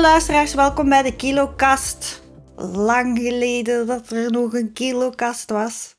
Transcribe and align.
Luisteraars, 0.00 0.54
welkom 0.54 0.88
bij 0.88 1.02
de 1.02 1.16
Kilokast. 1.16 2.22
Lang 2.56 3.18
geleden 3.18 3.86
dat 3.86 4.10
er 4.10 4.30
nog 4.30 4.54
een 4.54 4.72
Kilokast 4.72 5.50
was. 5.50 5.96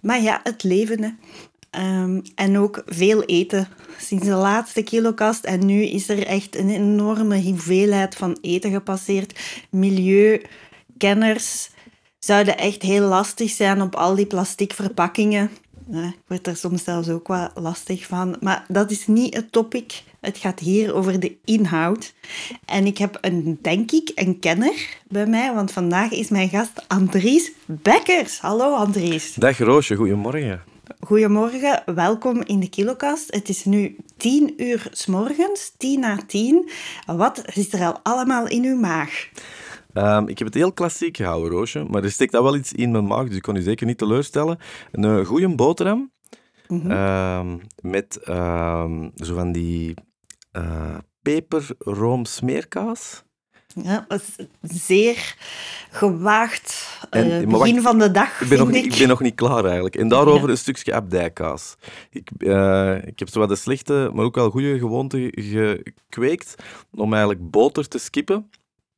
Maar 0.00 0.20
ja, 0.20 0.40
het 0.42 0.62
leven. 0.62 1.18
Ehm, 1.70 2.20
en 2.34 2.58
ook 2.58 2.82
veel 2.86 3.22
eten. 3.22 3.68
Sinds 3.98 4.26
de 4.26 4.34
laatste 4.34 4.82
Kilokast. 4.82 5.44
En 5.44 5.66
nu 5.66 5.82
is 5.82 6.08
er 6.08 6.26
echt 6.26 6.56
een 6.56 6.70
enorme 6.70 7.42
hoeveelheid 7.42 8.14
van 8.14 8.38
eten 8.40 8.70
gepasseerd. 8.70 9.40
Milieukenners 9.70 11.70
zouden 12.18 12.58
echt 12.58 12.82
heel 12.82 13.06
lastig 13.06 13.50
zijn 13.50 13.82
op 13.82 13.94
al 13.94 14.14
die 14.14 14.26
plastic 14.26 14.72
verpakkingen. 14.72 15.50
Ja, 15.90 16.04
ik 16.04 16.22
word 16.26 16.46
er 16.46 16.56
soms 16.56 16.84
zelfs 16.84 17.08
ook 17.08 17.28
wel 17.28 17.48
lastig 17.54 18.06
van. 18.06 18.36
Maar 18.40 18.64
dat 18.68 18.90
is 18.90 19.06
niet 19.06 19.34
het 19.34 19.52
topic. 19.52 20.02
Het 20.20 20.38
gaat 20.38 20.58
hier 20.58 20.94
over 20.94 21.20
de 21.20 21.36
inhoud. 21.44 22.14
En 22.64 22.86
ik 22.86 22.98
heb 22.98 23.18
een, 23.20 23.58
denk 23.62 23.90
ik, 23.90 24.12
een 24.14 24.38
kenner 24.38 24.98
bij 25.08 25.26
mij, 25.26 25.54
want 25.54 25.72
vandaag 25.72 26.10
is 26.10 26.28
mijn 26.28 26.48
gast 26.48 26.84
Andries 26.88 27.52
Bekkers. 27.66 28.40
Hallo 28.40 28.74
Andries. 28.74 29.34
Dag 29.34 29.58
Roosje, 29.58 29.94
goedemorgen. 29.94 30.62
Goedemorgen, 31.00 31.82
welkom 31.94 32.42
in 32.42 32.60
de 32.60 32.68
Kilokast. 32.68 33.34
Het 33.34 33.48
is 33.48 33.64
nu 33.64 33.96
tien 34.16 34.62
uur 34.62 34.88
s 34.90 35.06
morgens, 35.06 35.72
tien 35.76 36.00
na 36.00 36.18
tien. 36.26 36.70
Wat 37.06 37.42
zit 37.46 37.72
er 37.72 37.86
al 37.86 38.00
allemaal 38.02 38.48
in 38.48 38.64
uw 38.64 38.76
maag? 38.76 39.28
Ehm, 39.92 40.28
ik 40.28 40.38
heb 40.38 40.46
het 40.46 40.56
heel 40.56 40.72
klassiek 40.72 41.16
gehouden, 41.16 41.50
Roosje, 41.50 41.84
maar 41.90 42.04
er 42.04 42.10
steekt 42.10 42.34
al 42.34 42.42
wel 42.42 42.56
iets 42.56 42.72
in 42.72 42.90
mijn 42.90 43.06
maag, 43.06 43.26
dus 43.26 43.36
ik 43.36 43.42
kon 43.42 43.56
u 43.56 43.62
zeker 43.62 43.86
niet 43.86 43.98
teleurstellen. 43.98 44.58
Een 44.92 45.04
uh, 45.04 45.26
goede 45.26 45.54
boterham 45.54 46.10
ehm, 46.68 47.56
met 47.80 48.16
ehm, 48.24 49.08
zo 49.16 49.34
van 49.34 49.52
die 49.52 49.94
uh, 50.52 50.98
peperroom 51.22 52.24
smeerkaas. 52.24 53.22
Ja, 53.74 54.04
dat 54.08 54.22
is 54.62 54.86
zeer 54.86 55.36
gewaagd 55.90 56.98
uh, 57.16 57.46
begin 57.46 57.82
van 57.82 57.98
de 57.98 58.10
dag, 58.10 58.40
ik 58.40 58.48
ben, 58.48 58.58
nog, 58.58 58.70
ik. 58.70 58.84
ik 58.84 58.98
ben 58.98 59.08
nog 59.08 59.20
niet 59.20 59.34
klaar 59.34 59.64
eigenlijk. 59.64 59.96
En 59.96 60.08
daarover 60.08 60.50
een 60.50 60.58
stukje 60.58 60.94
abdijkaas. 60.94 61.74
Ik, 62.10 62.30
uh, 62.38 63.06
ik 63.06 63.18
heb 63.18 63.28
zo 63.28 63.38
wat 63.38 63.48
de 63.48 63.56
slechte, 63.56 64.10
maar 64.12 64.24
ook 64.24 64.34
wel 64.34 64.50
goede 64.50 64.78
gewoonte 64.78 65.32
gekweekt 65.34 66.54
om 66.90 67.12
eigenlijk 67.12 67.50
boter 67.50 67.88
te 67.88 67.98
skippen. 67.98 68.50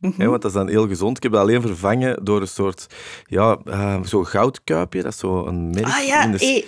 Mm 0.03 0.14
-hmm. 0.17 0.28
want 0.28 0.42
dat 0.42 0.50
is 0.50 0.56
dan 0.56 0.69
heel 0.69 0.89
gezond. 0.89 1.17
Ik 1.17 1.22
heb 1.22 1.33
dat 1.33 1.41
alleen 1.41 1.61
vervangen 1.61 2.25
door 2.25 2.41
een 2.41 2.48
soort 2.48 2.86
ja, 3.27 3.58
uh, 3.64 4.03
zo 4.05 4.25
goudkuipje. 4.25 5.03
Dat 5.03 5.12
is 5.12 5.19
zo 5.19 5.47
een 5.47 5.70
merk. 5.70 5.86
Ah 5.86 6.06
ja, 6.06 6.25
in 6.25 6.33
de... 6.33 6.39
hey, 6.39 6.64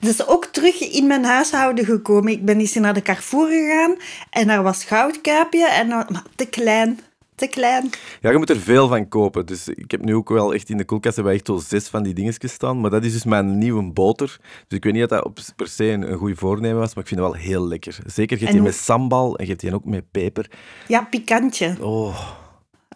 dat 0.00 0.10
is 0.10 0.26
ook 0.26 0.44
terug 0.44 0.80
in 0.80 1.06
mijn 1.06 1.24
huishouden 1.24 1.84
gekomen. 1.84 2.32
Ik 2.32 2.44
ben 2.44 2.58
eens 2.58 2.74
naar 2.74 2.94
de 2.94 3.02
Carrefour 3.02 3.48
gegaan 3.48 3.96
en 4.30 4.46
daar 4.46 4.62
was 4.62 4.84
goudkuipje. 4.84 5.68
En 5.68 5.88
dan, 5.88 6.06
maar 6.08 6.24
te 6.34 6.46
klein, 6.46 7.00
te 7.34 7.46
klein. 7.46 7.90
Ja, 8.20 8.30
je 8.30 8.38
moet 8.38 8.50
er 8.50 8.60
veel 8.60 8.88
van 8.88 9.08
kopen. 9.08 9.46
Dus 9.46 9.68
ik 9.68 9.90
heb 9.90 10.04
nu 10.04 10.14
ook 10.14 10.28
wel 10.28 10.54
echt 10.54 10.70
in 10.70 10.76
de 10.76 10.84
koelkast 10.84 11.16
hebben 11.16 11.34
echt 11.34 11.46
zo 11.46 11.56
zes 11.56 11.88
van 11.88 12.02
die 12.02 12.14
dingetjes 12.14 12.52
staan. 12.52 12.80
Maar 12.80 12.90
dat 12.90 13.04
is 13.04 13.12
dus 13.12 13.24
mijn 13.24 13.58
nieuwe 13.58 13.92
boter. 13.92 14.38
Dus 14.68 14.78
ik 14.78 14.84
weet 14.84 14.92
niet 14.92 15.08
dat 15.08 15.22
dat 15.22 15.52
per 15.56 15.68
se 15.68 15.84
een, 15.84 16.12
een 16.12 16.18
goed 16.18 16.38
voornemen 16.38 16.78
was, 16.78 16.94
maar 16.94 17.02
ik 17.04 17.08
vind 17.08 17.20
het 17.20 17.30
wel 17.30 17.40
heel 17.40 17.68
lekker. 17.68 17.98
Zeker, 18.06 18.36
je 18.36 18.42
hebt 18.42 18.56
die 18.56 18.66
met 18.66 18.74
sambal 18.74 19.36
en 19.36 19.44
je 19.44 19.50
hebt 19.50 19.62
die 19.62 19.74
ook 19.74 19.84
met 19.84 20.10
peper. 20.10 20.50
Ja, 20.88 21.02
pikantje. 21.10 21.76
Oh... 21.80 22.40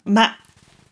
Maar 0.06 0.40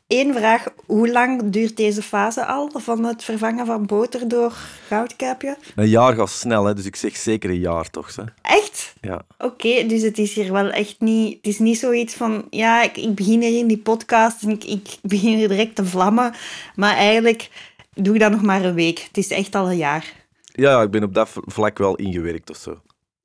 één 0.07 0.35
vraag, 0.35 0.67
hoe 0.87 1.11
lang 1.11 1.51
duurt 1.51 1.77
deze 1.77 2.03
fase 2.03 2.47
al 2.47 2.71
van 2.75 3.05
het 3.05 3.25
vervangen 3.25 3.67
van 3.67 3.87
boter 3.87 4.29
door 4.29 4.51
goudkuipje? 4.87 5.57
Een 5.75 5.89
jaar 5.89 6.15
gaat 6.15 6.31
snel, 6.31 6.65
hè? 6.65 6.75
dus 6.75 6.85
ik 6.85 6.97
zeg 6.97 7.17
zeker 7.17 7.51
een 7.51 7.59
jaar 7.59 7.91
toch. 7.91 8.17
Hè? 8.17 8.23
Echt? 8.43 8.95
Ja. 9.01 9.25
Oké, 9.39 9.45
okay, 9.45 9.87
dus 9.87 10.03
het 10.03 10.19
is 10.19 10.35
hier 10.35 10.53
wel 10.53 10.71
echt 10.71 11.01
niet... 11.01 11.37
Het 11.37 11.47
is 11.47 11.59
niet 11.59 11.79
zoiets 11.79 12.15
van, 12.15 12.47
ja, 12.51 12.83
ik, 12.83 12.97
ik 12.97 13.15
begin 13.15 13.43
hier 13.43 13.59
in 13.59 13.67
die 13.67 13.79
podcast 13.79 14.43
en 14.43 14.51
ik, 14.51 14.65
ik 14.65 14.99
begin 15.03 15.37
hier 15.37 15.49
direct 15.49 15.75
te 15.75 15.85
vlammen. 15.85 16.35
Maar 16.75 16.97
eigenlijk 16.97 17.51
doe 17.93 18.15
ik 18.15 18.21
dat 18.21 18.31
nog 18.31 18.43
maar 18.43 18.65
een 18.65 18.75
week. 18.75 18.99
Het 18.99 19.17
is 19.17 19.31
echt 19.31 19.55
al 19.55 19.71
een 19.71 19.77
jaar. 19.77 20.13
Ja, 20.43 20.83
ik 20.83 20.91
ben 20.91 21.03
op 21.03 21.15
dat 21.15 21.31
vlak 21.35 21.79
wel 21.79 21.95
ingewerkt 21.95 22.51
of 22.51 22.57
zo. 22.57 22.81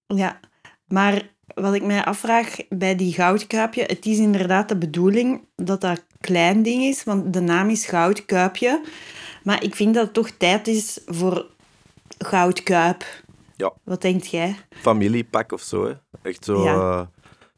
Ja, 0.08 0.40
maar 0.88 1.30
wat 1.62 1.74
ik 1.74 1.84
mij 1.84 2.06
afvraag 2.06 2.56
bij 2.70 2.96
die 2.96 3.14
goudkuipje, 3.14 3.84
het 3.84 4.06
is 4.06 4.18
inderdaad 4.18 4.70
de 4.70 4.78
bedoeling 4.78 5.42
dat 5.56 5.82
dat 5.82 6.06
klein 6.20 6.64
ding 6.64 6.84
is, 6.84 7.04
want 7.04 7.34
de 7.34 7.40
naam 7.40 7.70
is 7.70 7.86
goudkuipje. 7.86 8.82
Maar 9.44 9.64
ik 9.64 9.76
vind 9.76 9.94
dat 9.94 10.04
het 10.04 10.14
toch 10.14 10.30
tijd 10.30 10.68
is 10.68 11.00
voor 11.06 11.46
goudkuip. 12.18 13.06
Ja. 13.56 13.74
Wat 13.84 14.02
denkt 14.02 14.28
jij? 14.28 14.56
Familiepak 14.70 15.52
of 15.52 15.62
zo, 15.62 15.86
hè. 15.86 15.94
Echt 16.22 16.46
zo... 16.46 16.64
Ja. 16.64 16.74
Uh, 16.74 17.06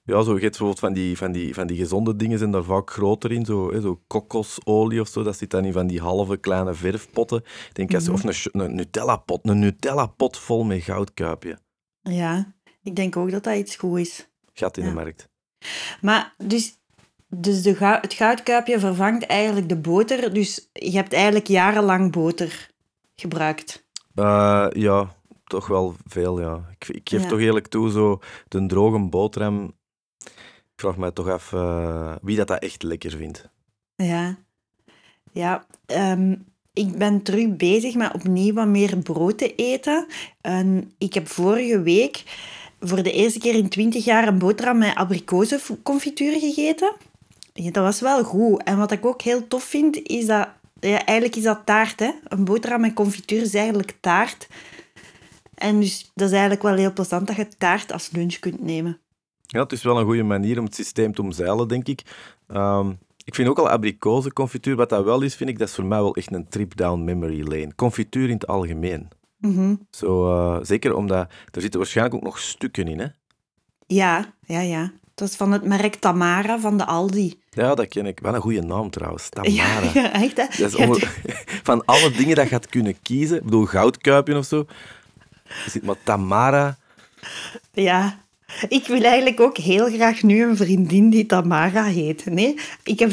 ja, 0.03 0.22
zo, 0.22 0.35
je 0.35 0.40
hebt 0.40 0.41
bijvoorbeeld 0.41 0.79
van 0.79 0.94
die, 0.94 1.17
van, 1.17 1.31
die, 1.31 1.53
van 1.53 1.67
die 1.67 1.78
gezonde 1.78 2.16
dingen 2.16 2.38
zijn 2.38 2.51
daar 2.51 2.63
vaak 2.63 2.91
groter 2.91 3.31
in. 3.31 3.45
Zo, 3.45 3.72
hè, 3.72 3.81
zo 3.81 4.01
kokosolie 4.07 5.01
of 5.01 5.07
zo, 5.07 5.23
dat 5.23 5.38
zit 5.38 5.50
dan 5.50 5.66
in 5.66 5.73
van 5.73 5.88
die 5.88 6.00
halve 6.00 6.38
kleine 6.38 6.73
verfpotten. 6.73 7.38
Ik 7.38 7.69
denk, 7.73 7.94
als, 7.94 8.07
mm 8.07 8.16
-hmm. 8.16 8.29
Of 8.29 8.45
een, 8.51 8.61
een 8.61 8.75
Nutella-pot. 8.75 9.40
Een 9.44 9.59
Nutella-pot 9.59 10.38
vol 10.38 10.63
met 10.63 10.81
goudkuipje. 10.81 11.57
Ja, 12.01 12.53
ik 12.83 12.95
denk 12.95 13.17
ook 13.17 13.31
dat 13.31 13.43
dat 13.43 13.55
iets 13.55 13.75
goed 13.75 13.99
is. 13.99 14.29
Gat 14.53 14.77
in 14.77 14.83
ja. 14.83 14.89
de 14.89 14.95
markt. 14.95 15.29
Maar 16.01 16.33
dus, 16.37 16.79
dus 17.27 17.61
de 17.61 17.75
goud, 17.75 18.01
het 18.01 18.13
goudkuipje 18.13 18.79
vervangt 18.79 19.25
eigenlijk 19.25 19.69
de 19.69 19.77
boter. 19.77 20.33
Dus 20.33 20.69
je 20.73 20.91
hebt 20.91 21.13
eigenlijk 21.13 21.47
jarenlang 21.47 22.11
boter 22.11 22.69
gebruikt. 23.15 23.85
Uh, 24.15 24.67
ja, 24.69 25.15
toch 25.43 25.67
wel 25.67 25.95
veel, 26.05 26.41
ja. 26.41 26.69
Ik, 26.79 26.87
ik 26.87 27.09
geef 27.09 27.23
ja. 27.23 27.27
toch 27.27 27.39
eerlijk 27.39 27.67
toe, 27.67 27.91
zo 27.91 28.19
de 28.47 28.65
droge 28.65 28.99
boterham... 28.99 29.79
Ik 30.73 30.87
vraag 30.87 30.97
me 30.97 31.13
toch 31.13 31.29
af 31.29 31.51
uh, 31.51 32.15
wie 32.21 32.37
dat, 32.37 32.47
dat 32.47 32.61
echt 32.61 32.83
lekker 32.83 33.11
vindt. 33.11 33.49
Ja. 33.95 34.37
Ja, 35.31 35.65
um, 35.85 36.45
ik 36.73 36.97
ben 36.97 37.21
terug 37.21 37.55
bezig 37.55 37.95
met 37.95 38.13
opnieuw 38.13 38.53
wat 38.53 38.67
meer 38.67 38.97
brood 38.97 39.37
te 39.37 39.55
eten. 39.55 40.07
En 40.41 40.93
ik 40.97 41.13
heb 41.13 41.27
vorige 41.27 41.81
week 41.81 42.23
voor 42.81 43.03
de 43.03 43.11
eerste 43.11 43.39
keer 43.39 43.55
in 43.55 43.69
20 43.69 44.05
jaar 44.05 44.27
een 44.27 44.37
boterham 44.37 44.77
met 44.77 44.95
abrikozenconfituur 44.95 46.39
gegeten. 46.39 46.93
Ja, 47.53 47.71
dat 47.71 47.83
was 47.83 47.99
wel 47.99 48.23
goed. 48.23 48.63
En 48.63 48.77
wat 48.77 48.91
ik 48.91 49.05
ook 49.05 49.21
heel 49.21 49.47
tof 49.47 49.63
vind, 49.63 50.01
is 50.03 50.25
dat... 50.25 50.47
Ja, 50.79 51.05
eigenlijk 51.05 51.35
is 51.35 51.43
dat 51.43 51.61
taart, 51.65 51.99
hè. 51.99 52.11
Een 52.23 52.43
boterham 52.43 52.81
met 52.81 52.93
confituur 52.93 53.41
is 53.41 53.53
eigenlijk 53.53 53.97
taart. 53.99 54.47
En 55.55 55.79
dus 55.79 56.11
dat 56.13 56.27
is 56.27 56.33
eigenlijk 56.33 56.61
wel 56.61 56.75
heel 56.75 56.93
plezant 56.93 57.27
dat 57.27 57.35
je 57.35 57.47
taart 57.57 57.91
als 57.91 58.09
lunch 58.11 58.39
kunt 58.39 58.63
nemen. 58.63 58.99
Ja, 59.47 59.61
het 59.61 59.71
is 59.71 59.83
wel 59.83 59.99
een 59.99 60.05
goede 60.05 60.23
manier 60.23 60.59
om 60.59 60.65
het 60.65 60.75
systeem 60.75 61.13
te 61.13 61.21
omzeilen, 61.21 61.67
denk 61.67 61.87
ik. 61.87 62.01
Um, 62.47 62.99
ik 63.23 63.35
vind 63.35 63.49
ook 63.49 63.59
al 63.59 63.69
abrikozenconfituur, 63.69 64.75
wat 64.75 64.89
dat 64.89 65.03
wel 65.03 65.21
is, 65.21 65.35
vind 65.35 65.49
ik, 65.49 65.59
dat 65.59 65.67
is 65.67 65.75
voor 65.75 65.85
mij 65.85 65.99
wel 65.99 66.15
echt 66.15 66.33
een 66.33 66.47
trip 66.49 66.75
down 66.75 67.03
memory 67.03 67.41
lane. 67.41 67.75
Confituur 67.75 68.27
in 68.27 68.33
het 68.33 68.47
algemeen. 68.47 69.07
Mm 69.41 69.56
-hmm. 69.56 69.88
Zo, 69.91 70.34
uh, 70.34 70.59
zeker 70.63 70.96
omdat 70.96 71.31
er 71.52 71.62
zitten 71.62 71.79
waarschijnlijk 71.79 72.16
ook 72.16 72.24
nog 72.24 72.40
stukken 72.40 72.88
in, 72.88 72.99
hè? 72.99 73.08
Ja, 73.88 74.34
ja, 74.46 74.59
ja. 74.59 74.91
Dat 75.14 75.29
is 75.29 75.35
van 75.35 75.52
het 75.52 75.64
merk 75.64 75.96
Tamara 75.96 76.59
van 76.59 76.78
de 76.78 76.85
Aldi. 76.85 77.40
Ja, 77.49 77.76
dat 77.76 77.88
ken 77.88 78.05
ik. 78.05 78.20
Wel 78.20 78.35
een 78.35 78.41
goede 78.41 78.61
naam 78.61 78.90
trouwens, 78.90 79.29
Tamara. 79.34 79.53
Ja, 79.53 79.90
ja 79.93 80.14
echt 80.14 80.38
hè? 80.38 80.46
Dat 80.58 80.73
is 80.73 80.76
om, 80.88 80.96
van 81.70 81.85
alle 81.85 82.11
dingen 82.11 82.35
dat 82.35 82.47
je 82.47 82.53
had 82.53 82.67
kunnen 82.67 83.02
kiezen, 83.02 83.38
ik 83.38 83.43
bedoel 83.43 83.66
goudkuipje 83.66 84.38
of 84.38 84.46
zo, 84.46 84.66
zit 85.67 85.84
maar 85.84 85.96
Tamara. 86.03 86.78
Ja, 87.73 88.20
ik 88.67 88.87
wil 88.87 89.02
eigenlijk 89.02 89.40
ook 89.40 89.58
heel 89.58 89.90
graag 89.90 90.22
nu 90.22 90.44
een 90.44 90.58
vriendin 90.58 91.09
die 91.09 91.26
Tamara 91.26 91.84
heet. 91.84 92.26
Nee, 92.26 92.58
ik, 92.84 92.99
heb, 92.99 93.11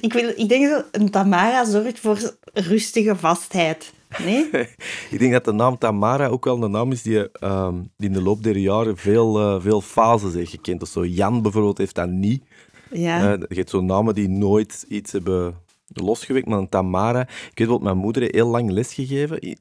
ik, 0.00 0.12
wil, 0.12 0.32
ik 0.36 0.48
denk 0.48 0.68
dat 0.68 0.84
een 0.92 1.10
Tamara 1.10 1.64
zorgt 1.64 2.00
voor 2.00 2.18
rustige 2.52 3.16
vastheid. 3.16 3.92
Nee? 4.24 4.48
ik 5.10 5.18
denk 5.18 5.32
dat 5.32 5.44
de 5.44 5.52
naam 5.52 5.78
Tamara 5.78 6.26
ook 6.26 6.44
wel 6.44 6.62
een 6.62 6.70
naam 6.70 6.92
is 6.92 7.02
die, 7.02 7.44
um, 7.44 7.90
die 7.96 8.08
in 8.08 8.12
de 8.12 8.22
loop 8.22 8.42
der 8.42 8.56
jaren 8.56 8.96
veel, 8.96 9.40
uh, 9.40 9.62
veel 9.62 9.80
fases 9.80 10.34
heeft 10.34 10.50
gekend. 10.50 10.82
Of 10.82 10.88
zo. 10.88 11.04
Jan 11.04 11.42
bijvoorbeeld 11.42 11.78
heeft 11.78 11.94
dat 11.94 12.08
niet. 12.08 12.42
Ja. 12.90 13.32
Uh, 13.32 13.40
je 13.48 13.54
hebt 13.54 13.70
zo'n 13.70 13.86
namen 13.86 14.14
die 14.14 14.28
nooit 14.28 14.84
iets 14.88 15.12
hebben 15.12 15.54
losgewekt, 16.02 16.46
maar 16.46 16.58
een 16.58 16.68
Tamara. 16.68 17.20
Ik 17.50 17.58
weet 17.58 17.68
wat 17.68 17.82
mijn 17.82 17.96
moeder 17.96 18.22
heeft 18.22 18.34
heel 18.34 18.48
lang 18.48 18.70
lesgegeven 18.70 19.56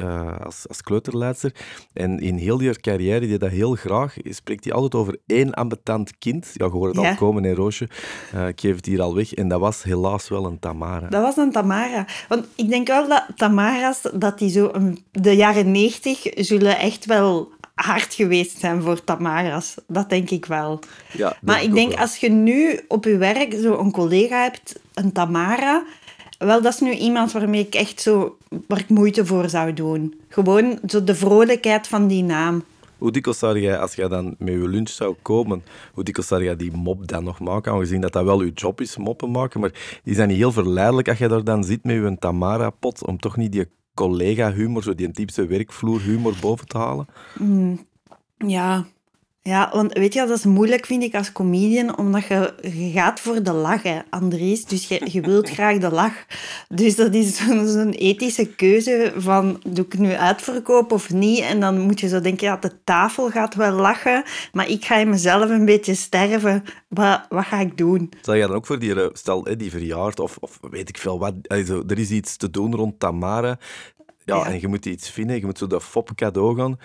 uh, 0.00 0.36
als, 0.44 0.64
als 0.68 0.82
kleuterleidster. 0.82 1.52
En 1.92 2.18
in 2.20 2.36
heel 2.36 2.56
die 2.58 2.80
carrière, 2.80 3.26
die 3.26 3.38
dat 3.38 3.50
heel 3.50 3.74
graag, 3.74 4.14
spreekt 4.24 4.64
hij 4.64 4.72
altijd 4.72 4.94
over 4.94 5.16
één 5.26 5.54
ambetant 5.54 6.18
kind. 6.18 6.50
Ja, 6.54 6.64
je 6.64 6.70
hoort 6.70 6.94
het 6.96 7.04
Ja. 7.04 7.10
al 7.10 7.16
komen, 7.16 7.42
hè, 7.44 7.54
Roosje. 7.54 7.88
Uh, 8.34 8.48
ik 8.48 8.60
geef 8.60 8.76
het 8.76 8.86
hier 8.86 9.00
al 9.02 9.14
weg. 9.14 9.34
En 9.34 9.48
dat 9.48 9.60
was 9.60 9.82
helaas 9.82 10.28
wel 10.28 10.44
een 10.46 10.58
Tamara. 10.58 11.08
Dat 11.08 11.22
was 11.22 11.36
een 11.36 11.52
Tamara. 11.52 12.06
Want 12.28 12.46
ik 12.54 12.68
denk 12.68 12.86
wel 12.88 13.08
dat 13.08 13.24
Tamara's, 13.36 14.00
dat 14.14 14.38
die 14.38 14.50
zo 14.50 14.70
um, 14.74 14.96
de 15.10 15.36
jaren 15.36 15.70
negentig 15.70 16.22
zullen 16.34 16.78
echt 16.78 17.04
wel 17.06 17.48
hard 17.74 18.14
geweest 18.14 18.58
zijn 18.58 18.82
voor 18.82 19.04
Tamara's. 19.04 19.74
Dat 19.86 20.08
denk 20.10 20.30
ik 20.30 20.46
wel. 20.46 20.78
Ja, 21.12 21.36
Maar 21.42 21.62
ik 21.62 21.74
denk, 21.74 21.88
wel. 21.90 21.98
als 22.00 22.16
je 22.16 22.30
nu 22.30 22.80
op 22.88 23.04
je 23.04 23.16
werk 23.16 23.52
zo 23.62 23.78
een 23.78 23.90
collega 23.92 24.42
hebt, 24.42 24.80
een 24.98 25.12
Tamara, 25.12 25.84
wel, 26.38 26.62
dat 26.62 26.72
is 26.72 26.80
nu 26.80 26.92
iemand 26.92 27.32
waarmee 27.32 27.66
ik 27.66 27.74
echt 27.74 28.00
zo, 28.00 28.36
waar 28.66 28.78
ik 28.78 28.88
moeite 28.88 29.26
voor 29.26 29.48
zou 29.48 29.72
doen. 29.72 30.20
Gewoon 30.28 30.78
zo 30.86 31.04
de 31.04 31.14
vrolijkheid 31.14 31.88
van 31.88 32.06
die 32.06 32.22
naam. 32.22 32.64
Hoe 32.98 33.10
dikwijls 33.10 33.38
zou 33.38 33.60
jij, 33.60 33.78
als 33.78 33.94
jij 33.94 34.08
dan 34.08 34.34
met 34.38 34.52
je 34.54 34.68
lunch 34.68 34.88
zou 34.88 35.14
komen, 35.22 35.64
hoe 35.92 36.04
dikwijls 36.04 36.30
zou 36.30 36.44
jij 36.44 36.56
die 36.56 36.72
mop 36.72 37.08
dan 37.08 37.24
nog 37.24 37.40
maken? 37.40 37.72
Aangezien 37.72 38.00
dat 38.00 38.12
dat 38.12 38.24
wel 38.24 38.42
je 38.42 38.52
job 38.52 38.80
is, 38.80 38.96
moppen 38.96 39.30
maken. 39.30 39.60
Maar 39.60 40.00
is 40.04 40.16
dat 40.16 40.26
niet 40.26 40.36
heel 40.36 40.52
verleidelijk 40.52 41.08
als 41.08 41.18
je 41.18 41.28
daar 41.28 41.44
dan 41.44 41.64
zit 41.64 41.84
met 41.84 41.94
je 41.94 42.16
Tamara-pot, 42.18 43.06
om 43.06 43.18
toch 43.18 43.36
niet 43.36 43.52
die 43.52 43.66
collega-humor, 43.94 44.82
zo 44.82 44.94
die 44.94 45.10
typische 45.10 45.46
werkvloer-humor 45.46 46.34
boven 46.40 46.66
te 46.66 46.78
halen? 46.78 47.06
Ja. 48.36 48.86
Ja, 49.48 49.70
want 49.72 49.92
weet 49.92 50.14
je, 50.14 50.26
dat 50.26 50.38
is 50.38 50.44
moeilijk, 50.44 50.86
vind 50.86 51.02
ik, 51.02 51.14
als 51.14 51.32
comedian, 51.32 51.98
omdat 51.98 52.26
je, 52.26 52.54
je 52.62 52.90
gaat 52.90 53.20
voor 53.20 53.42
de 53.42 53.52
lach, 53.52 53.82
hè, 53.82 53.98
Andries. 54.10 54.64
Dus 54.64 54.88
je, 54.88 55.08
je 55.10 55.20
wilt 55.20 55.50
graag 55.56 55.78
de 55.78 55.90
lach. 55.90 56.24
Dus 56.68 56.96
dat 56.96 57.14
is 57.14 57.36
zo'n 57.36 57.90
ethische 57.92 58.46
keuze 58.46 59.12
van, 59.16 59.62
doe 59.66 59.84
ik 59.84 59.98
nu 59.98 60.12
uitverkoop 60.12 60.92
of 60.92 61.10
niet? 61.12 61.40
En 61.40 61.60
dan 61.60 61.80
moet 61.80 62.00
je 62.00 62.08
zo 62.08 62.20
denken, 62.20 62.46
ja, 62.46 62.56
de 62.56 62.72
tafel 62.84 63.30
gaat 63.30 63.54
wel 63.54 63.72
lachen, 63.72 64.22
maar 64.52 64.68
ik 64.68 64.84
ga 64.84 64.96
in 64.96 65.08
mezelf 65.08 65.50
een 65.50 65.64
beetje 65.64 65.94
sterven. 65.94 66.64
Wat, 66.88 67.26
wat 67.28 67.44
ga 67.44 67.58
ik 67.60 67.76
doen? 67.76 68.10
Zou 68.22 68.36
jij 68.36 68.46
dan 68.46 68.56
ook 68.56 68.66
voor 68.66 68.78
die, 68.78 69.02
eh, 69.02 69.08
stel, 69.12 69.42
die 69.56 69.70
verjaard 69.70 70.20
of, 70.20 70.36
of 70.40 70.58
weet 70.70 70.88
ik 70.88 70.98
veel 70.98 71.18
wat, 71.18 71.34
also, 71.46 71.82
er 71.86 71.98
is 71.98 72.10
iets 72.10 72.36
te 72.36 72.50
doen 72.50 72.74
rond 72.74 72.98
Tamara, 72.98 73.58
ja, 74.24 74.36
Ja. 74.36 74.46
en 74.46 74.60
je 74.60 74.68
moet 74.68 74.86
iets 74.86 75.10
vinden, 75.10 75.36
je 75.38 75.44
moet 75.44 75.58
zo 75.58 75.66
dat 75.66 75.82
fop 75.82 76.10
cadeau 76.14 76.56
gaan. 76.56 76.78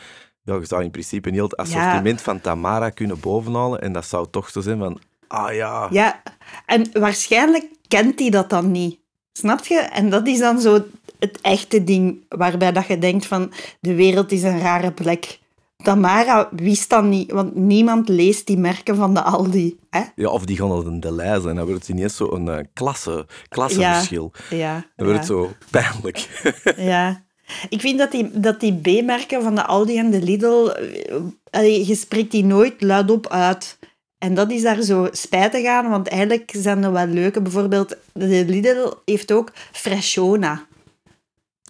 Ja, 0.43 0.55
je 0.55 0.65
zou 0.65 0.83
in 0.83 0.91
principe 0.91 1.27
een 1.27 1.33
heel 1.33 1.43
het 1.43 1.57
assortiment 1.57 2.21
van 2.21 2.41
Tamara 2.41 2.89
kunnen 2.89 3.19
bovenhalen 3.19 3.81
en 3.81 3.93
dat 3.93 4.05
zou 4.05 4.27
toch 4.31 4.49
zo 4.49 4.61
zijn 4.61 4.77
van, 4.79 4.99
ah 5.27 5.53
ja, 5.53 5.87
Ja, 5.91 6.21
en 6.65 6.89
waarschijnlijk 6.93 7.65
kent 7.87 8.19
hij 8.19 8.29
dat 8.29 8.49
dan 8.49 8.71
niet. 8.71 8.99
Snap 9.33 9.65
je? 9.65 9.79
En 9.79 10.09
dat 10.09 10.27
is 10.27 10.39
dan 10.39 10.59
zo 10.59 10.83
het 11.19 11.41
echte 11.41 11.83
ding 11.83 12.25
waarbij 12.29 12.71
dat 12.71 12.87
je 12.87 12.97
denkt 12.97 13.25
van 13.25 13.51
de 13.79 13.95
wereld 13.95 14.31
is 14.31 14.43
een 14.43 14.59
rare 14.59 14.91
plek. 14.91 15.39
Tamara 15.83 16.49
wist 16.51 16.89
dat 16.89 17.03
niet, 17.03 17.31
want 17.31 17.55
niemand 17.55 18.09
leest 18.09 18.47
die 18.47 18.57
merken 18.57 18.95
van 18.95 19.13
de 19.13 19.21
Aldi. 19.21 19.79
Hè? 19.89 20.01
Ja, 20.15 20.29
of 20.29 20.45
die 20.45 20.57
gaan 20.57 20.83
naar 20.83 20.99
de 20.99 21.11
lijst 21.11 21.45
en 21.45 21.55
dan 21.55 21.65
wordt 21.65 21.87
het 21.87 21.89
ineens 21.89 22.15
zo 22.15 22.31
een 22.31 22.47
eh, 22.47 22.65
klasse, 22.73 23.25
klasseverschil. 23.49 24.31
Ja, 24.49 24.73
Dan 24.95 25.07
wordt 25.07 25.11
ja, 25.11 25.17
het 25.17 25.25
zo 25.25 25.51
pijnlijk. 25.69 26.43
ja. 26.77 27.22
Ik 27.69 27.81
vind 27.81 27.97
dat 27.97 28.11
die, 28.11 28.39
dat 28.39 28.59
die 28.59 28.73
B-merken 28.73 29.41
van 29.41 29.55
de 29.55 29.65
Aldi 29.65 29.97
en 29.97 30.11
de 30.11 30.21
Lidl, 30.21 30.67
eh, 30.67 31.15
allee, 31.49 31.87
je 31.87 31.95
spreekt 31.95 32.31
die 32.31 32.45
nooit 32.45 32.81
luidop 32.81 33.27
uit. 33.27 33.77
En 34.17 34.33
dat 34.33 34.51
is 34.51 34.61
daar 34.61 34.81
zo 34.81 35.07
spijtig 35.11 35.65
aan, 35.65 35.89
want 35.89 36.07
eigenlijk 36.07 36.53
zijn 36.55 36.83
er 36.83 36.91
wel 36.91 37.07
leuke. 37.07 37.41
Bijvoorbeeld, 37.41 37.97
de 38.13 38.45
Lidl 38.47 38.91
heeft 39.05 39.31
ook 39.31 39.51
Freshona. 39.71 40.67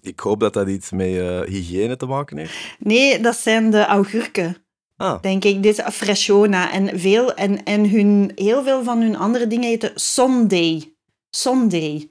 Ik 0.02 0.20
hoop 0.20 0.40
dat 0.40 0.52
dat 0.52 0.68
iets 0.68 0.90
met 0.90 1.16
eh, 1.16 1.40
hygiëne 1.40 1.96
te 1.96 2.06
maken 2.06 2.36
heeft. 2.36 2.54
Nee, 2.78 3.20
dat 3.20 3.36
zijn 3.36 3.70
de 3.70 3.84
augurken, 3.84 4.64
Ah, 4.96 5.22
denk 5.22 5.44
ik. 5.44 5.62
Dit 5.62 5.78
is 5.78 5.94
Freshona. 5.94 6.72
En, 6.72 7.00
veel, 7.00 7.34
en, 7.34 7.64
en 7.64 7.90
hun, 7.90 8.32
heel 8.34 8.62
veel 8.62 8.82
van 8.82 9.00
hun 9.00 9.16
andere 9.16 9.46
dingen 9.46 9.68
heten 9.68 9.92
Sunday. 9.94 10.94
Sunday. 11.30 12.08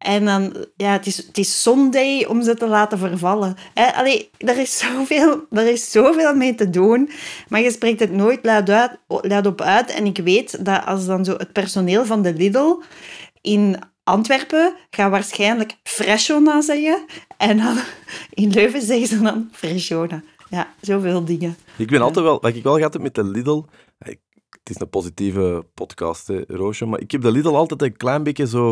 En 0.00 0.24
dan, 0.24 0.54
ja, 0.76 0.92
het 0.92 1.06
is, 1.06 1.16
het 1.16 1.38
is 1.38 1.62
Sunday 1.62 2.24
om 2.24 2.42
ze 2.42 2.54
te 2.54 2.66
laten 2.66 2.98
vervallen. 2.98 3.56
Hè? 3.74 3.94
Allee, 3.94 4.30
er 4.38 4.58
is, 4.58 4.78
zoveel, 4.78 5.44
er 5.50 5.66
is 5.66 5.90
zoveel 5.90 6.34
mee 6.34 6.54
te 6.54 6.70
doen, 6.70 7.10
maar 7.48 7.60
je 7.60 7.70
spreekt 7.70 8.00
het 8.00 8.12
nooit 8.12 8.44
luid, 8.44 8.70
uit, 8.70 8.98
luid 9.06 9.46
op 9.46 9.60
uit. 9.60 9.90
En 9.90 10.06
ik 10.06 10.16
weet 10.16 10.64
dat 10.64 10.86
als 10.86 11.06
dan 11.06 11.24
zo 11.24 11.36
het 11.36 11.52
personeel 11.52 12.04
van 12.04 12.22
de 12.22 12.34
Lidl 12.34 12.82
in 13.40 13.78
Antwerpen 14.04 14.74
gaat 14.90 15.10
waarschijnlijk 15.10 15.76
Freshona 15.82 16.60
zeggen. 16.60 17.04
En 17.36 17.56
dan 17.56 17.76
in 18.30 18.50
Leuven 18.50 18.82
zeggen 18.82 19.06
ze 19.06 19.20
dan 19.20 19.48
Freshona. 19.52 20.22
Ja, 20.48 20.68
zoveel 20.80 21.24
dingen. 21.24 21.56
ik 21.76 21.88
ben 21.88 22.00
altijd 22.00 22.24
wel, 22.24 22.40
wat 22.40 22.54
ik 22.54 22.62
wel 22.62 22.76
gehad 22.76 22.92
heb 22.92 23.02
met 23.02 23.14
de 23.14 23.24
Lidl, 23.24 23.62
het 24.62 24.70
is 24.74 24.80
een 24.80 24.88
positieve 24.90 25.66
podcast, 25.74 26.26
hè, 26.26 26.40
Roosje, 26.48 26.86
maar 26.86 27.00
ik 27.00 27.10
heb 27.10 27.22
de 27.22 27.30
Lidl 27.32 27.48
altijd 27.56 27.82
een 27.82 27.96
klein 27.96 28.22
beetje 28.22 28.46
zo, 28.46 28.70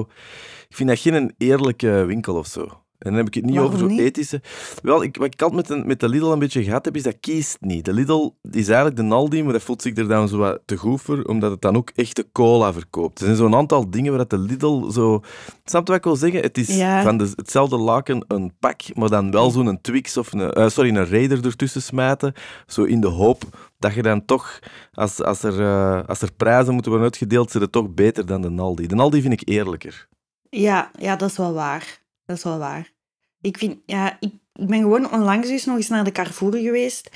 ik 0.69 0.77
vind 0.77 0.89
dat 0.89 0.99
geen 0.99 1.35
eerlijke 1.39 2.05
winkel 2.07 2.35
of 2.35 2.47
zo. 2.47 2.61
En 2.99 3.11
dan 3.11 3.19
heb 3.19 3.27
ik 3.27 3.35
het 3.35 3.45
niet 3.45 3.55
Waarom 3.55 3.73
over 3.75 3.85
zo 3.87 3.93
niet? 3.95 4.01
ethische. 4.01 4.43
Wel, 4.83 5.03
ik, 5.03 5.17
wat 5.17 5.27
ik 5.35 5.43
altijd 5.43 5.69
met 5.69 5.79
de, 5.79 5.87
met 5.87 6.01
de 6.01 6.09
Lidl 6.09 6.27
een 6.27 6.39
beetje 6.39 6.65
gehad 6.65 6.85
heb, 6.85 6.97
is 6.97 7.03
dat 7.03 7.17
kiest 7.21 7.57
niet. 7.61 7.85
De 7.85 7.93
Lidl 7.93 8.31
is 8.51 8.69
eigenlijk 8.69 8.97
de 8.97 9.15
Aldi, 9.15 9.43
maar 9.43 9.53
dat 9.53 9.63
voelt 9.63 9.83
zich 9.83 9.97
er 9.97 10.09
dan 10.09 10.29
zo 10.29 10.37
wat 10.39 10.61
te 10.65 10.77
goed 10.77 11.01
voor, 11.03 11.23
omdat 11.23 11.51
het 11.51 11.61
dan 11.61 11.77
ook 11.77 11.91
echte 11.95 12.27
cola 12.33 12.73
verkoopt. 12.73 13.19
Er 13.19 13.25
zijn 13.25 13.37
zo'n 13.37 13.55
aantal 13.55 13.91
dingen 13.91 14.17
waar 14.17 14.29
de 14.29 14.39
Lidl 14.39 14.91
zo... 14.91 15.21
Snap 15.65 15.83
je 15.87 15.89
wat 15.93 15.97
ik 15.97 16.05
wil 16.05 16.17
zeggen? 16.17 16.41
Het 16.41 16.59
is 16.59 16.77
Ja. 16.77 17.03
van 17.03 17.17
de, 17.19 17.33
hetzelfde 17.35 17.77
laken 17.77 18.25
een 18.29 18.53
pak, 18.61 18.81
maar 18.95 19.09
dan 19.09 19.31
wel 19.31 19.51
zo'n 19.51 19.81
Twix 19.81 20.17
of 20.17 20.33
een, 20.33 20.51
eh, 20.53 20.69
sorry, 20.69 20.97
een 20.97 21.07
Raider 21.09 21.45
ertussen 21.45 21.83
smijten, 21.83 22.33
zo 22.67 22.83
in 22.83 23.01
de 23.01 23.07
hoop 23.07 23.43
dat 23.79 23.95
je 23.95 24.03
dan 24.03 24.25
toch, 24.25 24.59
als, 24.93 25.23
als, 25.23 25.43
er, 25.43 25.61
eh, 25.61 26.09
als 26.09 26.23
er 26.23 26.33
prijzen 26.33 26.73
moeten 26.73 26.91
worden 26.91 27.11
uitgedeeld, 27.11 27.51
zit 27.51 27.63
het 27.63 27.73
toch 27.73 27.91
beter 27.95 28.27
dan 28.27 28.41
de 28.41 28.63
Aldi. 28.63 28.87
De 28.87 28.97
Aldi 28.97 29.21
vind 29.21 29.41
ik 29.41 29.49
eerlijker. 29.49 30.09
Ja, 30.51 30.91
ja, 30.99 31.17
dat 31.17 31.31
is 31.31 31.37
wel 31.37 31.53
waar. 31.53 32.03
Dat 32.25 32.37
is 32.37 32.45
wel 32.45 32.59
waar. 32.59 32.93
Ik 33.41 33.59
vind, 33.59 33.79
ja, 33.87 34.17
ik, 34.21 34.33
ik 34.53 34.67
ben 34.67 34.81
gewoon 34.81 35.13
onlangs 35.13 35.49
dus 35.49 35.65
nog 35.65 35.77
eens 35.77 35.89
naar 35.89 36.05
de 36.05 36.13
Carrefour 36.13 36.57
geweest. 36.57 37.11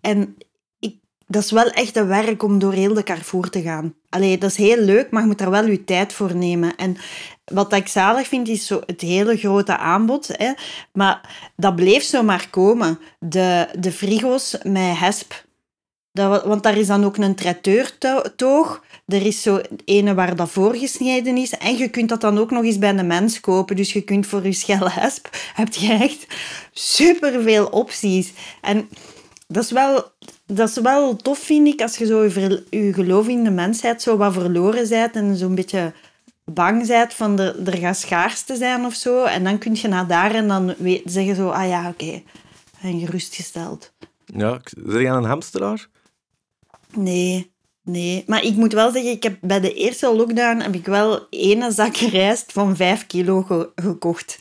En 0.00 0.36
ik, 0.78 0.96
dat 1.26 1.42
is 1.42 1.50
wel 1.50 1.70
echt 1.70 1.96
een 1.96 2.06
werk 2.06 2.42
om 2.42 2.58
door 2.58 2.72
heel 2.72 2.94
de 2.94 3.02
Carrefour 3.02 3.50
te 3.50 3.62
gaan. 3.62 3.94
Allee, 4.08 4.38
dat 4.38 4.50
is 4.50 4.56
heel 4.56 4.84
leuk, 4.84 5.10
maar 5.10 5.20
je 5.20 5.28
moet 5.28 5.38
daar 5.38 5.50
wel 5.50 5.66
je 5.66 5.84
tijd 5.84 6.12
voor 6.12 6.36
nemen. 6.36 6.76
En 6.76 6.96
wat 7.44 7.72
ik 7.72 7.88
zalig 7.88 8.28
vind, 8.28 8.48
is 8.48 8.66
zo 8.66 8.80
het 8.86 9.00
hele 9.00 9.36
grote 9.36 9.76
aanbod. 9.76 10.28
Hè. 10.32 10.52
Maar 10.92 11.50
dat 11.56 11.76
bleef 11.76 12.02
zo 12.02 12.22
maar 12.22 12.48
komen. 12.50 12.98
De, 13.18 13.68
de 13.78 13.92
frigo's 13.92 14.56
met 14.62 14.98
hesp. 14.98 15.46
Dat, 16.12 16.28
wa- 16.30 16.48
want 16.48 16.62
daar 16.62 16.76
is 16.76 16.86
dan 16.86 17.04
ook 17.04 17.16
een 17.16 17.34
traiteur-toog. 17.34 18.82
Er 19.06 19.26
is 19.26 19.42
zo 19.42 19.60
ene 19.84 20.14
waar 20.14 20.36
dat 20.36 20.50
voorgesneden 20.50 21.36
is. 21.36 21.52
En 21.52 21.76
je 21.76 21.88
kunt 21.88 22.08
dat 22.08 22.20
dan 22.20 22.38
ook 22.38 22.50
nog 22.50 22.64
eens 22.64 22.78
bij 22.78 22.94
een 22.98 23.06
mens 23.06 23.40
kopen. 23.40 23.76
Dus 23.76 23.92
je 23.92 24.00
kunt 24.00 24.26
voor 24.26 24.44
je 24.44 24.52
schelle 24.52 24.90
hesp... 24.90 25.28
heb 25.54 25.74
je 25.74 25.92
echt 25.92 26.26
superveel 26.72 27.66
opties. 27.66 28.32
En 28.60 28.88
dat 29.46 29.64
is 29.64 29.70
wel... 29.70 30.04
Dat 30.46 30.68
is 30.68 30.78
wel 30.80 31.16
tof, 31.16 31.38
vind 31.38 31.66
ik, 31.66 31.82
als 31.82 31.96
je 31.96 32.06
zo 32.06 32.24
je, 32.24 32.92
geloof 32.92 33.28
in 33.28 33.44
de 33.44 33.50
mensheid 33.50 34.02
zo 34.02 34.16
wat 34.16 34.32
verloren 34.32 34.88
bent 34.88 35.14
en 35.16 35.36
zo'n 35.36 35.54
beetje 35.54 35.92
bang 36.44 36.86
bent 36.86 37.14
van 37.14 37.36
de, 37.36 37.62
er 37.64 37.76
gaat 37.76 37.96
schaarste 37.96 38.56
zijn 38.56 38.84
of 38.84 38.94
zo. 38.94 39.24
En 39.24 39.44
dan 39.44 39.58
kun 39.58 39.76
je 39.80 39.88
naar 39.88 40.06
daar 40.06 40.34
en 40.34 40.48
dan 40.48 40.74
weet, 40.78 41.02
zeggen 41.04 41.36
zo, 41.36 41.48
ah 41.48 41.68
ja, 41.68 41.88
oké, 41.88 42.22
en 42.80 43.00
gerustgesteld. 43.00 43.92
Ja, 44.24 44.60
zeg 44.86 45.00
je 45.00 45.08
aan 45.10 45.16
een 45.16 45.30
hamsteraar? 45.30 45.88
Nee, 46.94 47.52
nee. 47.82 48.24
Maar 48.26 48.42
ik 48.44 48.54
moet 48.56 48.72
wel 48.72 48.90
zeggen, 48.92 49.10
ik 49.10 49.22
heb 49.22 49.36
bij 49.40 49.60
de 49.60 49.74
eerste 49.74 50.14
lockdown 50.14 50.60
heb 50.60 50.74
ik 50.74 50.86
wel 50.86 51.26
ene 51.30 51.70
zak 51.70 51.96
rijst 51.96 52.52
van 52.52 52.76
vijf 52.76 53.06
kilo 53.06 53.42
ge- 53.42 53.70
gekocht. 53.74 54.38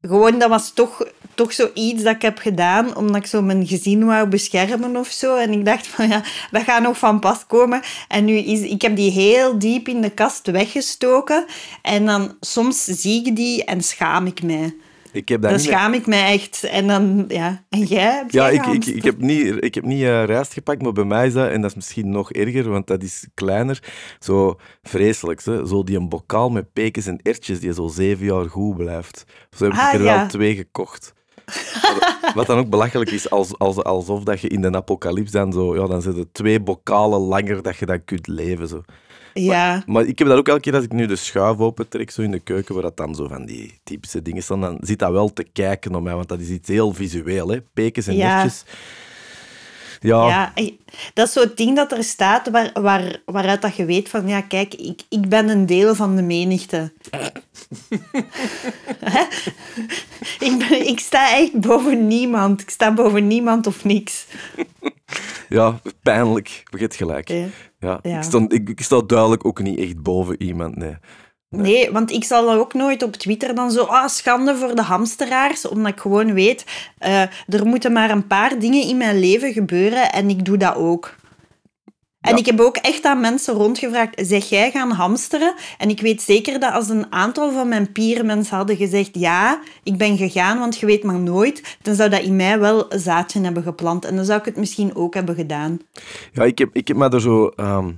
Gewoon, 0.00 0.38
dat 0.38 0.48
was 0.48 0.72
toch, 0.72 1.06
toch 1.34 1.52
zoiets 1.52 2.02
dat 2.02 2.14
ik 2.14 2.22
heb 2.22 2.38
gedaan, 2.38 2.96
omdat 2.96 3.16
ik 3.16 3.26
zo 3.26 3.42
mijn 3.42 3.66
gezin 3.66 4.04
wou 4.04 4.28
beschermen 4.28 4.96
of 4.96 5.08
zo. 5.08 5.36
En 5.36 5.52
ik 5.52 5.64
dacht 5.64 5.86
van, 5.86 6.08
ja, 6.08 6.22
dat 6.50 6.62
gaat 6.62 6.82
nog 6.82 6.98
van 6.98 7.20
pas 7.20 7.46
komen. 7.46 7.82
En 8.08 8.24
nu 8.24 8.36
is, 8.36 8.60
ik 8.60 8.82
heb 8.82 8.96
die 8.96 9.10
heel 9.10 9.58
diep 9.58 9.88
in 9.88 10.00
de 10.00 10.10
kast 10.10 10.50
weggestoken. 10.50 11.44
En 11.82 12.06
dan, 12.06 12.36
soms 12.40 12.84
zie 12.84 13.26
ik 13.26 13.36
die 13.36 13.64
en 13.64 13.82
schaam 13.82 14.26
ik 14.26 14.42
mij. 14.42 14.74
Ik 15.16 15.28
heb 15.28 15.40
dat 15.42 15.50
Dan 15.50 15.60
niet 15.60 15.68
meer- 15.68 15.78
schaam 15.78 15.92
ik 15.92 16.06
mij 16.06 16.32
echt. 16.32 16.64
En 16.64 16.86
dan, 16.86 17.24
ja. 17.28 17.64
En 17.68 17.82
jij? 17.82 18.24
Ja, 18.28 18.52
jij 18.52 18.54
ik, 18.54 18.66
ik, 18.66 18.94
ik 18.94 19.04
heb 19.04 19.18
niet, 19.20 19.54
ik 19.64 19.74
heb 19.74 19.84
niet 19.84 20.02
eh, 20.02 20.24
rijst 20.24 20.52
gepakt, 20.52 20.82
maar 20.82 20.92
bij 20.92 21.04
mij 21.04 21.26
is 21.26 21.32
dat, 21.32 21.50
en 21.50 21.60
dat 21.60 21.70
is 21.70 21.76
misschien 21.76 22.10
nog 22.10 22.32
erger, 22.32 22.68
want 22.68 22.86
dat 22.86 23.02
is 23.02 23.26
kleiner, 23.34 23.82
zo 24.18 24.56
vreselijk. 24.82 25.44
Hè? 25.44 25.66
Zo 25.66 25.84
die 25.84 25.96
een 25.96 26.08
bokaal 26.08 26.50
met 26.50 26.72
pekens 26.72 27.06
en 27.06 27.20
ertjes 27.22 27.60
die 27.60 27.72
zo 27.74 27.86
zeven 27.88 28.26
jaar 28.26 28.48
goed 28.50 28.76
blijft. 28.76 29.24
Zo 29.56 29.64
heb 29.64 29.72
Ah, 29.72 29.88
ik 29.92 29.98
er 29.98 30.04
ja. 30.04 30.16
wel 30.18 30.26
twee 30.28 30.54
gekocht. 30.56 31.14
Wat- 31.82 32.34
Wat 32.34 32.46
dan 32.46 32.58
ook 32.58 32.68
belachelijk 32.70 33.10
is, 33.10 33.30
als, 33.30 33.58
als, 33.58 33.76
alsof 33.82 34.22
dat 34.22 34.40
je 34.40 34.48
in 34.48 34.60
de 34.60 34.72
apocalyps 34.72 35.30
dan 35.30 35.52
zo, 35.52 35.76
ja, 35.76 35.86
dan 35.86 36.02
zitten 36.02 36.32
twee 36.32 36.60
bokalen 36.60 37.20
langer 37.20 37.62
dat 37.62 37.76
je 37.76 37.86
dan 37.86 38.04
kunt 38.04 38.26
leven. 38.26 38.68
Zo. 38.68 38.82
Ja. 39.40 39.82
Maar 39.86 40.04
ik 40.06 40.18
heb 40.18 40.28
dat 40.28 40.38
ook 40.38 40.48
elke 40.48 40.60
keer 40.60 40.74
als 40.74 40.84
ik 40.84 40.92
nu 40.92 41.06
de 41.06 41.16
schuif 41.16 41.58
opentrek, 41.58 42.10
zo 42.10 42.22
in 42.22 42.30
de 42.30 42.40
keuken, 42.40 42.74
waar 42.74 42.82
dat 42.82 42.96
dan 42.96 43.14
zo 43.14 43.28
van 43.28 43.46
die 43.46 43.78
typische 43.84 44.22
dingen 44.22 44.42
staan, 44.42 44.60
dan 44.60 44.78
zit 44.80 44.98
dat 44.98 45.10
wel 45.10 45.32
te 45.32 45.44
kijken 45.52 45.92
naar 45.92 46.02
mij, 46.02 46.14
want 46.14 46.28
dat 46.28 46.40
is 46.40 46.48
iets 46.48 46.68
heel 46.68 46.92
visueel, 46.92 47.48
hè. 47.48 47.60
Pekens 47.74 48.06
en 48.06 48.16
Ja. 48.16 48.34
netjes. 48.42 48.64
Ja, 50.00 50.26
Ja, 50.28 50.52
dat 51.14 51.26
is 51.26 51.32
zo'n 51.32 51.52
ding 51.54 51.76
dat 51.76 51.92
er 51.92 52.04
staat 52.04 52.50
waar, 52.50 52.70
waar, 52.74 53.20
waaruit 53.24 53.62
dat 53.62 53.76
je 53.76 53.84
weet 53.84 54.08
van, 54.08 54.28
ja, 54.28 54.40
kijk, 54.40 54.74
ik, 54.74 55.00
ik 55.08 55.28
ben 55.28 55.48
een 55.48 55.66
deel 55.66 55.94
van 55.94 56.16
de 56.16 56.22
menigte. 56.22 56.92
Ik, 60.38 60.58
ben, 60.68 60.86
ik 60.88 61.00
sta 61.00 61.36
echt 61.36 61.60
boven 61.60 62.06
niemand. 62.06 62.60
Ik 62.60 62.70
sta 62.70 62.94
boven 62.94 63.26
niemand 63.26 63.66
of 63.66 63.84
niks. 63.84 64.26
ja, 65.48 65.80
pijnlijk. 66.02 66.62
Je 66.70 66.78
hebt 66.78 66.96
gelijk. 66.96 67.28
Ja. 67.28 67.46
Ja. 67.86 67.98
Ja. 68.02 68.16
Ik, 68.16 68.22
sta, 68.22 68.44
ik, 68.48 68.68
ik 68.68 68.80
sta 68.80 69.00
duidelijk 69.06 69.44
ook 69.44 69.62
niet 69.62 69.78
echt 69.78 70.02
boven 70.02 70.42
iemand, 70.42 70.76
nee. 70.76 70.96
Nee, 71.48 71.92
want 71.92 72.10
ik 72.10 72.24
zal 72.24 72.46
dan 72.46 72.58
ook 72.58 72.74
nooit 72.74 73.02
op 73.02 73.12
Twitter 73.12 73.54
dan 73.54 73.70
zo, 73.70 73.82
ah, 73.82 74.08
schande 74.08 74.56
voor 74.56 74.74
de 74.74 74.82
hamsteraars, 74.82 75.68
omdat 75.68 75.92
ik 75.92 76.00
gewoon 76.00 76.32
weet, 76.32 76.64
eh, 76.98 77.22
er 77.46 77.66
moeten 77.66 77.92
maar 77.92 78.10
een 78.10 78.26
paar 78.26 78.58
dingen 78.58 78.88
in 78.88 78.96
mijn 78.96 79.18
leven 79.18 79.52
gebeuren 79.52 80.12
en 80.12 80.28
ik 80.28 80.44
doe 80.44 80.56
dat 80.56 80.74
ook. 80.76 81.14
En 82.26 82.32
Ja. 82.32 82.38
ik 82.38 82.46
heb 82.46 82.60
ook 82.60 82.76
echt 82.76 83.04
aan 83.04 83.20
mensen 83.20 83.54
rondgevraagd, 83.54 84.14
zeg 84.26 84.48
jij 84.48 84.70
gaan 84.70 84.90
hamsteren? 84.90 85.54
En 85.78 85.88
ik 85.88 86.00
weet 86.00 86.22
zeker 86.22 86.60
dat 86.60 86.72
als 86.72 86.88
een 86.88 87.12
aantal 87.12 87.52
van 87.52 87.68
mijn 87.68 87.92
peermensen 87.92 88.56
hadden 88.56 88.76
gezegd, 88.76 89.10
ja, 89.12 89.60
ik 89.82 89.96
ben 89.96 90.16
gegaan, 90.16 90.58
want 90.58 90.78
je 90.78 90.86
weet 90.86 91.02
maar 91.02 91.18
nooit, 91.18 91.76
dan 91.82 91.94
zou 91.94 92.10
dat 92.10 92.22
in 92.22 92.36
mij 92.36 92.58
wel 92.58 92.92
een 92.92 92.98
zaadje 93.00 93.40
hebben 93.40 93.62
geplant. 93.62 94.04
En 94.04 94.16
dan 94.16 94.24
zou 94.24 94.38
ik 94.38 94.44
het 94.44 94.56
misschien 94.56 94.94
ook 94.94 95.14
hebben 95.14 95.34
gedaan. 95.34 95.78
Ja, 96.32 96.44
ik 96.44 96.58
heb, 96.58 96.68
ik 96.72 96.88
heb 96.88 96.96
me 96.96 97.08
er 97.08 97.20
zo... 97.20 97.46
ehm, 97.46 97.88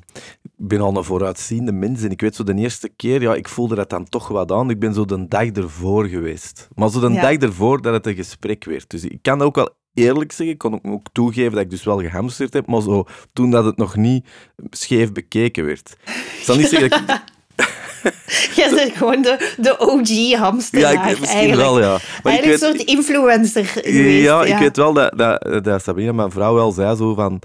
ik 0.42 0.68
ben 0.68 0.80
al 0.80 0.96
een 0.96 1.04
vooruitziende 1.04 1.72
mens 1.72 2.02
en 2.02 2.10
ik 2.10 2.20
weet 2.20 2.34
zo 2.36 2.42
de 2.44 2.54
eerste 2.54 2.88
keer, 2.88 3.22
ja, 3.22 3.34
ik 3.34 3.48
voelde 3.48 3.74
dat 3.74 3.90
dan 3.90 4.08
toch 4.08 4.28
wat 4.28 4.52
aan. 4.52 4.70
Ik 4.70 4.78
ben 4.78 4.94
zo 4.94 5.04
de 5.04 5.28
dag 5.28 5.46
ervoor 5.46 6.06
geweest. 6.06 6.68
Maar 6.74 6.90
zo 6.90 7.00
de 7.00 7.12
Ja. 7.12 7.20
dag 7.20 7.32
ervoor 7.36 7.82
dat 7.82 7.92
het 7.92 8.06
een 8.06 8.14
gesprek 8.14 8.64
werd. 8.64 8.90
Dus 8.90 9.04
ik 9.04 9.18
kan 9.22 9.42
ook 9.42 9.54
wel 9.54 9.70
eerlijk 9.98 10.32
zeggen, 10.32 10.54
ik 10.54 10.58
kan 10.58 10.80
ook, 10.82 11.06
toegeven 11.12 11.52
dat 11.52 11.60
ik 11.60 11.70
dus 11.70 11.84
wel 11.84 12.00
gehamsterd 12.00 12.52
heb, 12.52 12.66
maar 12.66 12.82
zo 12.82 13.06
toen 13.32 13.50
dat 13.50 13.64
het 13.64 13.76
nog 13.76 13.96
niet 13.96 14.26
scheef 14.70 15.12
bekeken 15.12 15.64
werd. 15.64 15.96
Ik 16.04 16.42
zal 16.42 16.56
niet 16.56 16.68
zeggen 16.68 16.90
dat 16.90 17.00
ik... 17.00 17.22
Jij 18.56 18.74
bent 18.74 18.96
gewoon 18.96 19.22
de, 19.22 19.54
de 19.56 19.78
OG 19.78 20.08
Ja, 20.08 20.50
ik, 20.50 20.64
misschien 20.64 21.38
eigenlijk. 21.38 21.60
wel, 21.60 21.80
ja. 21.80 21.98
Maar 22.22 22.32
Eigenlijk 22.32 22.62
een 22.62 22.68
soort 22.68 22.88
influencer 22.88 23.64
geweest. 23.64 24.22
ja, 24.24 24.44
ik 24.44 24.58
weet 24.58 24.76
wel 24.76 24.92
dat, 24.92 25.18
dat, 25.18 25.64
dat 25.64 25.82
Sabine, 25.82 26.12
mijn 26.12 26.30
vrouw, 26.30 26.54
wel 26.54 26.72
zei 26.72 26.96
zo 26.96 27.14
van... 27.14 27.40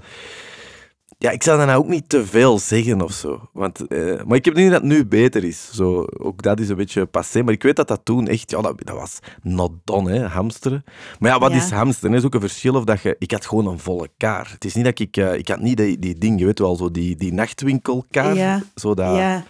Ja, 1.18 1.30
ik 1.30 1.42
zou 1.42 1.66
nou 1.66 1.78
ook 1.78 1.88
niet 1.88 2.08
te 2.08 2.26
veel 2.26 2.58
zeggen 2.58 3.02
of 3.02 3.12
zo. 3.12 3.48
Want, 3.52 3.86
eh, 3.86 4.22
maar 4.24 4.36
ik 4.36 4.44
heb 4.44 4.54
niet 4.54 4.70
dat 4.70 4.80
het 4.80 4.90
nu 4.90 5.06
beter 5.06 5.44
is. 5.44 5.70
Zo, 5.72 6.06
ook 6.18 6.42
dat 6.42 6.60
is 6.60 6.68
een 6.68 6.76
beetje 6.76 7.06
passé. 7.06 7.42
Maar 7.42 7.52
ik 7.52 7.62
weet 7.62 7.76
dat 7.76 7.88
dat 7.88 8.00
toen 8.04 8.28
echt... 8.28 8.50
Ja, 8.50 8.60
dat, 8.60 8.74
dat 8.84 8.96
was 8.96 9.18
not 9.42 9.72
done, 9.84 10.12
hè, 10.12 10.26
hamsteren. 10.26 10.84
Maar 11.18 11.30
ja, 11.30 11.38
wat 11.38 11.50
Ja. 11.50 11.56
is 11.56 11.70
hamsteren? 11.70 12.10
Er 12.12 12.18
is 12.18 12.24
ook 12.24 12.34
een 12.34 12.40
verschil 12.40 12.74
of 12.74 12.84
dat 12.84 13.00
je... 13.02 13.16
Ik 13.18 13.30
had 13.30 13.46
gewoon 13.46 13.66
een 13.66 13.78
volle 13.78 14.08
kaar. 14.16 14.50
Het 14.52 14.64
is 14.64 14.74
niet 14.74 14.84
dat 14.84 14.98
ik... 14.98 15.16
eh, 15.16 15.34
ik 15.34 15.48
had 15.48 15.60
niet 15.60 15.76
die, 15.76 15.98
die 15.98 16.18
ding, 16.18 16.38
je 16.38 16.44
weet 16.46 16.58
wel, 16.58 16.76
zo 16.76 16.90
die, 16.90 17.16
die 17.16 17.32
nachtwinkelkaar. 17.32 18.34
Ja. 18.34 18.62
Zo 18.74 18.94
dat, 18.94 19.16
Ja, 19.16 19.44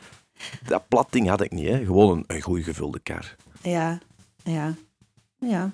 dat 0.67 0.89
plat 0.89 1.07
ding 1.11 1.29
had 1.29 1.41
ik 1.41 1.53
niet, 1.53 1.69
hè. 1.69 1.85
Gewoon 1.85 2.17
een, 2.17 2.25
een 2.27 2.43
goed 2.43 2.63
gevulde 2.65 2.99
kaar. 3.01 3.37
ja, 3.63 3.99
ja. 4.45 4.75
ja. 5.39 5.73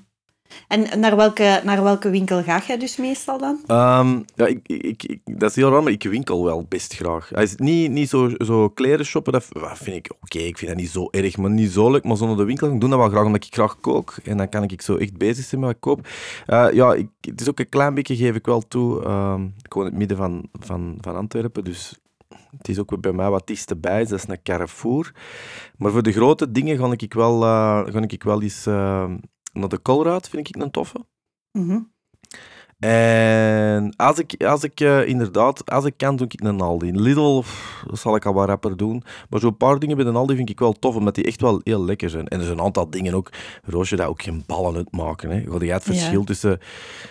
En 0.68 1.00
naar 1.00 1.16
welke, 1.16 1.60
naar 1.64 1.82
welke 1.82 2.10
winkel 2.10 2.42
ga 2.42 2.62
jij 2.66 2.78
dus 2.78 2.96
meestal 2.96 3.38
dan? 3.38 3.58
Ehm, 3.66 4.20
ja, 4.34 4.46
ik, 4.46 4.60
ik, 4.66 5.02
ik- 5.02 5.20
dat 5.24 5.50
is 5.50 5.56
heel 5.56 5.70
raar, 5.70 5.82
maar 5.82 5.92
ik 5.92 6.02
winkel 6.02 6.44
wel 6.44 6.66
best 6.68 6.94
graag. 6.94 7.28
Hij 7.28 7.42
is 7.42 7.54
niet, 7.56 7.90
niet 7.90 8.08
zo, 8.08 8.30
zo 8.38 8.68
kleren 8.68 9.04
shoppen, 9.04 9.32
dat 9.32 9.48
vind 9.74 9.96
ik 9.96 10.12
oké. 10.20 10.38
ik 10.38 10.58
vind 10.58 10.70
dat 10.70 10.80
niet 10.80 10.90
zo 10.90 11.08
erg, 11.10 11.36
maar 11.36 11.50
niet 11.50 11.70
zo 11.70 11.90
leuk. 11.90 12.04
Maar 12.04 12.16
zonder 12.16 12.36
de 12.36 12.44
winkel, 12.44 12.72
ik 12.72 12.80
doe 12.80 12.88
dat 12.90 12.98
wel 12.98 13.08
graag, 13.08 13.24
omdat 13.24 13.44
ik 13.44 13.54
graag 13.54 13.80
kook. 13.80 14.14
En 14.24 14.36
dan 14.36 14.48
kan 14.48 14.62
ik 14.62 14.82
zo 14.82 14.96
echt 14.96 15.16
bezig 15.16 15.44
zijn 15.44 15.60
met 15.60 15.68
wat 15.70 15.76
ik 15.76 15.82
koop. 15.82 16.08
Eh, 16.46 16.66
ja, 16.72 16.94
ik, 16.94 17.08
het 17.20 17.40
is 17.40 17.48
ook 17.48 17.58
een 17.60 17.68
klein 17.68 17.94
beetje, 17.94 18.16
geef 18.16 18.34
ik 18.34 18.46
wel 18.46 18.60
toe. 18.68 19.04
ehm, 19.04 19.42
ik 19.62 19.72
woon 19.72 19.84
in 19.84 19.90
het 19.90 19.98
midden 19.98 20.16
van, 20.16 20.48
van, 20.52 20.98
van 21.00 21.16
Antwerpen, 21.16 21.64
dus 21.64 22.00
het 22.58 22.68
is 22.68 22.78
ook 22.78 23.00
bij 23.00 23.12
mij 23.12 23.30
wat 23.30 23.46
dichterbij, 23.46 23.98
dat 24.04 24.18
is 24.18 24.24
een 24.28 24.42
Carrefour. 24.42 25.12
Maar 25.76 25.90
voor 25.92 26.02
de 26.02 26.12
grote 26.12 26.50
dingen 26.52 26.78
ga 26.78 26.92
ik 26.96 27.14
wel, 27.14 27.42
eh, 27.42 27.82
ga 27.86 28.00
ik 28.06 28.22
wel 28.22 28.42
eens 28.42 28.66
eh, 28.66 29.04
naar 29.52 29.68
de 29.68 29.82
Colruyt, 29.82 30.28
vind 30.28 30.48
ik 30.48 30.56
een 30.56 30.70
toffe. 30.70 31.06
Mhm. 31.52 31.80
En 32.80 33.96
als 33.96 34.18
ik, 34.18 34.44
als 34.44 34.64
ik 34.64 34.80
eh, 34.80 35.06
inderdaad, 35.08 35.70
als 35.70 35.84
ik 35.84 35.94
kan, 35.96 36.16
doe 36.16 36.26
ik 36.30 36.40
een 36.44 36.60
Aldi. 36.60 36.92
Lidl, 36.92 37.40
pff, 37.40 37.84
dat 37.86 37.98
zal 37.98 38.16
ik 38.16 38.26
al 38.26 38.32
wat 38.34 38.48
rapper 38.48 38.76
doen. 38.76 39.02
Maar 39.30 39.40
zo'n 39.40 39.56
paar 39.56 39.78
dingen 39.78 39.96
bij 39.96 40.06
een 40.06 40.16
Aldi 40.16 40.36
vind 40.36 40.50
ik 40.50 40.58
wel 40.58 40.72
tof, 40.72 40.94
omdat 40.96 41.14
die 41.14 41.24
echt 41.24 41.40
wel 41.40 41.60
heel 41.64 41.84
lekker 41.84 42.10
zijn. 42.10 42.28
En 42.28 42.38
er 42.38 42.44
zijn 42.44 42.58
een 42.58 42.64
aantal 42.64 42.90
dingen 42.90 43.14
ook, 43.14 43.30
Roosje, 43.64 43.96
dat 43.96 44.06
ook 44.06 44.22
geen 44.22 44.42
ballen 44.46 44.76
uitmaken. 44.76 45.30
Hè. 45.30 45.36
Jij 45.36 45.74
het 45.74 45.84
Ja. 45.84 45.92
verschil 45.92 46.24
tussen, 46.24 46.58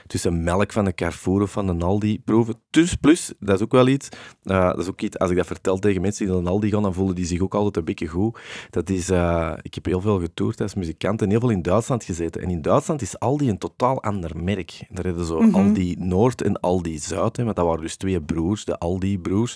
tussen 0.08 0.44
melk 0.44 0.72
van 0.72 0.86
de 0.86 0.94
Carrefour 0.94 1.42
of 1.42 1.52
van 1.52 1.78
de 1.80 1.86
Aldi 1.86 2.22
proeven? 2.26 2.56
Dus 2.70 2.96
plus, 2.96 3.34
dat 3.40 3.56
is 3.56 3.64
ook 3.64 3.72
wel 3.72 3.88
iets, 3.88 4.10
eh, 4.44 4.66
dat 4.70 4.80
is 4.80 4.88
ook 4.88 5.02
iets, 5.02 5.18
als 5.18 5.30
ik 5.32 5.38
dat 5.38 5.46
vertel 5.48 5.78
tegen 5.80 6.02
mensen 6.02 6.26
die 6.26 6.34
naar 6.34 6.44
een 6.44 6.50
Aldi 6.52 6.70
gaan, 6.70 6.84
dan 6.84 6.94
voelen 6.94 7.16
die 7.16 7.26
zich 7.26 7.42
ook 7.42 7.56
altijd 7.56 7.78
een 7.78 7.86
beetje 7.86 8.08
goed. 8.08 8.40
Dat 8.70 8.90
is, 8.90 9.10
eh, 9.10 9.52
ik 9.62 9.74
heb 9.74 9.86
heel 9.86 10.02
veel 10.02 10.20
getoerd 10.20 10.62
als 10.62 10.74
muzikant 10.74 11.22
en 11.22 11.30
heel 11.30 11.40
veel 11.40 11.50
in 11.50 11.62
Duitsland 11.62 12.04
gezeten. 12.04 12.42
En 12.42 12.50
in 12.50 12.62
Duitsland 12.62 13.02
is 13.02 13.20
Aldi 13.20 13.50
een 13.50 13.58
totaal 13.58 14.04
ander 14.04 14.32
merk. 14.44 14.82
Daar 14.90 15.06
hebben 15.06 15.26
zo 15.26 15.38
Aldi 15.66 15.96
Noord 16.00 16.42
en 16.42 16.60
Aldi 16.60 17.00
Zuid, 17.00 17.38
hè, 17.38 17.44
want 17.44 17.56
dat 17.56 17.66
waren 17.66 17.82
dus 17.82 17.96
twee 17.96 18.22
broers, 18.22 18.66
de 18.66 18.78
Aldi-broers. 18.78 19.56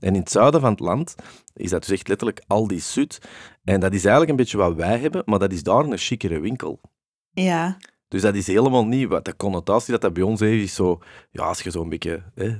En 0.00 0.14
in 0.14 0.20
het 0.20 0.30
zuiden 0.30 0.60
van 0.60 0.70
het 0.70 0.80
land 0.80 1.14
is 1.54 1.70
dat 1.70 1.80
dus 1.80 1.90
echt 1.90 2.08
letterlijk 2.08 2.42
Aldi 2.46 2.80
Zuid. 2.80 3.18
En 3.64 3.80
dat 3.80 3.92
is 3.92 4.00
eigenlijk 4.00 4.30
een 4.30 4.36
beetje 4.36 4.56
wat 4.56 4.74
wij 4.74 4.98
hebben, 4.98 5.22
maar 5.24 5.38
dat 5.38 5.52
is 5.52 5.62
daar 5.62 5.84
een 5.84 5.98
chicere 5.98 6.40
winkel. 6.40 6.80
Ja, 7.30 7.76
Dus 8.08 8.22
dat 8.22 8.34
is 8.34 8.46
helemaal 8.46 8.86
niet 8.86 9.08
wat 9.08 9.24
de 9.24 9.36
connotatie 9.36 9.92
dat 9.92 10.00
dat 10.00 10.12
bij 10.12 10.22
ons 10.22 10.40
heeft, 10.40 10.64
is 10.64 10.74
zo, 10.74 10.98
ja, 11.30 11.42
als 11.42 11.62
je 11.62 11.70
zo'n 11.70 11.88
beetje 11.88 12.22
hè, 12.34 12.58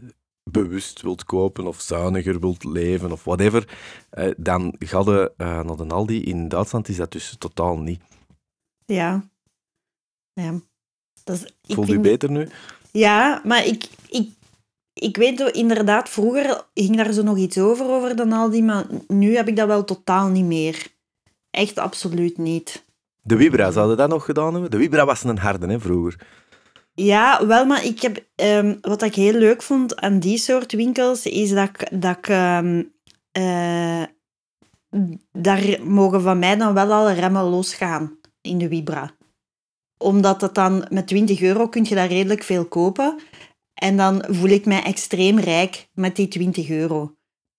bewust 0.50 1.02
wilt 1.02 1.25
kopen 1.25 1.66
of 1.66 1.81
zuiniger 1.81 2.40
wilt 2.40 2.64
leven 2.64 3.12
of 3.12 3.25
whatever, 3.25 3.76
eh, 4.11 4.31
dan 4.37 4.75
ga 4.78 4.99
je 4.99 5.33
eh, 5.37 5.61
naar 5.61 5.76
de 5.76 5.87
Aldi. 5.87 6.23
In 6.23 6.49
Duitsland 6.49 6.88
is 6.88 6.97
dat 6.97 7.12
dus 7.12 7.37
totaal 7.38 7.78
niet. 7.78 8.00
ja. 8.87 9.25
ja. 10.33 10.61
Dat 11.25 11.37
is, 11.37 11.43
ik 11.66 11.75
Voelt 11.75 11.88
u 11.88 12.00
beter 12.00 12.31
nu? 12.31 12.49
Ja, 12.97 13.41
maar 13.45 13.67
ik, 13.67 13.88
ik, 14.09 14.29
ik 14.93 15.17
weet 15.17 15.41
inderdaad, 15.41 16.09
vroeger 16.09 16.65
ging 16.75 16.97
daar 16.97 17.12
zo 17.12 17.23
nog 17.23 17.37
iets 17.37 17.59
over, 17.59 17.87
over 17.87 18.17
de 18.17 18.35
Aldi, 18.35 18.62
maar 18.62 18.87
nu 19.09 19.37
heb 19.37 19.49
ik 19.49 19.57
dat 19.57 19.67
wel 19.67 19.85
totaal 19.85 20.29
niet 20.29 20.45
meer. 20.45 20.87
Echt 21.50 21.79
absoluut 21.79 22.38
niet. 22.38 22.85
De 23.23 23.37
Vibra, 23.37 23.71
zouden 23.71 23.97
dat 23.97 24.09
nog 24.09 24.25
gedaan 24.25 24.53
hebben? 24.53 24.71
De 24.71 24.76
Vibra 24.76 25.05
was 25.05 25.25
een 25.25 25.38
harde, 25.38 25.67
hè, 25.67 25.81
vroeger. 25.81 26.26
Ja, 26.95 27.47
wel, 27.47 27.67
maar 27.67 27.85
ik 27.85 28.00
heb, 28.00 28.25
ehm, 28.35 28.75
wat 28.81 29.03
ik 29.03 29.15
heel 29.15 29.33
leuk 29.33 29.62
vond 29.62 29.97
aan 29.97 30.19
die 30.19 30.38
soort 30.38 30.73
winkels, 30.73 31.26
is 31.26 31.50
dat 31.50 31.69
ik, 31.69 32.00
dat 32.00 32.17
ik 32.17 32.29
ehm, 32.29 32.83
eh, 33.33 34.03
daar 35.33 35.79
mogen 35.85 36.23
van 36.23 36.38
mij 36.38 36.57
dan 36.57 36.75
wel 36.75 36.93
alle 36.93 37.12
remmen 37.12 37.45
losgaan 37.45 38.19
in 38.41 38.59
de 38.59 38.69
Vibra. 38.69 39.16
Omdat 39.99 40.41
het 40.41 40.55
dan 40.55 40.87
met 40.91 41.07
20 41.07 41.41
euro 41.41 41.69
kun 41.69 41.85
je 41.88 41.95
daar 41.95 42.09
redelijk 42.09 42.43
veel 42.43 42.65
kopen. 42.65 43.17
En 43.75 43.97
dan 43.97 44.25
voel 44.29 44.49
ik 44.49 44.65
mij 44.67 44.83
extreem 44.83 45.38
rijk 45.38 45.88
met 45.95 46.17
die 46.17 46.29
20 46.29 46.69
euro. 46.69 47.17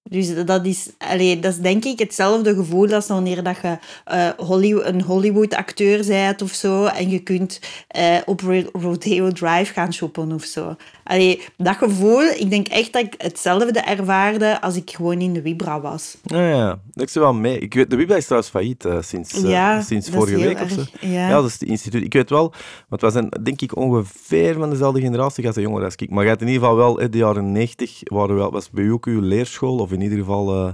Dus 0.09 0.45
dat 0.45 0.65
is, 0.65 0.89
allee, 0.97 1.39
dat 1.39 1.51
is 1.53 1.59
denk 1.59 1.85
ik 1.85 1.99
hetzelfde 1.99 2.55
gevoel 2.55 2.93
als 2.93 3.07
wanneer 3.07 3.43
dat 3.43 3.57
je 3.61 3.77
eh, 4.05 4.85
een 4.85 5.01
Hollywood-acteur 5.01 6.05
bent 6.05 6.41
of 6.41 6.51
zo 6.51 6.85
en 6.85 7.09
je 7.09 7.19
kunt 7.19 7.59
eh, 7.87 8.17
op 8.25 8.41
Ro- 8.41 8.69
Rodeo 8.71 9.31
Drive 9.31 9.73
gaan 9.73 9.93
shoppen 9.93 10.31
of 10.31 10.43
zo. 10.43 10.75
Allee, 11.07 11.41
dat 11.57 11.75
gevoel, 11.75 12.21
ik 12.21 12.49
denk 12.49 12.67
echt 12.67 12.93
dat 12.93 13.03
ik 13.03 13.13
hetzelfde 13.17 13.79
ervaarde 13.79 14.61
als 14.61 14.75
ik 14.75 14.91
gewoon 14.91 15.19
in 15.21 15.33
de 15.33 15.41
Vibra 15.41 15.81
was. 15.81 16.17
Ja, 16.23 16.49
ja. 16.49 16.79
Ik 16.93 17.09
zit 17.09 17.21
wel 17.23 17.33
mee. 17.33 17.59
Ik 17.59 17.73
weet, 17.73 17.89
de 17.89 17.97
Vibra 17.97 18.15
is 18.15 18.23
trouwens 18.25 18.51
failliet 18.51 18.85
eh, 18.85 18.97
sinds, 19.01 19.43
eh, 19.43 19.49
ja, 19.49 19.81
sinds 19.81 20.09
vorige 20.09 20.37
week 20.37 20.61
of 20.61 20.69
zo. 20.69 20.79
erg. 20.79 20.91
Ja. 21.01 21.09
Ja, 21.09 21.29
dat 21.29 21.45
is 21.45 21.53
het 21.53 21.63
instituut. 21.63 22.03
Ik 22.03 22.13
weet 22.13 22.29
wel, 22.29 22.53
want 22.89 23.01
we 23.01 23.09
zijn 23.09 23.29
denk 23.43 23.61
ik 23.61 23.75
ongeveer 23.75 24.53
van 24.53 24.69
dezelfde 24.69 25.01
generatie 25.01 25.45
als 25.45 25.55
de 25.55 25.61
jongeren 25.61 25.85
als 25.85 25.95
ik. 25.95 26.09
Maar 26.09 26.23
je 26.23 26.29
had 26.29 26.41
in 26.41 26.47
ieder 26.47 26.61
geval 26.61 26.77
wel, 26.77 26.99
in 26.99 27.11
de 27.11 27.17
jaren 27.17 27.51
90 27.51 27.99
waren 28.03 28.35
wel, 28.35 28.51
was 28.51 28.69
bij 28.69 28.83
u 28.83 28.91
ook 28.91 29.05
uw 29.05 29.21
leerschool, 29.21 29.77
of 29.77 29.91
in 29.91 30.01
ieder 30.01 30.17
geval... 30.17 30.53
eh, 30.67 30.73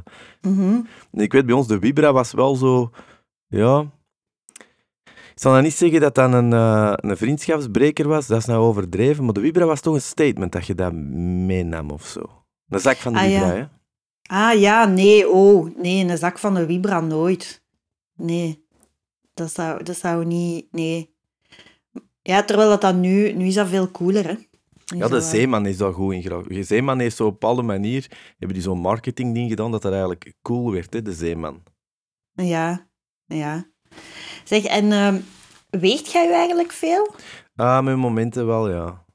Mhm. 0.51 0.75
ik 1.11 1.31
weet, 1.33 1.45
bij 1.45 1.55
ons, 1.55 1.67
de 1.67 1.79
Vibra 1.79 2.13
was 2.13 2.31
wel 2.31 2.55
zo... 2.55 2.89
Ja... 3.47 3.85
Ik 5.43 5.49
zal 5.49 5.57
nou 5.57 5.69
niet 5.69 5.77
zeggen 5.77 6.01
dat 6.01 6.15
dat 6.15 6.33
een, 6.33 6.53
eh, 6.53 6.93
een 6.95 7.17
vriendschapsbreker 7.17 8.07
was, 8.07 8.27
dat 8.27 8.37
is 8.37 8.45
nou 8.45 8.59
overdreven, 8.63 9.23
maar 9.23 9.33
de 9.33 9.39
Vibra 9.39 9.65
was 9.65 9.81
toch 9.81 9.93
een 9.93 10.01
statement 10.01 10.51
dat 10.51 10.65
je 10.67 10.75
dat 10.75 10.93
meenam 10.93 11.89
of 11.91 12.05
zo. 12.05 12.21
Een 12.69 12.79
zak 12.79 12.97
van 12.97 13.13
de 13.13 13.19
Ah, 13.19 13.29
ja. 13.29 13.39
Vibra, 13.39 13.55
hè? 13.55 13.65
Ah 14.51 14.59
ja, 14.59 14.85
nee, 14.85 15.29
oh, 15.29 15.75
nee, 15.77 16.05
een 16.09 16.17
zak 16.17 16.39
van 16.39 16.53
de 16.53 16.65
Vibra 16.65 16.99
nooit. 17.01 17.63
Nee, 18.15 18.65
dat 19.33 19.51
zou, 19.53 19.83
dat 19.83 19.95
zou 19.97 20.25
niet, 20.25 20.67
nee. 20.71 21.15
Ja, 22.21 22.43
terwijl 22.43 22.69
dat 22.69 22.81
dan 22.81 22.99
nu, 22.99 23.31
nu 23.33 23.45
is 23.45 23.53
dat 23.53 23.67
veel 23.67 23.91
cooler, 23.91 24.27
hè. 24.27 24.33
Nu 24.33 24.97
Ja, 24.97 25.03
de 25.05 25.09
wel- 25.09 25.21
Zeeman 25.21 25.65
is 25.65 25.77
daar 25.77 25.93
goed 25.93 26.13
in 26.13 26.21
geraakt. 26.21 26.49
De 26.49 26.63
Zeeman 26.63 26.99
heeft 26.99 27.15
zo 27.15 27.23
op 27.23 27.31
een 27.33 27.37
bepaalde 27.39 27.61
manier, 27.61 28.11
hebben 28.37 28.53
die 28.53 28.61
zo'n 28.61 28.79
marketingding 28.79 29.49
gedaan 29.49 29.71
dat 29.71 29.81
dat 29.81 29.91
eigenlijk 29.91 30.33
cool 30.41 30.71
werd, 30.71 30.93
hè, 30.93 31.01
de 31.01 31.13
Zeeman. 31.13 31.63
Ja, 32.33 32.87
ja. 33.25 33.71
Zeg, 34.43 34.63
en 34.63 34.91
ehm, 34.91 35.19
weegt 35.69 36.11
jij 36.11 36.27
je 36.27 36.33
eigenlijk 36.33 36.71
veel? 36.71 37.15
Ah, 37.55 37.83
met 37.83 37.97
momenten 37.97 38.47
wel, 38.47 38.69
ja. 38.69 39.05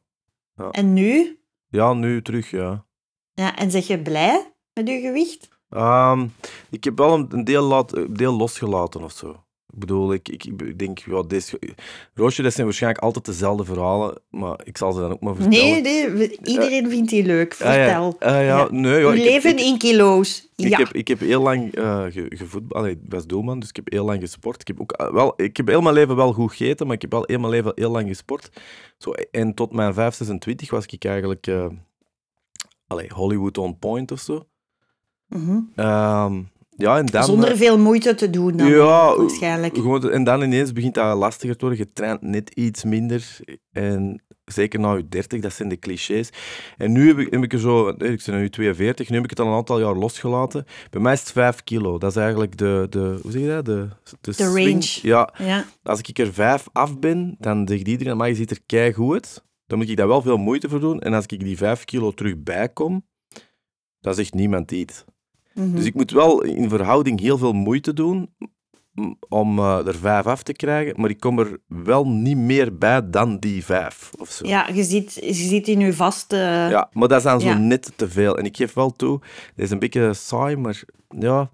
En 0.71 0.93
nu? 0.93 1.39
Ja, 1.69 1.93
nu 1.93 2.23
terug, 2.23 2.51
ja. 2.51 2.87
Ja, 3.33 3.57
en 3.57 3.71
zeg 3.71 3.87
je 3.87 4.03
blij 4.03 4.53
met 4.75 4.89
je 4.89 5.01
gewicht? 5.01 5.49
Ehm, 5.71 6.27
ik 6.71 6.85
heb 6.85 6.99
wel 6.99 7.27
een, 7.29 7.45
deel, 7.45 7.63
laat, 7.63 7.97
een 7.97 8.15
deel 8.15 8.33
losgelaten 8.37 9.03
of 9.03 9.13
zo. 9.13 9.45
Ik 9.73 9.79
bedoel, 9.79 10.13
ik, 10.13 10.29
ik, 10.29 10.45
ik 10.45 10.79
denk, 10.79 10.99
ja, 10.99 11.23
deze, 11.23 11.59
Roosje, 12.15 12.43
dat 12.43 12.53
zijn 12.53 12.67
waarschijnlijk 12.67 13.03
altijd 13.05 13.25
dezelfde 13.25 13.65
verhalen, 13.65 14.21
maar 14.31 14.61
ik 14.65 14.77
zal 14.77 14.93
ze 14.93 15.01
dan 15.01 15.11
ook 15.13 15.21
maar 15.21 15.35
vertellen. 15.37 15.67
Nee, 15.69 15.81
nee, 15.83 16.11
we- 16.11 16.39
iedereen 16.45 16.91
vindt 16.91 17.11
die 17.11 17.25
leuk. 17.25 17.53
Ah, 17.53 17.59
ja. 17.59 17.73
Vertel. 17.85 18.17
Ah, 18.19 18.31
ja. 18.31 18.41
Ja. 18.43 18.69
Nee, 18.71 19.01
ja, 19.01 19.13
ik 19.13 19.19
leven 19.23 19.51
ik- 19.59 19.65
in 19.65 19.79
kilo's. 19.79 20.49
Ik, 20.57 20.69
ja. 20.69 20.79
heb, 20.79 20.89
ik 20.93 21.09
heb 21.09 21.21
heel 21.21 21.43
lang 21.43 21.75
eh 21.75 22.05
ge, 22.11 22.27
gevoetbald. 22.29 22.83
Allee, 22.83 22.93
ik 22.93 22.99
was 23.09 23.27
doelman, 23.27 23.61
dus 23.61 23.69
ik 23.69 23.77
heb 23.77 23.91
heel 23.93 24.05
lang 24.05 24.21
gesport. 24.21 24.61
Ik 24.61 24.67
heb, 24.67 24.81
ook, 24.81 24.93
eh, 24.93 25.13
wel, 25.13 25.33
ik 25.37 25.57
heb 25.57 25.67
heel 25.69 25.81
mijn 25.81 25.95
leven 25.95 26.17
wel 26.17 26.33
goed 26.33 26.51
gegeten, 26.53 26.87
maar 26.87 26.95
ik 26.97 27.03
heb 27.03 27.11
wel 27.13 27.23
heel 27.27 27.39
mijn 27.39 27.53
leven 27.53 27.73
heel 27.75 27.91
lang 27.91 28.09
gesport. 28.09 28.51
Zo, 28.99 29.11
en 29.31 29.55
tot 29.55 29.73
mijn 29.73 29.95
5, 29.95 30.15
26 30.15 30.71
was 30.71 30.87
ik 30.87 31.05
eigenlijk 31.05 31.47
eh, 31.47 31.67
allee, 32.87 33.09
Hollywood 33.15 33.59
on 33.59 33.79
point 33.79 34.13
of 34.13 34.21
zo. 34.21 34.45
Mhm. 35.27 35.59
Ehm, 35.75 36.43
ja, 36.79 36.99
en 36.99 37.07
dan... 37.07 37.25
Zonder 37.25 37.57
veel 37.57 37.79
moeite 37.79 38.15
te 38.15 38.31
doen 38.31 38.57
dan, 38.57 38.69
ja, 38.69 39.17
waarschijnlijk. 39.17 39.75
Gewoon, 39.77 40.11
en 40.11 40.25
dan 40.25 40.43
ineens 40.43 40.73
begint 40.73 40.95
dat 40.95 41.17
lastiger 41.17 41.57
te 41.57 41.65
worden. 41.67 41.85
Je 41.85 41.93
traint 41.93 42.23
net 42.23 42.51
iets 42.51 42.85
minder. 42.85 43.39
En 43.73 44.23
zeker 44.45 44.81
na 44.81 44.95
je 44.95 45.09
30, 45.09 45.41
dat 45.41 45.53
zijn 45.53 45.69
de 45.69 45.79
clichés. 45.79 46.31
En 46.77 46.93
nu 46.93 47.09
heb 47.09 47.19
ik, 47.19 47.33
heb 47.33 47.43
ik 47.43 47.53
er 47.53 47.59
zo, 47.59 47.93
nee, 47.97 48.13
ik 48.13 48.23
ben 48.27 48.39
nu 48.39 48.51
42, 48.51 49.09
nu 49.09 49.15
heb 49.15 49.25
ik 49.25 49.31
het 49.31 49.41
al 49.41 49.47
een 49.47 49.57
aantal 49.57 49.81
jaar 49.81 49.95
losgelaten. 49.95 50.65
Bij 50.91 51.01
mij 51.01 51.13
is 51.13 51.21
het 51.21 51.33
5 51.33 51.65
kilo. 51.65 51.99
Dat 51.99 52.11
is 52.11 52.17
eigenlijk 52.17 52.57
de, 52.57 52.87
de 52.91 53.19
hoe 53.23 53.31
zeg 53.31 53.43
je 53.43 53.49
dat? 53.49 53.65
De, 53.65 53.89
de, 54.21 54.33
range. 54.45 54.99
Ja, 55.03 55.35
Ja. 55.39 55.65
als 55.83 56.01
ik 56.01 56.19
er 56.19 56.33
5 56.33 56.69
af 56.73 56.99
ben, 56.99 57.37
dan 57.39 57.69
zegt 57.69 57.89
iedereen, 57.89 58.17
maar 58.17 58.29
je 58.29 58.35
ziet 58.35 58.51
er 58.51 58.61
kei 58.67 58.93
goed. 58.93 59.45
Dan 59.67 59.79
moet 59.79 59.89
ik 59.89 59.97
daar 59.97 60.09
wel 60.09 60.23
veel 60.23 60.37
moeite 60.37 60.69
voor 60.69 60.81
doen. 60.81 61.01
En 61.01 61.15
als 61.15 61.27
ik 61.27 61.41
die 61.45 61.57
5 61.57 61.85
kilo 61.85 62.11
terug 62.13 62.43
bijkom, 62.43 63.07
dan 64.01 64.15
zegt 64.15 64.35
niemand 64.35 64.71
iets. 64.71 65.05
Mhm. 65.59 65.77
Dus 65.77 65.85
ik 65.85 65.95
moet 65.95 66.11
wel 66.11 66.43
in 66.43 66.69
verhouding 66.69 67.21
heel 67.21 67.39
veel 67.39 67.53
moeite 67.53 67.93
doen 67.93 68.31
om 69.29 69.59
eh, 69.59 69.87
er 69.87 69.95
vijf 69.95 70.27
af 70.27 70.43
te 70.43 70.53
krijgen, 70.53 71.01
maar 71.01 71.11
ik 71.11 71.21
kom 71.21 71.39
er 71.39 71.59
wel 71.67 72.09
niet 72.09 72.37
meer 72.37 72.79
bij 72.79 73.11
dan 73.11 73.39
die 73.39 73.65
vijf 73.65 74.11
of 74.19 74.31
zo. 74.31 74.47
ja, 74.47 74.69
je 74.69 74.85
zit, 74.85 75.15
je 75.15 75.33
zit 75.33 75.69
in 75.69 75.81
je 75.81 75.93
vaste... 75.93 76.37
Ja, 76.71 76.89
maar 76.93 77.09
dat 77.09 77.19
is 77.19 77.25
dan 77.25 77.41
zo 77.41 77.55
net 77.55 77.93
te 77.97 78.09
veel. 78.09 78.39
En 78.39 78.45
ik 78.45 78.57
geef 78.57 78.73
wel 78.75 78.91
toe, 78.91 79.19
dat 79.55 79.65
is 79.65 79.71
een 79.71 79.79
beetje 79.79 80.15
saai, 80.15 80.57
maar 80.57 80.83
ja, 81.19 81.51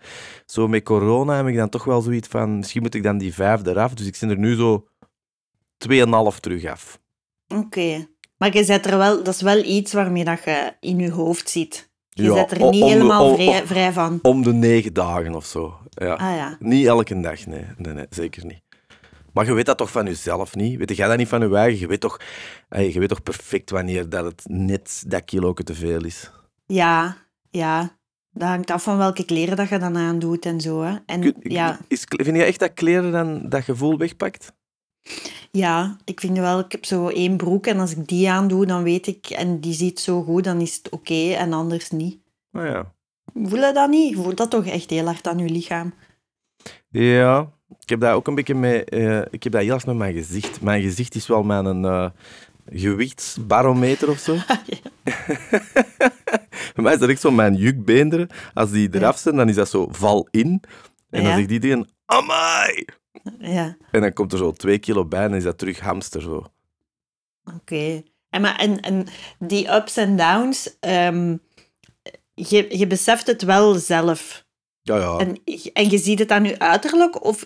zo 0.47 0.69
met 0.69 0.83
corona 0.83 1.37
heb 1.37 1.47
ik 1.47 1.57
dan 1.57 1.69
toch 1.69 1.85
wel 1.85 2.01
zoiets 2.01 2.29
van, 2.29 2.57
misschien 2.57 2.83
moet 2.83 2.95
ik 2.95 3.03
dan 3.03 3.19
die 3.19 3.35
vijf 3.35 3.67
eraf. 3.67 3.95
Dus 3.95 4.07
ik 4.07 4.17
zit 4.17 4.31
er 4.31 4.39
nu 4.39 4.55
zo 4.55 4.87
2,5 5.89 6.41
terug 6.41 6.65
af. 6.65 7.01
Oké. 7.49 8.07
Maar 8.37 8.57
je 8.57 8.65
zet 8.65 8.87
er 8.87 8.99
wel... 8.99 9.23
Dat 9.23 9.35
is 9.35 9.41
wel 9.41 9.65
iets 9.65 9.93
waarmee 9.93 10.25
dat 10.25 10.45
je 10.45 10.73
in 10.81 10.99
je 10.99 11.11
hoofd 11.11 11.51
zit. 11.51 11.93
Je 12.17 12.23
Ja, 12.23 12.35
zit 12.35 12.51
er 12.51 12.71
niet 12.71 12.83
de- 12.83 12.89
helemaal 12.89 13.37
vrij, 13.65 13.93
van. 13.93 14.19
Om 14.23 14.43
de 14.43 14.53
negen 14.53 14.93
dagen 14.93 15.35
of 15.35 15.45
zo. 15.47 15.79
Ja. 15.91 16.13
Ah 16.15 16.37
ja. 16.37 16.57
Niet 16.61 16.87
elke 16.87 17.21
dag, 17.21 17.47
nee. 17.47 17.65
nee, 17.77 17.93
nee. 17.93 18.07
Zeker 18.11 18.45
niet. 18.47 18.61
Maar 19.33 19.47
je 19.47 19.53
weet 19.53 19.67
dat 19.67 19.79
toch 19.79 19.91
van 19.91 20.05
jezelf 20.07 20.55
niet? 20.55 20.79
Weet 20.79 20.97
jij 20.97 21.09
dat 21.09 21.17
niet 21.17 21.29
van 21.29 21.49
je 21.49 21.57
eigen? 21.57 21.81
Je 21.81 21.87
weet 21.87 22.01
toch, 22.01 22.21
hey, 22.69 22.93
je 22.93 22.99
weet 22.99 23.09
toch 23.09 23.23
perfect 23.23 23.71
wanneer 23.71 24.09
dat 24.09 24.25
het 24.25 24.43
net 24.49 25.05
dat 25.07 25.25
kilo 25.25 25.53
te 25.53 25.75
veel 25.75 26.05
is? 26.05 26.31
Ja, 26.67 27.17
ja. 27.51 27.97
Dat 28.33 28.49
hangt 28.49 28.71
af 28.71 28.83
van 28.83 28.97
welke 28.97 29.25
kleren 29.25 29.57
dat 29.57 29.69
je 29.69 29.79
dan 29.79 29.97
aandoet 29.97 30.47
en 30.47 30.61
zo. 30.61 30.83
Hè. 30.83 30.97
En 31.07 31.21
Kun- 31.21 31.35
ja, 31.41 31.79
Is, 31.89 32.05
vind 32.07 32.37
je 32.37 32.45
echt 32.45 32.59
dat 32.59 32.75
kleren 32.75 33.13
dan 33.13 33.49
dat 33.49 33.63
gevoel 33.65 33.99
wegpakt? 33.99 34.53
Ja, 35.51 35.97
ik 36.05 36.21
vind 36.21 36.39
wel, 36.39 36.59
ik 36.59 36.73
heb 36.73 36.85
zo 36.85 37.09
één 37.09 37.37
broek 37.37 37.67
en 37.67 37.79
als 37.81 37.91
ik 37.97 38.07
die 38.09 38.31
aandoe, 38.31 38.67
dan 38.67 38.83
weet 38.83 39.07
ik, 39.07 39.27
en 39.27 39.61
die 39.61 39.73
ziet 39.75 40.01
zo 40.01 40.23
goed, 40.23 40.45
dan 40.45 40.61
is 40.61 40.75
het 40.77 40.89
oké 40.89 41.33
en 41.33 41.53
anders 41.53 41.91
niet. 41.91 42.19
Nou 42.51 42.67
ja. 42.67 42.93
Voel 43.35 43.67
je 43.67 43.73
dat 43.73 43.91
niet? 43.91 44.11
Je 44.17 44.23
voelt 44.23 44.37
dat 44.37 44.51
toch 44.51 44.67
echt 44.67 44.91
heel 44.91 45.05
hard 45.05 45.27
aan 45.27 45.39
je 45.39 45.49
lichaam? 45.49 45.95
Ja, 46.89 47.53
ik 47.81 47.89
heb 47.89 48.01
dat 48.01 48.13
ook 48.15 48.27
een 48.27 48.35
beetje 48.35 48.55
met... 48.55 48.89
eh, 48.89 49.19
ik 49.31 49.43
heb 49.43 49.53
dat 49.53 49.63
heel 49.63 49.75
erg 49.75 49.87
met 49.87 49.97
mijn 49.97 50.15
gezicht. 50.15 50.61
Mijn 50.61 50.83
gezicht 50.83 51.15
is 51.15 51.27
wel 51.27 51.43
mijn 51.43 51.85
eh, 51.85 52.11
gewichtsbarometer 52.71 54.11
of 54.11 54.19
zo. 54.19 54.37
Bij 56.75 56.83
mij 56.85 56.93
is 56.93 56.99
dat 56.99 57.09
echt 57.09 57.21
zo 57.21 57.31
mijn 57.31 57.55
jukbeenderen. 57.55 58.29
Als 58.55 58.71
die 58.71 58.89
eraf 58.95 59.19
zijn, 59.19 59.37
dan 59.37 59.49
is 59.49 59.55
dat 59.55 59.69
zo 59.69 59.89
val 59.91 60.29
in. 60.31 60.63
En 61.11 61.23
dan 61.23 61.31
Ja. 61.31 61.37
zegt 61.37 61.51
iedereen, 61.51 61.89
amai! 62.07 62.85
Ja, 63.39 63.77
En 63.91 64.01
dan 64.01 64.13
komt 64.13 64.33
er 64.33 64.39
zo 64.39 64.53
twee 64.53 64.79
kilo 64.79 65.05
bij 65.05 65.23
en 65.23 65.29
dan 65.29 65.39
is 65.39 65.45
dat 65.45 65.59
terug 65.59 65.81
hamster 65.81 66.23
zo. 66.23 66.45
oké. 67.57 68.03
En, 68.31 68.41
maar, 68.41 68.57
en, 68.57 68.81
en 68.81 69.07
die 69.39 69.71
ups 69.75 69.97
en 69.97 70.17
downs, 70.17 70.77
ehm, 70.81 71.37
je, 72.35 72.79
je 72.79 72.87
beseft 72.87 73.27
het 73.27 73.43
wel 73.43 73.75
zelf. 73.75 74.45
Ja, 74.83 74.97
ja. 74.97 75.19
En, 75.19 75.41
en 75.73 75.91
je 75.91 75.99
ziet 75.99 76.19
het 76.19 76.31
aan 76.31 76.45
je 76.45 76.59
uiterlijk? 76.59 77.25
Of 77.25 77.45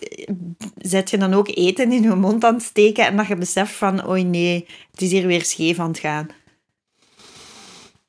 zet 0.77 1.09
je 1.09 1.17
dan 1.17 1.33
ook 1.33 1.47
eten 1.47 1.91
in 1.91 2.01
je 2.01 2.15
mond 2.15 2.43
aan 2.43 2.53
het 2.53 2.63
steken 2.63 3.05
en 3.05 3.17
dat 3.17 3.27
je 3.27 3.35
beseft 3.35 3.71
van, 3.71 4.09
oei 4.09 4.23
nee, 4.23 4.67
het 4.91 5.01
is 5.01 5.11
hier 5.11 5.27
weer 5.27 5.45
scheef 5.45 5.79
aan 5.79 5.87
het 5.87 5.99
gaan? 5.99 6.27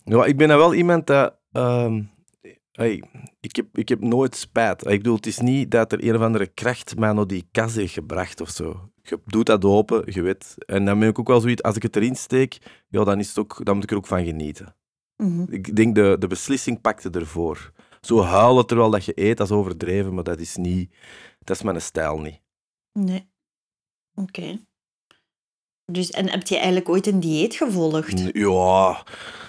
Ja, 0.05 0.25
ik 0.25 0.37
ben 0.37 0.49
dan 0.49 0.59
wel 0.59 0.75
iemand 0.75 1.07
dat... 1.07 1.35
ehm, 1.53 2.03
hey, 2.72 3.02
ik, 3.40 3.56
heb, 3.56 3.66
ik 3.78 3.88
heb 3.88 4.00
nooit 4.00 4.37
spijt. 4.37 4.87
Ik 4.87 4.96
bedoel, 4.96 5.16
het 5.16 5.26
is 5.26 5.38
niet 5.38 5.70
dat 5.70 5.92
er 5.92 6.04
een 6.04 6.16
of 6.16 6.22
andere 6.22 6.46
kracht 6.46 6.96
mij 6.96 7.12
naar 7.12 7.26
die 7.26 7.48
kas 7.52 7.74
heeft 7.74 7.92
gebracht 7.92 8.40
of 8.40 8.48
zo. 8.50 8.90
Je 9.02 9.20
doet 9.26 9.46
dat 9.46 9.64
open, 9.64 10.02
je 10.12 10.22
weet. 10.22 10.54
En 10.66 10.85
dan 10.85 10.98
ben 10.98 11.09
ik 11.09 11.18
ook 11.18 11.28
wel 11.28 11.40
zoiets, 11.40 11.62
als 11.62 11.76
ik 11.76 11.83
het 11.83 11.96
erin 11.96 12.16
steek, 12.16 12.59
ja, 12.88 13.04
dan, 13.04 13.18
is 13.18 13.28
het 13.28 13.38
ook, 13.38 13.64
dan 13.64 13.74
moet 13.74 13.85
ik 13.85 13.90
er 13.90 13.96
ook 13.96 14.06
van 14.06 14.24
genieten. 14.24 14.76
Mhm. 15.16 15.52
Ik 15.52 15.76
denk, 15.76 15.94
de, 15.94 16.16
de 16.18 16.26
beslissing 16.26 16.80
pakte 16.80 17.11
ervoor. 17.11 17.72
Zo 18.00 18.22
huilen 18.22 18.66
terwijl 18.66 18.90
dat 18.90 19.04
je 19.04 19.12
eet, 19.14 19.37
dat 19.37 19.50
is 19.50 19.56
overdreven, 19.56 20.14
maar 20.14 20.24
dat 20.24 20.40
is 20.40 20.56
niet... 20.56 20.94
Dat 21.38 21.56
is 21.56 21.62
mijn 21.62 21.80
stijl 21.80 22.20
niet. 22.20 22.40
Nee. 22.92 23.30
Oké. 24.14 24.61
Dus, 25.85 26.11
en 26.11 26.30
heb 26.30 26.46
je 26.46 26.54
eigenlijk 26.54 26.88
ooit 26.88 27.06
een 27.06 27.20
dieet 27.20 27.54
gevolgd? 27.54 28.30
Ja, 28.33 29.04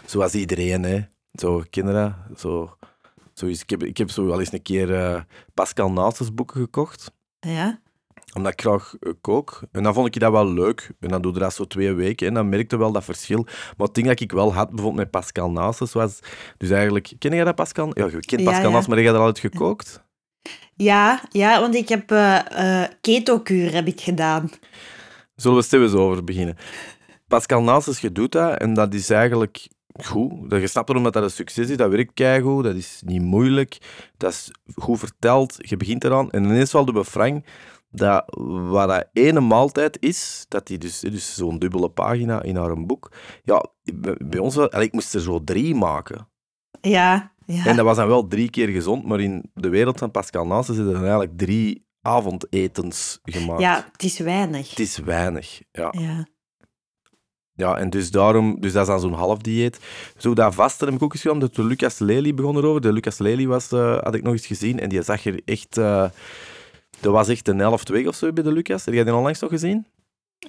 zoals 0.06 0.34
iedereen, 0.34 0.84
hè. 0.84 1.02
Zo, 1.32 1.64
kinderen, 1.70 2.26
zo... 2.38 2.78
zo 3.42 3.48
is, 3.48 3.62
ik, 3.62 3.70
heb, 3.70 3.84
ik 3.84 3.98
heb 3.98 4.10
zo 4.10 4.26
wel 4.26 4.40
eens 4.40 4.54
een 4.54 4.62
keer 4.62 4.96
eh, 4.96 5.22
Pascal 5.54 5.92
Naasters 5.92 6.34
boeken 6.34 6.62
gekocht, 6.62 7.12
Ja? 7.40 7.80
omdat 8.34 8.52
ik 8.52 8.62
graag 8.62 8.96
eh, 9.00 9.12
kook. 9.22 9.62
En 9.72 9.84
dan 9.84 9.94
vond 9.94 10.08
ik 10.08 10.20
dat 10.20 10.32
wel 10.32 10.54
leuk. 10.54 10.92
En 11.00 11.10
dan 11.10 11.22
doe 11.22 11.34
je 11.34 11.40
dat 11.40 11.54
zo 11.54 11.66
twee 11.66 11.94
weken 11.94 12.28
en 12.28 12.34
dan 12.34 12.50
merkte 12.50 12.78
wel 12.78 12.92
dat 12.92 13.04
verschil. 13.04 13.44
Maar 13.78 13.88
het 13.88 13.96
ding 13.96 14.08
dat 14.08 14.20
ik 14.20 14.32
wel 14.32 14.54
had, 14.54 14.70
bijvoorbeeld 14.70 15.04
met 15.04 15.12
Pascal 15.12 15.52
Naasters, 15.52 15.94
was... 15.94 16.20
Dus 16.58 16.70
eigenlijk... 16.70 17.14
Ken 17.18 17.34
jij 17.34 17.44
dat, 17.44 17.56
Pascal? 17.56 17.92
Ja, 17.94 18.06
je 18.06 18.20
kent 18.20 18.44
Pascal 18.44 18.54
ja. 18.54 18.62
Naasters, 18.62 18.88
maar 18.88 18.98
heb 18.98 19.06
je 19.06 19.12
dat 19.12 19.22
altijd 19.22 19.54
gekookt? 19.54 20.04
Ja, 20.76 21.22
ja, 21.30 21.60
want 21.60 21.76
ik 21.76 21.90
heb 21.90 22.12
eh 22.12 22.84
keto-kuur 23.02 23.74
heb 23.74 23.88
ik 23.88 24.02
gedaan. 24.02 24.50
Zullen 25.36 25.58
we 25.58 25.64
stil 25.64 25.82
eens 25.82 25.94
over 25.94 26.24
beginnen? 26.24 26.58
Pascal 27.28 27.62
Naasters, 27.62 28.00
je 28.00 28.12
doet 28.12 28.32
dat 28.32 28.58
en 28.58 28.74
dat 28.74 28.94
is 28.94 29.10
eigenlijk 29.10 29.68
goed. 30.04 30.50
Dat- 30.50 30.62
Je 30.62 30.68
snapt 30.68 30.90
erom 30.90 31.04
dat 31.04 31.14
dat 31.14 31.24
een 31.24 31.32
succes 31.32 31.70
is, 31.70 31.78
dat 31.78 31.90
werkt 31.92 32.14
keigoed, 32.14 32.64
dat 32.64 32.76
is 32.76 33.02
niet 33.06 33.22
moeilijk, 33.22 33.78
dat 34.18 34.32
is 34.32 34.52
goed 34.76 35.00
verteld, 35.00 35.56
je 35.58 35.78
begint 35.78 36.04
eraan. 36.04 36.32
En 36.32 36.44
ineens 36.44 36.72
valt 36.72 36.94
de 36.94 37.06
Frank 37.06 37.46
dat 37.92 38.24
wat 38.70 38.88
dat 38.90 39.08
ene 39.14 39.40
maaltijd 39.40 39.98
is, 40.00 40.46
dat 40.48 40.68
die 40.68 40.78
dus, 40.78 41.00
dus 41.00 41.36
zo'n 41.36 41.60
dubbele 41.60 41.90
pagina 41.90 42.42
in 42.44 42.56
haar 42.56 42.86
boek, 42.86 43.12
ja, 43.44 43.66
bij 44.26 44.40
ons 44.40 44.56
wel, 44.56 44.82
ik 44.82 44.94
moest 44.94 45.14
er 45.14 45.22
zo 45.22 45.44
drie 45.44 45.76
maken. 45.76 46.28
Ja, 46.82 47.32
ja. 47.46 47.66
En 47.66 47.76
dat 47.76 47.86
was 47.86 47.98
dan 47.98 48.08
wel 48.08 48.28
drie 48.28 48.50
keer 48.50 48.68
gezond, 48.68 49.06
maar 49.06 49.20
in 49.20 49.52
de 49.54 49.70
wereld 49.70 49.98
van 50.00 50.12
Pascal 50.12 50.46
Naasters 50.48 50.78
zitten 50.78 50.96
er 50.96 51.02
eigenlijk 51.02 51.38
drie 51.38 51.86
avondetens 52.02 53.20
gemaakt. 53.24 53.62
ja, 53.62 53.90
het 53.92 54.04
is 54.04 54.20
weinig. 54.20 54.70
Het 54.70 54.80
is 54.80 54.98
weinig, 54.98 55.62
ja. 55.72 55.94
Ja. 55.98 56.26
Ja, 57.62 57.78
en 57.78 57.90
dus 57.90 58.12
daarom, 58.12 58.58
dus 58.60 58.74
dat 58.74 58.82
is 58.82 58.88
dan 58.88 59.00
zo'n 59.00 59.14
half 59.14 59.38
dieet. 59.38 59.80
Zo 60.18 60.34
dat 60.34 60.56
vaste 60.56 60.86
heb 60.86 60.94
ik 60.94 61.04
ook 61.04 61.14
eens 61.14 61.22
gedaan, 61.22 61.40
de 61.40 61.64
Lucas 61.64 62.00
Lely 62.00 62.34
begon 62.34 62.58
erover. 62.58 62.82
De 62.82 62.94
Lucas 62.94 63.18
Lely 63.18 63.48
was, 63.48 63.72
eh, 63.72 63.98
had 64.02 64.16
ik 64.16 64.24
nog 64.24 64.34
eens 64.34 64.46
gezien 64.46 64.80
en 64.80 64.90
die 64.90 65.02
zag 65.02 65.26
er 65.26 65.42
echt... 65.46 65.78
eh 65.78 66.06
dat 67.00 67.14
was 67.14 67.28
echt 67.28 67.48
een 67.48 67.60
helft 67.60 67.90
weg 67.90 68.06
of 68.06 68.16
zo 68.16 68.34
bij 68.34 68.44
de 68.44 68.52
Lucas. 68.52 68.86
Heb 68.86 68.94
jij 68.94 69.04
die 69.04 69.16
onlangs 69.16 69.40
nog 69.40 69.50
gezien? 69.50 69.86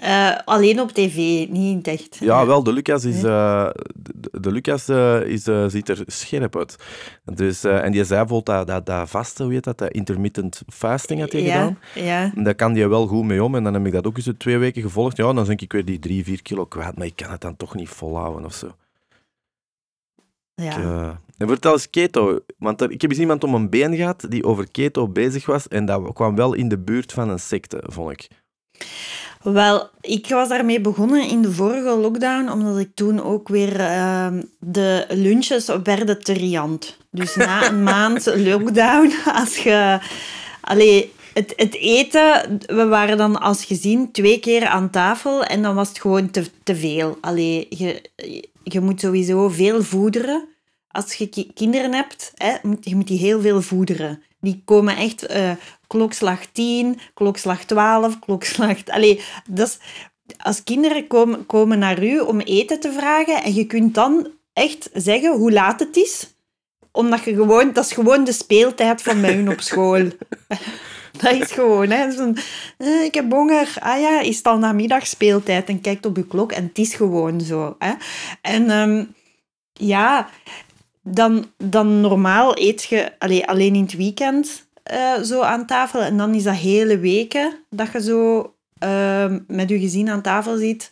Eh, 0.01 0.37
alleen 0.45 0.81
op 0.81 0.91
tv, 0.93 1.17
niet 1.49 1.87
in 1.87 1.93
echt. 1.93 2.17
Ja, 2.21 2.47
wel, 2.47 2.63
de 2.63 2.73
Lucas, 2.73 3.05
is, 3.05 3.23
eh, 3.23 3.71
de, 3.95 4.29
de 4.41 4.53
Lucas 4.53 4.89
eh, 4.89 5.21
is, 5.21 5.43
ziet 5.67 5.89
er 5.89 6.03
scherp 6.07 6.57
uit. 6.57 6.77
Dus, 7.25 7.65
en 7.65 7.93
die 7.93 8.05
zei 8.05 8.21
bijvoorbeeld 8.25 8.47
dat, 8.47 8.67
dat, 8.67 8.87
dat 8.87 9.11
vaste, 9.11 9.43
hoe 9.43 9.53
heet 9.53 9.65
dat, 9.65 9.79
dat 9.79 9.91
intermittent 9.93 10.63
fasting 10.69 11.21
had 11.21 11.33
hij 11.33 11.43
gedaan. 11.43 11.79
ja, 11.95 12.03
ja. 12.03 12.33
En 12.35 12.43
Daar 12.45 12.55
kan 12.55 12.73
die 12.73 12.89
wel 12.89 13.07
goed 13.07 13.25
mee 13.25 13.45
om. 13.45 13.55
En 13.55 13.65
dan 13.65 13.75
heb 13.75 13.87
ik 13.87 13.93
dat 13.93 14.07
ook 14.07 14.17
eens 14.17 14.31
twee 14.39 14.59
weken 14.59 14.83
gevolgd. 14.83 15.17
Ja, 15.17 15.33
dan 15.33 15.45
denk 15.45 15.61
ik 15.61 15.73
weer 15.73 15.85
die 15.85 15.99
drie, 15.99 16.25
vier 16.25 16.43
kilo 16.43 16.65
kwijt. 16.65 16.97
Maar 16.99 17.07
ik 17.07 17.17
kan 17.17 17.31
het 17.31 17.41
dan 17.41 17.57
toch 17.57 17.75
niet 17.75 17.89
volhouden 17.89 18.45
of 18.45 18.55
zo. 18.55 18.75
ja. 20.55 20.77
Ik, 21.11 21.17
En 21.39 21.49
vertel 21.49 21.73
eens 21.73 21.91
keto. 21.91 22.41
Want 22.59 22.81
er- 22.81 22.91
ik 22.91 23.01
heb 23.03 23.11
eens 23.11 23.21
iemand 23.21 23.45
om 23.45 23.55
een 23.55 23.71
been 23.71 23.97
gehad 23.97 24.27
die 24.29 24.45
over 24.45 24.71
keto 24.71 25.09
bezig 25.09 25.47
was. 25.47 25.69
En 25.69 25.85
dat 25.85 26.13
kwam 26.13 26.35
wel 26.37 26.53
in 26.55 26.69
de 26.69 26.79
buurt 26.79 27.13
van 27.13 27.29
een 27.29 27.41
secte, 27.41 27.83
vond 27.87 28.11
ik. 28.11 28.29
Wel, 29.43 29.89
ik 30.01 30.29
was 30.29 30.49
daarmee 30.49 30.81
begonnen 30.81 31.29
in 31.29 31.43
de 31.43 31.53
vorige 31.53 31.91
lockdown, 31.97 32.51
omdat 32.51 32.79
ik 32.79 32.91
toen 32.95 33.23
ook 33.23 33.49
weer 33.49 33.81
ehm, 33.81 34.43
de 34.59 35.05
lunches 35.09 35.71
werden 35.83 36.23
te 36.23 36.33
riant. 36.33 36.97
Dus 37.11 37.37
na 37.37 37.67
een 37.69 37.83
maand 37.93 38.27
lockdown, 38.37 39.13
als 39.35 39.57
je... 39.57 39.99
Allee, 40.61 41.13
het, 41.35 41.53
het 41.57 41.75
eten, 41.75 42.59
we 42.67 42.87
waren 42.87 43.17
dan 43.17 43.41
als 43.41 43.65
gezin 43.65 44.13
twee 44.13 44.41
keer 44.41 44.67
aan 44.67 44.91
tafel 44.91 45.45
en 45.45 45.63
dan 45.63 45.75
was 45.75 45.89
het 45.89 46.01
gewoon 46.01 46.31
te, 46.31 46.45
te 46.63 46.77
veel. 46.77 47.19
Allee, 47.21 47.67
je, 47.71 48.03
je 48.63 48.81
moet 48.81 49.01
sowieso 49.01 49.49
veel 49.49 49.83
voederen. 49.83 50.49
Als 50.89 51.15
je 51.15 51.29
ki- 51.29 51.51
kinderen 51.55 51.95
hebt, 51.95 52.33
hè, 52.35 52.55
moet, 52.63 52.85
je 52.85 52.97
moet 52.97 53.07
die 53.07 53.19
heel 53.19 53.41
veel 53.41 53.63
voederen. 53.63 54.23
Die 54.43 54.63
komen 54.65 54.97
echt 54.97 55.27
eh, 55.27 55.51
klokslag 55.87 56.47
10, 56.47 56.99
klokslag 57.15 57.65
12, 57.65 58.19
klokslag... 58.19 58.87
Allee, 58.87 59.21
dat 59.47 59.69
is, 59.69 59.79
als 60.39 60.63
kinderen 60.63 61.07
komen, 61.07 61.47
komen 61.47 61.79
naar 61.79 62.05
u 62.05 62.21
om 62.21 62.41
eten 62.41 62.81
te 62.81 62.93
vragen 62.93 63.43
en 63.43 63.55
je 63.55 63.67
kunt 63.67 63.95
dan 63.95 64.31
echt 64.53 64.91
zeggen 64.93 65.37
hoe 65.37 65.53
laat 65.53 65.81
het 65.81 65.97
is, 65.97 66.35
omdat 66.91 67.25
je 67.25 67.35
gewoon... 67.35 67.73
Dat 67.73 67.85
is 67.85 67.93
gewoon 67.93 68.25
de 68.25 68.33
speeltijd 68.33 69.03
van 69.03 69.21
bij 69.21 69.35
hun 69.35 69.51
op 69.51 69.61
school. 69.71 70.09
Dat 71.19 71.33
is 71.33 71.53
gewoon, 71.53 71.91
hè. 71.91 72.33
Eh, 72.77 73.05
ik 73.05 73.15
heb 73.15 73.31
honger. 73.31 73.75
Ah 73.79 74.01
ja, 74.01 74.21
is 74.21 74.37
het 74.37 74.47
al 74.47 74.59
namiddag 74.59 75.07
speeltijd? 75.07 75.69
En 75.69 75.81
kijkt 75.81 76.07
op 76.07 76.17
je 76.17 76.27
klok 76.27 76.53
en 76.53 76.65
het 76.65 76.79
is 76.79 76.95
gewoon 76.95 77.41
zo. 77.41 77.77
Hè. 77.79 77.93
En 78.41 78.71
ehm, 78.71 79.05
ja, 79.73 80.29
dan, 81.03 81.47
dan 81.57 82.01
normaal 82.01 82.59
eet 82.59 82.83
je 82.83 83.13
allee, 83.19 83.47
alleen 83.49 83.75
in 83.75 83.83
het 83.83 83.97
weekend 83.97 84.67
eh, 84.83 85.21
zo 85.21 85.41
aan 85.41 85.67
tafel. 85.67 86.01
En 86.01 86.17
dan 86.17 86.35
is 86.35 86.43
dat 86.43 86.55
hele 86.55 86.99
weken 86.99 87.53
dat 87.71 87.93
je 87.93 88.03
zo 88.03 88.53
ehm, 88.79 89.39
met 89.47 89.69
je 89.69 89.79
gezin 89.81 90.11
aan 90.11 90.23
tafel 90.23 90.57
zit 90.57 90.91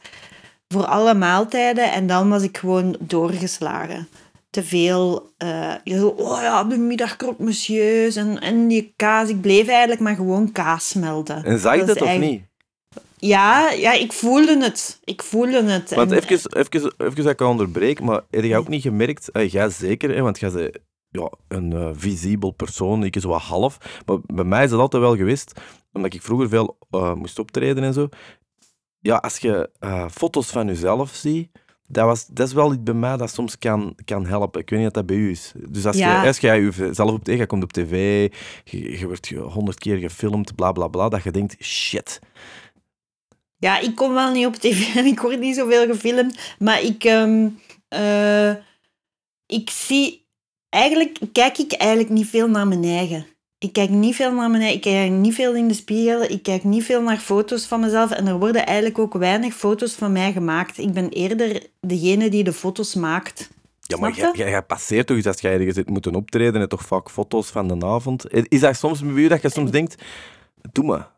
voor 0.68 0.84
alle 0.86 1.14
maaltijden. 1.14 1.92
En 1.92 2.06
dan 2.06 2.28
was 2.28 2.42
ik 2.42 2.58
gewoon 2.58 2.96
doorgeslagen. 3.00 4.08
Te 4.50 4.62
veel, 4.64 5.30
eh, 5.36 5.72
je 5.84 5.98
zo, 5.98 6.06
oh 6.08 6.40
ja, 6.42 6.64
de 6.64 6.76
middag 6.78 7.16
croque 7.16 7.42
monsieurs 7.44 8.16
en, 8.16 8.40
en 8.40 8.68
die 8.68 8.92
kaas. 8.96 9.28
Ik 9.28 9.40
bleef 9.40 9.68
eigenlijk 9.68 10.00
maar 10.00 10.14
gewoon 10.14 10.52
kaas 10.52 10.88
smelten. 10.88 11.44
En 11.44 11.58
zag 11.58 11.74
je 11.74 11.84
Dat 11.84 12.00
of 12.00 12.06
eigenlijk- 12.06 12.32
niet? 12.32 12.42
Ja, 13.20 13.70
ja, 13.70 13.92
ik 13.92 14.12
voelde 14.12 14.62
het. 14.62 15.00
Ik 15.04 15.22
voelde 15.22 15.62
het. 15.62 15.94
Want 15.94 16.12
En- 16.12 16.18
even, 16.18 16.56
even, 16.56 16.92
even 16.98 17.22
dat 17.24 17.26
ik 17.32 17.40
onderbreek, 17.40 18.00
maar 18.00 18.20
heb 18.30 18.44
je 18.44 18.56
ook 18.56 18.68
niet 18.68 18.82
gemerkt, 18.82 19.30
eh, 19.30 19.48
jij 19.50 19.70
zeker, 19.70 20.14
hè, 20.14 20.22
want 20.22 20.38
jij 20.40 20.50
bent 20.50 20.78
ja, 21.08 21.30
een 21.48 21.72
eh, 21.72 21.88
visibel 21.92 22.50
persoon, 22.50 23.04
ik 23.04 23.16
is 23.16 23.24
wat 23.24 23.40
half, 23.40 23.78
maar 24.06 24.16
bij 24.26 24.44
mij 24.44 24.64
is 24.64 24.70
dat 24.70 24.80
altijd 24.80 25.02
wel 25.02 25.16
geweest, 25.16 25.60
omdat 25.92 26.14
ik 26.14 26.22
vroeger 26.22 26.48
veel 26.48 26.78
eh, 26.90 27.14
moest 27.14 27.38
optreden 27.38 27.84
en 27.84 27.92
zo. 27.92 28.08
Ja, 28.98 29.16
als 29.16 29.38
je 29.38 29.70
foto's 30.12 30.46
van 30.50 30.66
jezelf 30.66 31.14
ziet, 31.14 31.48
dat, 31.88 32.04
was, 32.04 32.26
dat 32.26 32.46
is 32.46 32.52
wel 32.52 32.72
iets 32.72 32.82
bij 32.82 32.94
mij 32.94 33.16
dat 33.16 33.30
soms 33.30 33.58
kan, 33.58 33.94
kan 34.04 34.26
helpen. 34.26 34.60
Ik 34.60 34.70
weet 34.70 34.78
niet 34.78 34.88
of 34.88 34.94
dat 34.94 35.06
bij 35.06 35.16
u 35.16 35.30
is. 35.30 35.52
Dus 35.68 35.86
als, 35.86 35.96
Ja. 35.96 36.20
je, 36.20 36.26
als 36.26 36.38
jij 36.38 36.60
jezelf 36.60 37.10
op 37.10 37.26
je 37.26 37.46
komt 37.46 37.62
op 37.62 37.72
tv, 37.72 38.28
je, 38.64 38.98
je 38.98 39.06
wordt 39.06 39.28
honderd 39.30 39.78
keer 39.78 39.96
gefilmd, 39.96 40.54
bla 40.54 40.72
bla 40.72 40.88
bla, 40.88 41.08
dat 41.08 41.22
je 41.22 41.30
denkt, 41.30 41.64
shit. 41.64 42.18
Ja, 43.60 43.78
ik 43.78 43.94
kom 43.94 44.12
wel 44.12 44.32
niet 44.32 44.46
op 44.46 44.54
tv 44.54 44.94
en 44.98 45.04
ik 45.04 45.20
word 45.20 45.38
niet 45.38 45.56
zoveel 45.56 45.86
gefilmd. 45.86 46.38
Maar 46.58 46.82
ik, 46.82 47.04
ehm, 47.04 47.48
eh, 47.88 48.50
ik 49.46 49.70
zie... 49.70 50.18
Eigenlijk 50.68 51.18
kijk 51.32 51.58
ik 51.58 51.72
eigenlijk 51.72 52.10
niet 52.10 52.26
veel 52.26 52.48
naar 52.48 52.66
mijn 52.66 52.84
eigen. 52.84 53.26
Ik 53.58 53.72
kijk 53.72 53.90
niet 53.90 54.14
veel 54.14 54.32
naar 54.32 54.50
mijn 54.50 54.62
eigen. 54.62 54.76
Ik 54.76 54.82
kijk 54.82 55.10
niet 55.10 55.34
veel 55.34 55.54
in 55.54 55.68
de 55.68 55.74
spiegel. 55.74 56.22
Ik 56.22 56.42
kijk 56.42 56.64
niet 56.64 56.84
veel 56.84 57.02
naar 57.02 57.18
foto's 57.18 57.66
van 57.66 57.80
mezelf. 57.80 58.10
En 58.10 58.26
er 58.26 58.38
worden 58.38 58.66
eigenlijk 58.66 58.98
ook 58.98 59.12
weinig 59.12 59.54
foto's 59.54 59.94
van 59.94 60.12
mij 60.12 60.32
gemaakt. 60.32 60.78
Ik 60.78 60.92
ben 60.92 61.08
eerder 61.08 61.66
degene 61.80 62.30
die 62.30 62.44
de 62.44 62.52
foto's 62.52 62.94
maakt. 62.94 63.50
Ja, 63.80 63.96
maar 63.96 64.36
jij, 64.36 64.62
passeert 64.62 65.06
toch 65.06 65.16
eens 65.16 65.26
als 65.26 65.40
jij 65.40 65.52
ergens 65.52 65.74
zit 65.74 65.88
moeten 65.88 66.14
optreden 66.14 66.60
en 66.60 66.68
toch 66.68 66.86
vaak 66.86 67.10
foto's 67.10 67.50
van 67.50 67.78
de 67.78 67.86
avond. 67.86 68.32
Is 68.48 68.60
dat 68.60 68.76
soms 68.76 69.04
bij 69.04 69.28
dat 69.28 69.42
je 69.42 69.50
soms 69.50 69.70
denkt, 69.70 70.02
doe 70.72 70.84
maar. 70.84 71.10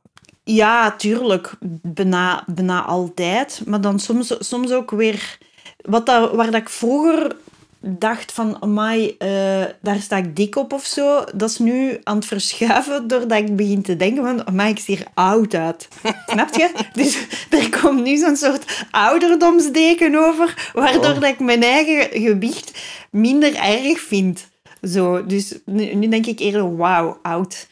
Ja, 0.44 0.96
tuurlijk. 0.96 1.52
Bijna, 1.83 2.44
bijna 2.46 2.83
altijd. 2.85 3.62
Maar 3.66 3.81
dan 3.81 4.00
soms, 4.00 4.35
soms 4.38 4.72
ook 4.72 4.90
weer... 4.90 5.38
Wat 5.83 6.07
dat, 6.07 6.35
waar 6.35 6.50
dat 6.50 6.61
ik 6.61 6.68
vroeger 6.68 7.37
dacht 7.85 8.33
van, 8.33 8.57
amai, 8.61 9.14
eh, 9.18 9.64
daar 9.81 10.00
sta 10.00 10.16
ik 10.16 10.37
dik 10.37 10.57
op 10.57 10.72
of 10.72 10.85
zo, 10.85 11.24
dat 11.35 11.50
is 11.50 11.59
nu 11.59 12.00
aan 12.02 12.16
het 12.16 12.26
verschuiven 12.26 13.09
doordat 13.09 13.38
ik 13.38 13.57
begin 13.57 13.83
te 13.83 13.96
denken 13.96 14.24
van, 14.24 14.46
amai, 14.46 14.70
ik 14.70 14.78
zie 14.78 14.98
er 14.98 15.07
oud 15.14 15.55
uit. 15.55 15.88
Snap 16.26 16.55
je? 16.55 16.70
Dus 16.92 17.26
er 17.50 17.81
komt 17.81 18.02
nu 18.02 18.16
zo'n 18.16 18.37
soort 18.37 18.87
ouderdomsdeken 18.90 20.14
over, 20.14 20.70
waardoor 20.74 21.00
Oh. 21.14 21.20
dat 21.20 21.31
ik 21.31 21.40
mijn 21.40 21.62
eigen 21.62 22.20
gewicht 22.22 22.78
minder 23.11 23.55
erg 23.55 24.00
vind. 24.00 24.48
Zo, 24.83 25.26
dus 25.26 25.55
nu, 25.64 25.94
nu 25.94 26.09
denk 26.09 26.26
ik 26.26 26.38
eerder, 26.38 26.76
wauw, 26.76 27.18
oud. 27.22 27.66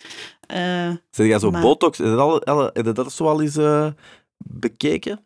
Zeg 1.11 1.27
jij 1.27 1.39
zo 1.39 1.51
Maar- 1.51 1.63
botox? 1.63 1.99
Heb 1.99 2.07
je 2.07 2.13
dat, 2.13 2.21
al- 2.21 2.45
al- 2.45 2.71
heb 2.73 2.85
je 2.87 2.93
dat 2.93 3.13
zo 3.13 3.27
al 3.27 3.41
eens 3.43 3.57
eh, 3.57 3.87
bekeken? 4.37 5.25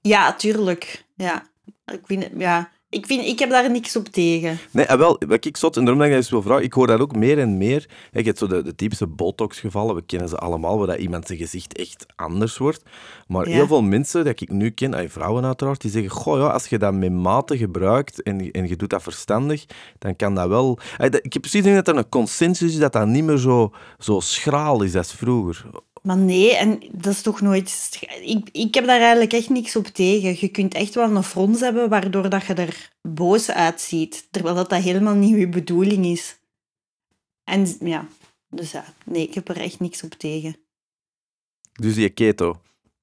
Ja, 0.00 0.34
tuurlijk. 0.34 1.04
Ja. 1.14 1.48
Ik, 1.92 2.00
vind, 2.04 2.28
ja. 2.36 2.70
Ik, 2.90 3.06
vind, 3.06 3.24
ik 3.24 3.38
heb 3.38 3.50
daar 3.50 3.70
niks 3.70 3.96
op 3.96 4.08
tegen. 4.08 4.58
Nee, 4.70 4.88
ah, 4.88 4.98
wel, 4.98 5.20
wat 5.26 5.44
ik 5.44 5.56
zot, 5.56 5.76
en 5.76 5.84
daarom 5.84 5.98
dat 5.98 6.06
ik 6.06 6.14
dat 6.14 6.22
eens 6.22 6.30
wil 6.32 6.42
vragen, 6.42 6.64
ik 6.64 6.72
hoor 6.72 6.86
dat 6.86 7.00
ook 7.00 7.16
meer 7.16 7.38
en 7.38 7.58
meer. 7.58 7.88
Je 8.12 8.22
hebt 8.22 8.38
zo 8.38 8.46
de, 8.46 8.62
de 8.62 8.74
typische 8.74 9.06
botox-gevallen, 9.06 9.94
we 9.94 10.02
kennen 10.02 10.28
ze 10.28 10.36
allemaal, 10.36 10.78
waar 10.78 10.86
dat 10.86 10.98
iemand 10.98 11.26
zijn 11.26 11.38
gezicht 11.38 11.78
echt 11.78 12.06
anders 12.16 12.58
wordt. 12.58 12.82
Maar 13.26 13.48
Ja. 13.48 13.54
heel 13.54 13.66
veel 13.66 13.82
mensen 13.82 14.24
dat 14.24 14.40
ik 14.40 14.50
nu 14.50 14.70
ken, 14.70 14.94
ah, 14.94 15.08
vrouwen 15.08 15.44
uiteraard, 15.44 15.80
die 15.80 15.90
zeggen, 15.90 16.10
goh 16.10 16.38
ja, 16.38 16.46
als 16.46 16.66
je 16.66 16.78
dat 16.78 16.94
met 16.94 17.12
mate 17.12 17.56
gebruikt 17.58 18.22
en, 18.22 18.50
en 18.50 18.68
je 18.68 18.76
doet 18.76 18.90
dat 18.90 19.02
verstandig, 19.02 19.64
dan 19.98 20.16
kan 20.16 20.34
dat 20.34 20.48
wel... 20.48 20.78
Ik 20.98 21.32
heb 21.32 21.42
precies 21.42 21.64
dat 21.64 21.88
er 21.88 21.96
een 21.96 22.08
consensus 22.08 22.72
is 22.72 22.78
dat 22.78 22.92
dat 22.92 23.06
niet 23.06 23.24
meer 23.24 23.36
zo, 23.38 23.72
zo 23.98 24.20
schraal 24.20 24.82
is 24.82 24.96
als 24.96 25.12
vroeger. 25.12 25.64
Maar 26.02 26.16
nee, 26.16 26.56
en 26.56 26.82
dat 26.92 27.12
is 27.12 27.22
toch 27.22 27.40
nooit... 27.40 27.98
Ik, 28.20 28.48
ik 28.52 28.74
heb 28.74 28.86
daar 28.86 29.00
eigenlijk 29.00 29.32
echt 29.32 29.48
niks 29.48 29.76
op 29.76 29.86
tegen. 29.86 30.36
Je 30.38 30.48
kunt 30.48 30.74
echt 30.74 30.94
wel 30.94 31.16
een 31.16 31.22
frons 31.22 31.60
hebben 31.60 31.88
waardoor 31.88 32.28
dat 32.28 32.46
je 32.46 32.54
er 32.54 32.92
boos 33.02 33.50
uitziet. 33.50 34.26
Terwijl 34.30 34.54
dat, 34.54 34.70
dat 34.70 34.82
helemaal 34.82 35.14
niet 35.14 35.38
je 35.38 35.48
bedoeling 35.48 36.06
is. 36.06 36.38
En 37.44 37.76
ja, 37.80 38.08
dus 38.48 38.70
ja, 38.70 38.84
nee, 39.04 39.22
ik 39.22 39.34
heb 39.34 39.48
er 39.48 39.56
echt 39.56 39.80
niks 39.80 40.02
op 40.02 40.12
tegen. 40.12 40.56
Dus 41.72 41.94
die 41.94 42.10
keto. 42.10 42.60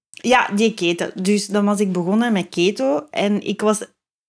Ja, 0.10 0.47
die 0.47 0.73
keto. 0.73 1.10
Dus 1.21 1.47
dan 1.47 1.65
was 1.65 1.79
ik 1.79 1.91
begonnen 1.91 2.33
met 2.33 2.49
keto. 2.49 3.07
En 3.10 3.41
ik 3.41 3.62
was, 3.62 3.86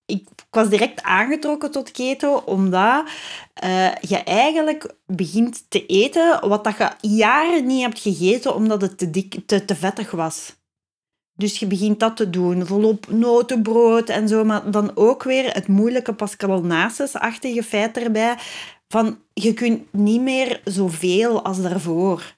ik, 0.09 0.27
was 0.49 0.69
direct 0.69 1.03
aangetrokken 1.03 1.71
tot 1.71 1.91
keto, 1.91 2.35
omdat 2.45 3.09
eh, 3.53 3.95
je 3.95 4.17
eigenlijk 4.17 4.93
begint 5.05 5.65
te 5.69 5.85
eten 5.85 6.47
wat 6.49 6.63
dat 6.63 6.77
je 6.77 7.17
jaren 7.17 7.65
niet 7.65 7.81
hebt 7.81 7.99
gegeten, 7.99 8.55
omdat 8.55 8.81
het 8.81 8.97
te, 8.97 9.09
dik, 9.09 9.39
te, 9.45 9.65
te 9.65 9.75
vettig 9.75 10.11
was. 10.11 10.57
Dus 11.35 11.59
je 11.59 11.67
begint 11.67 11.99
dat 11.99 12.17
te 12.17 12.29
doen, 12.29 12.65
volop 12.65 13.09
notenbrood 13.09 14.09
en 14.09 14.27
zo, 14.27 14.43
maar 14.43 14.71
dan 14.71 14.91
ook 14.95 15.23
weer 15.23 15.53
het 15.53 15.67
moeilijke 15.67 16.13
Pascalonaces-achtige 16.13 17.63
feit 17.63 17.97
erbij, 17.97 18.37
van 18.87 19.19
je 19.33 19.53
kunt 19.53 19.93
niet 19.93 20.21
meer 20.21 20.61
zoveel 20.63 21.43
als 21.43 21.61
daarvoor. 21.61 22.33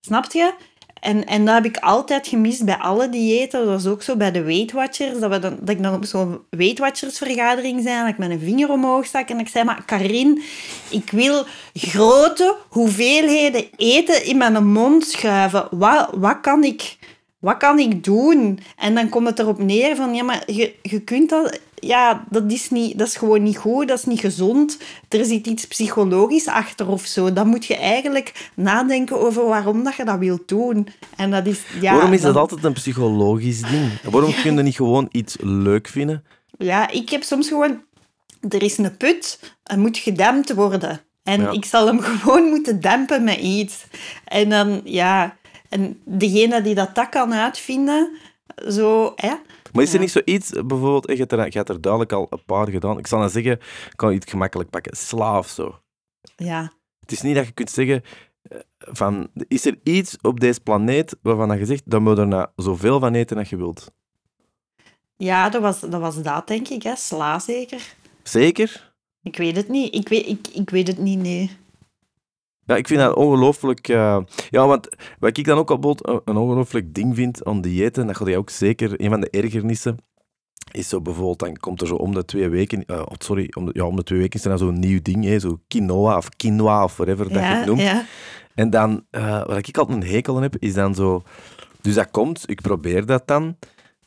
Snap 0.00 0.32
je? 0.32 0.54
En, 1.00 1.26
en 1.26 1.44
dat 1.44 1.54
heb 1.54 1.64
ik 1.64 1.76
altijd 1.76 2.26
gemist 2.26 2.64
bij 2.64 2.76
alle 2.76 3.08
diëten. 3.08 3.60
Dat 3.60 3.68
was 3.68 3.92
ook 3.92 4.02
zo 4.02 4.16
bij 4.16 4.32
de 4.32 4.42
Weight 4.42 4.72
Watchers. 4.72 5.18
Dat, 5.18 5.30
we 5.30 5.38
dan, 5.38 5.56
dat 5.60 5.68
ik 5.68 5.82
dan 5.82 5.94
op 5.94 6.04
zo'n 6.04 6.40
Weight 6.50 6.78
Watchers 6.78 7.18
vergadering 7.18 7.82
zei. 7.82 8.00
Dat 8.00 8.08
ik 8.08 8.18
mijn 8.18 8.40
vinger 8.40 8.70
omhoog 8.70 9.04
stak. 9.04 9.28
En 9.28 9.38
ik 9.38 9.48
zei, 9.48 9.64
maar 9.64 9.82
Karin, 9.84 10.42
ik 10.90 11.10
wil 11.10 11.44
grote 11.74 12.56
hoeveelheden 12.68 13.64
eten 13.76 14.24
in 14.24 14.36
mijn 14.36 14.66
mond 14.66 15.04
schuiven. 15.04 15.68
Wat, 15.70 16.08
wat, 16.14 16.40
kan, 16.40 16.64
ik, 16.64 16.96
wat 17.40 17.56
kan 17.56 17.78
ik 17.78 18.04
doen? 18.04 18.58
En 18.76 18.94
dan 18.94 19.08
komt 19.08 19.26
het 19.26 19.38
erop 19.38 19.58
neer 19.58 19.96
van, 19.96 20.14
ja, 20.14 20.22
maar 20.24 20.42
je, 20.46 20.74
je 20.82 21.00
kunt 21.00 21.30
dat... 21.30 21.60
Ja, 21.82 22.24
dat 22.30 22.52
is, 22.52 22.70
niet, 22.70 22.98
dat 22.98 23.06
is 23.06 23.16
gewoon 23.16 23.42
niet 23.42 23.56
goed, 23.56 23.88
dat 23.88 23.98
is 23.98 24.04
niet 24.04 24.20
gezond. 24.20 24.78
Er 25.08 25.24
zit 25.24 25.46
iets 25.46 25.66
psychologisch 25.66 26.46
achter 26.46 26.88
of 26.88 27.04
zo. 27.06 27.32
Dan 27.32 27.46
moet 27.48 27.64
je 27.66 27.76
eigenlijk 27.76 28.50
nadenken 28.54 29.20
over 29.20 29.44
waarom 29.44 29.84
dat 29.84 29.94
je 29.96 30.04
dat 30.04 30.18
wilt 30.18 30.48
doen. 30.48 30.88
En 31.16 31.30
dat 31.30 31.46
is... 31.46 31.60
Ja, 31.80 31.92
Waarom 31.94 32.12
is 32.12 32.20
dat 32.20 32.32
dan- 32.32 32.42
altijd 32.42 32.64
een 32.64 32.72
psychologisch 32.72 33.60
ding? 33.60 34.00
Waarom 34.10 34.32
kun 34.42 34.56
je 34.56 34.62
niet 34.62 34.74
gewoon 34.76 35.08
iets 35.10 35.36
leuk 35.40 35.88
vinden? 35.88 36.24
Ja, 36.58 36.90
ik 36.90 37.08
heb 37.10 37.22
soms 37.22 37.48
gewoon... 37.48 37.82
Er 38.48 38.62
is 38.62 38.78
een 38.78 38.96
put, 38.96 39.40
hij 39.62 39.76
moet 39.76 39.98
gedempt 39.98 40.54
worden. 40.54 41.00
En 41.22 41.40
Ja. 41.40 41.50
ik 41.50 41.64
zal 41.64 41.86
hem 41.86 42.00
gewoon 42.20 42.44
moeten 42.48 42.80
dempen 42.80 43.24
met 43.24 43.38
iets. 43.38 43.84
En 44.24 44.48
dan, 44.48 44.80
ja... 44.84 45.38
En 45.70 46.00
degene 46.04 46.62
die 46.62 46.74
dat, 46.74 46.94
dat 46.94 47.08
kan 47.08 47.34
uitvinden, 47.34 48.16
zo... 48.68 49.12
Hè, 49.16 49.34
Maar 49.72 49.82
is 49.82 49.88
er 49.88 49.94
Ja. 49.94 50.00
niet 50.00 50.10
zoiets, 50.10 50.50
bijvoorbeeld, 50.50 51.06
je 51.10 51.16
hebt, 51.16 51.32
er, 51.32 51.70
er 51.74 51.80
duidelijk 51.80 52.12
al 52.12 52.26
een 52.30 52.44
paar 52.46 52.68
gedaan. 52.68 52.98
Ik 52.98 53.06
zal 53.06 53.18
dan 53.20 53.30
zeggen, 53.30 53.52
ik 53.52 53.92
kan 53.96 54.12
iets 54.12 54.30
gemakkelijk 54.30 54.70
pakken. 54.70 54.96
Sla 54.96 55.38
of 55.38 55.48
zo. 55.48 55.78
ja. 56.36 56.72
Het 57.00 57.12
is 57.12 57.22
niet 57.24 57.34
dat 57.34 57.46
je 57.46 57.52
kunt 57.52 57.70
zeggen, 57.70 58.02
eh, 58.42 58.58
van, 58.78 59.28
is 59.48 59.64
er 59.66 59.78
iets 59.82 60.16
op 60.22 60.40
deze 60.40 60.60
planeet 60.60 61.16
waarvan 61.22 61.48
dat 61.48 61.58
je 61.58 61.66
zegt, 61.66 61.82
dan 61.84 62.02
moet 62.02 62.16
je 62.16 62.22
er 62.22 62.28
nou 62.28 62.46
zoveel 62.56 63.00
van 63.00 63.14
eten 63.14 63.38
als 63.38 63.50
je 63.50 63.56
wilt. 63.56 63.90
ja, 65.16 65.48
dat 65.48 65.62
was, 65.62 65.80
dat 65.80 66.00
was 66.00 66.22
dat, 66.22 66.46
denk 66.48 66.68
ik. 66.68 66.82
Hè. 66.82 66.96
Sla 66.96 67.38
zeker. 67.38 67.94
Zeker? 68.22 68.92
Ik 69.22 69.36
weet 69.36 69.56
het 69.56 69.68
niet. 69.68 69.94
Ik 69.94 70.08
weet, 70.08 70.26
ik, 70.26 70.48
ik 70.48 70.70
weet 70.70 70.86
het 70.86 70.98
niet, 70.98 71.18
nee. 71.18 71.50
Ja, 72.70 72.76
ik 72.76 72.86
vind 72.86 73.00
dat 73.00 73.14
ongelooflijk... 73.14 73.88
eh, 73.88 74.18
ja, 74.50 74.66
want 74.66 74.88
wat 75.18 75.36
ik 75.36 75.44
dan 75.44 75.58
ook 75.58 75.70
al 75.70 75.78
bot- 75.78 76.08
een 76.24 76.36
ongelooflijk 76.36 76.94
ding 76.94 77.14
vind 77.14 77.44
aan 77.44 77.60
diëten, 77.60 78.06
dat 78.06 78.16
gaat 78.16 78.26
jij 78.26 78.36
ook 78.36 78.50
zeker... 78.50 79.00
Een 79.00 79.10
van 79.10 79.20
de 79.20 79.30
ergernissen 79.30 79.96
is 80.72 80.88
zo 80.88 81.00
bijvoorbeeld, 81.00 81.38
dan 81.38 81.56
komt 81.56 81.80
er 81.80 81.86
zo 81.86 81.94
om 81.94 82.14
de 82.14 82.24
twee 82.24 82.48
weken... 82.48 82.84
eh, 82.86 82.98
oh, 82.98 83.12
sorry, 83.18 83.50
om 83.56 83.66
de, 83.66 83.70
ja, 83.74 83.84
om 83.84 83.96
de 83.96 84.02
twee 84.02 84.18
weken 84.18 84.38
is 84.38 84.44
er 84.44 84.50
dan 84.50 84.58
zo'n 84.58 84.78
nieuw 84.78 84.98
ding, 85.02 85.24
hè, 85.24 85.38
zo 85.38 85.58
quinoa 85.68 86.16
of 86.16 86.28
quinoa 86.28 86.84
of 86.84 86.96
whatever 86.96 87.28
dat 87.28 87.42
je 87.42 87.48
het 87.48 87.66
noemt. 87.66 87.80
ja. 87.80 88.04
En 88.54 88.70
dan, 88.70 89.04
eh, 89.10 89.46
wat 89.46 89.68
ik 89.68 89.78
altijd 89.78 90.02
een 90.02 90.08
hekel 90.08 90.36
aan 90.36 90.42
heb, 90.42 90.56
is 90.58 90.74
dan 90.74 90.94
zo... 90.94 91.22
Dus 91.80 91.94
dat 91.94 92.10
komt, 92.10 92.42
ik 92.46 92.60
probeer 92.60 93.06
dat 93.06 93.26
dan. 93.26 93.56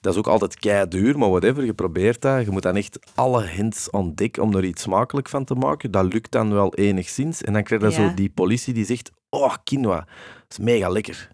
Dat 0.04 0.14
is 0.14 0.20
ook 0.20 0.28
altijd 0.28 0.60
kei 0.60 0.88
duur, 0.88 1.18
maar 1.18 1.30
whatever, 1.30 1.66
je 1.66 1.74
probeert 1.74 2.22
dat. 2.22 2.46
Je 2.46 2.52
moet 2.52 2.62
dan 2.62 2.76
echt 2.76 3.00
alle 3.16 3.44
hints 3.48 3.90
ontdekken 3.90 4.44
om 4.44 4.56
er 4.56 4.64
iets 4.64 4.82
smakelijk 4.82 5.30
van 5.30 5.46
te 5.46 5.56
maken. 5.56 5.92
Dat 5.92 6.14
lukt 6.14 6.32
dan 6.32 6.54
wel 6.54 6.74
enigszins. 6.74 7.42
En 7.42 7.54
dan 7.54 7.64
krijg 7.64 7.82
je 7.82 7.88
Ja. 7.88 7.94
zo 7.94 8.14
die 8.14 8.30
politie 8.30 8.74
die 8.74 8.86
zegt, 8.86 9.12
oh, 9.30 9.54
quinoa, 9.64 9.96
dat 9.98 10.06
is 10.50 10.58
mega 10.58 10.90
lekker. 10.90 11.30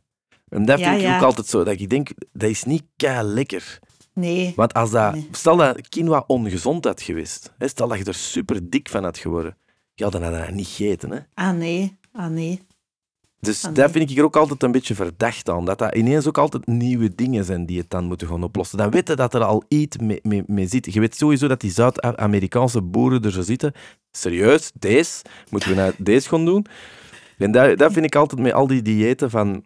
En 0.49 0.65
dat 0.65 0.79
vind 0.79 1.01
ik 1.01 1.07
ook 1.15 1.21
altijd 1.21 1.47
zo, 1.47 1.63
dat 1.63 1.79
ik 1.79 1.89
denk, 1.89 2.09
dat 2.31 2.49
is 2.49 2.63
niet 2.63 2.83
kei 2.95 3.23
lekker. 3.27 3.79
Nee. 4.13 4.53
Want 4.55 4.73
als 4.73 4.91
dat, 4.91 5.13
Nee. 5.13 5.27
stel 5.31 5.57
dat 5.57 5.89
quinoa 5.89 6.23
ongezond 6.27 6.85
had 6.85 7.01
geweest, 7.01 7.53
hè, 7.57 7.67
stel 7.67 7.87
dat 7.87 7.97
je 7.97 8.03
er 8.03 8.13
super 8.13 8.69
dik 8.69 8.89
van 8.89 9.03
had 9.03 9.17
geworden, 9.17 9.57
ja, 9.93 10.09
dan 10.09 10.23
had 10.23 10.33
je 10.33 10.39
dat 10.39 10.51
niet 10.51 10.67
gegeten, 10.67 11.11
hè. 11.11 11.19
Ah, 11.33 11.51
nee. 11.57 11.97
Ah, 12.11 12.27
nee. 12.29 12.61
Dus 13.41 13.65
Ah, 13.65 13.73
daar 13.73 13.83
nee. 13.89 13.93
vind 13.93 14.11
ik 14.11 14.17
er 14.17 14.23
ook 14.23 14.35
altijd 14.35 14.63
een 14.63 14.71
beetje 14.71 14.95
verdacht 14.95 15.49
aan. 15.49 15.65
Dat 15.65 15.77
dat 15.79 15.95
ineens 15.95 16.27
ook 16.27 16.37
altijd 16.37 16.67
nieuwe 16.67 17.15
dingen 17.15 17.45
zijn 17.45 17.65
die 17.65 17.77
het 17.79 17.89
dan 17.89 18.03
moeten 18.05 18.27
gaan 18.27 18.43
oplossen. 18.43 18.77
Dan 18.77 18.89
weten 18.91 19.17
dat 19.17 19.33
er 19.33 19.43
al 19.43 19.63
iets 19.67 19.97
mee, 19.97 20.19
mee, 20.23 20.43
mee 20.47 20.67
zit. 20.67 20.93
Je 20.93 20.99
weet 20.99 21.15
sowieso 21.15 21.47
dat 21.47 21.61
die 21.61 21.71
Zuid-Amerikaanse 21.71 22.81
boeren 22.81 23.23
er 23.23 23.31
zo 23.31 23.41
zitten. 23.41 23.73
Serieus, 24.11 24.71
deze? 24.73 25.21
Moeten 25.49 25.69
we 25.69 25.75
nou 25.75 25.93
deze 26.11 26.29
gaan 26.29 26.45
doen? 26.45 26.65
En 27.37 27.51
dat, 27.51 27.77
dat 27.77 27.93
vind 27.93 28.05
ik 28.05 28.15
altijd 28.15 28.41
met 28.41 28.53
al 28.53 28.67
die 28.67 28.81
diëten 28.81 29.29
van... 29.29 29.65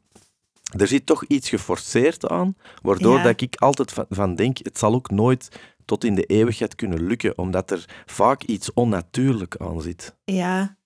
Er 0.77 0.87
zit 0.87 1.05
toch 1.05 1.23
iets 1.27 1.49
geforceerd 1.49 2.27
aan, 2.29 2.55
waardoor 2.81 3.17
Ja. 3.17 3.23
dat 3.23 3.41
ik 3.41 3.55
altijd 3.55 3.91
van, 3.91 4.05
van 4.09 4.35
denk, 4.35 4.57
het 4.61 4.77
zal 4.77 4.93
ook 4.93 5.09
nooit 5.09 5.59
tot 5.85 6.03
in 6.03 6.15
de 6.15 6.23
eeuwigheid 6.23 6.75
kunnen 6.75 7.03
lukken, 7.03 7.37
omdat 7.37 7.71
er 7.71 7.85
vaak 8.05 8.43
iets 8.43 8.73
onnatuurlijk 8.73 9.55
aan 9.57 9.81
zit. 9.81 10.15
Ja. 10.25 10.77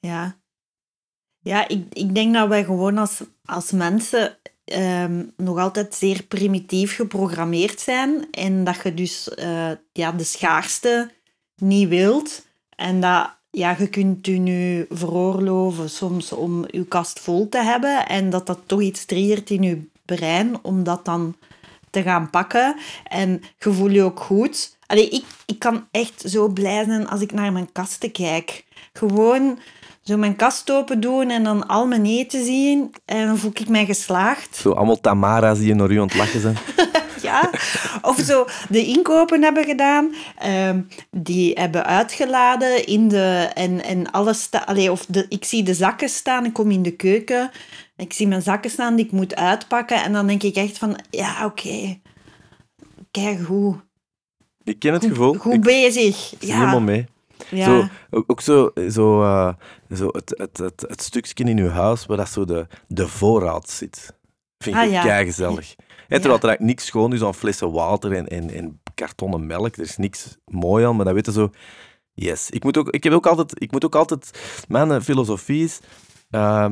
Ja. 0.00 0.36
Ja, 1.48 1.68
ik, 1.68 1.84
ik 1.92 2.14
denk 2.14 2.34
dat 2.34 2.48
wij 2.48 2.64
gewoon 2.64 2.98
als, 2.98 3.20
als 3.44 3.70
mensen 3.70 4.36
ehm, 4.64 5.24
nog 5.36 5.58
altijd 5.58 5.94
zeer 5.94 6.22
primitief 6.22 6.94
geprogrammeerd 6.94 7.80
zijn. 7.80 8.26
En 8.30 8.64
dat 8.64 8.76
je 8.82 8.94
dus 8.94 9.34
eh, 9.34 9.70
ja, 9.92 10.12
de 10.12 10.24
schaarste 10.24 11.10
niet 11.56 11.88
wilt. 11.88 12.46
En 12.76 13.00
dat 13.00 13.30
ja, 13.50 13.76
je 13.78 13.88
kunt 13.88 14.26
je 14.26 14.32
nu 14.32 14.86
veroorloven 14.90 15.90
soms 15.90 16.32
om 16.32 16.64
je 16.70 16.84
kast 16.84 17.20
vol 17.20 17.48
te 17.48 17.62
hebben. 17.62 18.06
En 18.08 18.30
dat 18.30 18.46
dat 18.46 18.60
toch 18.66 18.80
iets 18.80 19.04
triggert 19.04 19.50
in 19.50 19.62
je 19.62 19.88
brein 20.04 20.58
om 20.62 20.84
dat 20.84 21.04
dan 21.04 21.36
te 21.90 22.02
gaan 22.02 22.30
pakken. 22.30 22.76
En 23.04 23.42
je 23.58 23.72
voelt 23.72 23.92
je 23.92 24.02
ook 24.02 24.20
goed. 24.20 24.76
Allee, 24.86 25.08
ik, 25.08 25.24
ik 25.46 25.58
kan 25.58 25.86
echt 25.90 26.22
zo 26.26 26.48
blij 26.48 26.84
zijn 26.84 27.08
als 27.08 27.20
ik 27.20 27.32
naar 27.32 27.52
mijn 27.52 27.72
kasten 27.72 28.12
kijk. 28.12 28.64
Gewoon 28.92 29.58
zo 30.08 30.16
mijn 30.16 30.36
kast 30.36 30.70
open 30.70 31.00
doen 31.00 31.30
en 31.30 31.44
dan 31.44 31.66
al 31.66 31.86
mijn 31.86 32.04
eten 32.06 32.44
zien. 32.44 32.94
En 33.04 33.26
dan 33.26 33.38
voel 33.38 33.50
ik 33.54 33.68
mij 33.68 33.84
geslaagd. 33.84 34.56
Zo 34.56 34.70
allemaal 34.72 35.00
Tamara's 35.00 35.58
die 35.58 35.74
naar 35.74 35.90
u 35.90 35.96
aan 36.00 36.06
het 36.06 36.14
lachen 36.16 36.40
zijn. 36.40 36.56
Ja. 37.22 37.50
Of 38.02 38.18
zo 38.18 38.46
de 38.68 38.84
inkopen 38.86 39.42
hebben 39.42 39.64
gedaan. 39.64 40.14
ehm, 40.38 40.80
die 41.10 41.52
hebben 41.54 41.84
uitgeladen 41.86 42.86
in 42.86 43.08
de... 43.08 43.50
En, 43.54 43.84
en 43.84 44.10
alles 44.10 44.48
allee, 44.66 44.90
of 44.92 45.06
de, 45.06 45.26
ik 45.28 45.44
zie 45.44 45.62
de 45.62 45.74
zakken 45.74 46.08
staan. 46.08 46.44
Ik 46.44 46.52
kom 46.52 46.70
in 46.70 46.82
de 46.82 46.96
keuken. 46.96 47.50
Ik 47.96 48.12
zie 48.12 48.26
mijn 48.28 48.42
zakken 48.42 48.70
staan 48.70 48.96
die 48.96 49.04
ik 49.04 49.12
moet 49.12 49.36
uitpakken. 49.36 50.02
En 50.02 50.12
dan 50.12 50.26
denk 50.26 50.42
ik 50.42 50.54
echt 50.56 50.78
van... 50.78 50.98
Ja, 51.10 51.44
oké. 51.44 51.98
Kijk, 53.10 53.44
goed. 53.44 53.76
Ik 54.64 54.78
ken 54.78 54.92
het 54.92 55.04
gevoel. 55.04 55.34
Goed 55.34 55.52
ik 55.54 55.60
bezig. 55.62 56.16
zie 56.38 56.52
helemaal 56.52 56.74
Ja. 56.74 56.80
mee. 56.80 57.06
Ja. 57.50 57.64
Zo, 57.64 57.88
ook, 58.26 58.40
zo, 58.40 58.70
zo, 58.88 59.22
eh, 59.22 59.54
zo 59.94 60.06
het, 60.06 60.34
het, 60.36 60.58
het, 60.58 60.84
het 60.88 61.02
stukje 61.02 61.44
in 61.44 61.58
uw 61.58 61.68
huis 61.68 62.06
waar 62.06 62.16
dat 62.16 62.28
zo 62.28 62.44
de, 62.44 62.66
de 62.88 63.08
voorraad 63.08 63.70
zit. 63.70 64.16
Vind 64.58 64.76
ik 64.76 64.82
Ah, 64.82 64.90
ja. 64.90 65.02
kei 65.02 65.24
gezellig. 65.24 65.74
En 66.08 66.20
terwijl 66.20 66.40
er 66.40 66.48
eigenlijk 66.48 66.60
niks 66.60 66.86
schoon 66.86 67.12
is 67.12 67.22
aan 67.22 67.34
flessen 67.34 67.72
water 67.72 68.12
en, 68.12 68.28
en, 68.28 68.50
en 68.50 68.80
kartonnen 68.94 69.46
melk. 69.46 69.76
Er 69.76 69.82
is 69.82 69.96
niks 69.96 70.36
mooi 70.44 70.84
aan, 70.84 70.96
maar 70.96 71.04
dat 71.04 71.14
weten 71.14 71.32
zo... 71.32 71.50
Yes. 72.14 72.50
Ik 72.50 72.64
moet 72.64 72.76
ook, 72.76 72.88
ik 72.90 73.04
heb 73.04 73.12
ook 73.12 73.26
altijd... 73.26 73.62
Ik 73.62 73.70
moet 73.72 73.84
ook 73.84 73.94
altijd 73.94 74.40
mijn 74.68 74.90
eh, 74.90 75.00
filosofie 75.00 75.64
is... 75.64 75.78
eh, 76.30 76.68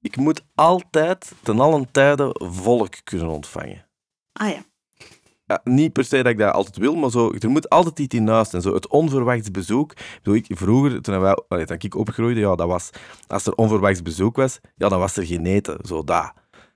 ik 0.00 0.16
moet 0.16 0.44
altijd, 0.54 1.32
ten 1.42 1.60
allen 1.60 1.90
tijde, 1.90 2.36
volk 2.38 2.94
kunnen 3.04 3.28
ontvangen. 3.28 3.86
Ah 4.32 4.48
ja. 4.48 4.64
Ja, 5.46 5.60
niet 5.64 5.92
per 5.92 6.04
se 6.04 6.16
dat 6.16 6.26
ik 6.32 6.38
dat 6.38 6.52
altijd 6.52 6.76
wil, 6.76 6.94
maar 6.94 7.10
zo, 7.10 7.32
er 7.38 7.50
moet 7.50 7.68
altijd 7.68 7.98
iets 7.98 8.14
in 8.14 8.28
huis 8.28 8.50
zijn. 8.50 8.62
Zo, 8.62 8.74
het 8.74 8.88
onverwachts 8.88 9.50
bezoek. 9.50 9.92
Bedoel, 10.16 10.34
ik, 10.34 10.46
vroeger, 10.48 11.02
toen, 11.02 11.20
wij, 11.20 11.36
allee, 11.48 11.66
toen 11.66 11.76
ik 11.80 11.94
opgroeide, 11.94 12.40
ja, 12.40 12.54
dat 12.54 12.68
was, 12.68 12.90
als 13.26 13.46
er 13.46 13.54
onverwachts 13.54 14.02
bezoek 14.02 14.36
was, 14.36 14.60
ja, 14.76 14.88
dan 14.88 14.98
was 14.98 15.16
er 15.16 15.26
geen 15.26 15.46
eten. 15.46 15.78
Zo, 15.86 16.04
dat. 16.04 16.32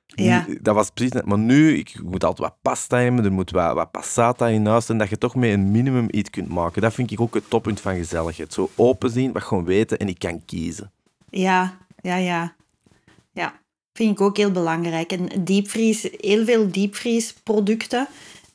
Ja. 0.06 0.46
Dat 0.60 0.74
was 0.74 0.90
precies 0.90 1.12
net. 1.12 1.24
Maar 1.24 1.38
nu, 1.38 1.76
ik 1.76 2.00
moet 2.02 2.24
altijd 2.24 2.48
wat 2.48 2.56
pasta 2.62 2.98
hebben, 2.98 3.24
er 3.24 3.32
moet 3.32 3.50
wat, 3.50 3.74
wat 3.74 3.90
passata 3.90 4.46
in 4.46 4.66
huis 4.66 4.86
zijn, 4.86 4.98
dat 4.98 5.08
je 5.08 5.18
toch 5.18 5.34
met 5.34 5.50
een 5.50 5.70
minimum 5.70 6.06
iets 6.10 6.30
kunt 6.30 6.48
maken. 6.48 6.82
Dat 6.82 6.94
vind 6.94 7.10
ik 7.10 7.20
ook 7.20 7.34
het 7.34 7.50
toppunt 7.50 7.80
van 7.80 7.94
gezelligheid. 7.94 8.52
Zo 8.52 8.70
open 8.74 9.10
zien, 9.10 9.32
wat 9.32 9.42
gewoon 9.42 9.64
weten 9.64 9.98
en 9.98 10.08
ik 10.08 10.18
kan 10.18 10.44
kiezen. 10.44 10.92
Ja, 11.30 11.78
ja, 12.00 12.16
ja. 12.16 12.54
Ja, 13.32 13.60
vind 13.92 14.10
ik 14.10 14.20
ook 14.20 14.36
heel 14.36 14.50
belangrijk. 14.50 15.12
En 15.12 15.44
diepvries, 15.44 16.08
heel 16.16 16.44
veel 16.44 16.70
diepvriesproducten. 16.70 18.08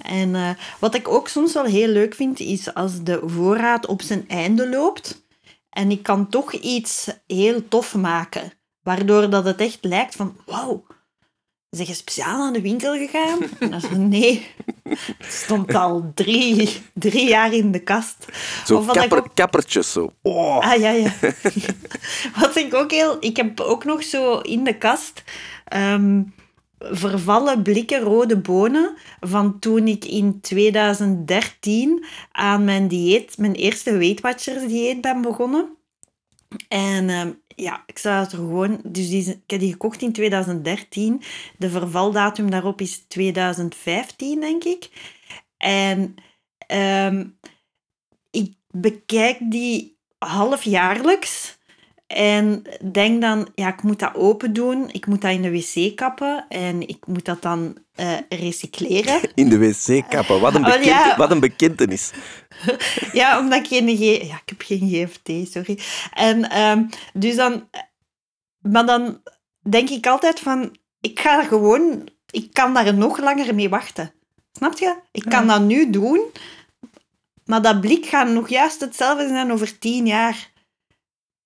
En 0.05 0.35
eh, 0.35 0.49
wat 0.79 0.95
ik 0.95 1.07
ook 1.07 1.27
soms 1.27 1.53
wel 1.53 1.63
heel 1.65 1.87
leuk 1.87 2.15
vind, 2.15 2.39
is 2.39 2.73
als 2.73 3.03
de 3.03 3.21
voorraad 3.25 3.85
op 3.85 4.01
zijn 4.01 4.25
einde 4.27 4.69
loopt. 4.69 5.23
En 5.69 5.91
ik 5.91 6.03
kan 6.03 6.29
toch 6.29 6.53
iets 6.53 7.07
heel 7.27 7.67
tof 7.67 7.95
maken. 7.95 8.51
Waardoor 8.81 9.29
dat 9.29 9.45
het 9.45 9.61
echt 9.61 9.77
lijkt 9.81 10.15
van, 10.15 10.35
wauw, 10.45 10.85
zeg 11.69 11.87
je 11.87 11.93
speciaal 11.93 12.37
naar 12.37 12.53
de 12.53 12.61
winkel 12.61 12.93
gegaan? 12.93 13.39
En 13.59 13.71
dan 13.71 13.81
zo, 13.81 13.95
nee, 13.95 14.47
het 14.83 15.33
stond 15.33 15.73
al 15.73 16.11
drie, 16.13 16.81
drie 16.93 17.27
jaar 17.27 17.53
in 17.53 17.71
de 17.71 17.79
kast. 17.79 18.25
Zo 18.65 18.77
Of 18.77 18.85
wat 18.85 18.95
ik 18.95 19.01
kapper, 19.01 19.17
ook- 19.17 19.35
kappertjes, 19.35 19.91
zo. 19.91 20.11
Oh. 20.21 20.57
Ah, 20.71 20.79
ja, 20.79 20.89
ja. 20.89 21.13
Wat 22.41 22.55
ik 22.55 22.73
ook 22.73 22.91
heel... 22.91 23.17
Ik 23.19 23.37
heb 23.37 23.59
ook 23.59 23.83
nog 23.85 24.03
zo 24.03 24.37
in 24.39 24.63
de 24.63 24.77
kast 24.77 25.23
ehm, 25.65 26.21
vervallen 26.91 27.61
blikken 27.61 27.99
rode 27.99 28.37
bonen 28.37 28.93
van 29.19 29.59
toen 29.59 29.87
ik 29.87 30.05
in 30.05 30.41
2013 30.41 32.05
aan 32.31 32.63
mijn 32.63 32.87
dieet, 32.87 33.37
mijn 33.37 33.53
eerste 33.53 33.97
Weight 33.97 34.21
Watchers 34.21 34.67
dieet 34.67 35.01
ben 35.01 35.21
begonnen. 35.21 35.69
En 36.67 37.09
ehm, 37.09 37.31
ja, 37.47 37.83
ik 37.85 37.97
zou 37.97 38.23
het 38.23 38.31
er 38.31 38.37
gewoon... 38.37 38.79
Dus 38.83 39.09
die, 39.09 39.29
ik 39.29 39.49
heb 39.51 39.59
die 39.59 39.71
gekocht 39.71 40.01
in 40.01 40.13
2013. 40.13 41.21
De 41.57 41.69
vervaldatum 41.69 42.49
daarop 42.49 42.81
is 42.81 43.05
2015, 43.07 44.39
denk 44.39 44.63
ik. 44.63 44.89
En 45.57 46.15
ehm, 46.57 47.25
ik 48.31 48.53
bekijk 48.71 49.37
die 49.39 49.97
halfjaarlijks. 50.17 51.57
En 52.07 52.63
denk 52.91 53.21
dan, 53.21 53.47
ja, 53.55 53.67
ik 53.67 53.83
moet 53.83 53.99
dat 53.99 54.15
open 54.15 54.53
doen. 54.53 54.89
Ik 54.91 55.07
moet 55.07 55.21
dat 55.21 55.31
in 55.31 55.41
de 55.41 55.51
wc 55.51 55.95
kappen. 55.95 56.45
En 56.49 56.87
ik 56.87 57.07
moet 57.07 57.25
dat 57.25 57.41
dan 57.41 57.77
eh, 57.95 58.17
recycleren. 58.29 59.21
In 59.35 59.49
de 59.49 59.57
wc 59.57 60.09
kappen. 60.09 60.39
Wat 60.39 60.55
een, 60.55 60.65
Oh, 60.65 60.71
bekend, 60.71 60.85
ja. 60.85 61.17
wat 61.17 61.31
een 61.31 61.39
bekentenis. 61.39 62.11
Ja, 63.11 63.39
omdat 63.39 63.59
ik 63.59 63.67
geen... 63.67 63.97
G 63.97 63.99
ja, 64.27 64.35
ik 64.35 64.41
heb 64.45 64.61
geen 64.61 64.89
GFT, 64.89 65.51
sorry. 65.51 65.79
En 66.13 66.49
ehm, 66.49 66.83
dus 67.13 67.35
dan... 67.35 67.69
Maar 68.61 68.85
dan 68.85 69.21
denk 69.69 69.89
ik 69.89 70.07
altijd 70.07 70.39
van... 70.39 70.77
Ik 71.01 71.19
ga 71.19 71.43
gewoon... 71.43 72.09
Ik 72.29 72.53
kan 72.53 72.73
daar 72.73 72.93
nog 72.93 73.17
langer 73.19 73.55
mee 73.55 73.69
wachten. 73.69 74.13
Snap 74.51 74.77
je? 74.77 74.95
Ik 75.11 75.25
kan 75.29 75.47
dat 75.47 75.61
nu 75.61 75.89
doen. 75.89 76.21
Maar 77.45 77.61
dat 77.61 77.81
blik 77.81 78.05
gaat 78.05 78.27
nog 78.27 78.49
juist 78.49 78.81
hetzelfde 78.81 79.27
zijn 79.27 79.51
over 79.51 79.77
tien 79.77 80.05
jaar. 80.05 80.53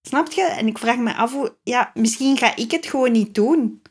Snap 0.10 0.32
je? 0.32 0.44
En 0.44 0.68
ik 0.68 0.78
vraag 0.78 0.98
me 0.98 1.14
af 1.16 1.34
hoe... 1.34 1.56
Ja, 1.64 1.92
misschien 1.94 2.38
ga 2.38 2.56
ik 2.56 2.72
het 2.72 2.86
gewoon 2.86 3.12
niet 3.12 3.36
doen. 3.36 3.82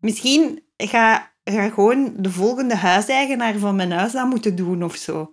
Misschien 0.00 0.62
ga, 0.76 1.30
ga 1.44 1.68
gewoon 1.68 2.12
de 2.16 2.30
volgende 2.30 2.76
huiseigenaar 2.76 3.58
van 3.58 3.76
mijn 3.76 3.92
huis 3.92 4.12
dat 4.12 4.26
moeten 4.28 4.56
doen 4.56 4.82
of 4.84 4.94
zo. 4.96 5.30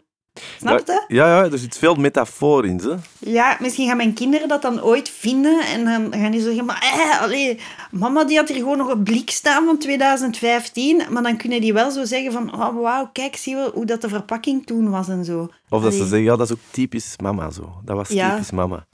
Snap 0.60 0.82
je? 0.86 1.04
Ja, 1.08 1.28
ja, 1.28 1.52
er 1.52 1.58
zit 1.58 1.78
veel 1.78 1.96
metafoor 1.96 2.66
in. 2.66 2.80
Ze. 2.80 2.96
Ja, 3.20 3.58
misschien 3.60 3.88
gaan 3.88 3.98
mijn 3.98 4.14
kinderen 4.14 4.48
dat 4.48 4.62
dan 4.62 4.82
ooit 4.82 5.10
vinden 5.10 5.62
en 5.66 5.84
dan 5.86 6.22
gaan 6.22 6.32
die 6.32 6.42
zeggen, 6.42 6.66
maar 6.66 6.82
eh, 6.94 7.22
allee, 7.22 7.60
mama 7.92 8.24
die 8.24 8.38
had 8.38 8.48
hier 8.50 8.58
gewoon 8.58 8.78
nog 8.78 8.88
een 8.90 9.04
blik 9.04 9.30
staan 9.30 9.66
van 9.66 9.78
2015, 9.78 11.02
maar 11.10 11.24
dan 11.24 11.38
kunnen 11.38 11.62
die 11.62 11.74
wel 11.74 11.92
zo 11.92 12.04
zeggen 12.06 12.32
van, 12.32 12.54
oh 12.54 12.82
wauw, 12.82 13.10
kijk, 13.14 13.36
zie 13.36 13.56
je 13.56 13.72
hoe 13.74 13.86
dat 13.86 14.02
de 14.02 14.10
verpakking 14.10 14.66
toen 14.66 14.90
was 14.90 15.08
en 15.10 15.26
zo. 15.26 15.50
Of 15.70 15.84
dat 15.84 15.92
ze 15.94 16.00
zeggen, 16.00 16.24
ja, 16.24 16.36
dat 16.36 16.50
is 16.50 16.54
ook 16.54 16.64
typisch 16.72 17.16
mama 17.22 17.50
zo. 17.52 17.74
Dat 17.86 17.96
was 17.96 18.10
Ja. 18.10 18.30
typisch 18.32 18.52
mama. 18.52 18.86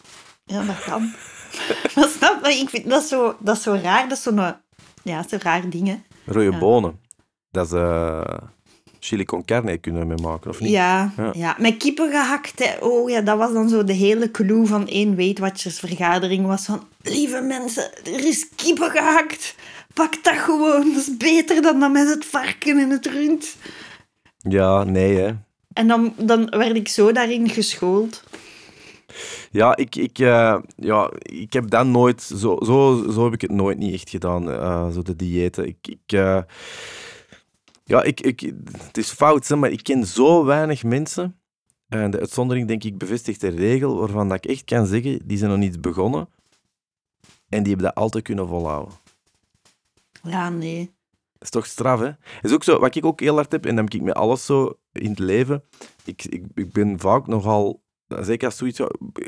Ja, 0.49 0.63
dat 0.63 0.79
kan. 0.83 1.01
maar 1.95 2.07
snap 2.17 2.45
je? 2.45 2.53
Ik 2.53 2.69
vind 2.69 2.89
dat 2.89 3.03
zo, 3.03 3.35
dat 3.39 3.57
is 3.57 3.63
zo 3.63 3.79
raar. 3.83 4.07
Dat 4.09 4.17
is 4.17 4.23
zo'n... 4.23 4.41
Ja, 5.03 5.23
zo 5.29 5.37
raar 5.41 5.69
dingen. 5.69 6.03
Rode 6.25 6.51
Ja. 6.51 6.57
bonen. 6.59 6.99
Dat 7.51 7.65
is 7.65 7.71
eh, 7.71 8.21
chili 8.99 9.23
con 9.25 9.45
carne 9.45 9.77
kunnen 9.77 10.07
we 10.07 10.21
maken, 10.21 10.49
of 10.49 10.59
niet? 10.59 10.69
Ja, 10.71 11.13
Ja. 11.17 11.31
ja. 11.33 11.55
met 11.59 11.77
kippen 11.77 12.09
gehakt. 12.11 12.65
Hè. 12.65 12.85
Oh 12.85 13.09
ja, 13.09 13.21
dat 13.21 13.37
was 13.37 13.53
dan 13.53 13.69
zo 13.69 13.83
de 13.83 13.93
hele 13.93 14.31
clue 14.31 14.65
van 14.65 14.87
één 14.87 15.15
Weight 15.15 15.39
Watchers 15.39 15.79
vergadering. 15.79 16.45
Was 16.45 16.65
van, 16.65 16.87
lieve 17.01 17.41
mensen, 17.41 17.91
er 18.05 18.25
is 18.27 18.47
kippen 18.55 18.91
gehakt. 18.91 19.55
Pak 19.93 20.23
dat 20.23 20.35
gewoon. 20.37 20.93
Dat 20.93 21.01
is 21.01 21.17
beter 21.17 21.61
dan 21.61 21.79
dat 21.79 21.91
met 21.91 22.07
het 22.09 22.25
varken 22.25 22.77
en 22.77 22.89
het 22.89 23.05
rund. 23.05 23.55
Ja, 24.37 24.83
nee, 24.83 25.15
hè. 25.17 25.31
En 25.73 25.87
dan, 25.87 26.13
dan 26.17 26.45
werd 26.49 26.75
ik 26.75 26.87
zo 26.87 27.11
daarin 27.11 27.49
geschoold. 27.49 28.23
Ja, 29.51 29.75
ik, 29.75 29.95
ik, 29.95 30.19
eh, 30.19 30.57
ja, 30.75 31.11
ik 31.15 31.53
heb 31.53 31.69
dat 31.69 31.85
nooit... 31.85 32.21
Zo, 32.21 32.57
zo, 32.65 33.05
zo 33.11 33.23
heb 33.23 33.33
ik 33.33 33.41
het 33.41 33.51
nooit 33.51 33.77
niet 33.77 33.93
echt 33.93 34.09
gedaan, 34.09 34.51
eh, 34.51 34.89
zo 34.89 35.01
de 35.01 35.15
diëten. 35.15 35.67
Ik... 35.67 35.87
ik 35.87 36.11
eh, 36.11 36.41
ja, 37.83 38.03
ik, 38.03 38.21
ik, 38.21 38.53
het 38.77 38.97
is 38.97 39.09
fout, 39.09 39.47
hè, 39.47 39.55
maar 39.55 39.71
ik 39.71 39.83
ken 39.83 40.05
zo 40.05 40.45
weinig 40.45 40.83
mensen. 40.83 41.39
En 41.87 42.11
de 42.11 42.19
uitzondering, 42.19 42.67
denk 42.67 42.83
ik, 42.83 42.97
bevestigt 42.97 43.41
de 43.41 43.47
regel 43.47 43.99
waarvan 43.99 44.29
dat 44.29 44.37
ik 44.37 44.51
echt 44.51 44.63
kan 44.63 44.85
zeggen, 44.85 45.27
die 45.27 45.37
zijn 45.37 45.49
nog 45.49 45.59
niet 45.59 45.81
begonnen. 45.81 46.29
En 47.49 47.63
die 47.63 47.73
hebben 47.73 47.85
dat 47.85 47.95
altijd 47.95 48.23
kunnen 48.23 48.47
volhouden. 48.47 48.93
Ja, 50.23 50.49
nee. 50.49 50.91
Dat 51.33 51.41
is 51.41 51.49
toch 51.49 51.65
straf, 51.65 51.99
hè? 51.99 52.11
Is 52.41 52.53
ook 52.53 52.63
zo, 52.63 52.79
wat 52.79 52.95
ik 52.95 53.05
ook 53.05 53.19
heel 53.19 53.35
hard 53.35 53.51
heb, 53.51 53.65
en 53.65 53.75
dan 53.75 53.83
heb 53.83 53.93
ik 53.93 54.01
met 54.01 54.13
alles 54.13 54.45
zo 54.45 54.77
in 54.91 55.09
het 55.09 55.19
leven. 55.19 55.63
Ik, 56.05 56.25
ik, 56.25 56.45
ik 56.53 56.71
ben 56.71 56.99
vaak 56.99 57.27
nogal, 57.27 57.83
zeker 58.19 58.47
als 58.47 58.57
zoiets, 58.57 58.79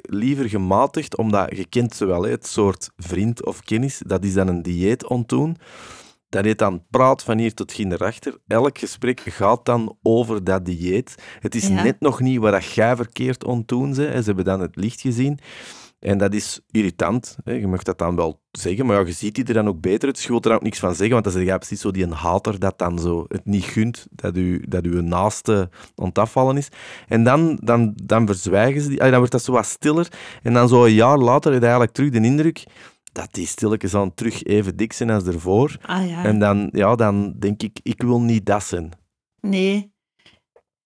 liever 0.02 0.50
gematigd, 0.50 1.18
omdat 1.18 1.58
je 1.58 1.66
kent 1.66 1.96
ze 1.96 2.06
wel, 2.06 2.24
het 2.24 2.48
soort 2.48 2.90
vriend 2.98 3.46
of 3.46 3.62
kennis, 3.62 4.02
dat 4.06 4.24
is 4.24 4.34
dan 4.34 4.48
een 4.48 4.62
dieet 4.62 5.08
ontdoen. 5.08 5.58
Dat 6.30 6.44
heet 6.46 6.60
dan 6.60 6.84
praat 6.90 7.24
van 7.24 7.38
hier 7.38 7.54
tot 7.54 8.02
achter. 8.02 8.38
Elk 8.48 8.78
gesprek 8.78 9.20
gaat 9.20 9.66
dan 9.66 9.98
over 10.02 10.44
dat 10.44 10.66
dieet. 10.66 11.16
Het 11.40 11.56
is 11.56 11.68
Ja. 11.68 11.84
net 11.84 12.00
nog 12.00 12.20
niet 12.20 12.42
dat 12.52 12.66
jij 12.74 12.96
verkeerd 12.96 13.44
ontdoen 13.44 13.94
ze. 13.94 14.02
Ze 14.02 14.24
hebben 14.24 14.46
dan 14.46 14.60
het 14.60 14.76
licht 14.76 15.02
gezien. 15.02 15.40
En 16.02 16.18
dat 16.18 16.34
is 16.34 16.60
irritant. 16.72 17.38
Hè. 17.44 17.52
Je 17.54 17.68
mag 17.68 17.84
dat 17.84 17.98
dan 17.98 18.16
wel 18.16 18.42
zeggen, 18.52 18.86
maar 18.86 19.00
ja, 19.00 19.06
je 19.06 19.12
ziet 19.12 19.36
die 19.36 19.46
er 19.46 19.54
dan 19.54 19.68
ook 19.68 19.82
beter 19.82 20.06
uit. 20.06 20.16
Dus 20.16 20.24
je 20.24 20.30
wilt 20.30 20.46
er 20.46 20.54
ook 20.54 20.62
niks 20.62 20.80
van 20.80 20.96
zeggen, 20.96 21.12
want 21.12 21.24
dan 21.24 21.34
zeg 21.34 21.44
je 21.44 21.58
precies 21.58 21.82
zo 21.82 21.92
die 21.92 22.04
een 22.04 22.12
hater 22.12 22.60
dat 22.60 22.78
dan 22.78 23.00
zo 23.00 23.26
het 23.28 23.46
niet 23.46 23.64
gunt 23.64 24.08
dat 24.12 24.38
u, 24.38 24.66
dat 24.68 24.86
uw 24.86 25.02
naaste 25.02 25.70
aan 25.96 26.08
het 26.08 26.18
afvallen 26.18 26.58
is. 26.58 26.68
En 27.08 27.24
dan, 27.24 27.60
dan, 27.62 27.94
dan 28.04 28.26
verzwijgen 28.26 28.82
ze 28.82 28.90
die. 28.90 28.98
Dan 28.98 29.16
wordt 29.16 29.32
dat 29.32 29.44
zo 29.44 29.52
wat 29.52 29.66
stiller. 29.66 30.08
En 30.44 30.54
dan 30.54 30.68
zo 30.68 30.86
een 30.86 30.94
jaar 30.94 31.18
later 31.18 31.52
heb 31.52 31.62
je 31.62 31.68
eigenlijk 31.68 31.96
terug 31.96 32.10
de 32.10 32.22
indruk 32.22 32.64
dat 33.12 33.28
die 33.32 33.48
stilletjes 33.48 33.96
aan 33.96 34.14
terug 34.14 34.44
even 34.44 34.76
dik 34.76 34.94
zijn 34.94 35.10
als 35.10 35.24
ervoor. 35.24 35.78
Ah 35.82 36.10
ja. 36.10 36.24
En 36.24 36.40
dan, 36.40 36.70
ja, 36.72 36.96
dan 36.96 37.34
denk 37.40 37.64
ik, 37.64 37.80
ik 37.84 38.02
wil 38.02 38.22
niet 38.22 38.46
dat 38.46 38.64
zijn. 38.64 38.92
Nee. 39.42 39.92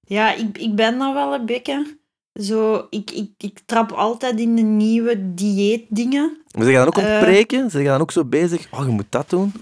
Ja, 0.02 0.34
ik, 0.34 0.58
ik 0.58 0.76
ben 0.76 0.98
dan 0.98 1.14
wel 1.14 1.34
een 1.34 1.46
beetje... 1.46 2.04
Zo, 2.44 2.88
ik, 2.90 3.12
ik, 3.12 3.30
ik 3.38 3.60
trap 3.66 3.92
altijd 3.92 4.40
in 4.40 4.56
de 4.56 4.62
nieuwe 4.62 5.34
dieetdingen. 5.34 6.38
Maar 6.58 6.68
je 6.68 6.74
dan 6.74 6.88
ook 6.88 6.98
Eh. 6.98 7.12
ontbreken? 7.12 7.70
Zeg 7.72 7.82
je 7.82 7.88
dan 7.88 8.02
ook 8.02 8.12
zo 8.12 8.26
bezig? 8.26 8.68
Oh, 8.72 8.86
je 8.86 8.92
moet 8.92 9.06
dat 9.10 9.30
doen? 9.30 9.54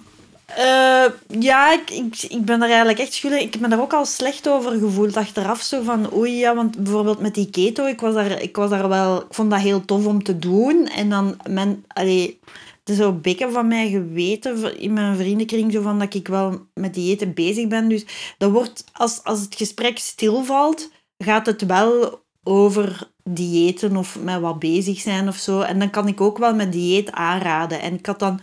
Eh, 0.45 1.05
ja, 1.39 1.71
ik, 1.73 1.89
ik, 1.89 2.21
ik 2.21 2.45
ben 2.45 2.61
er 2.61 2.67
eigenlijk 2.67 2.99
echt 2.99 3.13
schuldig. 3.13 3.41
Ik 3.41 3.51
heb 3.53 3.61
me 3.61 3.67
daar 3.67 3.81
ook 3.81 3.93
al 3.93 4.05
slecht 4.05 4.49
over 4.49 4.71
gevoeld 4.71 5.17
achteraf. 5.17 5.61
Zo 5.61 5.81
van, 5.83 6.13
oei, 6.13 6.31
ja, 6.31 6.55
want 6.55 6.77
bijvoorbeeld 6.77 7.19
met 7.19 7.35
die 7.35 7.49
keto, 7.49 7.85
ik 7.85 8.01
was 8.01 8.13
daar, 8.13 8.41
ik 8.41 8.55
was 8.55 8.69
daar 8.69 8.89
wel... 8.89 9.17
Ik 9.21 9.33
vond 9.33 9.49
dat 9.51 9.59
heel 9.59 9.85
tof 9.85 10.05
om 10.05 10.23
te 10.23 10.39
doen. 10.39 10.87
En 10.87 11.09
dan, 11.09 11.37
men, 11.49 11.83
allee, 11.87 12.39
het 12.79 12.89
is 12.89 12.97
zo 12.97 13.11
bekken 13.13 13.51
van 13.51 13.67
mij 13.67 13.89
geweten 13.89 14.79
in 14.79 14.93
mijn 14.93 15.15
vriendenkring, 15.17 15.71
zo 15.71 15.81
van 15.81 15.99
dat 15.99 16.13
ik 16.13 16.27
wel 16.27 16.59
met 16.73 16.93
diëten 16.93 17.33
bezig 17.33 17.67
ben. 17.67 17.87
Dus 17.87 18.05
dat 18.37 18.51
wordt, 18.51 18.83
als, 18.93 19.19
als 19.23 19.39
het 19.41 19.55
gesprek 19.55 19.97
stilvalt, 19.97 20.89
gaat 21.17 21.45
het 21.45 21.65
wel 21.65 22.21
over 22.43 23.11
diëten 23.23 23.97
of 23.97 24.19
met 24.19 24.39
wat 24.39 24.59
bezig 24.59 24.99
zijn 24.99 25.27
of 25.27 25.35
zo. 25.35 25.61
En 25.61 25.79
dan 25.79 25.89
kan 25.89 26.07
ik 26.07 26.21
ook 26.21 26.37
wel 26.37 26.55
met 26.55 26.71
dieet 26.71 27.11
aanraden. 27.11 27.81
En 27.81 27.93
ik 27.93 28.05
had 28.05 28.19
dan... 28.19 28.39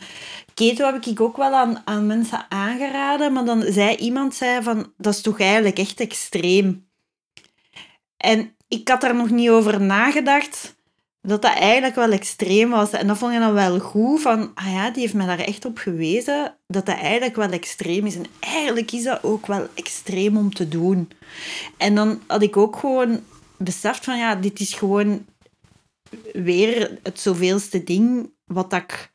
Keto 0.54 0.84
heb 0.92 1.04
ik 1.04 1.20
ook 1.20 1.36
wel 1.36 1.54
aan, 1.54 1.82
aan 1.84 2.06
mensen 2.06 2.46
aangeraden, 2.48 3.32
maar 3.32 3.44
dan 3.44 3.62
zei 3.62 3.96
iemand 3.96 4.34
zei 4.34 4.62
van, 4.62 4.92
dat 4.96 5.14
is 5.14 5.20
toch 5.20 5.40
eigenlijk 5.40 5.78
echt 5.78 6.00
extreem. 6.00 6.88
En 8.16 8.54
ik 8.68 8.88
had 8.88 9.00
daar 9.00 9.14
nog 9.14 9.30
niet 9.30 9.50
over 9.50 9.80
nagedacht 9.80 10.74
dat 11.22 11.42
dat 11.42 11.54
eigenlijk 11.54 11.94
wel 11.94 12.10
extreem 12.10 12.70
was. 12.70 12.90
En 12.90 13.06
dat 13.06 13.18
vond 13.18 13.32
ik 13.32 13.38
dan 13.38 13.52
wel 13.52 13.78
goed, 13.78 14.20
van, 14.20 14.50
ah 14.54 14.72
ja, 14.72 14.90
die 14.90 15.02
heeft 15.02 15.14
mij 15.14 15.26
daar 15.26 15.38
echt 15.38 15.64
op 15.64 15.78
gewezen 15.78 16.54
dat 16.66 16.86
dat 16.86 16.96
eigenlijk 16.96 17.36
wel 17.36 17.50
extreem 17.50 18.06
is. 18.06 18.16
En 18.16 18.26
eigenlijk 18.40 18.92
is 18.92 19.02
dat 19.02 19.22
ook 19.22 19.46
wel 19.46 19.66
extreem 19.74 20.36
om 20.36 20.54
te 20.54 20.68
doen. 20.68 21.10
En 21.76 21.94
dan 21.94 22.20
had 22.26 22.42
ik 22.42 22.56
ook 22.56 22.76
gewoon 22.76 23.20
beseft 23.62 24.04
van, 24.04 24.18
ja, 24.18 24.34
dit 24.34 24.60
is 24.60 24.74
gewoon 24.74 25.26
weer 26.32 26.98
het 27.02 27.20
zoveelste 27.20 27.84
ding 27.84 28.30
wat 28.44 28.72
ik 28.72 29.12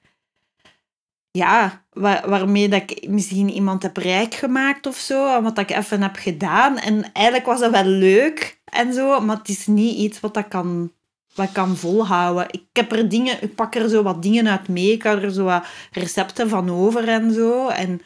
ja, 1.36 1.86
waar, 1.90 2.30
waarmee 2.30 2.70
dat 2.70 2.82
ik 2.82 3.08
misschien 3.08 3.50
iemand 3.50 3.84
heb 3.84 3.98
rijk 3.98 4.34
gemaakt 4.34 4.88
of 4.88 4.96
zo, 4.96 5.36
en 5.36 5.44
wat 5.44 5.58
ik 5.58 5.72
even 5.72 6.02
heb 6.02 6.16
gedaan. 6.16 6.78
En 6.78 7.12
eigenlijk 7.14 7.46
was 7.46 7.60
dat 7.60 7.72
wel 7.72 7.86
leuk 7.86 8.60
en 8.66 8.94
zo, 8.94 9.20
maar 9.20 9.38
het 9.38 9.50
is 9.50 9.68
niet 9.68 9.98
iets 9.98 10.20
wat 10.20 10.38
ik 10.38 10.50
kan, 10.50 10.92
wat 11.34 11.52
kan 11.52 11.76
volhouden. 11.78 12.48
Ik, 12.50 12.64
heb 12.74 12.92
er 12.92 13.10
dingen, 13.10 13.44
ik 13.44 13.56
pak 13.56 13.76
er 13.76 13.90
zo 13.90 14.04
wat 14.04 14.22
dingen 14.22 14.48
uit 14.48 14.68
mee, 14.68 14.92
ik 14.92 15.04
had 15.04 15.24
er 15.24 15.32
zo 15.32 15.44
wat 15.44 15.66
recepten 15.92 16.50
van 16.50 16.70
over 16.70 17.08
en 17.08 17.34
zo. 17.34 17.68
En 17.68 18.02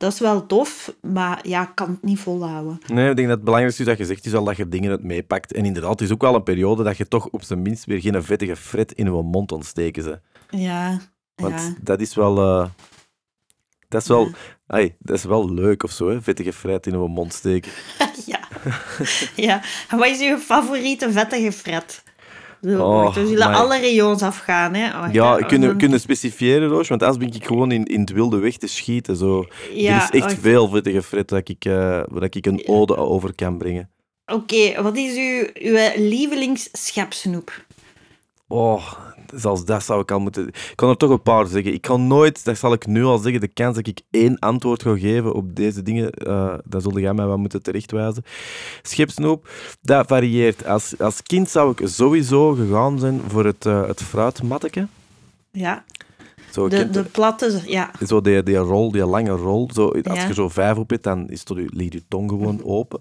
dat 0.00 0.12
is 0.12 0.18
wel 0.18 0.46
tof, 0.46 0.94
maar 1.02 1.48
ja, 1.48 1.62
ik 1.62 1.74
kan 1.74 1.90
het 1.90 2.02
niet 2.02 2.18
volhouden. 2.18 2.80
Nee, 2.86 3.10
ik 3.10 3.16
denk 3.16 3.28
dat 3.28 3.36
het 3.36 3.44
belangrijkste 3.44 3.82
is 3.82 3.88
dat 3.88 3.98
je 3.98 4.04
zegt, 4.04 4.26
is 4.26 4.32
wel 4.32 4.44
dat 4.44 4.56
je 4.56 4.68
dingen 4.68 4.90
uit 4.90 5.02
meepakt. 5.02 5.52
En 5.52 5.64
inderdaad, 5.64 5.90
het 5.90 6.00
is 6.00 6.12
ook 6.12 6.20
wel 6.20 6.34
een 6.34 6.42
periode 6.42 6.82
dat 6.82 6.96
je 6.96 7.08
toch 7.08 7.28
op 7.28 7.42
zijn 7.42 7.62
minst 7.62 7.84
weer 7.84 8.00
geen 8.00 8.22
vettige 8.22 8.56
fret 8.56 8.92
in 8.92 9.04
je 9.04 9.10
mond 9.10 9.52
ontsteken 9.52 10.02
ze. 10.02 10.20
Ja, 10.50 10.98
Want 11.34 11.54
ja. 11.54 11.74
dat 11.80 12.00
is 12.00 12.14
wel... 12.14 12.38
eh, 12.38 12.68
dat 13.88 14.02
is 14.02 14.08
wel... 14.08 14.24
Ja. 14.24 14.32
ai, 14.66 14.94
dat 14.98 15.16
is 15.16 15.24
wel 15.24 15.52
leuk 15.52 15.82
of 15.82 15.90
zo, 15.90 16.08
hè? 16.10 16.22
vettige 16.22 16.52
fret 16.52 16.86
in 16.86 16.92
je 17.00 17.08
mond 17.08 17.32
steken. 17.32 17.72
ja. 18.26 18.40
ja. 19.36 19.62
En 19.88 19.98
wat 19.98 20.08
is 20.08 20.20
uw 20.20 20.38
favoriete 20.38 21.12
vettige 21.12 21.52
fret? 21.52 22.02
Oh, 22.66 23.14
zullen 23.14 23.54
alle 23.54 23.80
rayons 23.80 24.22
afgaan. 24.22 24.74
Hè. 24.74 25.00
Wacht, 25.00 25.12
Ja, 25.12 25.36
kunnen, 25.36 25.76
kunnen 25.76 26.00
specifieren, 26.00 26.68
Roos? 26.68 26.88
Want 26.88 27.02
anders 27.02 27.24
ben 27.24 27.40
ik 27.40 27.46
gewoon 27.46 27.72
in, 27.72 27.84
in 27.84 28.00
het 28.00 28.12
wilde 28.12 28.38
weg 28.38 28.56
te 28.56 28.66
schieten. 28.66 29.16
Zo. 29.16 29.44
Ja, 29.72 29.96
er 29.96 30.14
is 30.14 30.20
echt 30.22 30.38
veel 30.40 30.68
vettige 30.68 31.02
fret 31.02 31.28
dat 31.28 31.48
ik, 31.48 31.64
eh, 31.64 32.00
waar 32.08 32.24
ik 32.30 32.46
een 32.46 32.62
ode 32.66 32.96
over 32.96 33.34
kan 33.34 33.58
brengen. 33.58 33.90
Oké, 34.26 34.82
wat 34.82 34.96
is 34.96 35.16
uw, 35.16 35.46
uw 35.54 35.78
lievelingsschepsnoep? 35.96 37.64
Oh, 38.48 38.84
zelfs 39.34 39.64
dat 39.64 39.82
zou 39.84 40.00
ik 40.00 40.10
al 40.10 40.18
moeten... 40.20 40.46
Ik 40.48 40.72
kan 40.74 40.88
er 40.88 40.96
toch 40.96 41.10
een 41.10 41.22
paar 41.22 41.46
zeggen. 41.46 41.72
Ik 41.74 41.80
kan 41.80 42.06
nooit, 42.06 42.44
dat 42.44 42.58
zal 42.58 42.72
ik 42.72 42.86
nu 42.86 43.04
al 43.04 43.18
zeggen, 43.18 43.40
de 43.40 43.48
kans 43.48 43.76
dat 43.76 43.86
ik 43.86 44.00
één 44.10 44.38
antwoord 44.38 44.82
ga 44.82 44.98
geven 44.98 45.32
op 45.34 45.56
deze 45.56 45.82
dingen, 45.82 46.10
eh 46.12 46.54
dan 46.64 46.80
zul 46.80 46.98
jij 46.98 47.14
mij 47.14 47.26
wel 47.26 47.38
moeten 47.38 47.62
terechtwijzen. 47.62 48.22
Schepsnoep, 48.82 49.48
dat 49.82 50.06
varieert. 50.06 50.66
Als, 50.66 50.98
als 50.98 51.22
kind 51.22 51.48
zou 51.50 51.70
ik 51.76 51.88
sowieso 51.88 52.52
gegaan 52.52 52.98
zijn 52.98 53.20
voor 53.28 53.44
het, 53.44 53.66
eh 53.66 53.86
het 53.86 54.02
fruitmatteke. 54.02 54.86
Ja, 55.52 55.84
Zo, 56.50 56.68
de, 56.68 56.90
de 56.90 57.02
platte... 57.04 57.60
Ja, 57.66 57.90
Zo 58.06 58.20
die, 58.20 58.42
die 58.42 58.56
rol, 58.56 58.90
die 58.92 59.04
lange 59.06 59.30
rol. 59.30 59.70
Zo, 59.72 59.88
als 59.88 60.18
Ja. 60.18 60.26
je 60.26 60.34
zo 60.34 60.48
vijf 60.48 60.76
op 60.76 60.90
hebt, 60.90 61.02
dan 61.04 61.28
is 61.28 61.42
tot 61.42 61.58
ligt 61.72 61.92
je 61.92 62.02
tong 62.08 62.30
gewoon 62.30 62.64
open. 62.64 63.00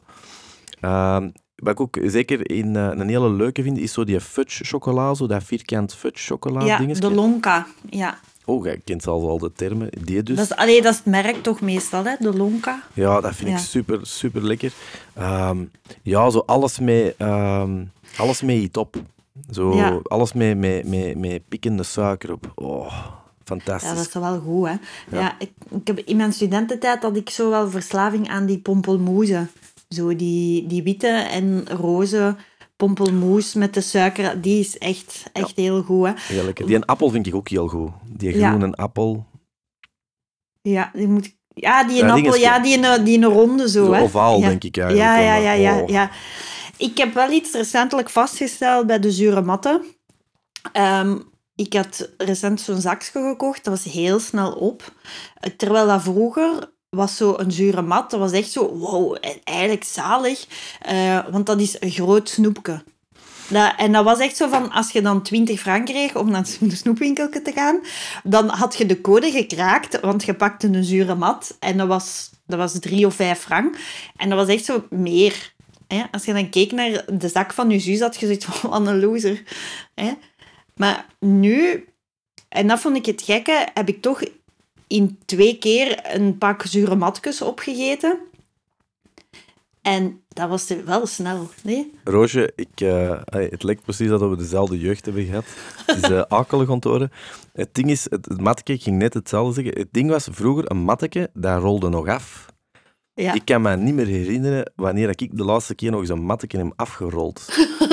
Ehm, 0.79 1.29
wat 1.63 1.73
ik 1.73 1.79
ook 1.79 1.97
zeker 2.03 2.49
in, 2.51 2.75
eh, 2.75 2.87
een 2.91 3.07
hele 3.09 3.29
leuke 3.29 3.63
vind, 3.63 3.77
is 3.77 3.93
zo 3.93 4.03
die 4.03 4.19
fudge 4.21 4.63
chocola, 4.65 5.13
zo 5.13 5.27
dat 5.27 5.43
vierkant 5.43 5.95
fudge 5.95 6.25
chocola 6.25 6.65
ja 6.65 6.77
dingetje. 6.77 7.01
de 7.09 7.11
lonka. 7.15 7.67
Ja. 7.89 8.19
Oh, 8.45 8.65
jij 8.65 8.81
kent 8.83 9.03
zelfs 9.03 9.25
al 9.25 9.37
de 9.37 9.51
termen. 9.55 9.89
Die 10.03 10.23
dus. 10.23 10.35
Dat, 10.35 10.45
is, 10.45 10.55
allee, 10.55 10.81
dat 10.81 10.91
is 10.91 10.97
het 10.97 11.05
merk 11.07 11.43
toch 11.43 11.61
meestal, 11.61 12.03
hè? 12.03 12.15
de 12.19 12.37
lonka. 12.37 12.83
Ja, 12.93 13.21
dat 13.21 13.35
vind 13.35 13.49
Ja. 13.49 13.55
ik 13.55 13.61
super, 13.61 13.99
super 14.01 14.43
lekker. 14.43 14.71
Ehm, 15.13 15.57
ja, 16.01 16.29
zo 16.29 16.43
alles 16.45 16.79
mee, 16.79 17.13
ehm, 17.17 17.83
alles 18.17 18.41
mee 18.41 18.61
iets 18.61 18.77
op. 18.77 18.95
Zo, 19.51 19.75
Ja. 19.75 19.99
alles 20.03 20.33
mee, 20.33 20.55
mee, 20.55 20.85
mee, 20.85 21.17
mee 21.17 21.43
pikkende 21.49 21.83
suiker 21.83 22.31
op. 22.31 22.51
Oh, 22.55 22.93
fantastisch. 23.43 23.89
Ja, 23.89 23.95
dat 23.95 24.07
is 24.07 24.13
wel 24.13 24.39
goed, 24.39 24.67
hè. 24.67 24.75
Ja. 25.19 25.35
ik, 25.39 25.51
ik 25.69 25.87
heb 25.87 25.99
in 25.99 26.17
mijn 26.17 26.33
studententijd 26.33 27.01
had 27.01 27.15
ik 27.15 27.29
zo 27.29 27.49
wel 27.49 27.69
verslaving 27.69 28.29
aan 28.29 28.45
die 28.45 28.59
pompelmoezen. 28.59 29.49
Zo 29.95 30.15
die, 30.15 30.67
die 30.67 30.83
witte 30.83 31.07
en 31.07 31.67
roze 31.69 32.35
pompelmoes 32.75 33.53
met 33.53 33.73
de 33.73 33.81
suiker. 33.81 34.41
Die 34.41 34.59
is 34.59 34.77
echt, 34.77 35.23
echt 35.33 35.55
heel 35.55 35.81
goed, 35.81 36.05
hè. 36.07 36.13
Heel 36.17 36.43
lekker. 36.43 36.65
Die 36.65 36.75
een 36.75 36.85
appel 36.85 37.09
vind 37.09 37.27
ik 37.27 37.35
ook 37.35 37.47
heel 37.49 37.67
goed. 37.67 37.91
Die 38.17 38.37
Ja. 38.37 38.49
groene 38.49 38.75
appel. 38.75 39.25
Ja, 40.61 40.91
die 40.93 41.07
moet... 41.07 41.37
Ja, 41.53 41.83
die 41.83 42.01
een 42.03 42.09
appel, 42.09 42.35
ja, 42.35 42.59
die 42.59 42.85
een, 42.85 43.03
die 43.03 43.17
een 43.17 43.23
ronde 43.25 43.69
zo, 43.69 43.85
Zo 43.85 43.91
hè. 43.93 44.01
ovaal, 44.01 44.39
denk 44.39 44.63
ik 44.63 44.77
eigenlijk. 44.77 45.09
Ja, 45.09 45.35
ja, 45.35 45.51
ja, 45.53 45.79
Oh. 45.81 45.89
ja. 45.89 46.09
Ik 46.77 46.97
heb 46.97 47.13
wel 47.13 47.31
iets 47.31 47.51
recentelijk 47.53 48.09
vastgesteld 48.09 48.87
bij 48.87 48.99
de 48.99 49.11
zure 49.11 49.41
matten. 49.41 49.81
Ehm, 50.73 51.17
ik 51.55 51.73
had 51.73 52.09
recent 52.17 52.61
zo'n 52.61 52.81
zakje 52.81 53.11
gekocht, 53.29 53.63
dat 53.63 53.73
was 53.83 53.93
heel 53.93 54.19
snel 54.19 54.51
op. 54.51 54.93
Terwijl 55.57 55.87
dat 55.87 56.01
vroeger 56.01 56.71
was 56.89 57.17
zo 57.17 57.33
een 57.37 57.51
zure 57.51 57.81
mat, 57.81 58.11
dat 58.11 58.19
was 58.19 58.31
echt 58.31 58.51
zo, 58.51 58.77
wow, 58.77 59.17
eigenlijk 59.43 59.83
zalig. 59.83 60.45
Uh, 60.91 61.19
want 61.31 61.45
dat 61.45 61.61
is 61.61 61.81
een 61.81 61.91
groot 61.91 62.29
snoepje. 62.29 62.83
Dat, 63.49 63.73
en 63.77 63.91
dat 63.91 64.03
was 64.03 64.19
echt 64.19 64.37
zo 64.37 64.47
van, 64.47 64.71
als 64.71 64.91
je 64.91 65.01
dan 65.01 65.21
20 65.21 65.59
frank 65.59 65.85
kreeg 65.85 66.15
om 66.15 66.29
naar 66.29 66.47
de 66.59 66.75
snoepwinkel 66.75 67.29
te 67.29 67.51
gaan, 67.55 67.79
dan 68.23 68.49
had 68.49 68.77
je 68.77 68.85
de 68.85 69.01
code 69.01 69.31
gekraakt, 69.31 69.99
want 69.99 70.23
je 70.23 70.33
pakte 70.33 70.67
een 70.67 70.83
zure 70.83 71.15
mat 71.15 71.57
en 71.59 71.77
dat 71.77 71.87
was, 71.87 72.29
dat 72.45 72.57
was 72.57 72.79
drie 72.79 73.05
of 73.05 73.15
vijf 73.15 73.39
frank. 73.39 73.77
En 74.15 74.29
dat 74.29 74.37
was 74.37 74.47
echt 74.47 74.65
zo 74.65 74.83
meer. 74.89 75.53
Hè? 75.87 76.03
Als 76.11 76.25
je 76.25 76.33
dan 76.33 76.49
keek 76.49 76.71
naar 76.71 77.05
de 77.07 77.27
zak 77.27 77.53
van 77.53 77.69
je 77.69 77.79
zus, 77.79 77.99
had 77.99 78.19
je 78.19 78.25
zoiets 78.25 78.45
van, 78.45 78.87
een 78.87 78.99
loser. 78.99 79.43
Hè? 79.95 80.11
Maar 80.75 81.05
nu, 81.19 81.85
en 82.49 82.67
dat 82.67 82.79
vond 82.79 82.95
ik 82.95 83.05
het 83.05 83.21
gekke, 83.21 83.67
heb 83.73 83.87
ik 83.87 84.01
toch 84.01 84.21
in 84.89 85.19
twee 85.25 85.57
keer 85.57 86.15
een 86.15 86.37
pak 86.37 86.63
zure 86.65 86.95
matjes 86.95 87.41
opgegeten. 87.41 88.19
En 89.81 90.21
dat 90.27 90.49
was 90.49 90.73
wel 90.85 91.05
snel, 91.05 91.49
nee? 91.63 91.93
Roosje, 92.03 92.51
ik, 92.55 92.81
uh, 92.81 93.19
het 93.25 93.63
lijkt 93.63 93.83
precies 93.83 94.07
dat 94.07 94.21
we 94.21 94.35
dezelfde 94.35 94.79
jeugd 94.79 95.05
hebben 95.05 95.25
gehad. 95.25 95.45
Het 95.85 96.03
is 96.03 96.09
uh, 96.09 96.21
akelig 96.27 96.69
onthoren. 96.69 97.11
Het 97.53 97.69
ding 97.71 97.89
is, 97.89 98.03
het, 98.09 98.25
het 98.25 98.41
matteke, 98.41 98.73
ik 98.73 98.83
ging 98.83 98.97
net 98.97 99.13
hetzelfde 99.13 99.53
zeggen. 99.53 99.81
Het 99.81 99.87
ding 99.91 100.09
was 100.09 100.27
vroeger 100.31 100.71
een 100.71 100.77
matteke, 100.77 101.29
dat 101.33 101.61
rolde 101.61 101.89
nog 101.89 102.07
af. 102.07 102.45
Ja. 103.13 103.33
Ik 103.33 103.45
kan 103.45 103.61
me 103.61 103.77
niet 103.77 103.93
meer 103.93 104.05
herinneren 104.05 104.71
wanneer 104.75 105.09
ik 105.09 105.37
de 105.37 105.43
laatste 105.43 105.75
keer 105.75 105.91
nog 105.91 106.05
zo'n 106.05 106.25
matteke 106.25 106.57
heb 106.57 106.73
afgerold. 106.75 107.45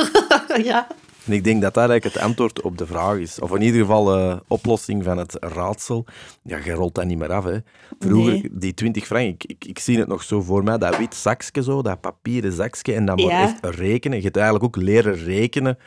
ja. 0.62 0.86
En 1.26 1.32
ik 1.32 1.44
denk 1.44 1.62
dat 1.62 1.74
dat 1.74 1.88
eigenlijk 1.88 2.14
het 2.14 2.24
antwoord 2.24 2.60
op 2.60 2.78
de 2.78 2.86
vraag 2.86 3.16
is. 3.18 3.40
Of 3.40 3.54
in 3.54 3.62
ieder 3.62 3.80
geval 3.80 4.04
de 4.04 4.16
uh, 4.16 4.36
oplossing 4.46 5.04
van 5.04 5.18
het 5.18 5.36
raadsel. 5.40 6.04
Ja, 6.42 6.58
je 6.64 6.72
rolt 6.72 6.94
dat 6.94 7.04
niet 7.04 7.18
meer 7.18 7.32
af. 7.32 7.44
Hè. 7.44 7.58
Vroeger, 7.98 8.48
die 8.52 8.74
20 8.74 9.06
frank, 9.06 9.42
ik, 9.42 9.44
ik, 9.44 9.64
ik, 9.64 9.78
zie 9.78 9.98
het 9.98 10.08
nog 10.08 10.22
zo 10.22 10.42
voor 10.42 10.64
mij, 10.64 10.78
dat 10.78 10.98
wit 10.98 11.14
zakje 11.14 11.62
zo, 11.62 11.82
dat 11.82 12.00
papieren 12.00 12.52
zakje, 12.52 12.94
en 12.94 13.06
dan 13.06 13.16
ja. 13.16 13.42
echt 13.42 13.76
rekenen. 13.76 14.18
Je 14.18 14.24
hebt 14.24 14.36
eigenlijk 14.36 14.64
ook 14.64 14.82
leren 14.82 15.14
rekenen. 15.14 15.78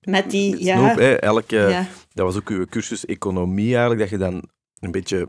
Met 0.00 0.30
die, 0.30 0.50
Met 0.50 0.60
ja. 0.60 0.94
Hè. 0.94 1.14
Elke, 1.14 1.56
ja. 1.56 1.86
Dat 2.12 2.26
was 2.26 2.36
ook 2.36 2.48
uw 2.48 2.66
cursus 2.66 3.06
economie 3.06 3.70
eigenlijk, 3.70 4.00
dat 4.00 4.10
je 4.10 4.18
dan 4.18 4.42
een 4.80 4.90
beetje 4.90 5.28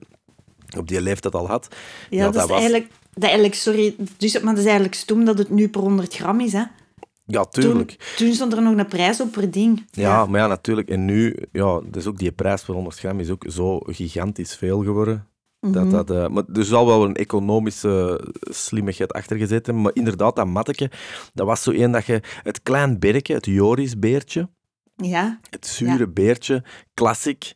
op 0.78 0.88
die 0.88 1.02
leeftijd 1.02 1.36
al 1.36 1.48
had. 1.48 1.76
Ja, 2.10 2.24
dat, 2.24 2.34
dat, 2.34 2.44
is 2.44 2.50
was... 2.50 2.60
eigenlijk, 2.60 2.92
dat 3.14 3.24
eigenlijk, 3.24 3.56
sorry, 3.56 3.96
dus, 4.18 4.34
maar 4.34 4.54
dat 4.54 4.64
is 4.64 4.70
eigenlijk 4.70 4.96
stom 4.96 5.26
dat 5.26 5.38
het 5.38 5.50
nu 5.50 5.70
per 5.70 5.82
100 5.82 6.16
gram 6.16 6.40
is, 6.40 6.54
hè. 6.54 6.64
Ja, 7.32 7.46
tuurlijk. 7.46 7.90
Toen, 7.90 8.28
toen, 8.28 8.36
stond 8.36 8.54
er 8.54 8.62
nog 8.62 8.78
een 8.78 8.86
prijs 8.86 9.22
op 9.22 9.32
per 9.32 9.52
ding. 9.52 9.86
Ja, 9.92 10.02
ja, 10.02 10.26
maar 10.26 10.40
ja, 10.40 10.48
natuurlijk. 10.48 10.90
En 10.90 11.06
nu, 11.06 11.36
ja, 11.52 11.82
dus 11.86 12.08
ook 12.08 12.18
die 12.18 12.32
prijs 12.32 12.64
per 12.64 12.74
100 12.74 12.98
gram 12.98 13.20
is 13.20 13.30
ook 13.30 13.46
zo 13.48 13.80
gigantisch 13.80 14.56
veel 14.56 14.84
geworden. 14.84 15.28
Mm 15.60 15.74
-hmm. 15.74 15.90
dat, 15.90 16.08
dat, 16.08 16.18
uh, 16.18 16.28
maar 16.28 16.44
er 16.54 16.66
zal 16.66 16.86
wel 16.86 17.04
een 17.04 17.16
economische 17.16 18.22
slimmigheid 18.40 19.14
achter 19.14 19.38
gezeten. 19.38 19.82
Maar 19.82 19.92
inderdaad, 19.94 20.36
dat 20.36 20.48
matteke, 20.48 20.92
dat 21.34 21.46
was 21.46 21.64
zo 21.64 21.72
één 21.72 21.92
dat 21.92 22.06
je... 22.06 22.22
Het 22.44 22.62
klein 22.64 23.00
berkje, 23.00 23.34
het 23.34 23.46
Jorisbeertje. 23.46 24.50
Ja. 24.96 25.40
Het 25.50 25.68
zure 25.68 25.98
ja. 25.98 26.08
beertje, 26.08 26.64
klassiek. 26.94 27.54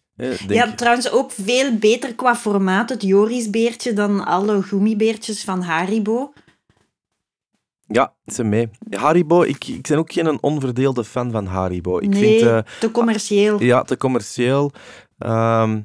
Ja, 0.47 0.73
trouwens 0.73 1.11
ook 1.11 1.31
veel 1.31 1.77
beter 1.77 2.15
qua 2.15 2.35
formaat, 2.35 2.89
het 2.89 3.01
Jorisbeertje, 3.01 3.93
dan 3.93 4.25
alle 4.25 4.61
gummibeertjes 4.61 5.43
van 5.43 5.61
Haribo. 5.61 6.33
Ja, 7.87 8.13
ze 8.25 8.43
mee. 8.43 8.69
Haribo, 8.89 9.41
ik, 9.41 9.67
ik 9.67 9.87
ben 9.87 9.97
ook 9.97 10.11
geen 10.11 10.43
onverdeelde 10.43 11.03
fan 11.03 11.31
van 11.31 11.45
Haribo. 11.45 11.97
Ik 11.97 12.09
nee, 12.09 12.39
vind, 12.39 12.41
uh, 12.41 12.59
te 12.79 12.91
commercieel. 12.91 13.61
Ja, 13.61 13.81
te 13.81 13.97
commercieel. 13.97 14.71
Um, 15.19 15.83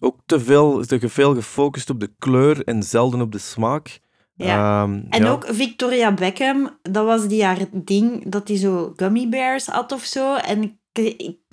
ook 0.00 0.16
te 0.26 0.40
veel, 0.40 0.84
te 0.84 1.08
veel 1.08 1.34
gefocust 1.34 1.90
op 1.90 2.00
de 2.00 2.10
kleur 2.18 2.64
en 2.64 2.82
zelden 2.82 3.20
op 3.20 3.32
de 3.32 3.38
smaak. 3.38 4.00
Ja. 4.34 4.82
Um, 4.82 5.06
en 5.10 5.22
ja. 5.22 5.30
ook 5.30 5.46
Victoria 5.50 6.14
Beckham, 6.14 6.78
dat 6.82 7.04
was 7.04 7.28
die 7.28 7.44
haar 7.44 7.58
ding, 7.72 8.30
dat 8.30 8.48
hij 8.48 8.56
zo 8.56 8.92
gummy 8.96 9.28
bears 9.28 9.66
had 9.66 9.92
of 9.92 10.04
zo. 10.04 10.34
En 10.34 10.80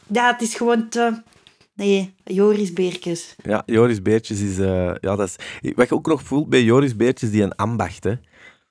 ja, 0.07 0.31
het 0.31 0.41
is 0.41 0.55
gewoon 0.55 0.89
te... 0.89 1.21
Nee, 1.73 2.15
Joris 2.23 2.73
Beertjes. 2.73 3.35
Ja, 3.43 3.63
Joris 3.65 4.01
Beertjes 4.01 4.41
is... 4.41 4.59
Uh, 4.59 4.91
ja, 4.99 5.15
dat 5.15 5.19
is... 5.19 5.35
Wat 5.75 5.89
je 5.89 5.95
ook 5.95 6.07
nog 6.07 6.23
voelt 6.23 6.49
bij 6.49 6.63
Joris 6.63 6.95
Beertjes, 6.95 7.31
die 7.31 7.43
een 7.43 7.55
ambacht, 7.55 8.03
hè. 8.03 8.13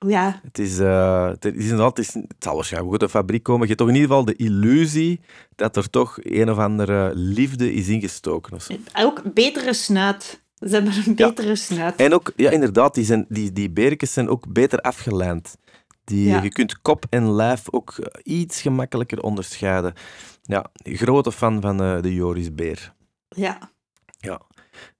Ja. 0.07 0.39
Het 0.43 0.59
is, 0.59 0.79
uh, 0.79 1.27
het, 1.27 1.45
is 1.45 1.63
inderdaad, 1.63 1.97
het, 1.97 2.07
is, 2.07 2.13
het 2.13 2.35
zal 2.39 2.55
waarschijnlijk 2.55 2.91
goed 2.91 3.01
de 3.01 3.09
fabriek 3.09 3.43
komen. 3.43 3.61
Je 3.61 3.67
hebt 3.67 3.79
toch 3.79 3.87
in 3.89 3.95
ieder 3.95 4.09
geval 4.09 4.25
de 4.25 4.35
illusie 4.35 5.21
dat 5.55 5.75
er 5.75 5.89
toch 5.89 6.17
een 6.21 6.49
of 6.49 6.57
andere 6.57 7.11
liefde 7.15 7.73
is 7.73 7.87
ingestoken. 7.87 8.53
Of 8.53 8.63
zo. 8.63 8.73
Ook 8.97 9.33
betere 9.33 9.73
snuit. 9.73 10.41
Ze 10.59 10.67
hebben 10.67 10.93
een 11.05 11.15
betere 11.15 11.47
ja. 11.47 11.55
snuit. 11.55 11.95
En 11.95 12.13
ook, 12.13 12.31
ja, 12.35 12.49
inderdaad, 12.49 12.93
die, 12.93 13.05
zijn, 13.05 13.25
die, 13.29 13.53
die 13.53 13.69
berkens 13.69 14.13
zijn 14.13 14.29
ook 14.29 14.53
beter 14.53 14.79
afgelijnd. 14.79 15.57
Die, 16.03 16.27
ja. 16.27 16.41
Je 16.41 16.49
kunt 16.49 16.81
kop 16.81 17.05
en 17.09 17.31
lijf 17.31 17.73
ook 17.73 17.95
iets 18.23 18.61
gemakkelijker 18.61 19.21
onderscheiden. 19.21 19.93
Ja, 20.41 20.65
grote 20.83 21.31
fan 21.31 21.61
van 21.61 21.83
uh, 21.83 22.01
de 22.01 22.13
Joris 22.13 22.53
Beer. 22.53 22.93
Ja. 23.29 23.71
Ja, 24.19 24.41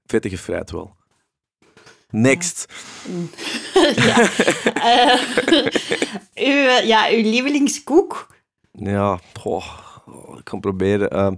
vettige 0.06 0.38
fruit 0.38 0.72
wel. 0.72 0.95
Next. 2.12 2.66
ja. 3.95 4.30
uh, 4.76 5.20
uw, 6.47 6.86
ja, 6.88 7.10
uw 7.10 7.22
lievelingskoek? 7.22 8.28
Ja, 8.72 9.20
goh, 9.39 9.66
ik 10.38 10.43
kan 10.43 10.60
proberen. 10.60 11.16
Uh, 11.16 11.32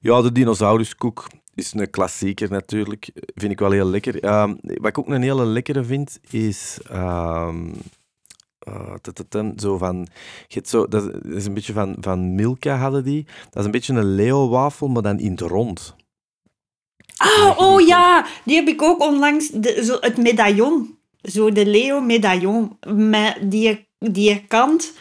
ja, 0.00 0.22
de 0.22 0.32
dinosauruskoek 0.32 1.26
is 1.54 1.72
een 1.72 1.90
klassieker 1.90 2.50
natuurlijk. 2.50 3.10
Vind 3.34 3.52
ik 3.52 3.58
wel 3.58 3.70
heel 3.70 3.86
lekker. 3.86 4.24
Uh, 4.24 4.52
wat 4.62 4.86
ik 4.86 4.98
ook 4.98 5.08
een 5.08 5.22
hele 5.22 5.44
lekkere 5.44 5.84
vind, 5.84 6.18
is... 6.30 6.78
Uh, 6.92 7.54
zo 9.56 9.78
van, 9.78 10.06
zo, 10.62 10.88
dat 10.88 11.24
is 11.24 11.46
een 11.46 11.54
beetje 11.54 11.72
van, 11.72 11.96
van 12.00 12.34
Milka 12.34 12.76
hadden 12.76 13.04
die. 13.04 13.24
Dat 13.24 13.56
is 13.56 13.64
een 13.64 13.70
beetje 13.70 13.94
een 13.94 14.14
Leo-wafel, 14.14 14.88
maar 14.88 15.02
dan 15.02 15.18
in 15.18 15.30
het 15.30 15.40
rond. 15.40 15.94
Ah, 17.20 17.58
oh 17.58 17.80
ja, 17.80 18.26
die 18.44 18.56
heb 18.56 18.68
ik 18.68 18.82
ook 18.82 19.00
onlangs, 19.00 19.48
de, 19.48 19.84
zo, 19.84 19.96
het 20.00 20.16
medaillon. 20.16 20.98
Zo 21.22 21.52
de 21.52 21.66
Leo 21.66 22.00
medaillon. 22.00 22.78
Met 22.86 23.36
die, 23.40 23.88
die 23.98 24.44
kant, 24.46 24.92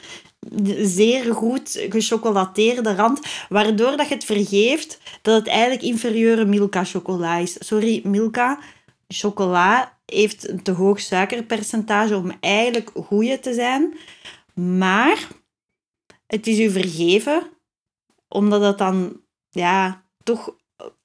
zeer 0.78 1.34
goed 1.34 1.86
gechocolateerde 1.90 2.96
rand, 2.96 3.20
waardoor 3.50 3.98
dat 3.98 4.08
je 4.08 4.14
het 4.14 4.26
vergeeft 4.26 5.00
dat 5.22 5.36
het 5.36 5.48
eigenlijk 5.48 5.82
inferieure 5.82 6.46
Milka 6.46 6.84
chocola 6.84 7.36
is. 7.36 7.56
Sorry, 7.60 8.02
Milka 8.04 8.60
chocola 9.08 9.98
heeft 10.06 10.50
een 10.50 10.64
te 10.64 10.72
hoog 10.72 11.00
suikerpercentage 11.00 12.16
om 12.16 12.32
eigenlijk 12.40 12.92
goeie 12.96 13.40
te 13.40 13.54
zijn. 13.54 13.98
Maar 14.54 15.28
het 16.28 16.48
is 16.48 16.60
u 16.60 16.70
vergeven, 16.70 17.44
omdat 18.28 18.62
het 18.62 18.78
dan, 18.78 19.22
ja, 19.50 20.04
toch, 20.24 20.56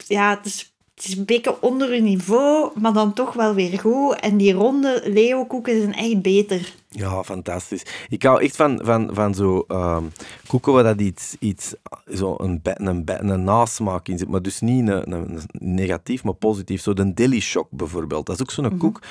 ja, 0.07 0.35
het 0.35 0.45
is 0.45 0.74
het 0.95 1.05
is 1.05 1.17
een 1.17 1.25
beetje 1.25 1.61
onder 1.61 1.89
hun 1.89 2.03
niveau, 2.03 2.79
maar 2.79 2.93
dan 2.93 3.13
toch 3.13 3.33
wel 3.33 3.53
weer 3.53 3.79
goed. 3.79 4.19
En 4.19 4.37
die 4.37 4.53
ronde 4.53 5.01
Leo-koeken 5.05 5.81
zijn 5.81 5.93
echt 5.93 6.21
beter. 6.21 6.73
Ja, 6.89 7.23
fantastisch. 7.23 7.85
Ik 8.09 8.23
hou 8.23 8.41
echt 8.43 8.55
van, 8.55 8.79
van, 8.83 9.09
van 9.13 9.33
zo 9.33 9.65
um, 9.67 10.11
koeken 10.47 10.73
waar 10.73 10.83
dat 10.83 11.01
iets, 11.01 11.35
iets 11.39 11.73
zo 12.13 12.35
een, 12.37 12.59
een, 12.63 12.87
een, 12.87 13.29
een 13.29 13.43
nasmaak 13.43 14.07
in 14.07 14.17
zit, 14.17 14.27
maar 14.27 14.41
dus 14.41 14.61
niet 14.61 14.87
een, 14.87 15.11
een, 15.11 15.41
negatief, 15.51 16.23
maar 16.23 16.33
positief. 16.33 16.81
Zo 16.81 16.93
de 16.93 17.13
Deli 17.13 17.41
Shock 17.41 17.67
bijvoorbeeld, 17.69 18.25
dat 18.25 18.35
is 18.35 18.41
ook 18.41 18.51
zo'n 18.51 18.63
mm 18.63 18.69
-hmm. 18.69 18.79
koek. 18.79 19.01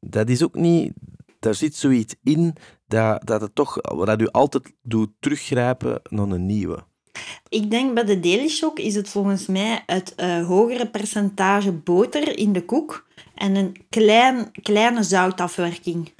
Dat 0.00 0.28
is 0.28 0.42
ook 0.42 0.54
niet... 0.54 0.92
Daar 1.38 1.54
zit 1.54 1.76
zoiets 1.76 2.14
in 2.22 2.54
dat, 2.86 3.26
dat 3.26 3.40
het 3.40 3.54
toch... 3.54 3.80
Dat 3.80 4.20
u 4.20 4.28
altijd 4.28 4.72
doet 4.82 5.10
teruggrijpen 5.20 6.00
naar 6.08 6.28
een 6.28 6.46
nieuwe. 6.46 6.84
Ik 7.48 7.70
denk 7.70 7.94
bij 7.94 8.04
de 8.04 8.20
Daily 8.20 8.48
Shock 8.48 8.78
is 8.78 8.94
het 8.94 9.08
volgens 9.08 9.46
mij 9.46 9.82
het 9.86 10.14
uh, 10.16 10.46
hogere 10.46 10.86
percentage 10.86 11.72
boter 11.72 12.38
in 12.38 12.52
de 12.52 12.64
koek 12.64 13.06
en 13.34 13.56
een 13.56 13.76
klein, 13.90 14.50
kleine 14.62 15.02
zoutafwerking. 15.02 16.12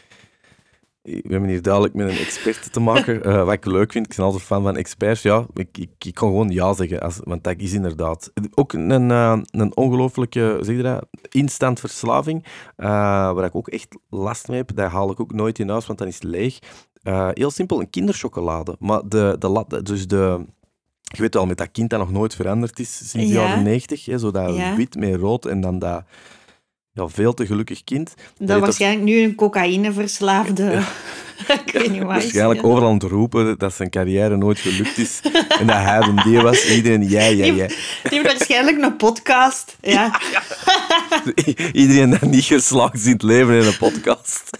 We 1.03 1.23
hebben 1.29 1.49
hier 1.49 1.63
duidelijk 1.63 1.95
met 1.95 2.09
een 2.09 2.19
expert 2.19 2.73
te 2.73 2.81
maken. 2.81 3.29
Uh, 3.29 3.43
wat 3.45 3.53
ik 3.53 3.65
leuk 3.65 3.93
vind, 3.93 4.07
ik 4.07 4.17
ben 4.17 4.25
altijd 4.25 4.43
fan 4.43 4.63
van 4.63 4.77
experts. 4.77 5.23
Ja, 5.23 5.47
ik, 5.55 5.79
ik, 5.79 5.91
ik 5.99 6.15
kan 6.15 6.29
gewoon 6.29 6.51
ja 6.51 6.73
zeggen, 6.73 7.01
als, 7.01 7.21
want 7.25 7.45
dat 7.45 7.55
is 7.59 7.73
inderdaad 7.73 8.33
ook 8.55 8.73
een, 8.73 9.11
uh, 9.11 9.39
een 9.51 9.77
ongelooflijke 9.77 10.59
zeg 10.61 10.77
je 10.77 10.83
dat, 10.83 11.07
instant 11.31 11.81
verslaving, 11.81 12.45
uh, 12.77 12.87
waar 13.33 13.45
ik 13.45 13.55
ook 13.55 13.69
echt 13.69 13.97
last 14.11 14.49
mee 14.49 14.59
heb. 14.59 14.75
Dat 14.75 14.91
haal 14.91 15.11
ik 15.11 15.21
ook 15.21 15.33
nooit 15.33 15.59
in 15.59 15.69
huis, 15.69 15.87
want 15.87 15.99
dan 15.99 16.09
is 16.09 16.15
het 16.15 16.25
leeg. 16.25 16.59
heel 17.33 17.51
simpel, 17.51 17.81
een 17.81 17.91
kinderchocolade. 17.91 18.77
Maar 18.79 19.09
de, 19.09 19.37
de, 19.39 19.83
dus 19.83 20.07
de, 20.07 20.45
je 21.13 21.23
weet 21.23 21.35
wel, 21.35 21.47
met 21.47 21.59
dat 21.59 21.69
kind 21.73 21.91
dat 21.91 21.99
nog 21.99 22.11
nooit 22.11 22.35
veranderd 22.35 22.79
is 22.79 22.97
sinds 22.97 23.13
de 23.13 23.35
ja. 23.35 23.47
jaren 23.47 23.63
90. 23.63 24.05
Hè, 24.05 24.19
zo 24.19 24.31
dat 24.31 24.57
ja. 24.57 24.77
wit 24.77 24.95
met 24.95 25.15
rood 25.15 25.47
en 25.47 25.61
dan 25.61 25.79
dat 25.79 26.05
ja, 26.93 27.09
veel 27.09 27.35
te 27.35 27.47
gelukkig 27.47 27.85
kind. 27.85 28.15
Dat, 28.37 28.49
dat 28.49 28.61
waarschijnlijk 28.61 29.05
nu 29.05 29.23
een 29.23 29.35
cocaïneverslaafde... 29.35 30.65
Ja. 30.65 30.85
ik 31.67 31.73
weet 31.73 31.91
niet 31.91 32.03
waar. 32.03 32.09
Waarschijnlijk 32.09 32.65
overal 32.65 32.89
aan 32.89 32.95
het 32.95 33.03
roepen 33.03 33.59
dat 33.59 33.75
zijn 33.75 33.91
carrière 33.91 34.37
nooit 34.37 34.59
gelukt 34.59 34.99
is. 34.99 35.21
en 35.61 35.67
dat 35.67 35.77
hij 35.77 36.01
een 36.01 36.17
die 36.17 36.41
was. 36.41 36.71
Iedereen, 36.71 37.03
jij, 37.03 37.37
jij, 37.37 37.55
jij. 37.55 37.67
Die 37.67 37.77
heeft 38.03 38.25
waarschijnlijk 38.25 38.83
een 38.83 38.97
podcast. 38.97 39.77
Ja. 39.81 40.21
Iedereen 41.73 42.11
dat 42.11 42.21
niet 42.21 42.45
geslaagd 42.45 43.05
het 43.05 43.23
leven 43.23 43.55
in 43.55 43.67
een 43.67 43.77
podcast. 43.77 44.51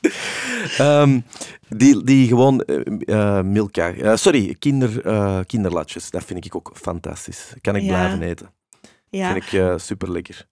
Ehm, 0.78 1.20
die, 1.68 2.04
die 2.04 2.28
gewoon 2.28 2.64
uh, 2.66 3.42
Milka, 3.42 3.94
uh, 3.94 4.16
sorry, 4.16 4.56
kinder, 4.58 5.06
uh, 5.06 5.38
kinderlatjes, 5.46 6.10
dat 6.10 6.24
vind 6.24 6.44
ik 6.44 6.54
ook 6.54 6.70
fantastisch. 6.74 7.52
Kan 7.60 7.76
ik 7.76 7.82
Ja. 7.82 7.88
blijven 7.88 8.22
eten. 8.22 8.50
ja. 9.10 9.32
Vind 9.32 9.52
ik 9.52 9.80
super 9.80 10.10
lekker. 10.12 10.46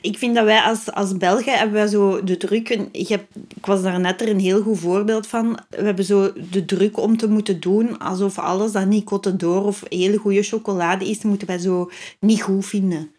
Ik 0.00 0.18
vind 0.18 0.34
dat 0.34 0.44
wij 0.44 0.60
als, 0.60 0.92
als 0.92 1.16
Belgen 1.16 1.58
hebben 1.58 1.74
wij 1.74 1.86
zo 1.86 2.24
de 2.24 2.36
druk... 2.36 2.68
Ik, 2.92 3.08
heb, 3.08 3.26
ik 3.56 3.66
was 3.66 3.82
daar 3.82 4.00
net 4.00 4.20
er 4.20 4.28
een 4.28 4.40
heel 4.40 4.62
goed 4.62 4.78
voorbeeld 4.78 5.26
van. 5.26 5.58
We 5.68 5.84
hebben 5.84 6.04
zo 6.04 6.32
de 6.50 6.64
druk 6.64 6.98
om 6.98 7.16
te 7.16 7.28
moeten 7.28 7.60
doen 7.60 7.98
alsof 7.98 8.38
alles 8.38 8.72
dat 8.72 8.86
niet 8.86 9.10
d'Or 9.36 9.64
of 9.64 9.82
hele 9.88 10.16
goede 10.16 10.42
chocolade 10.42 11.08
is, 11.08 11.22
moeten 11.22 11.46
wij 11.46 11.58
zo 11.58 11.90
niet 12.20 12.42
goed 12.42 12.66
vinden. 12.66 13.10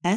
Hè? 0.00 0.16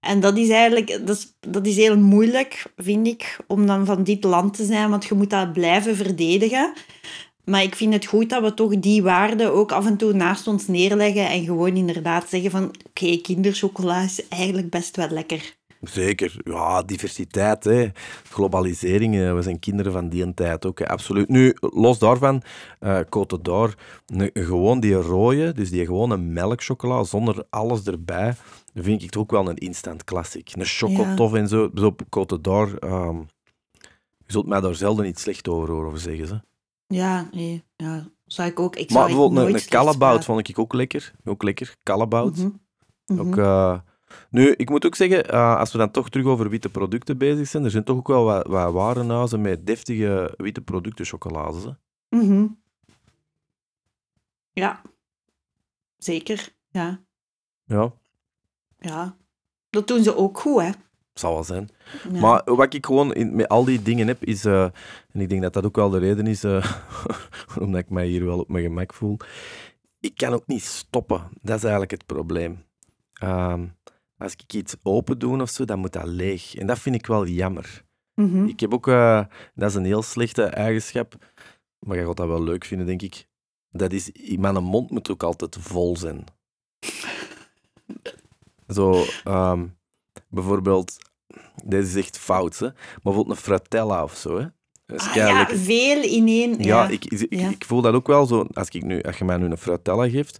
En 0.00 0.20
dat 0.20 0.36
is 0.36 0.48
eigenlijk 0.48 1.06
dat 1.06 1.16
is, 1.16 1.34
dat 1.40 1.66
is 1.66 1.76
heel 1.76 1.98
moeilijk, 1.98 2.64
vind 2.76 3.06
ik, 3.06 3.38
om 3.46 3.66
dan 3.66 3.86
van 3.86 4.02
dit 4.02 4.24
land 4.24 4.54
te 4.54 4.64
zijn, 4.64 4.90
want 4.90 5.04
je 5.04 5.14
moet 5.14 5.30
dat 5.30 5.52
blijven 5.52 5.96
verdedigen. 5.96 6.72
Maar 7.44 7.62
ik 7.62 7.74
vind 7.74 7.92
het 7.92 8.06
goed 8.06 8.30
dat 8.30 8.42
we 8.42 8.54
toch 8.54 8.78
die 8.78 9.02
waarden 9.02 9.52
ook 9.52 9.72
af 9.72 9.86
en 9.86 9.96
toe 9.96 10.12
naast 10.12 10.46
ons 10.46 10.66
neerleggen 10.66 11.28
en 11.28 11.44
gewoon 11.44 11.76
inderdaad 11.76 12.28
zeggen 12.28 12.50
van 12.50 12.74
oké, 12.88 13.16
kinderchocola 13.16 14.02
is 14.02 14.28
eigenlijk 14.28 14.70
best 14.70 14.96
wel 14.96 15.08
lekker. 15.08 15.58
Zeker. 15.80 16.36
Ja, 16.44 16.82
diversiteit, 16.82 17.64
hè. 17.64 17.88
globalisering. 18.30 19.14
hè. 19.14 19.34
We 19.34 19.42
zijn 19.42 19.58
kinderen 19.58 19.92
van 19.92 20.08
die 20.08 20.34
tijd 20.34 20.66
ook, 20.66 20.82
absoluut. 20.82 21.28
Nu, 21.28 21.54
los 21.60 21.98
daarvan, 21.98 22.42
eh 22.78 22.98
Côte 22.98 23.40
d'Or, 23.42 23.74
gewoon 24.32 24.80
die 24.80 24.94
rode, 24.94 25.52
dus 25.52 25.70
die 25.70 25.84
gewone 25.84 26.16
melkchocola, 26.16 27.04
zonder 27.04 27.44
alles 27.50 27.84
erbij, 27.84 28.34
vind 28.74 29.02
ik 29.02 29.10
toch 29.10 29.22
ook 29.22 29.30
wel 29.30 29.48
een 29.48 29.56
instant 29.56 30.04
classic. 30.04 30.52
Een 30.54 30.64
chocotof 30.64 31.34
en 31.34 31.48
zo, 31.48 31.70
zo 31.74 31.86
op 31.86 32.02
Côte 32.04 32.40
d'Or. 32.40 32.78
ehm, 32.78 33.18
je 34.26 34.36
zult 34.36 34.46
mij 34.46 34.60
daar 34.60 34.74
zelden 34.74 35.06
iets 35.06 35.22
slecht 35.22 35.48
over 35.48 35.70
horen 35.70 35.98
zeggen. 35.98 36.26
Ze. 36.26 36.40
Ja, 36.86 37.28
nee, 37.32 37.64
ja, 37.76 38.08
zou 38.26 38.48
ik 38.48 38.60
ook. 38.60 38.76
Ik 38.76 38.90
Maar 38.90 38.98
zou 38.98 39.04
bijvoorbeeld 39.06 39.46
een, 39.46 39.50
nooit 39.52 39.72
een 39.74 39.98
praten. 39.98 40.24
vond 40.24 40.48
ik 40.48 40.58
ook 40.58 40.72
lekker. 40.72 41.12
Ook 41.24 41.42
lekker, 41.42 41.76
kalabout. 41.82 42.36
Mhm, 42.36 42.50
mhm. 43.06 43.20
Ook, 43.20 43.36
eh, 43.36 43.78
nu, 44.30 44.52
ik 44.52 44.70
moet 44.70 44.86
ook 44.86 44.94
zeggen, 44.94 45.28
eh, 45.28 45.56
als 45.56 45.72
we 45.72 45.78
dan 45.78 45.90
toch 45.90 46.08
terug 46.08 46.26
over 46.26 46.48
witte 46.48 46.68
producten 46.68 47.18
bezig 47.18 47.48
zijn, 47.48 47.64
er 47.64 47.70
zijn 47.70 47.84
toch 47.84 47.96
ook 47.96 48.08
wel 48.08 48.24
wat, 48.24 48.46
wat 48.46 48.72
warenhuizen 48.72 49.40
met 49.40 49.66
deftige 49.66 50.34
witte 50.36 50.60
producten 50.60 51.04
chocolades. 51.06 51.64
Hè? 51.64 51.70
Mhm. 52.08 52.46
Ja, 54.52 54.82
zeker. 55.96 56.54
Ja. 56.70 57.00
Ja, 57.64 57.92
ja, 58.80 59.16
dat 59.70 59.86
doen 59.86 60.02
ze 60.02 60.16
ook 60.16 60.40
goed, 60.40 60.62
hè. 60.62 60.70
zal 61.14 61.34
wel 61.34 61.44
zijn. 61.44 61.68
Ja. 62.12 62.20
Maar 62.20 62.42
wat 62.44 62.74
ik 62.74 62.86
gewoon 62.86 63.14
in, 63.14 63.36
met 63.36 63.48
al 63.48 63.64
die 63.64 63.82
dingen 63.82 64.06
heb, 64.06 64.24
is, 64.24 64.44
eh, 64.44 64.64
en 65.12 65.20
ik 65.20 65.28
denk 65.28 65.42
dat 65.42 65.52
dat 65.52 65.64
ook 65.64 65.76
wel 65.76 65.90
de 65.90 65.98
reden 65.98 66.26
is, 66.26 66.44
eh, 66.44 66.82
omdat 67.60 67.80
ik 67.80 67.90
mij 67.90 68.06
hier 68.06 68.24
wel 68.24 68.38
op 68.38 68.48
mijn 68.48 68.64
gemak 68.64 68.94
voel, 68.94 69.16
ik 70.00 70.14
kan 70.14 70.32
ook 70.32 70.46
niet 70.46 70.64
stoppen. 70.64 71.28
Dat 71.42 71.56
is 71.56 71.62
eigenlijk 71.62 71.90
het 71.90 72.06
probleem. 72.06 72.64
Ehm, 73.12 73.66
als 74.16 74.32
ik 74.32 74.52
iets 74.52 74.76
open 74.82 75.18
doe 75.18 75.42
of 75.42 75.50
zo, 75.50 75.64
dan 75.64 75.78
moet 75.78 75.92
dat 75.92 76.06
leeg. 76.06 76.54
En 76.54 76.66
dat 76.66 76.78
vind 76.78 76.94
ik 76.94 77.06
wel 77.06 77.26
jammer. 77.26 77.84
Mhm. 78.14 78.44
Ik 78.44 78.60
heb 78.60 78.74
ook, 78.74 78.88
eh, 78.88 79.24
dat 79.54 79.68
is 79.70 79.74
een 79.74 79.84
heel 79.84 80.02
slechte 80.02 80.42
eigenschap, 80.42 81.14
maar 81.78 81.96
je 81.96 82.06
gaat 82.06 82.16
dat 82.16 82.26
wel 82.26 82.42
leuk 82.42 82.64
vinden, 82.64 82.86
denk 82.86 83.02
ik. 83.02 83.28
Dat 83.70 83.92
is, 83.92 84.10
mijn 84.38 84.62
mond 84.62 84.90
moet 84.90 85.10
ook 85.10 85.22
altijd 85.22 85.56
vol 85.60 85.96
zijn. 85.96 86.24
Zo, 88.72 89.04
ehm, 89.24 89.66
bijvoorbeeld, 90.28 90.96
deze 91.64 91.88
is 91.98 92.04
echt 92.04 92.18
fout, 92.18 92.58
hè? 92.58 92.66
maar 92.66 92.98
bijvoorbeeld 93.02 93.36
een 93.36 93.42
fratella 93.42 94.02
of 94.02 94.16
zo. 94.16 94.38
Hè? 94.38 94.46
Dat 94.86 95.00
is 95.00 95.06
Ah, 95.08 95.14
ja, 95.14 95.46
veel 95.46 96.02
in 96.02 96.28
één. 96.28 96.50
Ja, 96.62 96.82
Ja, 96.82 96.88
ik, 96.88 97.04
ik, 97.04 97.26
Ja. 97.40 97.48
ik 97.48 97.64
voel 97.64 97.80
dat 97.82 97.94
ook 97.94 98.06
wel 98.06 98.26
zo. 98.26 98.46
Als, 98.52 98.68
ik 98.68 98.82
nu, 98.82 99.02
als 99.02 99.18
je 99.18 99.24
mij 99.24 99.36
nu 99.36 99.44
een 99.44 99.56
fratella 99.58 100.08
geeft, 100.08 100.38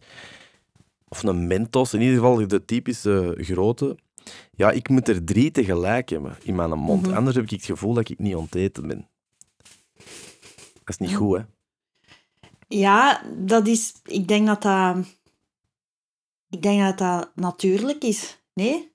of 1.09 1.23
een 1.23 1.47
mentos, 1.47 1.95
in 1.95 2.01
ieder 2.01 2.17
geval 2.17 2.49
de 2.49 2.65
typische 2.65 3.35
grote, 3.41 3.97
ja, 4.55 4.71
ik 4.71 4.89
moet 4.89 5.09
er 5.09 5.25
drie 5.25 5.51
tegelijk 5.51 6.09
hebben 6.09 6.37
in 6.43 6.55
mijn 6.55 6.71
mond. 6.79 7.07
Mhm. 7.07 7.17
Anders 7.17 7.37
heb 7.37 7.45
ik 7.45 7.51
het 7.51 7.65
gevoel 7.65 7.95
dat 7.95 8.09
ik 8.09 8.19
niet 8.19 8.35
onteten 8.35 8.87
ben. 8.87 9.09
Dat 10.85 10.99
is 11.01 11.07
niet 11.07 11.17
goed, 11.17 11.37
hè? 11.37 11.43
Ja, 12.69 13.23
dat 13.37 13.67
is... 13.67 13.93
Ik 14.05 14.29
denk 14.29 14.47
dat 14.47 14.63
dat... 14.63 14.97
Ik 16.51 16.63
denk 16.63 16.81
dat 16.81 16.99
dat 16.99 17.31
natuurlijk 17.35 18.05
is. 18.05 18.39
Nee? 18.55 18.93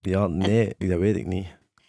Ja, 0.00 0.26
nee, 0.26 0.74
dat 0.78 0.98
weet 0.98 1.16
ik 1.16 1.26
niet. 1.26 1.46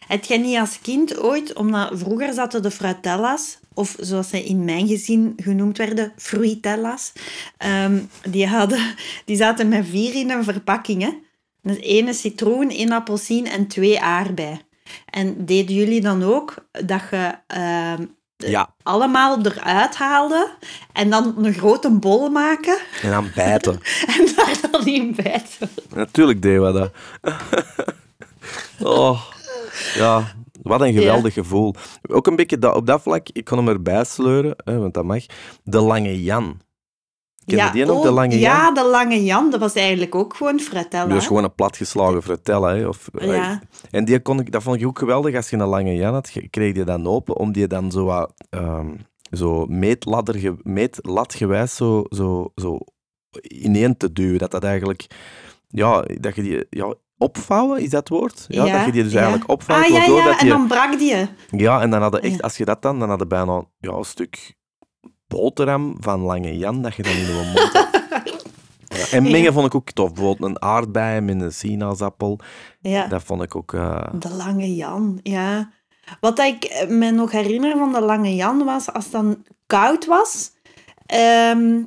Heb 0.07 0.23
jij 0.23 0.37
niet 0.37 0.57
als 0.57 0.79
kind 0.81 1.19
ooit, 1.19 1.53
omdat 1.53 1.91
vroeger 1.93 2.33
zaten 2.33 2.61
de 2.61 2.71
fratella's, 2.71 3.59
of 3.73 3.95
zoals 3.99 4.29
ze 4.29 4.43
in 4.43 4.65
mijn 4.65 4.87
gezin 4.87 5.33
genoemd 5.35 5.77
werden, 5.77 6.13
fruitella's, 6.15 7.13
ehm, 7.57 7.99
die, 8.29 8.47
hadden, 8.47 8.95
die 9.25 9.35
zaten 9.35 9.67
met 9.67 9.85
vier 9.85 10.15
in 10.15 10.29
een 10.29 10.43
verpakking. 10.43 11.01
Hè? 11.01 11.11
Dus 11.61 11.77
ene 11.77 12.13
citroen, 12.13 12.69
één 12.69 12.91
appelsien 12.91 13.45
en 13.45 13.67
twee 13.67 13.99
aardbei. 13.99 14.59
En 15.09 15.45
deden 15.45 15.75
jullie 15.75 16.01
dan 16.01 16.23
ook 16.23 16.67
dat 16.71 17.01
je 17.11 17.35
ehm, 17.47 18.05
Ja, 18.45 18.73
allemaal 18.83 19.45
eruit 19.45 19.95
haalde 19.95 20.49
en 20.93 21.09
dan 21.09 21.33
een 21.37 21.53
grote 21.53 21.89
bol 21.89 22.29
maken 22.29 22.77
en 23.01 23.09
dan 23.09 23.31
bijten. 23.35 23.73
en 24.17 24.27
daar 24.35 24.57
dan 24.71 24.85
in 24.85 25.15
bijten? 25.15 25.69
Natuurlijk 25.93 26.41
deden 26.41 26.65
we 26.65 26.79
dat. 26.79 26.91
oh, 28.97 29.21
ja, 29.95 30.33
wat 30.61 30.81
een 30.81 30.93
geweldig 30.93 31.33
gevoel. 31.33 31.75
Ook 32.09 32.27
een 32.27 32.35
beetje 32.35 32.59
dat, 32.59 32.75
op 32.75 32.85
dat 32.85 33.01
vlak, 33.01 33.29
ik 33.31 33.45
kon 33.45 33.57
hem 33.57 33.67
erbij 33.67 34.03
sleuren, 34.03 34.55
hè, 34.57 34.77
want 34.77 34.93
dat 34.93 35.03
mag. 35.03 35.25
De 35.63 35.79
Lange 35.79 36.23
Jan. 36.23 36.61
Ken 37.45 37.65
je 37.65 37.71
die 37.71 37.85
nog, 37.85 37.97
oh, 37.97 38.03
de 38.03 38.11
Lange 38.11 38.39
Jan? 38.39 38.39
Ja, 38.41 38.71
de 38.71 38.85
Lange 38.85 39.23
Jan. 39.23 39.49
Dat 39.51 39.59
was 39.59 39.73
eigenlijk 39.73 40.15
ook 40.15 40.35
gewoon 40.35 40.59
fratella. 40.59 41.07
Dat 41.07 41.17
is 41.17 41.27
gewoon 41.27 41.43
een 41.43 41.55
platgeslagen 41.55 42.23
fratella. 42.23 42.75
Hè, 42.75 42.87
of, 42.87 43.09
Ja. 43.19 43.61
En 43.91 44.05
die 44.05 44.19
kon 44.19 44.39
ik, 44.39 44.51
dat 44.51 44.63
vond 44.63 44.81
ik 44.81 44.87
ook 44.87 44.99
geweldig. 44.99 45.35
Als 45.35 45.49
je 45.49 45.57
een 45.57 45.67
lange 45.67 45.95
Jan 45.95 46.13
had, 46.13 46.31
kreeg 46.49 46.75
je 46.75 46.83
dan 46.83 47.07
open 47.07 47.37
om 47.37 47.51
die 47.51 47.67
dan 47.67 47.91
zo, 47.91 48.05
wat, 48.05 48.33
ehm, 48.49 48.89
zo 49.31 49.65
meetladder, 49.65 50.55
meetlatgewijs 50.61 51.75
zo, 51.75 52.03
zo, 52.09 52.51
zo 52.55 52.79
ineen 53.41 53.97
te 53.97 54.11
duwen. 54.11 54.37
Dat 54.37 54.51
dat 54.51 54.63
eigenlijk... 54.63 55.05
Ja, 55.67 56.01
dat 56.01 56.35
je 56.35 56.41
die... 56.41 56.65
Ja, 56.69 56.93
opvouwen, 57.17 57.81
is 57.81 57.89
dat 57.89 58.09
woord? 58.09 58.45
Ja, 58.47 58.65
dat 58.77 58.85
je 58.85 58.91
die 58.91 59.03
dus 59.03 59.11
ja. 59.11 59.19
eigenlijk 59.19 59.49
opvouwt. 59.49 59.83
Ah, 59.83 59.89
ja, 59.89 60.03
ja, 60.03 60.23
dat 60.23 60.39
en 60.39 60.45
je, 60.45 60.51
dan 60.51 60.67
brak 60.67 60.97
die. 60.99 61.27
ja, 61.49 61.81
en 61.81 61.89
dan 61.89 62.01
hadden 62.01 62.21
echt, 62.21 62.33
Ja. 62.33 62.39
als 62.39 62.57
je 62.57 62.65
dat 62.65 62.81
dan, 62.81 62.99
dan 62.99 63.09
hadden 63.09 63.27
bijna 63.27 63.63
ja, 63.79 63.91
een 63.91 64.03
stuk 64.03 64.55
boterham 65.33 65.95
van 65.99 66.21
Lange 66.21 66.57
Jan 66.57 66.81
dat 66.81 66.95
je 66.95 67.03
dan 67.03 67.11
in 67.11 67.19
je 67.19 67.51
mond. 67.53 67.71
Ja, 68.97 69.05
en 69.17 69.23
mengen 69.23 69.53
vond 69.53 69.65
ik 69.65 69.75
ook 69.75 69.91
tof. 69.91 70.13
Bijvoorbeeld 70.13 70.49
een 70.49 70.61
aardbei 70.61 71.21
met 71.21 71.41
een 71.41 71.51
sinaasappel. 71.53 72.39
Ja, 72.81 73.07
Dat 73.07 73.23
vond 73.23 73.41
ik 73.41 73.55
ook... 73.55 73.73
eh, 73.73 74.05
de 74.19 74.29
Lange 74.29 74.75
Jan, 74.75 75.19
ja. 75.23 75.71
Wat 76.19 76.39
ik 76.39 76.85
me 76.89 77.11
nog 77.11 77.31
herinner 77.31 77.77
van 77.77 77.91
de 77.93 78.01
Lange 78.01 78.35
Jan 78.35 78.63
was, 78.63 78.93
als 78.93 79.03
het 79.03 79.13
dan 79.13 79.43
koud 79.67 80.05
was, 80.05 80.51
ehm, 81.05 81.81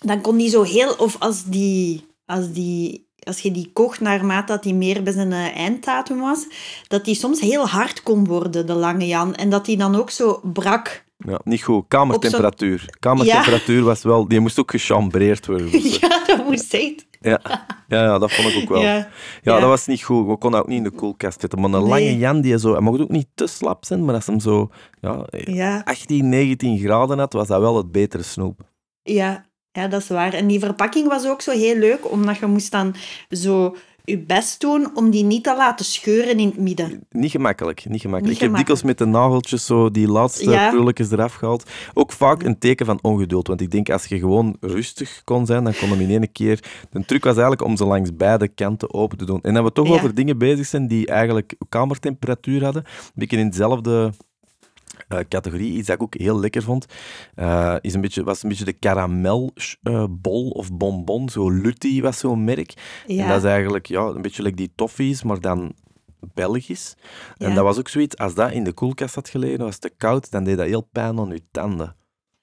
dan 0.00 0.20
kon 0.20 0.36
die 0.36 0.50
zo 0.50 0.62
heel... 0.62 0.92
Of 0.92 1.16
als 1.18 1.44
die... 1.44 2.06
Als 2.26 2.52
die 2.52 3.08
als 3.20 3.40
je 3.40 3.50
die 3.50 3.70
kocht 3.72 4.00
naarmate 4.00 4.52
dat 4.52 4.62
die 4.62 4.74
meer 4.74 5.02
bij 5.02 5.12
zijn 5.12 5.32
eh, 5.32 5.56
einddatum 5.56 6.20
was, 6.20 6.46
dat 6.88 7.04
die 7.04 7.14
soms 7.14 7.40
heel 7.40 7.66
hard 7.68 8.02
kon 8.02 8.26
worden, 8.26 8.66
de 8.66 8.74
Lange 8.74 9.06
Jan. 9.06 9.34
En 9.34 9.50
dat 9.50 9.64
die 9.64 9.76
dan 9.76 9.96
ook 9.96 10.10
zo 10.10 10.40
brak. 10.42 11.04
Ja, 11.26 11.40
niet 11.44 11.62
goed. 11.62 11.84
Kamertemperatuur. 11.88 12.84
Kamertemperatuur 12.98 13.82
was 13.82 14.02
wel... 14.02 14.28
Die 14.28 14.40
moest 14.40 14.58
ook 14.58 14.70
gechambreerd 14.70 15.46
worden. 15.46 15.68
Ja, 16.00 16.24
dat 16.26 16.44
moest 16.46 16.74
echt. 16.74 17.06
ja. 17.20 17.40
Ja, 17.88 18.02
ja, 18.02 18.18
dat 18.18 18.32
vond 18.32 18.48
ik 18.54 18.62
ook 18.62 18.68
wel. 18.68 18.80
Ja, 18.82 19.08
Ja, 19.42 19.58
dat 19.60 19.68
was 19.68 19.86
niet 19.86 20.02
goed. 20.02 20.26
We 20.26 20.36
konden 20.36 20.60
ook 20.60 20.66
niet 20.68 20.76
in 20.76 20.82
de 20.84 20.90
koelkast 20.90 21.40
zetten. 21.40 21.60
Maar 21.60 21.70
een 21.72 21.80
Nee. 21.80 21.88
lange 21.88 22.16
Jan, 22.18 22.40
die 22.40 22.58
zo... 22.58 22.72
Hij 22.72 22.80
mocht 22.80 23.00
ook 23.00 23.08
niet 23.08 23.26
te 23.34 23.46
slap 23.46 23.84
zijn, 23.84 24.04
maar 24.04 24.14
als 24.14 24.26
hem 24.26 24.40
zo... 24.40 24.70
Ja, 25.00 25.26
ja. 25.30 25.80
18, 25.84 26.28
19 26.28 26.78
graden 26.78 27.18
had, 27.18 27.32
was 27.32 27.46
dat 27.48 27.60
wel 27.60 27.76
het 27.76 27.92
betere 27.92 28.22
snoep. 28.22 28.60
Ja, 29.02 29.46
ja, 29.72 29.88
dat 29.88 30.00
is 30.00 30.08
waar. 30.08 30.32
En 30.32 30.46
die 30.46 30.58
verpakking 30.60 31.08
was 31.08 31.26
ook 31.26 31.40
zo 31.42 31.50
heel 31.50 31.76
leuk, 31.76 32.10
omdat 32.10 32.38
je 32.38 32.46
moest 32.46 32.70
dan 32.70 32.94
zo 33.28 33.76
je 34.04 34.18
best 34.18 34.60
doen 34.60 34.90
om 34.96 35.10
die 35.10 35.24
niet 35.24 35.44
te 35.44 35.54
laten 35.56 35.84
scheuren 35.84 36.38
in 36.38 36.46
het 36.48 36.58
midden. 36.58 37.06
Niet 37.10 37.30
gemakkelijk, 37.30 37.84
niet 37.88 38.00
gemakkelijk. 38.00 38.26
Niet 38.26 38.36
ik 38.42 38.48
heb 38.48 38.56
dikwijls 38.56 38.82
met 38.82 38.98
de 38.98 39.04
nageltjes 39.04 39.66
zo 39.66 39.90
die 39.90 40.08
laatste 40.08 40.50
Ja. 40.50 40.70
prulletjes 40.70 41.10
eraf 41.10 41.34
gehaald. 41.34 41.70
Ook 41.94 42.12
vaak 42.12 42.42
een 42.42 42.58
teken 42.58 42.86
van 42.86 42.98
ongeduld. 43.02 43.46
Want 43.46 43.60
ik 43.60 43.70
denk, 43.70 43.90
als 43.90 44.04
je 44.06 44.18
gewoon 44.18 44.56
rustig 44.60 45.22
kon 45.24 45.46
zijn, 45.46 45.64
dan 45.64 45.74
kon 45.80 45.88
hem 45.90 46.00
in 46.00 46.10
één 46.10 46.32
keer... 46.32 46.64
De 46.90 47.04
truc 47.04 47.24
was 47.24 47.32
eigenlijk 47.32 47.64
om 47.64 47.76
ze 47.76 47.84
langs 47.84 48.16
beide 48.16 48.48
kanten 48.48 48.94
open 48.94 49.18
te 49.18 49.24
doen. 49.24 49.40
En 49.42 49.54
dat 49.54 49.64
we 49.64 49.72
toch 49.72 49.86
Ja. 49.88 49.94
over 49.94 50.14
dingen 50.14 50.38
bezig 50.38 50.66
zijn 50.66 50.86
die 50.86 51.06
eigenlijk 51.06 51.54
kamertemperatuur 51.68 52.64
hadden. 52.64 52.82
Een 52.84 53.10
beetje 53.14 53.36
in 53.36 53.46
hetzelfde 53.46 54.12
eh, 55.08 55.18
categorie. 55.28 55.72
Iets 55.72 55.86
dat 55.86 55.96
ik 55.96 56.02
ook 56.02 56.14
heel 56.14 56.40
lekker 56.40 56.62
vond, 56.62 56.86
eh, 57.34 57.76
is 57.80 57.94
een 57.94 58.00
beetje, 58.00 58.24
was 58.24 58.42
een 58.42 58.48
beetje 58.48 58.64
de 58.64 58.72
karamelbol 58.72 60.50
of 60.50 60.72
bonbon. 60.72 61.28
Zo 61.28 61.50
Lutti 61.50 62.02
was 62.02 62.18
zo'n 62.18 62.44
merk. 62.44 62.74
Ja. 63.06 63.22
En 63.22 63.28
dat 63.28 63.38
is 63.38 63.44
eigenlijk 63.50 63.86
ja, 63.86 64.02
een 64.02 64.22
beetje 64.22 64.42
like 64.42 64.56
die 64.56 64.72
toffees, 64.74 65.22
maar 65.22 65.40
dan 65.40 65.72
Belgisch. 66.34 66.94
En 67.36 67.54
dat 67.54 67.64
was 67.64 67.78
ook 67.78 67.88
zoiets, 67.88 68.16
als 68.16 68.34
dat 68.34 68.52
in 68.52 68.64
de 68.64 68.72
koelkast 68.72 69.14
had 69.14 69.28
gelegen, 69.28 69.58
was 69.58 69.78
te 69.78 69.90
koud, 69.96 70.30
dan 70.30 70.44
deed 70.44 70.56
dat 70.56 70.66
heel 70.66 70.88
pijn 70.92 71.18
aan 71.18 71.28
je 71.30 71.42
tanden. 71.50 71.96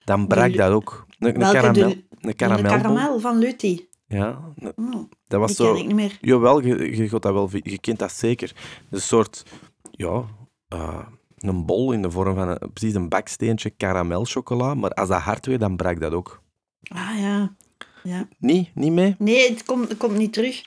Dan 0.03 0.27
brak 0.27 0.55
dat 0.55 0.71
ook. 0.71 1.05
Een, 1.19 1.33
karamel, 1.51 1.73
de- 1.73 2.05
een 2.19 2.35
karamel 2.35 3.19
van 3.19 3.37
Lutti. 3.37 3.87
Ja, 4.07 4.39
een- 4.55 4.73
Oh, 4.93 5.09
dat 5.27 5.39
was 5.39 5.55
zo... 5.55 5.75
ik 5.75 5.85
niet 5.85 5.95
meer. 5.95 6.17
Jawel, 6.21 6.61
je, 6.61 7.07
dat 7.09 7.23
wel, 7.23 7.49
je 7.51 7.79
kent 7.79 7.99
dat 7.99 8.11
zeker. 8.11 8.55
Een 8.89 9.01
soort, 9.01 9.43
ja, 9.91 10.23
eh, 10.67 11.05
een 11.37 11.65
bol 11.65 11.91
in 11.91 12.01
de 12.01 12.11
vorm 12.11 12.35
van 12.35 12.49
een, 12.49 12.71
precies 12.73 12.95
een 12.95 13.09
baksteentje 13.09 13.69
karamelchocola. 13.69 14.73
Maar 14.73 14.89
als 14.89 15.09
dat 15.09 15.21
hard 15.21 15.45
werd, 15.45 15.59
dan 15.59 15.75
brak 15.75 15.99
dat 15.99 16.13
ook. 16.13 16.41
Ah 16.87 17.19
ja. 17.19 17.55
ja. 18.03 18.27
Niet? 18.39 18.69
Niet 18.73 18.91
mee? 18.91 19.15
Nee, 19.19 19.49
het 19.49 19.63
komt, 19.63 19.89
het 19.89 19.97
komt 19.97 20.17
niet 20.17 20.33
terug. 20.33 20.63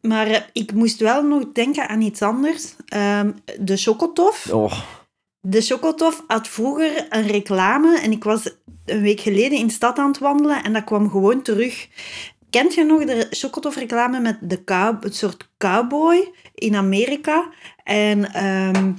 Maar 0.00 0.26
eh, 0.26 0.40
ik 0.52 0.72
moest 0.72 1.00
wel 1.00 1.22
nog 1.22 1.44
denken 1.52 1.88
aan 1.88 2.00
iets 2.00 2.22
anders. 2.22 2.74
Ehm, 2.86 3.30
de 3.60 3.76
chocotof. 3.76 4.52
Oh, 4.52 4.80
De 5.40 5.60
chocotof 5.60 6.24
had 6.26 6.48
vroeger 6.48 7.06
een 7.08 7.26
reclame 7.26 7.98
en 7.98 8.12
ik 8.12 8.24
was 8.24 8.54
een 8.84 9.02
week 9.02 9.20
geleden 9.20 9.58
in 9.58 9.66
de 9.66 9.72
stad 9.72 9.98
aan 9.98 10.08
het 10.08 10.18
wandelen 10.18 10.64
en 10.64 10.72
dat 10.72 10.84
kwam 10.84 11.10
gewoon 11.10 11.42
terug. 11.42 11.88
Kent 12.50 12.74
je 12.74 12.84
nog 12.84 13.04
de 13.04 13.26
chocotof-reclame 13.30 14.20
met 14.20 14.38
de 14.40 14.64
cow, 14.64 15.02
het 15.02 15.14
soort 15.16 15.50
cowboy 15.58 16.32
in 16.54 16.74
Amerika? 16.74 17.48
En 17.84 18.32
ehm, 18.32 18.92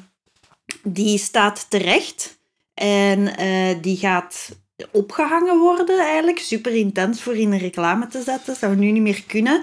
die 0.84 1.18
staat 1.18 1.66
terecht 1.70 2.40
en 2.74 3.38
eh, 3.38 3.76
die 3.82 3.98
gaat 3.98 4.50
opgehangen 4.92 5.60
worden 5.60 6.00
eigenlijk. 6.00 6.40
Super 6.40 6.76
intens 6.76 7.22
voor 7.22 7.36
in 7.36 7.52
een 7.52 7.60
reclame 7.60 8.08
te 8.08 8.22
zetten. 8.22 8.56
Zou 8.56 8.76
nu 8.76 8.92
niet 8.92 9.02
meer 9.02 9.24
kunnen. 9.28 9.62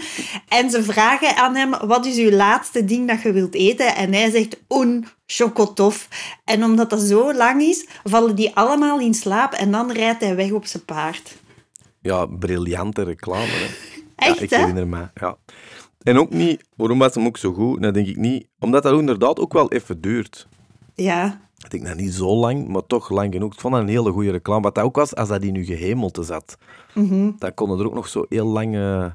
En 0.49 0.71
ze 0.71 0.83
vragen 0.83 1.37
aan 1.37 1.55
hem, 1.55 1.71
wat 1.71 2.07
is 2.07 2.17
uw 2.17 2.31
laatste 2.31 2.85
ding 2.85 3.09
dat 3.09 3.23
je 3.23 3.33
wilt 3.33 3.55
eten? 3.55 3.95
En 3.95 4.13
hij 4.13 4.31
zegt, 4.31 4.61
un 4.69 5.07
chocotof. 5.27 6.09
En 6.45 6.65
omdat 6.65 6.91
dat 6.91 7.01
zo 7.01 7.35
lang 7.35 7.63
is, 7.63 7.87
vallen 8.05 8.37
die 8.37 8.55
allemaal 8.55 9.01
in 9.01 9.15
slaap 9.15 9.53
en 9.53 9.71
dan 9.71 9.93
rijdt 9.93 10.21
hij 10.21 10.37
weg 10.37 10.51
op 10.51 10.67
zijn 10.67 10.85
paard. 10.85 11.37
ja, 12.01 12.27
briljante 12.27 13.03
reclame. 13.03 13.47
Hè. 13.47 13.67
Echt, 14.17 14.37
ja, 14.37 14.43
ik 14.43 14.51
hè? 14.51 14.59
herinner 14.59 14.89
me. 14.89 15.09
Ja. 15.15 15.37
En 16.03 16.19
ook 16.19 16.31
niet, 16.31 16.65
waarom 16.77 16.99
was 16.99 17.15
hem 17.15 17.27
ook 17.27 17.37
zo 17.37 17.53
goed? 17.53 17.83
Dat 17.83 17.95
denk 17.95 18.07
ik 18.07 18.17
niet. 18.17 18.47
Omdat 18.59 18.83
dat 18.83 18.99
inderdaad 18.99 19.39
ook 19.39 19.53
wel 19.53 19.73
even 19.73 20.01
duurt. 20.01 20.47
Ja, 21.05 21.41
Ik 21.57 21.71
denk 21.71 21.87
dat 21.87 21.97
niet 21.97 22.15
zo 22.15 22.37
lang, 22.37 22.69
maar 22.69 22.87
toch 22.87 23.11
lang 23.11 23.33
genoeg. 23.33 23.53
Ik 23.53 23.61
vond 23.61 23.75
dat 23.75 23.83
een 23.83 23.89
hele 23.89 24.13
goede 24.13 24.31
reclame. 24.31 24.63
Wat 24.63 24.75
dat 24.75 24.85
ook 24.85 24.97
was, 24.97 25.15
als 25.15 25.29
dat 25.29 25.43
in 25.43 25.55
je 25.55 25.65
gehemelte 25.65 26.23
zat, 26.23 26.59
mhm. 26.95 27.31
dan 27.39 27.55
konden 27.55 27.79
er 27.79 27.87
ook 27.87 27.95
nog 27.95 28.09
zo 28.09 28.25
heel 28.29 28.47
lang 28.47 28.77
eh, 28.77 29.07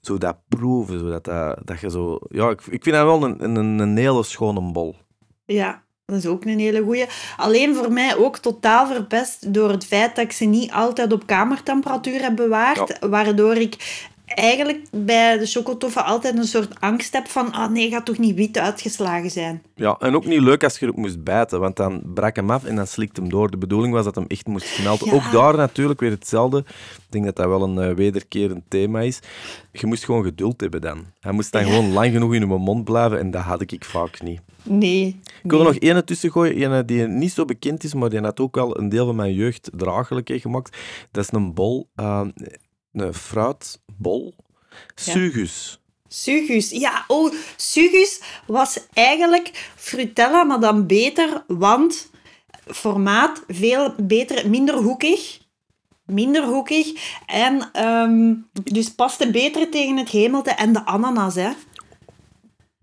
zo 0.00 0.18
dat 0.18 0.36
proeven. 0.48 0.98
Zodat 0.98 1.24
dat, 1.24 1.58
dat 1.64 1.80
je 1.80 1.90
zo... 1.90 2.18
Ja, 2.28 2.50
ik, 2.50 2.60
ik 2.60 2.82
vind 2.82 2.96
dat 2.96 3.04
wel 3.04 3.22
een, 3.24 3.56
een, 3.56 3.78
een 3.78 3.96
hele 3.96 4.22
schone 4.22 4.72
bol. 4.72 4.94
ja. 5.44 5.82
Dat 6.06 6.16
is 6.16 6.26
ook 6.26 6.44
een 6.44 6.58
hele 6.58 6.82
goeie. 6.82 7.06
Alleen 7.36 7.74
voor 7.74 7.92
mij 7.92 8.16
ook 8.16 8.38
totaal 8.38 8.86
verpest 8.86 9.54
door 9.54 9.70
het 9.70 9.86
feit 9.86 10.16
dat 10.16 10.24
ik 10.24 10.32
ze 10.32 10.44
niet 10.44 10.72
altijd 10.72 11.12
op 11.12 11.26
kamertemperatuur 11.26 12.20
heb 12.20 12.36
bewaard. 12.36 12.98
Waardoor 13.08 13.54
ik 13.54 14.04
eigenlijk 14.26 14.84
bij 14.90 15.38
de 15.38 15.46
chocotoffen 15.46 16.04
altijd 16.04 16.36
een 16.36 16.44
soort 16.44 16.80
angst 16.80 17.12
heb 17.12 17.26
van 17.26 17.52
ah 17.52 17.70
nee, 17.70 17.90
gaat 17.90 18.04
toch 18.04 18.18
niet 18.18 18.34
wit 18.34 18.58
uitgeslagen 18.58 19.30
zijn. 19.30 19.62
Ja, 19.74 19.96
en 19.98 20.14
ook 20.14 20.24
niet 20.26 20.40
leuk 20.40 20.64
als 20.64 20.78
je 20.78 20.84
erop 20.84 20.96
moest 20.96 21.22
bijten, 21.24 21.60
want 21.60 21.76
dan 21.76 22.02
brak 22.14 22.36
hem 22.36 22.50
af 22.50 22.64
en 22.64 22.76
dan 22.76 22.86
slikt 22.86 23.16
hem 23.16 23.28
door. 23.28 23.50
De 23.50 23.56
bedoeling 23.56 23.92
was 23.92 24.04
dat 24.04 24.14
hem 24.14 24.24
echt 24.28 24.46
moest 24.46 24.66
smelten. 24.66 25.06
Ja. 25.06 25.12
Ook 25.12 25.32
daar 25.32 25.56
natuurlijk 25.56 26.00
weer 26.00 26.10
hetzelfde. 26.10 26.58
Ik 26.58 27.06
denk 27.08 27.24
dat 27.24 27.36
dat 27.36 27.46
wel 27.46 27.62
een 27.62 27.78
eh, 27.78 27.94
wederkerend 27.94 28.62
thema 28.68 29.00
is. 29.00 29.20
Je 29.72 29.86
moest 29.86 30.04
gewoon 30.04 30.24
geduld 30.24 30.60
hebben 30.60 30.80
dan. 30.80 31.04
Hij 31.20 31.32
moest 31.32 31.52
dan 31.52 31.66
Ja. 31.66 31.68
gewoon 31.72 31.92
lang 31.92 32.12
genoeg 32.12 32.34
in 32.34 32.40
je 32.40 32.46
mond 32.46 32.84
blijven 32.84 33.18
en 33.18 33.30
dat 33.30 33.42
had 33.42 33.60
ik 33.60 33.84
vaak 33.84 34.22
niet. 34.22 34.40
Nee. 34.62 35.20
Ik 35.42 35.50
wil 35.50 35.58
er 35.58 35.64
nog 35.64 35.74
één 35.74 36.04
tussen 36.04 36.32
gooien, 36.32 36.72
een 36.72 36.86
die 36.86 37.06
niet 37.06 37.32
zo 37.32 37.44
bekend 37.44 37.84
is, 37.84 37.94
maar 37.94 38.10
die 38.10 38.20
had 38.20 38.40
ook 38.40 38.54
wel 38.54 38.78
een 38.78 38.88
deel 38.88 39.06
van 39.06 39.16
mijn 39.16 39.34
jeugd 39.34 39.70
draaglijk 39.76 40.28
heeft 40.28 40.42
gemaakt. 40.42 40.76
Dat 41.10 41.24
is 41.24 41.32
een 41.32 41.54
bol, 41.54 41.88
eh, 41.94 42.20
een 42.94 43.14
fruitbol. 43.14 44.34
Sugus. 44.94 45.78
Sugus. 46.08 46.70
Ja, 46.70 47.04
oh, 47.06 47.32
Sugus 47.56 48.20
was 48.46 48.78
eigenlijk 48.92 49.70
Frutella, 49.76 50.44
maar 50.44 50.60
dan 50.60 50.86
beter, 50.86 51.44
want 51.46 52.10
formaat 52.66 53.42
veel 53.48 53.94
beter, 53.98 54.50
minder 54.50 54.74
hoekig. 54.74 55.42
Minder 56.06 56.44
hoekig. 56.44 57.16
En 57.26 57.68
ehm, 57.72 58.34
dus 58.52 58.94
paste 58.94 59.30
beter 59.30 59.70
tegen 59.70 59.96
het 59.96 60.08
hemelte 60.08 60.50
en 60.50 60.72
de 60.72 60.84
ananas, 60.84 61.34
hè. 61.34 61.50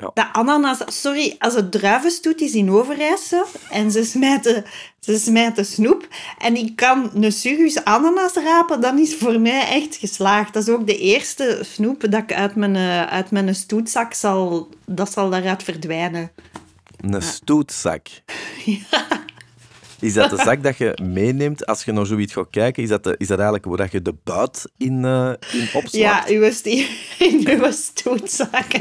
Ja. 0.01 0.11
De 0.13 0.33
ananas, 0.33 0.77
sorry, 1.01 1.35
als 1.39 1.53
het 1.53 1.71
druivenstoet 1.71 2.41
is 2.41 2.53
in 2.53 2.71
Overijssel 2.71 3.45
en 3.69 3.91
ze 3.91 4.03
smijten, 4.03 4.65
ze 4.99 5.17
smijten 5.17 5.65
snoep 5.65 6.07
en 6.37 6.55
ik 6.55 6.75
kan 6.75 7.09
een 7.13 7.31
sugus 7.31 7.83
ananas 7.83 8.33
rapen, 8.33 8.81
dan 8.81 8.99
is 8.99 9.15
voor 9.15 9.39
mij 9.39 9.67
echt 9.67 9.95
geslaagd. 9.95 10.53
Dat 10.53 10.67
is 10.67 10.73
ook 10.73 10.87
de 10.87 10.97
eerste 10.97 11.59
snoep 11.61 12.01
dat 12.01 12.21
ik 12.21 12.33
uit 12.33 12.55
mijn, 12.55 12.75
eh, 12.75 13.03
uit 13.03 13.31
mijn 13.31 13.55
stoetzak 13.55 14.13
zal, 14.13 14.69
dat 14.85 15.11
zal 15.11 15.29
daaruit 15.29 15.63
verdwijnen. 15.63 16.31
Een 16.97 17.21
stoetzak. 17.21 18.07
Is 20.01 20.13
dat 20.13 20.29
de 20.29 20.35
zak 20.35 20.63
dat 20.63 20.77
je 20.77 20.97
meeneemt 21.03 21.65
als 21.65 21.83
je 21.83 21.91
naar 21.91 22.05
zoiets 22.05 22.33
gaat 22.33 22.49
kijken? 22.49 22.83
Is 22.83 22.89
dat, 22.89 23.03
de, 23.03 23.15
is 23.17 23.27
dat 23.27 23.37
eigenlijk 23.39 23.67
waar 23.67 23.77
dat 23.77 23.91
je 23.91 24.01
de 24.01 24.15
buit 24.23 24.71
in, 24.77 25.05
eh 25.05 25.31
in 25.51 25.67
opslaat? 25.73 25.91
Ja, 25.91 26.23
uw, 26.27 26.51
st- 26.51 26.65
in 27.19 27.47
uw 27.47 27.71
stoetzak. 27.71 28.73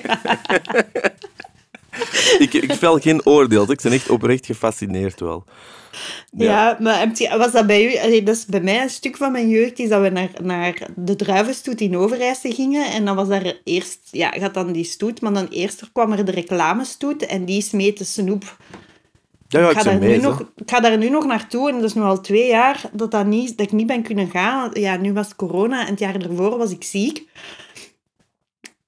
Ik, 2.39 2.53
ik 2.53 2.73
vel 2.73 2.99
geen 2.99 3.27
oordeel. 3.27 3.71
Ik 3.71 3.81
ben 3.83 3.93
echt 3.93 4.11
oprecht 4.11 4.47
gefascineerd 4.47 5.21
wel. 5.21 5.45
Ja, 6.37 6.77
maar 6.81 7.12
was 7.37 7.53
dat 7.53 7.66
bij 7.66 7.93
u? 7.93 7.99
Allee, 7.99 8.23
dat 8.23 8.37
is 8.37 8.47
bij 8.47 8.61
mij 8.61 8.83
een 8.83 8.91
stuk 8.91 9.16
van 9.16 9.33
mijn 9.33 9.49
jeugd, 9.49 9.79
is 9.79 9.89
dat 9.89 10.03
we 10.03 10.09
naar, 10.09 10.31
naar 10.43 10.89
de 10.97 11.16
druivenstoet 11.16 11.81
in 11.81 11.97
Overijssel 11.97 12.53
gingen. 12.53 12.91
En 12.91 13.05
dan 13.05 13.16
was 13.16 13.29
daar 13.29 13.55
eerst, 13.64 13.99
ja, 14.11 14.29
gaat 14.31 14.55
dan 14.55 14.73
die 14.73 14.85
stoet, 14.85 15.21
maar 15.21 15.33
dan 15.33 15.49
eerst 15.49 15.91
kwam 15.93 16.12
er 16.12 16.25
de 16.25 16.33
reclamestoet 16.33 17.27
en 17.27 17.45
die 17.45 17.62
smeet 17.62 17.99
de 17.99 18.05
snoep. 18.05 18.57
Ja, 19.53 19.61
ja, 19.61 19.70
ik, 19.70 19.76
ga 19.76 19.82
daar 19.82 19.98
nu 19.98 20.16
nog, 20.16 20.40
ik 20.40 20.70
ga 20.70 20.80
daar 20.80 20.98
nu 20.98 21.09
nog 21.09 21.26
naartoe 21.26 21.68
en 21.68 21.74
dat 21.74 21.84
is 21.84 21.94
nu 21.94 22.03
al 22.03 22.20
twee 22.20 22.48
jaar 22.48 22.82
dat, 22.92 23.11
dat, 23.11 23.26
niet, 23.26 23.57
dat 23.57 23.66
ik 23.66 23.72
niet 23.72 23.86
ben 23.86 24.03
kunnen 24.03 24.30
gaan. 24.30 24.70
Ja, 24.72 24.96
nu 24.96 25.12
was 25.12 25.26
het 25.26 25.36
corona 25.36 25.80
en 25.80 25.90
het 25.90 25.98
jaar 25.98 26.14
ervoor 26.14 26.59
was 26.59 26.70
ik 26.70 26.84
ziek. 26.84 27.28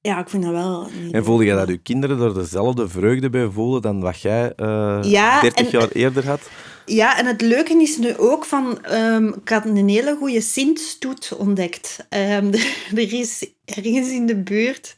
Ja, 0.00 0.18
ik 0.18 0.28
vind 0.28 0.42
dat 0.42 0.52
wel... 0.52 0.88
niet 1.02 1.12
En 1.12 1.24
voelde 1.24 1.44
je 1.44 1.54
dat 1.54 1.68
je 1.68 1.78
kinderen 1.78 2.20
er 2.20 2.34
dezelfde 2.34 2.88
vreugde 2.88 3.30
bij 3.30 3.48
voelen 3.48 3.82
dan 3.82 4.00
wat 4.00 4.20
jij 4.20 4.52
eh 4.56 4.98
Ja, 5.02 5.40
30 5.40 5.64
en- 5.64 5.78
jaar 5.78 5.88
eerder 5.88 6.26
had? 6.26 6.50
Ja, 6.86 7.18
en 7.18 7.26
het 7.26 7.40
leuke 7.40 7.80
is 7.82 7.96
nu 7.96 8.16
ook 8.16 8.44
van... 8.44 8.82
ehm, 8.84 9.26
ik 9.26 9.48
had 9.48 9.64
een 9.64 9.88
hele 9.88 10.16
goede 10.18 10.40
Sint-stoet 10.40 11.32
ontdekt. 11.38 12.06
Ehm, 12.08 12.52
er 13.00 13.12
is 13.12 13.50
ergens 13.64 14.10
in 14.10 14.26
de 14.26 14.36
buurt 14.36 14.94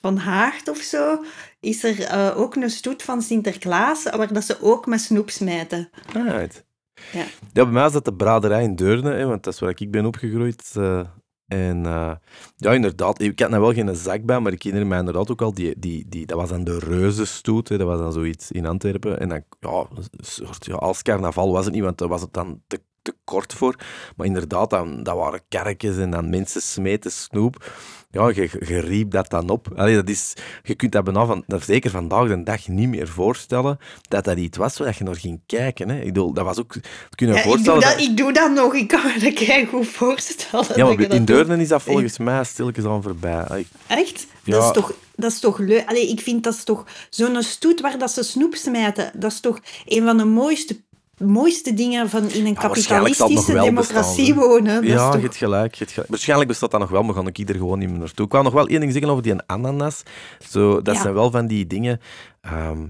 van 0.00 0.16
Haagt 0.16 0.68
of 0.68 0.78
zo... 0.78 1.24
is 1.60 1.84
er 1.84 2.02
eh, 2.02 2.38
ook 2.38 2.54
een 2.54 2.70
stoet 2.70 3.02
van 3.02 3.22
Sinterklaas, 3.22 4.02
waar 4.02 4.32
dat 4.32 4.44
ze 4.44 4.62
ook 4.62 4.86
met 4.86 5.00
snoep 5.00 5.30
smijten. 5.30 5.90
Right. 6.12 6.64
Ja. 7.12 7.24
Ja, 7.52 7.64
bij 7.64 7.72
mij 7.72 7.82
was 7.82 7.92
dat 7.92 8.04
de 8.04 8.14
braderij 8.14 8.62
in 8.62 8.76
Deurne, 8.76 9.10
hè, 9.12 9.26
want 9.26 9.44
dat 9.44 9.54
is 9.54 9.60
waar 9.60 9.74
ik 9.76 9.90
ben 9.90 10.06
opgegroeid. 10.06 10.72
eh, 10.76 11.00
en 11.46 11.86
eh, 11.86 12.12
ja, 12.56 12.72
inderdaad, 12.72 13.20
ik 13.20 13.40
had 13.40 13.50
nou 13.50 13.62
wel 13.62 13.72
geen 13.72 13.96
zak 13.96 14.22
bij, 14.24 14.40
maar 14.40 14.52
ik 14.52 14.62
herinner 14.62 14.88
me 14.88 14.98
inderdaad 14.98 15.30
ook 15.30 15.42
al, 15.42 15.54
die, 15.54 15.78
die, 15.78 16.08
die, 16.08 16.26
dat 16.26 16.38
was 16.38 16.48
dan 16.48 16.64
de 16.64 16.78
reuzenstoet, 16.78 17.68
hè, 17.68 17.78
dat 17.78 17.86
was 17.86 17.98
dan 17.98 18.12
zoiets 18.12 18.50
in 18.50 18.66
Antwerpen. 18.66 19.20
En 19.20 19.28
dan, 19.28 19.42
ja, 19.60 19.86
een 19.90 20.04
soort, 20.18 20.66
ja, 20.66 20.74
als 20.74 21.02
carnaval 21.02 21.52
was 21.52 21.64
het 21.64 21.74
niet, 21.74 21.82
want 21.82 21.98
daar 21.98 22.08
was 22.08 22.20
het 22.20 22.32
dan 22.32 22.62
te, 22.66 22.80
te 23.02 23.14
kort 23.24 23.54
voor. 23.54 23.74
Maar 24.16 24.26
inderdaad, 24.26 24.70
dan, 24.70 25.02
dat 25.02 25.16
waren 25.16 25.40
kerkjes 25.48 25.96
en 25.96 26.10
dan 26.10 26.30
mensen 26.30 26.62
smeten 26.62 27.12
snoep. 27.12 27.72
Ja, 28.12 28.28
je, 28.28 28.50
je 28.66 28.80
riep 28.80 29.10
dat 29.10 29.30
dan 29.30 29.48
op. 29.48 29.68
Allee, 29.76 29.94
dat 29.94 30.08
is, 30.08 30.34
je 30.62 30.74
kunt 30.74 30.92
dat 30.92 31.04
bijna 31.04 31.26
van, 31.26 31.44
dat 31.46 31.64
zeker 31.64 31.90
vandaag 31.90 32.28
de 32.28 32.42
dag 32.42 32.68
niet 32.68 32.88
meer 32.88 33.08
voorstellen 33.08 33.78
dat 34.08 34.24
dat 34.24 34.38
iets 34.38 34.58
was 34.58 34.78
waar 34.78 34.94
je 34.98 35.04
naar 35.04 35.16
ging 35.16 35.40
kijken. 35.46 35.88
Hè. 35.88 35.98
Ik 35.98 36.06
bedoel, 36.06 36.32
dat 36.32 36.44
was 36.44 36.58
ook... 36.58 36.68
Kun 37.14 37.26
je 37.26 37.26
je 37.26 37.32
Ja, 37.32 37.38
ik, 37.38 37.44
doe 37.44 37.52
voorstellen... 37.52 37.80
dat, 37.80 38.00
ik 38.00 38.16
doe 38.16 38.32
dat 38.32 38.52
nog. 38.52 38.74
Ik 38.74 38.88
kan 38.88 39.00
me 39.02 39.32
dat 39.48 39.68
goed 39.68 39.86
voorstellen. 39.86 40.66
Ja, 40.68 40.74
dat 40.74 40.96
maar 40.96 41.08
dat 41.08 41.16
in. 41.16 41.24
Deurne 41.24 41.62
is 41.62 41.68
dat 41.68 41.82
volgens 41.82 42.18
mij 42.18 42.44
stilletjes 42.44 42.84
aan 42.84 43.02
voorbij. 43.02 43.66
Echt? 43.86 44.26
Ja. 44.44 44.56
Dat 44.56 44.64
is 44.64 44.72
toch, 44.72 44.92
dat 45.14 45.32
is 45.32 45.40
toch 45.40 45.58
leuk? 45.58 45.88
Allee, 45.88 46.08
ik 46.08 46.20
vind 46.20 46.44
dat 46.44 46.54
is 46.54 46.64
toch 46.64 46.84
zo'n 47.10 47.42
stoet 47.42 47.80
waar 47.80 47.98
dat 47.98 48.10
ze 48.10 48.22
snoep 48.22 48.54
smijten. 48.54 49.10
Dat 49.14 49.32
is 49.32 49.40
toch 49.40 49.60
een 49.84 50.04
van 50.04 50.16
de 50.16 50.24
mooiste, 50.24 50.80
mooiste 51.20 51.74
dingen 51.74 52.08
van 52.10 52.22
in 52.22 52.28
een 52.28 52.46
Ja, 52.46 52.52
nog 52.52 52.54
kapitalistische 52.62 53.52
democratie 53.52 54.34
bestaan, 54.34 54.48
wonen. 54.48 54.74
Dat 54.74 54.82
is 54.84 54.90
ja, 54.90 55.06
je 55.06 55.12
toch... 55.12 55.22
hebt 55.22 55.36
gelijk, 55.36 55.72
je 55.72 55.78
hebt 55.78 55.90
gelijk. 55.90 56.10
Waarschijnlijk 56.10 56.48
bestaat 56.48 56.70
dat 56.70 56.80
nog 56.80 56.90
wel, 56.90 57.02
maar 57.02 57.14
ga 57.14 57.22
ik 57.32 57.48
er 57.48 57.54
gewoon 57.54 57.78
niet 57.78 57.90
meer 57.90 57.98
naartoe. 57.98 58.26
Ik 58.26 58.32
wou 58.32 58.44
nog 58.44 58.52
wel 58.52 58.66
één 58.66 58.80
ding 58.80 58.92
zeggen 58.92 59.10
over 59.10 59.22
die 59.22 59.34
ananas. 59.46 60.02
Zo, 60.48 60.82
dat 60.82 60.94
Ja. 60.94 61.00
zijn 61.00 61.14
wel 61.14 61.30
van 61.30 61.46
die 61.46 61.66
dingen... 61.66 62.00
ehm, 62.40 62.88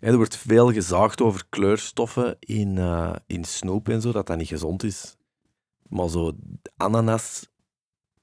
er 0.00 0.16
wordt 0.16 0.36
veel 0.36 0.72
gezaagd 0.72 1.20
over 1.20 1.42
kleurstoffen 1.48 2.36
in, 2.40 2.78
eh, 2.78 3.12
in 3.26 3.44
snoep 3.44 3.88
en 3.88 4.00
zo, 4.00 4.12
dat 4.12 4.26
dat 4.26 4.36
niet 4.36 4.48
gezond 4.48 4.82
is. 4.82 5.16
Maar 5.88 6.08
zo, 6.08 6.32
ananas 6.76 7.46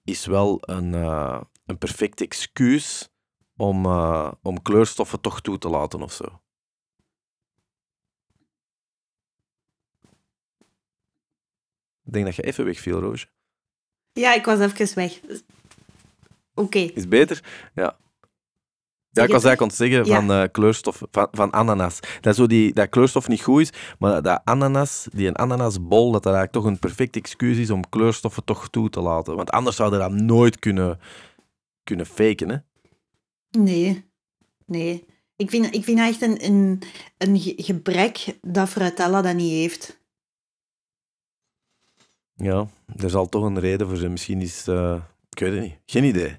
is 0.04 0.26
wel 0.26 0.58
een, 0.62 0.94
uh, 0.94 1.42
een 1.66 1.78
perfect 1.78 2.22
excuus 2.22 3.10
om, 3.58 3.86
uh, 3.86 4.32
om 4.42 4.62
kleurstoffen 4.62 5.22
toch 5.22 5.42
toe 5.42 5.58
te 5.58 5.70
laten 5.70 6.02
of 6.02 6.12
zo. 6.12 6.26
Ik 12.06 12.14
denk 12.14 12.26
dat 12.26 12.36
je 12.36 12.42
even 12.42 12.66
wegviel, 12.66 13.00
Roosje. 13.00 13.28
Ja, 14.12 14.34
ik 14.34 14.46
was 14.46 14.60
even 14.60 14.96
weg. 14.96 15.20
Oké. 16.54 16.80
Is 16.80 17.08
beter? 17.08 17.44
Ja. 17.74 17.98
Ja, 19.16 19.24
ik 19.24 19.32
was 19.32 19.44
eigenlijk 19.44 19.62
aan 19.62 19.68
het 19.68 19.78
zeggen 19.78 20.06
van 20.06 20.32
uh, 20.32 20.44
kleurstof, 20.52 21.02
van, 21.12 21.28
van 21.32 21.52
ananas. 21.52 22.00
Dat, 22.22 22.36
zo 22.36 22.48
die, 22.48 22.74
dat 22.74 22.90
kleurstof 22.90 23.28
niet 23.28 23.42
goed 23.42 23.62
is, 23.62 23.70
maar 24.00 24.22
dat 24.22 24.42
ananas, 24.44 25.08
die 25.12 25.28
een 25.28 25.38
ananasbol, 25.38 26.12
dat 26.12 26.24
dat 26.24 26.34
eigenlijk 26.34 26.52
toch 26.52 26.66
een 26.66 26.80
perfect 26.80 27.16
excuus 27.16 27.58
is 27.58 27.70
om 27.70 27.90
kleurstoffen 27.90 28.44
toch 28.44 28.70
toe 28.70 28.90
te 28.90 29.02
laten. 29.02 29.36
Want 29.36 29.50
anders 29.50 29.76
zouden 29.76 30.00
dat 30.00 30.12
nooit 30.12 30.60
kunnen, 30.60 31.00
kunnen 31.84 32.06
faken, 32.06 32.50
hè? 32.50 32.58
Nee. 33.60 34.06
Nee. 34.66 35.06
Ik 35.36 35.50
vind, 35.50 35.76
ik 35.76 35.84
vind 35.84 36.00
echt 36.00 36.22
een, 36.22 36.46
een, 36.46 36.82
een 37.18 37.40
gebrek 37.58 38.38
dat 38.42 38.70
Fruitella 38.70 39.22
dat 39.22 39.36
niet 39.36 39.52
heeft. 39.52 40.00
Ja, 42.36 42.68
er 42.96 43.10
zal 43.10 43.30
toch 43.30 43.44
een 43.44 43.60
reden 43.60 43.88
voor 43.88 43.98
zijn. 43.98 44.12
Misschien 44.12 44.42
is... 44.42 44.68
Uh, 44.68 44.96
ik 45.30 45.40
weet 45.40 45.52
het 45.52 45.62
niet. 45.62 45.78
Geen 45.86 46.04
idee. 46.04 46.38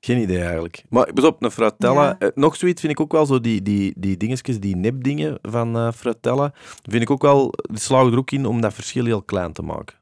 Geen 0.00 0.18
idee 0.18 0.40
eigenlijk. 0.40 0.84
Maar 0.88 1.12
pas 1.12 1.24
op, 1.24 1.42
een 1.42 1.50
Fratella. 1.50 2.18
Eh, 2.18 2.28
nog 2.34 2.56
zoiets 2.56 2.80
vind 2.80 2.92
ik 2.92 3.00
ook 3.00 3.12
wel 3.12 3.26
zo, 3.26 3.40
die, 3.40 3.62
die, 3.62 3.94
die 3.96 4.16
dingetjes, 4.16 4.60
die 4.60 4.76
nepdingen 4.76 5.38
van 5.42 5.76
uh, 5.76 5.92
Fratella, 5.92 6.52
vind 6.82 7.02
ik 7.02 7.10
ook 7.10 7.22
wel, 7.22 7.50
die 7.50 7.80
slagen 7.80 8.12
er 8.12 8.18
ook 8.18 8.30
in 8.30 8.46
om 8.46 8.60
dat 8.60 8.74
verschil 8.74 9.04
heel 9.04 9.22
klein 9.22 9.52
te 9.52 9.62
maken. 9.62 9.96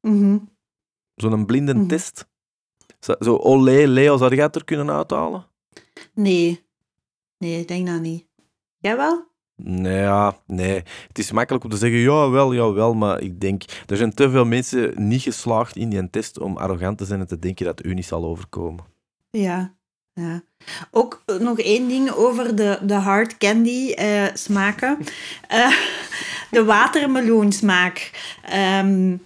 Mm 0.00 0.48
Zo'n 1.14 1.46
blinde 1.46 1.74
mhm. 1.74 1.86
test. 1.86 2.28
Zo, 3.00 3.14
zo 3.18 3.36
olé, 3.36 3.86
Leo, 3.86 4.16
zou 4.16 4.34
jij 4.34 4.44
het 4.44 4.56
er 4.56 4.64
kunnen 4.64 4.90
uithalen? 4.90 5.46
Nee. 6.14 6.64
Nee, 7.38 7.60
ik 7.60 7.68
denk 7.68 7.86
dat 7.86 8.00
niet. 8.00 8.26
Jij 8.78 8.96
wel? 8.96 9.29
Nee, 9.62 10.00
ja, 10.00 10.36
nee. 10.46 10.82
Het 11.08 11.18
is 11.18 11.32
makkelijk 11.32 11.64
om 11.64 11.70
te 11.70 11.76
zeggen, 11.76 11.98
ja, 11.98 12.30
wel, 12.30 12.52
ja, 12.52 12.72
wel, 12.72 12.94
maar 12.94 13.20
ik 13.20 13.40
denk, 13.40 13.62
er 13.86 13.96
zijn 13.96 14.14
te 14.14 14.30
veel 14.30 14.44
mensen 14.44 14.92
niet 15.08 15.22
geslaagd 15.22 15.76
in 15.76 15.88
die 15.88 16.10
test 16.10 16.38
om 16.38 16.56
arrogant 16.56 16.98
te 16.98 17.04
zijn 17.04 17.20
en 17.20 17.26
te 17.26 17.38
denken 17.38 17.64
dat 17.64 17.84
u 17.84 17.94
niet 17.94 18.06
zal 18.06 18.24
overkomen. 18.24 18.84
Ja, 19.30 19.74
ja. 20.14 20.42
Ook 20.90 21.22
nog 21.38 21.58
één 21.58 21.88
ding 21.88 22.10
over 22.10 22.56
de, 22.56 22.78
de 22.82 22.94
hard 22.94 23.38
candy 23.38 23.92
eh, 23.92 24.24
smaken. 24.34 24.98
Uh, 25.52 25.72
de 26.50 26.64
watermeloensmaak. 26.64 28.10
Um, 28.82 29.22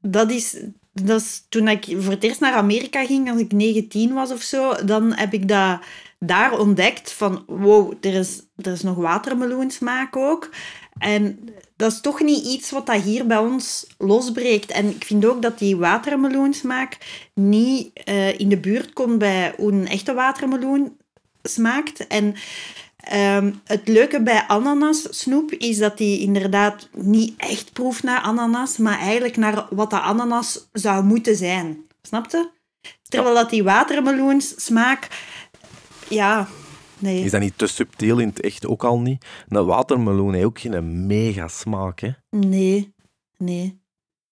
dat 0.00 0.30
is, 0.30 0.62
dat 0.92 1.20
is 1.20 1.44
toen 1.48 1.68
ik 1.68 1.84
voor 1.98 2.12
het 2.12 2.24
eerst 2.24 2.40
naar 2.40 2.54
Amerika 2.54 3.04
ging, 3.04 3.30
als 3.30 3.40
ik 3.40 3.52
19 3.52 4.14
was 4.14 4.32
of 4.32 4.42
zo, 4.42 4.84
dan 4.84 5.12
heb 5.14 5.32
ik 5.32 5.48
dat 5.48 5.80
daar 6.18 6.58
ontdekt 6.58 7.12
van, 7.12 7.44
wow, 7.46 7.92
er 8.00 8.14
is, 8.14 8.42
er 8.56 8.72
is 8.72 8.82
nog 8.82 8.96
watermeloensmaak 8.96 10.16
ook. 10.16 10.50
En 10.98 11.48
dat 11.76 11.92
is 11.92 12.00
toch 12.00 12.20
niet 12.20 12.44
iets 12.44 12.70
wat 12.70 12.86
dat 12.86 13.00
hier 13.02 13.26
bij 13.26 13.38
ons 13.38 13.86
losbreekt. 13.98 14.70
En 14.70 14.88
ik 14.88 15.04
vind 15.04 15.24
ook 15.24 15.42
dat 15.42 15.58
die 15.58 15.76
watermeloensmaak 15.76 16.98
niet 17.34 17.90
uh, 18.04 18.38
in 18.38 18.48
de 18.48 18.58
buurt 18.58 18.92
komt 18.92 19.18
bij 19.18 19.54
hoe 19.56 19.72
een 19.72 19.88
echte 19.88 20.14
watermeloen 20.14 20.96
smaakt. 21.42 22.06
En 22.06 22.34
um, 23.14 23.60
het 23.64 23.88
leuke 23.88 24.22
bij 24.22 24.44
ananas 24.46 25.06
snoep 25.10 25.52
is 25.52 25.78
dat 25.78 25.98
die 25.98 26.20
inderdaad 26.20 26.88
niet 26.92 27.34
echt 27.36 27.72
proeft 27.72 28.02
naar 28.02 28.20
ananas, 28.20 28.76
maar 28.76 28.98
eigenlijk 28.98 29.36
naar 29.36 29.66
wat 29.70 29.90
de 29.90 30.00
ananas 30.00 30.68
zou 30.72 31.04
moeten 31.04 31.36
zijn. 31.36 31.84
Snapte? 32.02 32.50
Terwijl 33.08 33.34
dat 33.34 33.50
die 33.50 33.64
watermeloenssmaak 33.64 35.08
ja, 36.08 36.48
nee. 36.98 37.24
Is 37.24 37.30
dat 37.30 37.40
niet 37.40 37.58
te 37.58 37.66
subtiel 37.66 38.18
in 38.18 38.28
het 38.28 38.40
echt 38.40 38.66
ook 38.66 38.84
al 38.84 39.00
niet? 39.00 39.26
Een 39.48 39.64
watermeloen 39.64 40.32
heeft 40.32 40.46
ook 40.46 40.60
geen 40.60 41.06
mega 41.06 41.48
smaak, 41.48 42.00
hè? 42.00 42.10
Nee, 42.30 42.94
nee. 43.36 43.80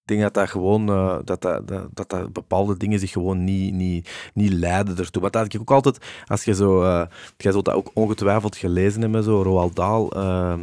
Ik 0.07 0.13
denk 0.17 0.25
dat 0.25 0.35
dat 0.35 0.51
gewoon, 0.51 0.91
uh, 0.91 1.19
dat, 1.25 1.43
dat, 1.43 1.69
dat, 1.69 2.09
dat, 2.11 2.33
bepaalde 2.33 2.77
dingen 2.77 2.99
zich 2.99 3.11
gewoon 3.11 3.45
niet, 3.45 3.75
niet, 3.75 4.31
niet 4.35 4.53
leiden 4.53 4.99
ertoe. 4.99 5.23
Wat 5.23 5.33
dat 5.33 5.55
ik 5.55 5.61
ook 5.61 5.71
altijd, 5.71 5.99
als 6.27 6.45
je 6.45 6.55
zo, 6.55 6.83
uh, 6.83 7.03
jij 7.37 7.53
zult 7.53 7.65
dat 7.65 7.75
ook 7.75 7.91
ongetwijfeld 7.95 8.57
gelezen 8.57 9.01
hebben, 9.01 9.23
zo 9.23 9.43
Roald 9.43 9.77
Dahl, 9.77 10.17
uh, 10.17 10.55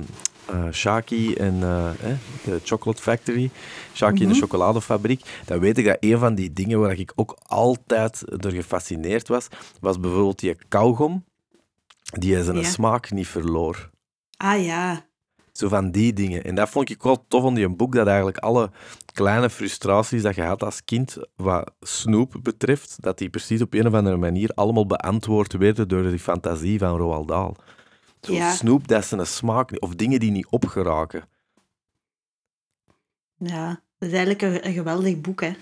Shaki 0.71 1.33
en 1.33 1.59
de 1.59 2.59
Chocolate 2.63 3.01
Factory, 3.01 3.49
Shaki 3.93 4.11
mm 4.11 4.17
-hmm. 4.17 4.21
en 4.21 4.27
de 4.27 4.33
mhm. 4.33 4.39
chocoladefabriek, 4.39 5.21
dan 5.45 5.59
weet 5.59 5.77
ik 5.77 5.85
dat 5.85 5.97
een 5.99 6.19
van 6.19 6.35
die 6.35 6.53
dingen 6.53 6.79
waar 6.79 6.99
ik 6.99 7.11
ook 7.15 7.37
altijd 7.43 8.23
door 8.25 8.51
gefascineerd 8.51 9.27
was, 9.27 9.47
was 9.79 9.99
bijvoorbeeld 9.99 10.39
die 10.39 10.55
kauwgom, 10.67 11.23
die 12.19 12.43
zijn 12.43 12.65
smaak 12.65 13.11
niet 13.11 13.27
verloor. 13.27 13.89
Ah 14.37 14.63
ja. 14.63 15.05
Zo 15.51 15.67
van 15.67 15.91
die 15.91 16.13
dingen. 16.13 16.43
En 16.43 16.55
dat 16.55 16.69
vond 16.69 16.89
ik 16.89 17.03
wel 17.03 17.25
tof 17.27 17.45
aan 17.45 17.53
die 17.53 17.69
boek, 17.69 17.95
dat 17.95 18.07
eigenlijk 18.07 18.37
alle 18.37 18.71
kleine 19.13 19.49
frustraties 19.49 20.21
dat 20.21 20.35
je 20.35 20.41
had 20.41 20.63
als 20.63 20.83
kind, 20.83 21.17
wat 21.35 21.71
snoep 21.79 22.35
betreft, 22.41 22.97
dat 22.99 23.17
die 23.17 23.29
precies 23.29 23.61
op 23.61 23.73
een 23.73 23.87
of 23.87 23.93
andere 23.93 24.17
manier 24.17 24.51
allemaal 24.55 24.85
beantwoord 24.85 25.53
werden 25.53 25.87
door 25.87 26.03
die 26.03 26.19
fantasie 26.19 26.79
van 26.79 26.97
Roald 26.97 27.27
Dahl. 27.27 27.55
Zo 28.23 28.33
ja. 28.33 28.51
snoep, 28.51 28.87
dat 28.87 29.11
een 29.11 29.27
smaak, 29.27 29.71
of 29.79 29.95
dingen 29.95 30.19
die 30.19 30.31
niet 30.31 30.47
opgeraken. 30.49 31.23
Ja, 33.37 33.67
dat 33.97 34.09
is 34.09 34.15
eigenlijk 34.15 34.41
een, 34.41 34.67
een 34.67 34.73
geweldig 34.73 35.21
boek, 35.21 35.41
hè. 35.41 35.53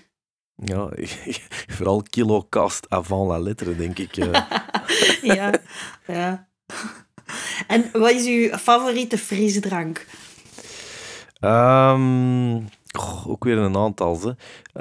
Ja, 0.56 0.90
vooral 1.76 2.04
kilocast 2.10 2.90
avant 2.90 3.28
la 3.28 3.40
lettre, 3.40 3.76
denk 3.76 4.00
ik. 4.00 4.18
Eh. 4.18 4.42
ja, 5.36 5.52
ja. 6.08 6.48
En 7.68 7.90
wat 7.92 8.12
is 8.12 8.26
uw 8.26 8.58
favoriete 8.58 9.18
frisdrank? 9.18 10.06
Um, 11.40 12.70
ook 13.28 13.44
weer 13.44 13.58
een 13.58 13.78
aantal. 13.78 14.20
Hè. 14.22 14.32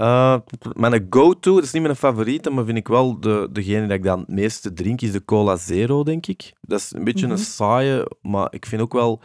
Uh, 0.01 0.41
mijn 0.73 1.07
go-to, 1.11 1.55
dat 1.55 1.65
is 1.65 1.73
niet 1.73 1.83
mijn 1.83 1.97
favoriete, 1.97 2.51
maar 2.51 2.65
vind 2.65 2.79
ik 2.79 2.89
wel 2.89 3.21
de, 3.21 3.49
degene 3.53 3.87
die 3.87 3.97
ik 3.97 4.03
dan 4.03 4.19
het 4.19 4.29
meeste 4.29 4.73
drink, 4.73 5.01
is 5.01 5.13
de 5.13 5.25
Cola 5.25 5.57
Zero, 5.57 6.03
denk 6.03 6.27
ik. 6.27 6.53
Dat 6.61 6.81
is 6.81 6.93
een 6.93 7.05
beetje 7.05 7.27
een 7.27 7.33
mhm. 7.33 7.43
saaie, 7.43 8.17
maar 8.23 8.47
ik 8.51 8.67
vind 8.67 8.83
ook 8.83 8.93
wel... 8.93 9.21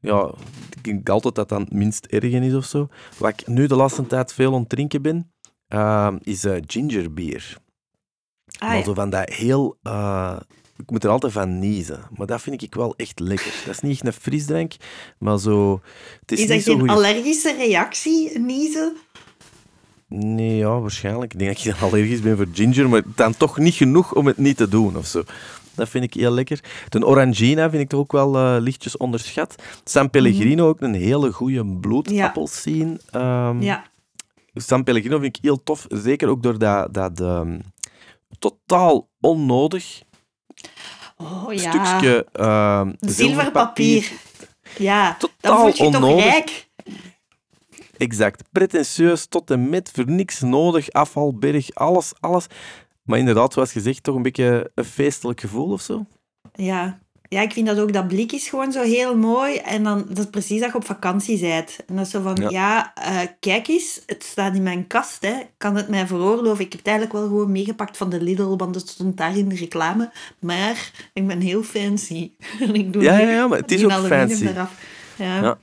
Ja, 0.00 0.34
ik 0.76 0.84
denk 0.84 1.08
altijd 1.08 1.34
dat 1.34 1.48
dat 1.48 1.60
het 1.60 1.72
minst 1.72 2.06
erg 2.06 2.32
is 2.32 2.54
of 2.54 2.64
zo. 2.64 2.88
Wat 3.18 3.30
ik 3.30 3.46
nu 3.46 3.66
de 3.66 3.76
laatste 3.76 4.06
tijd 4.06 4.32
veel 4.32 4.54
aan 4.54 4.60
het 4.60 4.68
drinken 4.68 5.02
ben, 5.02 5.32
uh, 5.68 6.12
is 6.20 6.44
uh, 6.44 6.56
gingerbeer. 6.66 7.56
Ah, 8.58 8.68
maar 8.68 8.82
zo 8.82 8.94
van 8.94 9.10
dat 9.10 9.28
heel 9.28 9.78
ik 10.80 10.90
moet 10.90 11.04
er 11.04 11.10
altijd 11.10 11.32
van 11.32 11.58
niezen. 11.58 12.00
Maar 12.16 12.26
dat 12.26 12.42
vind 12.42 12.62
ik 12.62 12.74
wel 12.74 12.94
echt 12.96 13.20
lekker. 13.20 13.52
Dat 13.66 13.74
is 13.74 13.80
niet 13.80 14.06
een 14.06 14.12
frisdrank, 14.12 14.72
maar 15.18 15.38
zo... 15.38 15.80
Het 16.20 16.32
is, 16.32 16.40
is 16.40 16.46
dat 16.46 16.62
geen 16.62 16.88
allergische 16.88 17.54
reactie, 17.56 18.38
niezen? 18.38 18.96
Nee, 20.08 20.56
ja, 20.56 20.80
waarschijnlijk. 20.80 21.32
Ik 21.32 21.38
denk 21.38 21.56
dat 21.56 21.74
ik 21.74 21.82
allergisch 21.82 22.20
ben 22.20 22.36
voor 22.36 22.46
ginger, 22.52 22.88
maar 22.88 23.02
dan 23.14 23.36
toch 23.36 23.58
niet 23.58 23.74
genoeg 23.74 24.14
om 24.14 24.26
het 24.26 24.36
niet 24.36 24.56
te 24.56 24.68
doen 24.68 24.96
of 24.96 25.06
zo. 25.06 25.22
Dat 25.74 25.88
vind 25.88 26.04
ik 26.04 26.14
heel 26.14 26.30
lekker. 26.30 26.60
De 26.88 27.06
Orangina 27.06 27.70
vind 27.70 27.82
ik 27.82 27.88
toch 27.88 28.00
ook 28.00 28.12
wel 28.12 28.36
uh, 28.36 28.56
lichtjes 28.60 28.96
onderschat. 28.96 29.54
San 29.84 30.10
Pellegrino 30.10 30.68
ook 30.68 30.80
een 30.80 30.94
hele 30.94 31.32
goede 31.32 31.66
bloedappelsien. 31.80 33.00
Ja. 33.10 33.48
Um, 33.48 33.62
ja. 33.62 33.84
San 34.54 34.84
Pellegrino 34.84 35.18
vind 35.18 35.36
ik 35.36 35.42
heel 35.42 35.62
tof. 35.62 35.86
Zeker 35.88 36.28
ook 36.28 36.42
door 36.42 36.58
dat, 36.58 36.94
dat 36.94 37.20
um, 37.20 37.60
totaal 38.38 39.08
onnodig 39.20 40.02
Oh 41.16 41.54
ja. 41.54 41.70
Stukje 41.70 42.26
uh, 42.40 42.88
zilverpapier. 43.00 44.12
Ja, 44.78 45.16
Totaal 45.18 45.64
dat 45.64 45.76
je 45.76 45.84
onnodig. 45.84 46.10
toch 46.10 46.24
rijk. 46.24 46.68
Exact. 47.96 48.42
Pretentieus 48.52 49.26
tot 49.26 49.50
en 49.50 49.68
met, 49.68 49.90
voor 49.94 50.10
niks 50.10 50.40
nodig, 50.40 50.90
afvalberg, 50.90 51.74
alles, 51.74 52.12
alles. 52.20 52.46
Maar 53.02 53.18
inderdaad, 53.18 53.52
zoals 53.52 53.72
gezegd, 53.72 54.02
toch 54.02 54.14
een 54.14 54.22
beetje 54.22 54.70
een 54.74 54.84
feestelijk 54.84 55.40
gevoel 55.40 55.72
of 55.72 55.80
zo. 55.80 56.06
Ja, 56.52 56.98
ja, 57.32 57.40
ik 57.40 57.52
vind 57.52 57.66
dat 57.66 57.78
ook, 57.78 57.92
dat 57.92 58.08
blik 58.08 58.32
is 58.32 58.48
gewoon 58.48 58.72
zo 58.72 58.82
heel 58.82 59.16
mooi. 59.16 59.56
En 59.56 59.82
dan, 59.82 60.04
dat 60.08 60.18
is 60.18 60.30
precies 60.30 60.60
dat 60.60 60.70
je 60.70 60.76
op 60.76 60.84
vakantie 60.84 61.40
bent. 61.40 61.76
En 61.86 61.96
dat 61.96 62.04
is 62.04 62.10
zo 62.10 62.22
van, 62.22 62.36
ja, 62.48 62.92
uh, 62.98 63.20
kijk 63.40 63.68
eens, 63.68 64.00
het 64.06 64.22
staat 64.24 64.54
in 64.54 64.62
mijn 64.62 64.86
kast, 64.86 65.22
hè. 65.22 65.34
kan 65.56 65.76
het 65.76 65.88
mij 65.88 66.06
veroorloven. 66.06 66.64
Ik 66.64 66.72
heb 66.72 66.80
het 66.80 66.88
eigenlijk 66.88 67.18
wel 67.18 67.28
gewoon 67.28 67.52
meegepakt 67.52 67.96
van 67.96 68.10
de 68.10 68.20
Lidl, 68.20 68.56
want 68.56 68.74
het 68.74 68.88
stond 68.88 69.16
daar 69.16 69.36
in 69.36 69.48
de 69.48 69.54
reclame. 69.54 70.10
Maar 70.38 70.90
ik 71.12 71.26
ben 71.26 71.40
heel 71.40 71.62
fancy. 71.62 72.30
en 72.60 72.74
ik 72.74 72.92
doe 72.92 73.02
ja, 73.02 73.18
ja, 73.18 73.30
ja, 73.30 73.46
maar 73.46 73.58
het 73.58 73.72
is 73.72 73.84
ook 73.84 73.92
fancy. 73.92 74.44
Ja. 74.44 74.68
ja. 75.16 75.58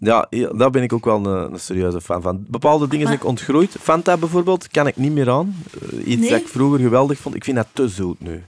Ja, 0.00 0.28
daar 0.52 0.70
ben 0.70 0.82
ik 0.82 0.92
ook 0.92 1.04
wel 1.04 1.26
een, 1.26 1.52
een 1.52 1.60
serieuze 1.60 2.00
fan 2.00 2.22
van. 2.22 2.44
Bepaalde 2.48 2.88
dingen 2.88 3.06
zijn 3.06 3.18
ik 3.18 3.24
ontgroeid. 3.24 3.76
Fanta 3.80 4.16
bijvoorbeeld, 4.16 4.68
kan 4.68 4.86
ik 4.86 4.96
niet 4.96 5.12
meer 5.12 5.30
aan. 5.30 5.56
Uh, 5.92 6.06
iets 6.06 6.28
dat 6.28 6.40
ik 6.40 6.48
vroeger 6.48 6.78
geweldig 6.78 7.18
vond. 7.18 7.34
Ik 7.34 7.44
vind 7.44 7.56
dat 7.56 7.66
te 7.72 7.88
zoet 7.88 8.20
nu. 8.20 8.42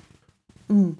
Mm. 0.67 0.97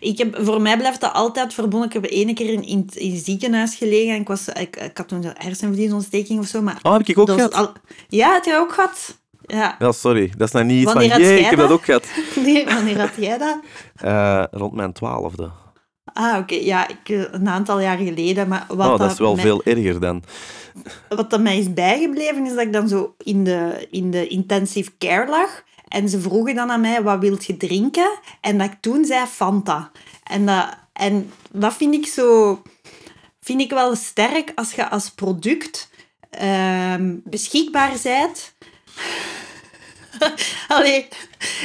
Ik 0.00 0.18
heb, 0.18 0.38
voor 0.40 0.60
mij 0.60 0.76
blijft 0.76 1.00
dat 1.00 1.12
altijd 1.12 1.54
verbonden. 1.54 1.88
Ik 1.88 1.94
heb 1.94 2.04
één 2.04 2.34
keer 2.34 2.52
in, 2.52 2.62
in, 2.64 2.88
in 2.94 3.12
het 3.14 3.24
ziekenhuis 3.24 3.74
gelegen 3.74 4.14
en 4.14 4.20
ik, 4.20 4.28
was, 4.28 4.48
ik, 4.48 4.76
ik 4.76 4.96
had 4.96 5.08
toen 5.08 5.24
een 5.24 5.32
hersenvliesontsteking 5.38 6.38
of 6.40 6.46
zo. 6.46 6.62
Maar 6.62 6.78
Oh, 6.82 6.92
heb 6.92 7.08
ik 7.08 7.18
ook 7.18 7.30
gehad? 7.30 7.54
al- 7.54 7.72
Ja, 8.08 8.32
had 8.32 8.44
jij 8.44 8.58
ook 8.58 8.72
gehad? 8.72 9.18
Ja. 9.46 9.76
Ja, 9.78 9.92
sorry. 9.92 10.32
Dat 10.36 10.46
is 10.48 10.52
nou 10.54 10.64
niet 10.64 10.82
iets 10.82 10.84
van, 10.84 10.94
Wanneer 10.94 11.10
had 11.12 11.20
jee, 11.20 11.30
jij 11.30 11.38
ik 11.40 11.46
heb 11.50 11.58
dat? 11.58 11.70
ook 11.70 11.84
gehad. 11.84 12.06
Nee, 12.44 12.64
wanneer 12.64 13.00
had 13.00 13.10
jij 13.18 13.38
dat? 13.38 13.58
Eh, 13.96 14.44
rond 14.50 14.72
mijn 14.72 14.92
twaalfde. 14.92 15.50
Ah, 16.12 16.38
oké. 16.38 16.54
Ja, 16.54 16.88
ik, 16.88 17.08
eh, 17.08 17.22
een 17.30 17.48
aantal 17.48 17.80
jaar 17.80 17.96
geleden. 17.96 18.48
Maar 18.48 18.64
wat, 18.68 18.86
Oh, 18.92 18.98
dat 18.98 19.10
is 19.12 19.18
wel 19.18 19.34
mij, 19.34 19.44
veel 19.44 19.62
erger 19.64 20.00
dan. 20.00 20.22
wat 21.08 21.30
dat 21.30 21.40
mij 21.40 21.58
is 21.58 21.72
bijgebleven, 21.74 22.44
is 22.46 22.50
dat 22.54 22.60
ik 22.60 22.72
dan 22.72 22.88
zo 22.88 23.14
in 23.18 23.44
de, 23.44 23.86
in 23.90 24.10
de 24.10 24.26
intensive 24.26 24.90
care 24.98 25.30
lag. 25.30 25.62
En 25.96 26.08
ze 26.08 26.20
vroegen 26.20 26.54
dan 26.54 26.70
aan 26.70 26.80
mij, 26.80 27.02
wat 27.02 27.18
wilt 27.18 27.44
je 27.44 27.56
drinken? 27.56 28.18
En 28.40 28.58
dat 28.58 28.66
ik 28.66 28.76
toen 28.80 29.04
zei 29.04 29.26
Fanta. 29.26 29.90
En 30.24 30.46
dat, 30.46 30.76
en 30.92 31.32
dat 31.50 31.74
vind 31.74 31.94
ik 31.94 32.06
zo... 32.06 32.62
Vind 33.40 33.60
ik 33.60 33.70
wel 33.70 33.94
sterk 33.94 34.52
als 34.54 34.72
je 34.72 34.88
als 34.88 35.10
product 35.10 35.90
ehm, 36.30 37.14
beschikbaar 37.24 37.92
bent. 38.02 38.54
Allee, 40.68 41.08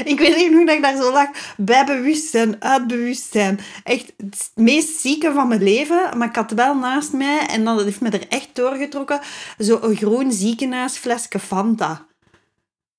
ik 0.03 0.19
weet 0.19 0.35
niet 0.35 0.53
hoe 0.53 0.65
dat 0.65 0.75
ik 0.75 0.81
daar 0.81 0.97
zo 0.97 1.11
lag. 1.11 1.29
Bij 1.57 1.85
bewustzijn, 1.85 2.63
uit 2.63 2.87
bewustzijn. 2.87 3.59
Echt 3.83 4.13
het 4.17 4.51
meest 4.55 4.99
zieke 4.99 5.31
van 5.33 5.47
mijn 5.47 5.63
leven. 5.63 6.17
Maar 6.17 6.27
ik 6.27 6.35
had 6.35 6.51
wel 6.51 6.75
naast 6.75 7.13
mij, 7.13 7.45
en 7.47 7.63
dat 7.63 7.83
heeft 7.83 8.01
me 8.01 8.09
er 8.09 8.27
echt 8.27 8.49
doorgetrokken, 8.53 9.19
zo'n 9.57 9.95
groen 9.95 10.31
ziekenhuisflesje 10.31 11.39
Fanta. 11.39 12.09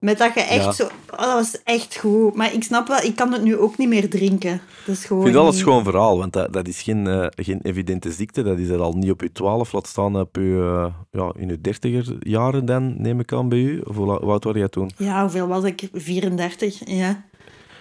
Met 0.02 0.18
dat 0.18 0.34
je 0.34 0.40
echt 0.40 0.64
Ja. 0.64 0.72
zo... 0.72 0.82
Oh, 0.84 1.18
dat 1.18 1.32
was 1.32 1.62
echt 1.64 1.96
goed. 1.96 2.34
Maar 2.34 2.54
ik 2.54 2.62
snap 2.62 2.88
wel, 2.88 2.98
ik 3.02 3.16
kan 3.16 3.32
het 3.32 3.42
nu 3.42 3.56
ook 3.56 3.76
niet 3.78 3.88
meer 3.88 4.10
drinken. 4.10 4.60
Dat 4.86 4.94
is 4.96 5.04
gewoon 5.04 5.18
Ik 5.26 5.28
vind 5.28 5.38
dat 5.38 5.46
een 5.48 5.54
niet- 5.58 5.66
schoon 5.68 5.84
verhaal, 5.84 6.18
want 6.18 6.32
dat, 6.32 6.52
dat 6.52 6.68
is 6.68 6.82
geen, 6.82 7.06
eh, 7.06 7.26
geen 7.30 7.58
evidente 7.62 8.12
ziekte. 8.12 8.42
Dat 8.42 8.58
is 8.58 8.68
er 8.68 8.80
al 8.80 8.92
niet 8.92 9.10
op 9.10 9.20
je 9.20 9.32
12, 9.32 9.72
laat 9.72 9.86
staan 9.86 10.20
op 10.20 10.36
je, 10.36 10.82
eh, 11.12 11.20
ja, 11.20 11.32
in 11.36 11.48
je 11.48 11.60
dertiger 11.60 12.16
jaren 12.20 12.64
dan, 12.64 12.94
neem 13.02 13.20
ik 13.20 13.32
aan 13.32 13.48
bij 13.48 13.58
u. 13.58 13.80
Of 13.84 13.96
hoe, 13.96 14.18
oud 14.18 14.44
was 14.44 14.54
jij 14.54 14.68
toen? 14.68 14.90
Ja, 14.96 15.20
hoeveel 15.20 15.46
was 15.46 15.64
ik? 15.64 15.88
34, 15.92 16.80
ja. 16.84 17.24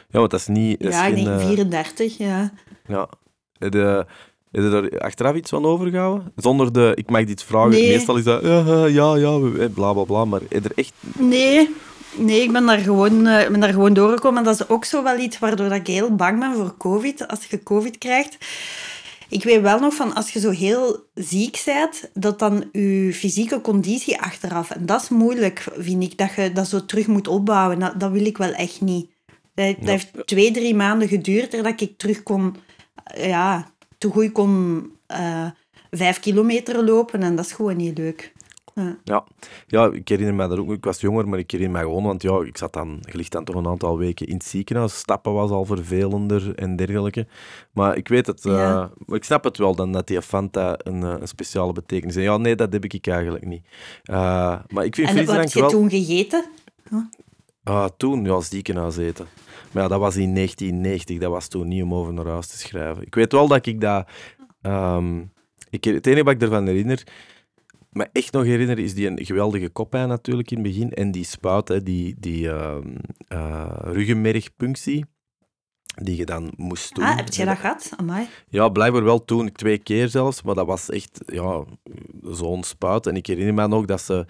Ja, 0.10 0.20
want 0.20 0.32
dat 0.32 0.40
is 0.40 0.48
niet... 0.48 0.80
Dat 0.80 0.90
is 0.90 0.96
Ja, 0.96 1.04
geen, 1.04 1.28
eh, 1.28 1.40
34, 1.48 2.18
ja. 2.18 2.52
ja. 2.88 3.10
Je, 3.58 3.68
heb 4.52 4.64
je 4.64 4.90
er 4.92 5.00
achteraf 5.00 5.36
iets 5.36 5.50
van 5.50 5.66
overgehouden? 5.66 6.32
Zonder 6.36 6.74
de, 6.74 6.92
ik 6.96 7.10
mag 7.10 7.24
dit 7.26 7.44
vragen, 7.44 7.70
Nee. 7.72 7.88
meestal 7.90 8.18
is 8.18 8.24
dat, 8.24 8.42
ja, 8.44 8.60
ja, 8.66 8.86
ja, 8.86 9.16
ja, 9.16 9.40
eh, 9.60 9.70
bla, 9.74 9.94
bla, 9.94 10.04
bla, 10.04 10.26
maar 10.26 10.42
je 10.50 10.56
er 10.60 10.72
echt... 10.76 10.94
Nee, 11.18 11.70
nee 12.16 12.42
ik 12.42 12.52
ben 12.52 12.66
daar, 12.66 12.80
gewoon, 12.80 13.28
eh, 13.28 13.50
ben 13.50 13.60
daar 13.60 13.74
gewoon 13.74 13.94
doorgekomen. 13.94 14.40
En 14.40 14.44
dat 14.44 14.60
is 14.60 14.70
ook 14.70 14.86
zo 14.86 15.04
wel 15.04 15.18
iets 15.18 15.40
waardoor 15.40 15.70
dat 15.70 15.78
ik 15.78 15.88
heel 15.88 16.16
bang 16.16 16.40
ben 16.40 16.54
voor 16.54 16.78
COVID. 16.78 17.28
Als 17.28 17.46
je 17.46 17.64
COVID 17.64 17.98
krijgt. 17.98 18.38
Ik 19.30 19.44
weet 19.44 19.62
wel 19.62 19.80
nog 19.80 19.94
van 19.94 20.14
als 20.14 20.32
je 20.32 20.40
zo 20.40 20.50
heel 20.50 21.06
ziek 21.14 21.62
bent, 21.66 22.10
dat 22.14 22.40
dan 22.40 22.70
je 22.72 23.12
fysieke 23.14 23.62
conditie 23.62 24.22
achteraf. 24.22 24.72
En 24.72 24.86
dat 24.86 25.02
is 25.02 25.10
moeilijk, 25.10 25.68
vind 25.78 26.04
ik, 26.04 26.18
dat 26.18 26.34
je 26.36 26.52
dat 26.52 26.68
zo 26.68 26.86
terug 26.86 27.08
moet 27.08 27.28
opbouwen. 27.28 27.80
Dat, 27.80 28.00
dat 28.00 28.12
wil 28.12 28.26
ik 28.26 28.38
wel 28.38 28.52
echt 28.52 28.82
niet. 28.82 29.10
Dat, 29.54 29.76
dat 29.80 29.90
heeft 29.90 30.12
twee, 30.26 30.52
drie 30.52 30.76
maanden 30.76 31.08
geduurd 31.08 31.54
voordat 31.54 31.82
ik 31.82 31.98
terug 31.98 32.24
kon, 32.24 32.56
eh, 33.04 33.28
ja, 33.28 33.72
te 33.98 34.10
goed 34.10 34.32
kon 34.32 34.84
eh, 35.08 35.48
vijf 35.92 36.20
kilometer 36.20 36.84
lopen. 36.84 37.24
En 37.24 37.36
dat 37.36 37.46
is 37.46 37.52
gewoon 37.52 37.78
niet 37.78 37.98
leuk. 37.98 38.31
Ja. 38.76 38.98
Ja. 39.04 39.26
ja, 39.68 39.92
ik 39.92 40.08
herinner 40.08 40.36
me 40.36 40.48
dat 40.48 40.58
ook. 40.58 40.72
Ik 40.72 40.84
was 40.84 41.02
jonger, 41.02 41.28
maar 41.28 41.40
ik 41.40 41.52
herinner 41.52 41.80
me 41.80 41.86
gewoon, 41.86 42.04
want 42.04 42.22
ja, 42.22 42.42
ik 42.42 42.58
zat 42.58 42.74
dan, 42.74 42.98
je 43.02 43.18
ligt 43.18 43.32
dan 43.32 43.44
toch 43.44 43.56
een 43.56 43.68
aantal 43.68 43.98
weken 43.98 44.28
in 44.28 44.34
het 44.34 44.44
ziekenhuis. 44.46 44.98
Stappen 44.98 45.34
was 45.34 45.50
al 45.50 45.66
vervelender 45.66 46.56
en 46.56 46.76
dergelijke. 46.76 47.28
Maar 47.72 47.98
ik 47.98 48.08
weet 48.08 48.28
het, 48.28 48.46
eh, 48.46 48.52
Ja. 48.54 48.92
maar 49.06 49.18
ik 49.18 49.24
snap 49.24 49.44
het 49.44 49.58
wel 49.58 49.76
dan 49.76 49.92
dat 49.92 50.08
die 50.08 50.22
Fanta 50.22 50.76
een, 50.78 51.04
eh, 51.04 51.16
een 51.20 51.28
speciale 51.28 51.74
betekenis 51.74 52.16
heeft. 52.16 52.28
Ja, 52.28 52.38
nee, 52.38 52.56
dat 52.56 52.74
heb 52.74 52.84
ik 52.86 53.08
eigenlijk 53.08 53.46
niet. 53.46 53.66
Eh, 54.04 54.60
maar 54.68 54.86
ik 54.86 54.96
vind 54.96 55.10
En 55.10 55.26
wat 55.26 55.36
heb 55.36 55.50
je 55.50 55.60
wel... 55.60 55.70
toen 55.70 55.90
gegeten? 55.90 56.46
Ah, 57.64 57.88
toen, 57.98 58.26
ja, 58.26 58.40
ziekenhuis 58.42 58.98
eten. 58.98 59.28
Maar 59.72 59.84
ja, 59.84 59.90
dat 59.90 60.00
was 60.00 60.16
in 60.16 60.34
1990. 60.34 61.18
Dat 61.20 61.32
was 61.32 61.48
toen 61.48 61.68
niet 61.68 61.84
om 61.84 61.94
over 61.94 62.14
naar 62.14 62.26
huis 62.28 62.48
te 62.48 62.58
schrijven. 62.58 63.04
Ik 63.06 63.16
weet 63.16 63.32
wel 63.32 63.48
dat 63.48 63.66
ik 63.66 63.82
dat... 63.82 64.08
ehm, 64.62 65.20
ik, 65.70 65.84
het 65.84 66.08
enige 66.08 66.24
wat 66.24 66.34
ik 66.34 66.42
ervan 66.42 66.66
herinner... 66.68 67.04
Me 67.92 68.10
echt 68.12 68.34
nog 68.34 68.44
herinner 68.44 68.80
is 68.80 68.94
die 68.94 69.08
een 69.08 69.26
geweldige 69.26 69.70
koppijn 69.70 70.08
natuurlijk 70.08 70.52
in 70.52 70.58
het 70.58 70.68
begin. 70.68 70.92
En 70.92 71.12
die 71.12 71.24
spuit, 71.24 71.68
hè, 71.68 71.84
die, 71.84 72.16
die 72.20 72.50
eh, 72.50 72.78
ruggenmergpunctie. 73.82 75.06
Die 75.96 76.18
je 76.18 76.26
dan 76.26 76.54
moest 76.58 76.96
doen. 76.96 77.06
Ah, 77.06 77.16
heb 77.16 77.28
je 77.28 77.46
dat 77.46 77.58
gehad? 77.58 77.94
Amai. 77.96 78.28
Ja, 78.48 78.70
blijkbaar 78.70 79.04
wel 79.04 79.26
toen, 79.26 79.52
twee 79.52 79.78
keer 79.78 80.10
zelfs, 80.10 80.42
maar 80.42 80.56
dat 80.56 80.66
was 80.66 80.90
echt 80.90 81.24
ja, 81.26 81.64
zo'n 82.22 82.64
spuit. 82.64 83.08
En 83.08 83.16
ik 83.16 83.28
herinner 83.28 83.54
me 83.54 83.68
nog 83.68 83.86
dat 83.86 84.02
ze, 84.02 84.26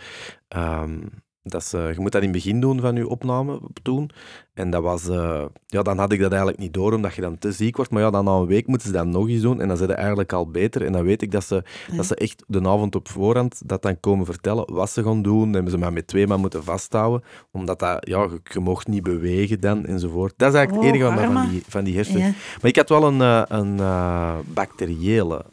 ehm, 0.47 0.99
dat 1.43 1.63
ze... 1.63 1.77
Je 1.77 1.99
moet 1.99 2.11
dat 2.11 2.21
in 2.21 2.27
het 2.27 2.37
begin 2.43 2.59
doen 2.61 2.79
van 2.79 2.95
je 2.95 3.07
opname 3.07 3.61
toen. 3.81 4.09
En 4.53 4.69
dat 4.69 4.83
was... 4.83 5.07
eh, 5.07 5.45
ja, 5.65 5.81
dan 5.81 5.97
had 5.97 6.11
ik 6.11 6.19
dat 6.19 6.29
eigenlijk 6.29 6.61
niet 6.61 6.73
door, 6.73 6.93
omdat 6.93 7.13
je 7.13 7.21
dan 7.21 7.37
te 7.37 7.51
ziek 7.51 7.75
wordt. 7.75 7.91
Maar 7.91 8.01
ja, 8.01 8.09
dan 8.09 8.25
na 8.25 8.31
een 8.31 8.45
week 8.45 8.67
moeten 8.67 8.87
ze 8.87 8.93
dat 8.93 9.05
nog 9.05 9.27
eens 9.29 9.41
doen. 9.41 9.61
En 9.61 9.67
dan 9.67 9.77
zijn 9.77 9.89
ze 9.89 9.95
eigenlijk 9.95 10.33
al 10.33 10.47
beter. 10.51 10.85
En 10.85 10.91
dan 10.91 11.03
weet 11.03 11.21
ik 11.21 11.31
dat 11.31 11.43
ze, 11.43 11.63
dat 11.95 12.05
ze 12.05 12.15
echt 12.15 12.43
de 12.47 12.59
avond 12.59 12.95
op 12.95 13.07
voorhand 13.09 13.61
dat 13.65 13.81
dan 13.81 13.99
komen 13.99 14.25
vertellen 14.25 14.73
wat 14.73 14.89
ze 14.89 15.03
gaan 15.03 15.21
doen. 15.21 15.41
Dan 15.43 15.53
hebben 15.53 15.71
ze 15.71 15.77
maar 15.77 15.93
met 15.93 16.07
twee 16.07 16.27
man 16.27 16.39
moeten 16.39 16.63
vasthouden. 16.63 17.23
Omdat 17.51 17.79
dat... 17.79 18.07
Ja, 18.07 18.21
je, 18.23 18.39
je 18.43 18.59
mocht 18.59 18.87
niet 18.87 19.03
bewegen 19.03 19.59
dan, 19.59 19.85
enzovoort. 19.85 20.33
Dat 20.37 20.49
is 20.53 20.55
eigenlijk 20.55 20.85
het 20.85 20.93
Oh, 20.93 20.99
enige 20.99 21.15
wat 21.15 21.33
van 21.33 21.49
die, 21.49 21.63
van 21.67 21.83
die 21.83 21.95
hersenen... 21.95 22.21
Ja. 22.21 22.33
Maar 22.61 22.69
ik 22.69 22.75
had 22.75 22.89
wel 22.89 23.03
een, 23.03 23.21
eh, 23.21 23.41
een 23.47 23.79
eh, 23.79 24.37
bacteriële. 24.53 25.45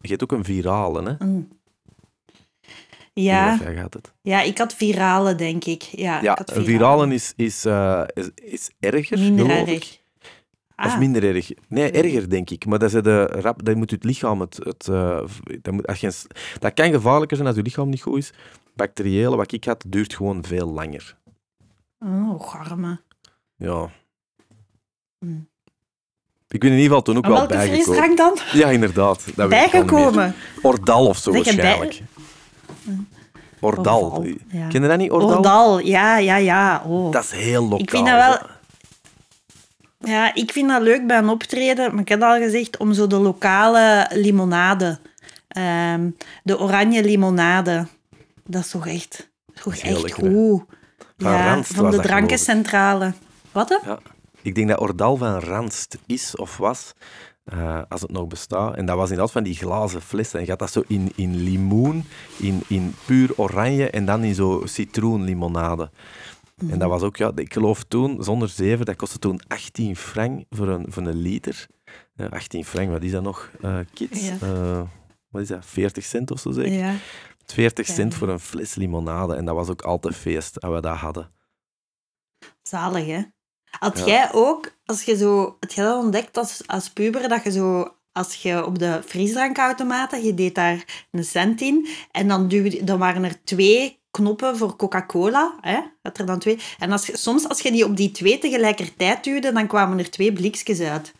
Je 0.00 0.08
hebt 0.08 0.22
ook 0.22 0.32
een 0.32 0.44
virale, 0.44 1.02
hè? 1.18 1.26
Ja, 3.14 3.58
Jij 3.62 3.74
gaat 3.74 3.94
het. 3.94 4.12
ja, 4.22 4.40
ik 4.42 4.58
had 4.58 4.74
virale, 4.74 5.34
denk 5.34 5.64
ik. 5.64 5.82
Ja, 5.82 6.22
Ja, 6.22 6.38
virale 6.44 7.14
is, 7.14 7.32
is, 7.36 7.64
eh, 7.64 8.02
is, 8.14 8.30
is 8.34 8.70
erger, 8.80 9.18
Minder 9.18 9.50
ik. 9.58 9.68
erg. 9.68 10.00
Of 10.76 10.92
Ah. 10.92 10.98
minder 10.98 11.34
erg. 11.34 11.50
Nee, 11.68 11.90
erger, 11.90 12.30
denk 12.30 12.50
ik. 12.50 12.66
Maar 12.66 12.78
dat, 12.78 12.94
is 12.94 13.02
de 13.02 13.22
rap, 13.26 13.64
dat 13.64 13.76
moet 13.76 13.90
het 13.90 14.04
lichaam... 14.04 14.40
Het, 14.40 14.56
het, 14.62 14.88
eh, 14.88 15.20
dat, 15.62 15.72
moet, 15.74 15.86
als 15.86 16.00
je, 16.00 16.12
dat 16.58 16.74
kan 16.74 16.90
gevaarlijker 16.90 17.36
zijn 17.36 17.48
als 17.48 17.56
je 17.56 17.62
lichaam 17.62 17.88
niet 17.88 18.02
goed 18.02 18.18
is. 18.18 18.32
Bacteriële, 18.74 19.36
wat 19.36 19.52
ik 19.52 19.64
had, 19.64 19.84
duurt 19.88 20.14
gewoon 20.14 20.44
veel 20.44 20.72
langer. 20.72 21.16
Oh, 22.00 22.48
garme. 22.48 23.00
Ja. 23.56 23.90
Hmm. 25.18 25.48
Ik 26.48 26.60
ben 26.60 26.68
in 26.70 26.76
ieder 26.76 26.88
geval 26.88 27.02
toen 27.02 27.16
ook 27.16 27.26
wel 27.26 27.32
welke 27.36 27.54
bijgekomen. 27.54 27.84
frisdrank 27.84 28.16
dan? 28.16 28.38
Ja, 28.52 28.68
inderdaad. 28.70 29.36
Dat. 29.36 29.48
Bijgekomen. 29.48 30.34
Ordal 30.62 31.06
of 31.06 31.16
zo 31.18 31.32
Zeg 31.32 31.44
je 31.44 31.56
bij- 31.56 31.64
waarschijnlijk. 31.78 32.10
Ordal. 33.60 34.00
Ordal, 34.00 34.24
ja. 34.48 34.68
Ken 34.68 34.82
je 34.82 34.88
dat 34.88 34.98
niet, 34.98 35.10
Ordal? 35.10 35.36
Ordal, 35.36 35.78
ja, 35.78 36.16
ja, 36.18 36.36
ja. 36.36 36.82
Oh. 36.86 37.12
Dat 37.12 37.22
is 37.24 37.30
heel 37.30 37.62
lokaal. 37.62 37.78
Ik 37.78 37.90
vind 37.90 38.06
dat 38.06 38.16
wel- 38.16 38.50
Ja, 39.98 40.34
ik 40.34 40.52
vind 40.52 40.68
dat 40.68 40.82
leuk 40.82 41.06
bij 41.06 41.18
een 41.18 41.28
optreden, 41.28 41.90
maar 41.92 42.00
ik 42.02 42.08
heb 42.08 42.22
al 42.22 42.36
gezegd, 42.38 42.76
om 42.76 42.92
zo 42.92 43.06
de 43.06 43.16
lokale 43.16 44.06
limonade, 44.12 44.98
ehm, 45.48 46.10
de 46.42 46.58
oranje 46.58 47.04
limonade, 47.04 47.86
dat 48.44 48.62
is 48.64 48.70
toch 48.70 48.86
echt, 48.86 49.30
toch 49.62 49.76
echt 49.76 50.02
lekker, 50.02 50.30
goed. 50.30 50.62
Van 51.18 51.32
Ja, 51.32 51.46
Randst 51.52 51.74
van 51.74 51.90
de 51.90 52.00
drankencentrale. 52.00 53.12
Wat? 53.52 53.68
hè? 53.68 53.90
Ja. 53.90 53.98
Ik 54.42 54.54
denk 54.54 54.68
dat 54.68 54.80
Ordal 54.80 55.16
van 55.16 55.38
Randst 55.40 55.98
is 56.06 56.36
of 56.36 56.56
was, 56.56 56.92
eh, 57.44 57.82
als 57.88 58.00
het 58.00 58.10
nog 58.10 58.26
bestaat. 58.26 58.76
En 58.76 58.86
dat 58.86 58.96
was 58.96 59.08
inderdaad 59.08 59.32
van 59.32 59.42
die 59.42 59.54
glazen 59.54 60.02
flessen. 60.02 60.38
En 60.38 60.44
je 60.44 60.50
had 60.50 60.58
dat 60.58 60.70
zo 60.72 60.82
in, 60.86 61.12
in 61.14 61.36
limoen, 61.36 62.04
in, 62.38 62.62
in 62.68 62.94
puur 63.06 63.30
oranje 63.36 63.90
en 63.90 64.04
dan 64.06 64.24
in 64.24 64.34
zo 64.34 64.62
citroenlimonade. 64.64 65.90
En 66.70 66.78
dat 66.78 66.88
was 66.88 67.02
ook, 67.02 67.16
ja, 67.16 67.32
ik 67.34 67.52
geloof 67.52 67.84
toen, 67.84 68.22
zonder 68.24 68.48
zeven, 68.48 68.84
dat 68.86 68.96
kostte 68.96 69.18
toen 69.18 69.40
18 69.48 69.96
frank 69.96 70.44
voor 70.50 70.68
een, 70.68 70.84
voor 70.88 71.02
een 71.02 71.16
liter. 71.16 71.66
Ja, 72.14 72.26
18 72.26 72.64
frank, 72.64 72.90
wat 72.90 73.02
is 73.02 73.10
dat 73.10 73.22
nog, 73.22 73.50
eh, 73.60 73.78
kids? 73.94 74.26
Ja. 74.28 74.36
Eh, 74.40 74.82
wat 75.28 75.42
is 75.42 75.48
dat, 75.48 75.66
40 75.66 76.04
cent 76.04 76.30
of 76.30 76.40
zo 76.40 76.50
zeker? 76.50 76.72
Ja. 76.72 76.94
40 77.46 77.86
cent 77.86 78.12
Ja. 78.12 78.18
voor 78.18 78.28
een 78.28 78.40
fles 78.40 78.74
limonade. 78.74 79.34
En 79.34 79.44
dat 79.44 79.54
was 79.54 79.68
ook 79.68 79.82
altijd 79.82 80.14
feest, 80.16 80.60
als 80.60 80.74
we 80.74 80.80
dat 80.80 80.96
hadden. 80.96 81.30
Zalig, 82.62 83.06
hè? 83.06 83.22
Had 83.78 83.98
Ja. 83.98 84.04
jij 84.06 84.32
ook, 84.32 84.72
als 84.84 85.02
je 85.02 85.16
zo, 85.16 85.56
had 85.60 85.72
jij 85.72 85.84
dat 85.84 86.02
ontdekt 86.04 86.36
als, 86.36 86.62
als 86.66 86.90
puber, 86.90 87.28
dat 87.28 87.44
je 87.44 87.50
zo, 87.50 87.88
als 88.12 88.34
je 88.34 88.66
op 88.66 88.78
de 88.78 89.00
frisdrankautomaten, 89.06 90.24
je 90.24 90.34
deed 90.34 90.54
daar 90.54 91.06
een 91.10 91.24
cent 91.24 91.60
in, 91.60 91.88
en 92.10 92.28
dan, 92.28 92.48
duwde, 92.48 92.84
dan 92.84 92.98
waren 92.98 93.24
er 93.24 93.44
twee 93.44 94.00
knoppen 94.10 94.56
voor 94.56 94.76
Coca-Cola, 94.76 95.54
hè? 95.60 95.80
Dat 96.02 96.18
er 96.18 96.26
dan 96.26 96.38
twee. 96.38 96.58
En 96.78 96.92
als 96.92 97.22
soms, 97.22 97.48
als 97.48 97.60
je 97.60 97.70
die 97.72 97.84
op 97.84 97.96
die 97.96 98.10
twee 98.10 98.38
tegelijkertijd 98.38 99.24
duwde, 99.24 99.52
dan 99.52 99.66
kwamen 99.66 99.98
er 99.98 100.10
twee 100.10 100.32
blikjes 100.32 100.80
uit. 100.80 101.12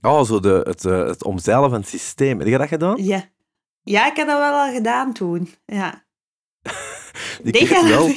Oh, 0.00 0.22
zo 0.24 0.40
de, 0.40 0.60
het, 0.64 0.84
eh, 0.84 1.06
het 1.06 1.24
omzeilen 1.24 1.70
van 1.70 1.78
het 1.80 1.88
systeem. 1.88 2.38
Heb 2.38 2.48
je 2.48 2.58
dat 2.58 2.68
gedaan? 2.68 3.04
Ja. 3.04 3.24
Ja, 3.82 4.10
ik 4.10 4.16
heb 4.16 4.26
dat 4.26 4.38
wel 4.38 4.52
al 4.60 4.72
gedaan 4.72 5.12
toen. 5.12 5.54
Ja. 5.66 6.04
Ik 7.42 7.56
jij 7.68 7.80
dat 7.80 7.88
wel. 7.88 8.14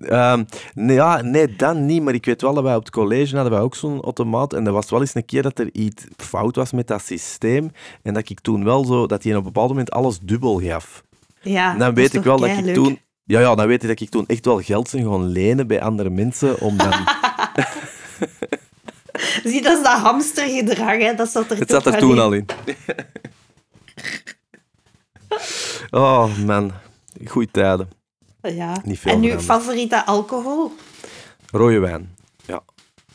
Ehm, 0.00 0.44
nee, 0.74 0.96
ja, 0.96 1.22
nee, 1.22 1.56
dan 1.56 1.86
niet. 1.86 2.02
Maar 2.02 2.14
ik 2.14 2.24
weet 2.24 2.42
wel 2.42 2.54
dat 2.54 2.64
wij 2.64 2.74
op 2.74 2.84
het 2.84 2.92
college 2.92 3.34
hadden 3.34 3.52
wij 3.52 3.62
ook 3.62 3.74
zo'n 3.74 4.02
automaat. 4.02 4.52
En 4.52 4.66
er 4.66 4.72
was 4.72 4.90
wel 4.90 5.00
eens 5.00 5.14
een 5.14 5.24
keer 5.24 5.42
dat 5.42 5.58
er 5.58 5.68
iets 5.72 6.04
fout 6.16 6.56
was 6.56 6.72
met 6.72 6.86
dat 6.86 7.02
systeem. 7.04 7.70
En 8.02 8.14
dat 8.14 8.28
ik 8.28 8.40
toen 8.40 8.64
wel 8.64 8.84
zo... 8.84 9.06
Dat 9.06 9.22
hij 9.22 9.32
op 9.32 9.38
een 9.38 9.44
bepaald 9.44 9.68
moment 9.68 9.90
alles 9.90 10.18
dubbel 10.18 10.60
gaf. 10.60 11.02
Ja, 11.40 11.72
En 11.72 11.78
dan 11.78 11.94
weet 11.94 12.14
ik 12.14 12.22
wel 12.22 12.38
dat 12.38 12.48
ik 12.48 12.74
toen... 12.74 13.00
Ja, 13.24 13.40
ja, 13.40 13.54
dan 13.54 13.66
weet 13.66 13.82
ik 13.82 13.88
dat 13.88 14.00
ik 14.00 14.10
toen 14.10 14.26
echt 14.26 14.44
wel 14.44 14.60
geld 14.60 14.88
zijn 14.88 15.02
gewoon 15.02 15.26
lenen 15.26 15.66
bij 15.66 15.82
andere 15.82 16.10
mensen 16.10 16.60
om 16.60 16.76
dan... 16.76 16.92
Zie, 19.44 19.62
dat 19.62 19.76
is 19.76 19.84
dat 19.84 19.98
hamstergedrag, 19.98 20.98
hè. 20.98 21.14
Dat 21.14 21.28
zat 21.28 21.50
er 21.50 21.58
Het 21.58 21.70
zat 21.70 21.86
er 21.86 21.98
toen 21.98 22.10
in. 22.10 22.18
al 22.18 22.32
in. 22.32 22.46
oh, 25.90 26.38
man. 26.38 26.72
Goeie 27.26 27.50
tijden. 27.50 27.88
Ja. 28.42 28.76
Niet 28.84 28.98
veel 28.98 29.12
en 29.12 29.20
nu 29.20 29.28
veranderd. 29.28 29.50
favoriete 29.50 30.06
alcohol? 30.06 30.72
Rode 31.50 31.78
wijn. 31.78 32.16
Ja, 32.46 32.62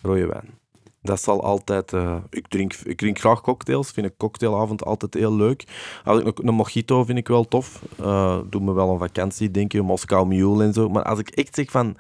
rode 0.02 0.26
wijn. 0.28 0.56
Dat 1.02 1.22
zal 1.22 1.44
altijd... 1.44 1.94
eh, 1.94 2.18
ik, 2.30 2.48
drink, 2.48 2.74
ik 2.74 2.98
drink 2.98 3.20
graag 3.20 3.42
cocktails. 3.42 3.92
Vind 3.92 4.06
een 4.06 4.18
cocktailavond 4.18 4.84
altijd 4.86 5.14
heel 5.14 5.36
leuk. 5.36 5.64
Als 6.04 6.20
ik 6.20 6.26
nog, 6.26 6.38
een 6.38 6.54
mojito 6.54 7.04
vind 7.04 7.18
ik 7.18 7.28
wel 7.28 7.48
tof. 7.48 7.82
Eh 8.00 8.40
doe 8.50 8.62
me 8.62 8.74
wel 8.74 8.90
een 8.92 9.00
vakantie, 9.00 9.52
denk 9.52 9.72
je. 9.72 9.82
Moskou 9.82 10.28
Mule 10.28 10.64
en 10.64 10.74
zo. 10.74 10.90
Maar 10.90 11.04
als 11.04 11.20
ik 11.20 11.30
echt 11.30 11.56
zeg 11.56 11.72
van... 11.72 11.98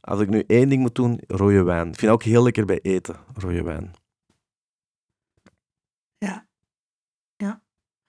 Als 0.00 0.20
ik 0.20 0.28
nu 0.28 0.44
één 0.46 0.68
ding 0.68 0.80
moet 0.82 0.94
doen, 0.94 1.20
rode 1.26 1.62
wijn. 1.62 1.88
Ik 1.88 1.98
vind 1.98 2.00
het 2.00 2.10
ook 2.10 2.22
heel 2.22 2.42
lekker 2.42 2.64
bij 2.64 2.78
eten, 2.82 3.16
rode 3.34 3.62
wijn. 3.62 3.92
Ja. 6.18 6.46
Ja. 7.36 7.62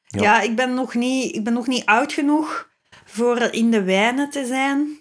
Ja. 0.05 0.22
Ja, 0.22 0.41
ik, 0.41 0.55
ben 0.55 0.74
nog 0.74 0.93
niet, 0.93 1.36
ik 1.36 1.43
ben 1.43 1.53
nog 1.53 1.67
niet 1.67 1.86
oud 1.86 2.13
genoeg 2.13 2.69
voor 3.12 3.38
in 3.41 3.72
de 3.72 3.84
wijnen 3.84 4.30
te 4.30 4.45
zijn. 4.45 4.99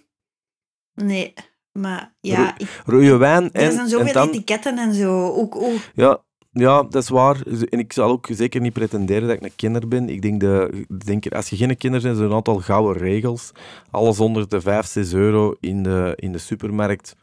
Nee, 0.95 1.35
maar 1.73 2.15
ja, 2.21 2.45
Ro- 2.45 2.55
ik, 2.57 2.83
Rode 2.87 3.17
wijn 3.17 3.53
en... 3.53 3.65
er 3.65 3.73
zijn 3.73 3.89
zoveel 3.89 4.07
en 4.07 4.13
dan, 4.13 4.29
etiketten 4.29 4.79
en 4.79 4.95
zo. 4.95 5.27
Ook, 5.29 5.57
ook, 5.57 5.79
Ja, 5.95 6.23
ja, 6.53 6.83
dat 6.83 7.03
is 7.03 7.09
waar. 7.09 7.47
En 7.47 7.79
ik 7.79 7.93
zal 7.93 8.11
ook 8.11 8.29
zeker 8.31 8.61
niet 8.61 8.73
pretenderen 8.73 9.29
dat 9.29 9.37
ik 9.37 9.43
een 9.43 9.57
kenner 9.57 9.89
ben. 9.89 10.09
Ik 10.09 10.23
denk, 10.23 10.41
de, 10.41 10.85
denk 11.05 11.33
als 11.33 11.51
je 11.51 11.57
geen 11.57 11.77
kenner 11.77 12.01
bent, 12.03 12.17
zijn 12.17 12.25
er 12.27 12.31
een 12.31 12.37
aantal 12.37 12.59
gouden 12.59 13.03
regels. 13.03 13.53
Alles 13.91 14.21
onder 14.21 14.49
de 14.49 14.61
5, 14.61 14.87
6 14.87 15.13
euro 15.13 15.55
in 15.61 15.83
de, 15.83 16.13
in 16.17 16.33
de 16.33 16.39
supermarkt 16.39 17.17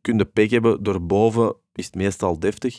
kun 0.00 0.18
je 0.18 0.24
pech 0.24 0.50
hebben. 0.50 0.82
Doorboven 0.82 1.54
is 1.74 1.86
het 1.86 1.94
meestal 1.94 2.38
deftig. 2.38 2.78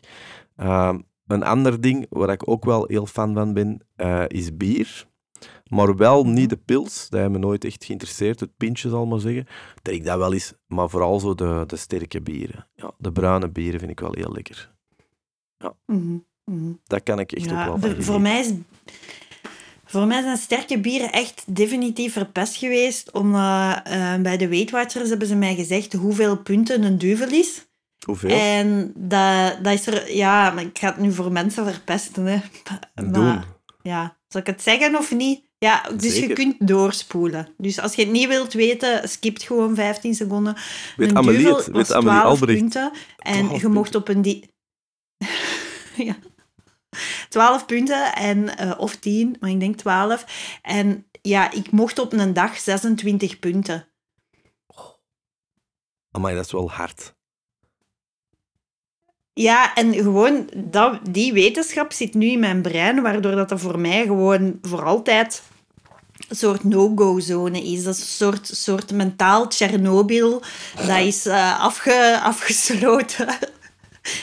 Ehm, 0.55 0.99
een 1.28 1.43
ander 1.43 1.82
ding 1.82 2.05
waar 2.09 2.30
ik 2.30 2.49
ook 2.49 2.66
wel 2.66 2.86
heel 2.88 3.05
fan 3.05 3.34
van 3.34 3.53
ben, 3.53 3.88
eh, 3.95 4.24
is 4.28 4.57
bier. 4.57 5.07
Maar 5.74 5.95
wel 5.95 6.26
niet 6.26 6.49
de 6.49 6.57
pils. 6.57 7.09
Dat 7.09 7.19
heeft 7.19 7.32
me 7.32 7.38
nooit 7.38 7.65
echt 7.65 7.86
geïnteresseerd. 7.86 8.39
Het 8.39 8.57
pintje, 8.57 8.89
zal 8.89 9.03
ik 9.03 9.09
maar 9.09 9.19
zeggen. 9.19 9.41
Ik 9.76 9.82
drink 9.82 10.05
dat 10.05 10.17
wel 10.17 10.34
eens. 10.34 10.53
Maar 10.67 10.89
vooral 10.89 11.19
zo 11.19 11.36
de, 11.36 11.63
de 11.67 11.76
sterke 11.76 12.21
bieren. 12.21 12.67
Ja, 12.76 12.91
de 12.97 13.11
bruine 13.11 13.49
bieren 13.49 13.80
vind 13.80 13.91
ik 13.91 13.99
wel 13.99 14.13
heel 14.13 14.32
lekker. 14.32 14.71
Mhm, 15.86 16.17
mhm. 16.45 16.71
Daar 16.84 17.01
kan 17.01 17.19
ik 17.19 17.32
echt 17.32 17.45
ook 17.45 17.51
Ja, 17.51 17.65
wel 17.65 17.80
van 17.80 18.03
voor, 18.03 18.21
mij 18.21 18.39
is, 18.39 18.51
voor 19.86 20.07
mij 20.07 20.21
zijn 20.21 20.38
sterke 20.38 20.80
bieren 20.80 21.11
echt 21.11 21.55
definitief 21.55 22.13
verpest 22.13 22.55
geweest. 22.55 23.11
Omdat 23.11 23.82
eh, 23.84 24.15
bij 24.15 24.38
de 24.38 24.47
Weight 24.47 24.71
Watchers 24.71 25.09
hebben 25.09 25.28
ze 25.28 25.36
mij 25.36 25.55
gezegd 25.55 25.93
hoeveel 25.93 26.38
punten 26.38 26.84
een 26.84 26.97
duvel 26.97 27.32
is. 27.32 27.67
Hoeveel? 28.05 28.30
En 28.30 28.93
dat, 28.95 29.63
dat 29.63 29.74
is 29.74 29.88
er... 29.88 30.15
Ja, 30.15 30.51
maar 30.51 30.63
ik 30.63 30.78
ga 30.78 30.88
het 30.88 30.97
nu 30.97 31.11
voor 31.11 31.32
mensen 31.32 31.65
verpesten. 31.65 32.26
Hè. 32.26 32.39
Doen. 32.95 33.24
Maar, 33.24 33.47
ja, 33.82 34.17
zal 34.28 34.41
ik 34.41 34.47
het 34.47 34.61
zeggen 34.61 34.95
of 34.95 35.11
niet? 35.11 35.51
Ja, 35.64 35.89
dus 35.97 36.20
je 36.20 36.34
kunt 36.34 36.68
doorspoelen. 36.68 37.47
Dus 37.57 37.80
als 37.80 37.95
je 37.95 38.01
het 38.01 38.11
niet 38.11 38.28
wilt 38.28 38.53
weten, 38.53 39.09
skipt 39.09 39.43
gewoon 39.43 39.76
15 39.76 40.16
seconden. 40.16 40.55
Weet 40.95 41.09
een 41.09 41.18
Amelie 41.18 41.38
duvel 41.38 41.57
het? 41.57 41.68
was 41.68 41.88
Weet 41.88 41.97
Amelie 41.97 42.20
12 42.20 42.30
Albrecht? 42.30 42.59
punten. 42.59 42.91
En 43.18 43.45
12 43.45 43.61
je 43.61 43.68
mocht 43.68 43.95
op 43.95 44.07
een... 44.07 44.22
Die... 44.22 44.49
ja. 46.09 46.16
12 47.30 47.66
punten 47.66 48.16
en, 48.16 48.57
eh, 48.57 48.80
of 48.80 48.95
10, 48.95 49.36
maar 49.39 49.49
ik 49.49 49.59
denk 49.59 49.76
12. 49.76 50.26
En 50.61 51.05
ja, 51.22 51.51
ik 51.51 51.72
mocht 51.72 51.99
op 51.99 52.14
een 52.14 52.34
dag 52.34 52.57
26 52.57 53.39
punten. 53.39 53.88
Amai, 56.11 56.36
dat 56.36 56.45
is 56.45 56.51
wel 56.51 56.72
hard. 56.72 57.16
Ja, 59.34 59.76
en 59.76 59.93
gewoon 59.93 60.49
dat, 60.55 60.99
die 61.09 61.34
wetenschap 61.34 61.91
zit 61.91 62.14
nu 62.14 62.28
in 62.28 62.39
mijn 62.39 62.61
brein, 62.61 63.01
waardoor 63.01 63.36
dat 63.36 63.51
er 63.51 63.59
voor 63.59 63.80
mij 63.80 64.03
gewoon 64.05 64.57
voor 64.61 64.84
altijd 64.84 65.43
soort 66.36 66.64
no-go-zone 66.64 67.64
is. 67.64 67.84
Dat 67.84 67.96
is 67.96 68.00
een 68.00 68.06
soort, 68.06 68.48
soort 68.48 68.92
mentaal 68.92 69.48
Tsjernobyl. 69.48 70.42
Dat 70.88 71.00
is 71.00 71.26
eh, 71.26 71.60
afge, 71.60 72.20
afgesloten. 72.24 73.28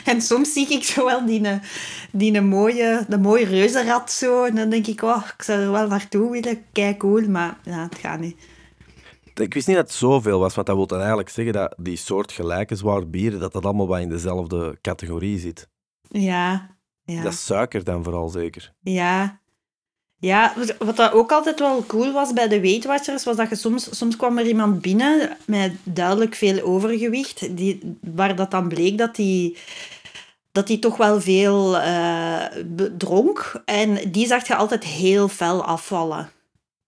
En 0.05 0.23
soms 0.23 0.53
zie 0.53 0.69
ik 0.69 0.85
zo 0.85 1.05
wel 1.05 1.27
die, 1.27 1.61
die 2.13 2.41
mooie, 2.41 3.05
de 3.09 3.19
mooie 3.19 3.45
reuzenrad 3.45 4.13
zo. 4.13 4.45
En 4.45 4.55
dan 4.55 4.71
denk 4.71 4.87
ik, 4.87 5.03
oh, 5.03 5.23
ik 5.37 5.43
zou 5.43 5.61
er 5.61 5.73
wel 5.73 5.87
naartoe 5.87 6.31
willen. 6.31 6.65
Kijk, 6.73 6.99
cool. 6.99 7.29
Maar 7.29 7.59
ja, 7.65 7.83
het 7.83 7.99
gaat 7.99 8.21
niet. 8.21 8.37
Ik 9.35 9.55
wist 9.55 9.67
niet 9.67 9.77
dat 9.77 9.87
het 9.87 9.95
zoveel 9.95 10.39
was, 10.39 10.55
want 10.55 10.67
dat 10.67 10.77
wil 10.77 10.87
dan 10.87 10.99
eigenlijk 10.99 11.29
zeggen 11.29 11.53
dat 11.53 11.75
die 11.79 11.97
soort 11.97 12.33
gelijke 12.33 12.75
zwaar 12.75 13.09
bieren, 13.09 13.41
dat 13.41 13.53
dat 13.53 13.65
allemaal 13.65 13.87
wat 13.87 14.01
in 14.01 14.09
dezelfde 14.09 14.79
categorie 14.83 15.39
zit. 15.39 15.69
Ja, 16.09 16.77
ja. 17.05 17.23
Dat 17.23 17.33
is 17.33 17.45
suiker 17.45 17.85
dan 17.85 18.05
vooral 18.05 18.29
zeker. 18.29 18.73
Ja. 18.81 19.41
Ja, 20.21 20.55
wat- 20.79 20.97
dat 20.97 21.13
ook 21.13 21.33
altijd 21.33 21.59
wel 21.59 21.87
cool 21.87 22.13
was 22.13 22.33
bij 22.33 22.49
de 22.49 22.61
Weight 22.61 22.85
was 23.25 23.37
dat 23.37 23.49
je 23.49 23.57
soms, 23.57 23.99
soms 23.99 24.17
kwam 24.17 24.39
er 24.39 24.47
iemand 24.47 24.81
binnen 24.81 25.37
met 25.47 25.73
duidelijk 25.85 26.35
veel 26.35 26.63
overgewicht, 26.63 27.57
die, 27.57 27.97
waar 28.01 28.37
dat 28.37 28.51
dan 28.51 28.69
bleek 28.69 28.99
dat 28.99 29.17
die, 29.17 29.59
dat 30.53 30.67
die 30.67 30.79
toch 30.79 30.97
wel 30.97 31.21
veel 31.21 31.73
be- 32.67 32.95
dronk. 32.99 33.63
En 33.65 34.11
die 34.11 34.27
zag 34.27 34.47
je 34.47 34.55
altijd 34.57 34.85
heel 34.85 35.29
fel 35.29 35.65
afvallen. 35.65 36.31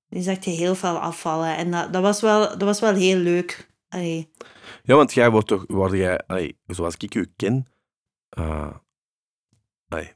Die 0.09 0.23
zag 0.23 0.45
je 0.45 0.51
heel 0.51 0.75
fel 0.75 0.99
afvallen. 0.99 1.57
En 1.57 1.71
dat, 1.71 1.93
dat, 1.93 2.03
was, 2.03 2.21
wel, 2.21 2.41
dat 2.49 2.63
was 2.63 2.81
wel 2.81 2.95
heel 2.95 3.17
leuk. 3.19 3.69
Allee. 3.89 4.31
Ja, 4.83 4.95
want 4.97 5.13
jij 5.13 5.31
wordt 5.31 5.47
toch, 5.49 5.65
word 5.67 5.93
jij, 5.93 6.19
allee, 6.27 6.59
zoals 6.67 6.95
ik 6.99 7.15
u 7.15 7.33
ken, 7.37 7.67
allee, 9.89 10.13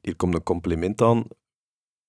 hier 0.00 0.16
komt 0.16 0.34
een 0.34 0.42
compliment 0.42 1.02
aan. 1.02 1.24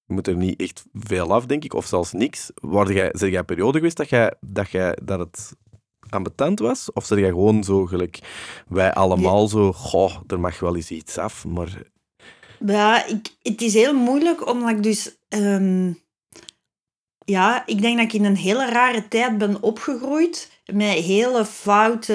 Je 0.07 0.13
moet 0.13 0.27
er 0.27 0.35
niet 0.35 0.59
echt 0.59 0.85
veel 0.93 1.33
af, 1.33 1.45
denk 1.45 1.63
ik, 1.63 1.73
of 1.73 1.85
zelfs 1.85 2.11
niks. 2.11 2.51
Word 2.61 2.89
jij, 2.89 3.09
zeg 3.11 3.29
jij 3.29 3.39
een 3.39 3.45
periode 3.45 3.77
geweest 3.77 3.97
dat, 3.97 4.09
jij, 4.09 4.33
dat, 4.39 4.69
jij, 4.69 4.97
dat 5.03 5.19
het 5.19 5.53
ambetant 6.09 6.59
was? 6.59 6.91
Of 6.93 7.05
zeg 7.05 7.19
jij 7.19 7.29
gewoon 7.29 7.63
zo 7.63 7.85
gelijk 7.85 8.19
wij 8.67 8.93
allemaal 8.93 9.47
zo, 9.47 9.73
goh, 9.73 10.15
er 10.27 10.39
mag 10.39 10.59
wel 10.59 10.75
eens 10.75 10.91
iets 10.91 11.17
af, 11.17 11.45
maar 11.45 11.81
Ja, 12.65 13.05
ik, 13.05 13.35
het 13.41 13.61
is 13.61 13.73
heel 13.73 13.93
moeilijk 13.93 14.47
omdat 14.49 14.69
ik 14.69 14.83
dus... 14.83 15.15
ehm, 15.29 15.91
ja, 17.25 17.63
ik 17.65 17.81
denk 17.81 17.97
dat 17.97 18.05
ik 18.05 18.13
in 18.13 18.25
een 18.25 18.35
hele 18.35 18.69
rare 18.69 19.07
tijd 19.07 19.37
ben 19.37 19.61
opgegroeid 19.61 20.51
met 20.73 20.89
hele 20.89 21.45
foute 21.45 22.13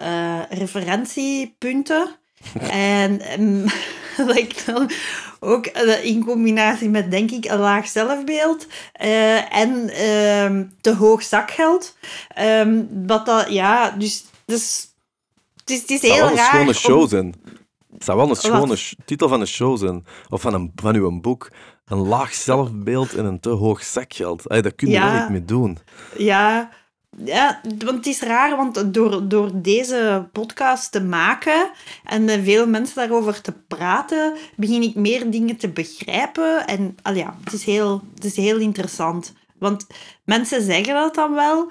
eh, 0.00 0.40
referentiepunten. 0.50 2.16
en 2.70 3.20
ehm, 3.20 3.66
dat 4.26 4.36
ik 4.36 4.62
dan 4.66 4.90
ook 5.40 5.66
eh, 5.66 6.04
in 6.04 6.24
combinatie 6.24 6.88
met, 6.88 7.10
denk 7.10 7.30
ik, 7.30 7.44
een 7.44 7.58
laag 7.58 7.86
zelfbeeld 7.88 8.66
eh, 8.92 9.56
en 9.56 9.88
ehm, 9.88 10.64
te 10.80 10.94
hoog 10.94 11.22
zakgeld. 11.22 11.96
ehm, 12.34 12.82
wat 13.06 13.26
dat, 13.26 13.50
ja, 13.50 13.90
dus... 13.90 14.24
dus 14.44 14.88
het 15.56 15.70
is, 15.70 15.80
het 15.80 15.90
is 15.90 16.00
het 16.02 16.10
zou 16.10 16.12
heel 16.12 16.22
wel 16.22 16.30
een 16.30 16.36
raar. 16.36 16.46
schone 16.48 16.66
om- 16.66 16.72
show 16.74 17.08
zijn. 17.08 17.34
Het 17.92 18.04
zou 18.04 18.18
wel 18.18 18.28
een 18.30 18.36
schone 18.36 18.76
titel 19.04 19.28
van 19.28 19.40
een 19.40 19.46
show 19.46 19.78
zijn. 19.78 20.06
Of 20.28 20.40
van, 20.40 20.54
een, 20.54 20.72
van 20.74 20.94
uw 20.94 21.20
boek. 21.20 21.48
Een 21.84 21.98
laag 21.98 22.34
zelfbeeld 22.34 23.14
en 23.14 23.24
een 23.24 23.40
te 23.40 23.48
hoog 23.48 23.82
zakgeld. 23.84 24.48
Allee, 24.48 24.62
daar 24.62 24.72
kun 24.74 24.88
je 24.88 24.94
Ja. 24.94 25.10
wel 25.12 25.20
iets 25.20 25.30
mee 25.30 25.44
doen. 25.44 25.78
Ja, 26.16 26.70
ja, 27.24 27.60
want 27.78 27.96
het 27.96 28.06
is 28.06 28.20
raar, 28.20 28.56
want 28.56 28.94
door, 28.94 29.28
door 29.28 29.50
deze 29.54 30.28
podcast 30.32 30.92
te 30.92 31.02
maken 31.02 31.70
en 32.04 32.24
met 32.24 32.40
veel 32.44 32.66
mensen 32.66 32.96
daarover 32.96 33.40
te 33.40 33.52
praten, 33.52 34.36
begin 34.56 34.82
ik 34.82 34.94
meer 34.94 35.30
dingen 35.30 35.56
te 35.56 35.68
begrijpen. 35.68 36.66
En 36.66 36.96
al 37.02 37.14
ja, 37.14 37.36
het 37.44 37.52
is, 37.52 37.64
heel, 37.64 38.02
het 38.14 38.24
is 38.24 38.36
heel 38.36 38.58
interessant. 38.58 39.32
Want 39.58 39.86
mensen 40.24 40.62
zeggen 40.62 40.94
dat 40.94 41.14
dan 41.14 41.34
wel, 41.34 41.70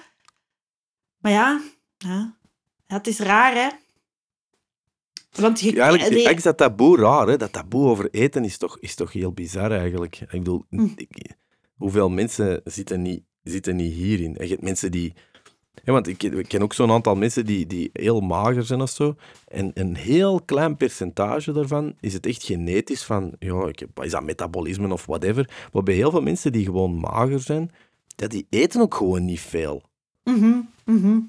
maar 1.18 1.32
ja, 1.32 1.62
ja, 1.98 2.38
het 2.88 3.08
is 3.08 3.20
raar, 3.20 3.54
hè. 3.54 3.68
Want 5.36 5.60
je, 5.60 5.76
Ja, 5.76 5.88
eigenlijk, 5.88 6.38
is 6.38 6.44
dat 6.44 6.58
taboe 6.58 6.98
raar. 6.98 7.28
Hè? 7.28 7.38
Dat 7.38 7.52
taboe 7.54 7.88
over 7.90 8.10
eten 8.12 8.44
is 8.44 8.58
toch, 8.58 8.80
is 8.80 8.96
toch 8.96 9.14
heel 9.14 9.32
bizar 9.32 9.72
eigenlijk. 9.72 10.20
Ik 10.20 10.30
bedoel, 10.30 10.66
Hm. 10.70 10.88
hoeveel 11.76 12.10
mensen 12.10 12.62
zitten 12.64 13.02
niet, 13.02 13.24
zitten 13.44 13.76
niet 13.76 13.94
hierin? 13.94 14.38
En 14.38 14.44
je 14.46 14.52
hebt 14.52 14.64
mensen 14.64 14.92
die... 14.92 15.14
Ja, 15.84 15.94
want 15.94 16.08
ik, 16.08 16.18
ken- 16.18 16.38
ik 16.40 16.48
ken 16.48 16.62
ook 16.62 16.74
zo'n 16.74 16.92
aantal 16.92 17.16
mensen 17.16 17.46
die, 17.46 17.68
die 17.68 17.90
heel 17.94 18.20
mager 18.20 18.64
zijn 18.64 18.82
of 18.82 18.90
zo. 18.90 19.16
En 19.48 19.72
een 19.74 19.96
heel 19.96 20.42
klein 20.42 20.78
percentage 20.78 21.52
daarvan 21.52 21.96
is 22.00 22.14
het 22.14 22.26
echt 22.26 22.44
genetisch 22.44 23.04
van... 23.04 23.36
Ja, 23.40 23.68
ik 23.68 23.80
heb, 23.80 24.04
is 24.04 24.12
dat 24.12 24.24
metabolisme 24.24 24.94
of 24.94 25.06
whatever? 25.06 25.68
Maar 25.74 25.84
bij 25.84 25.96
heel 25.96 26.12
veel 26.12 26.22
mensen 26.22 26.52
die 26.52 26.66
gewoon 26.66 27.00
mager 27.00 27.40
zijn, 27.40 27.72
ja, 28.16 28.28
die 28.28 28.48
eten 28.50 28.82
ook 28.82 28.96
gewoon 28.96 29.26
niet 29.26 29.40
veel. 29.40 29.82
mhm, 30.24 30.60
mhm. 30.86 31.20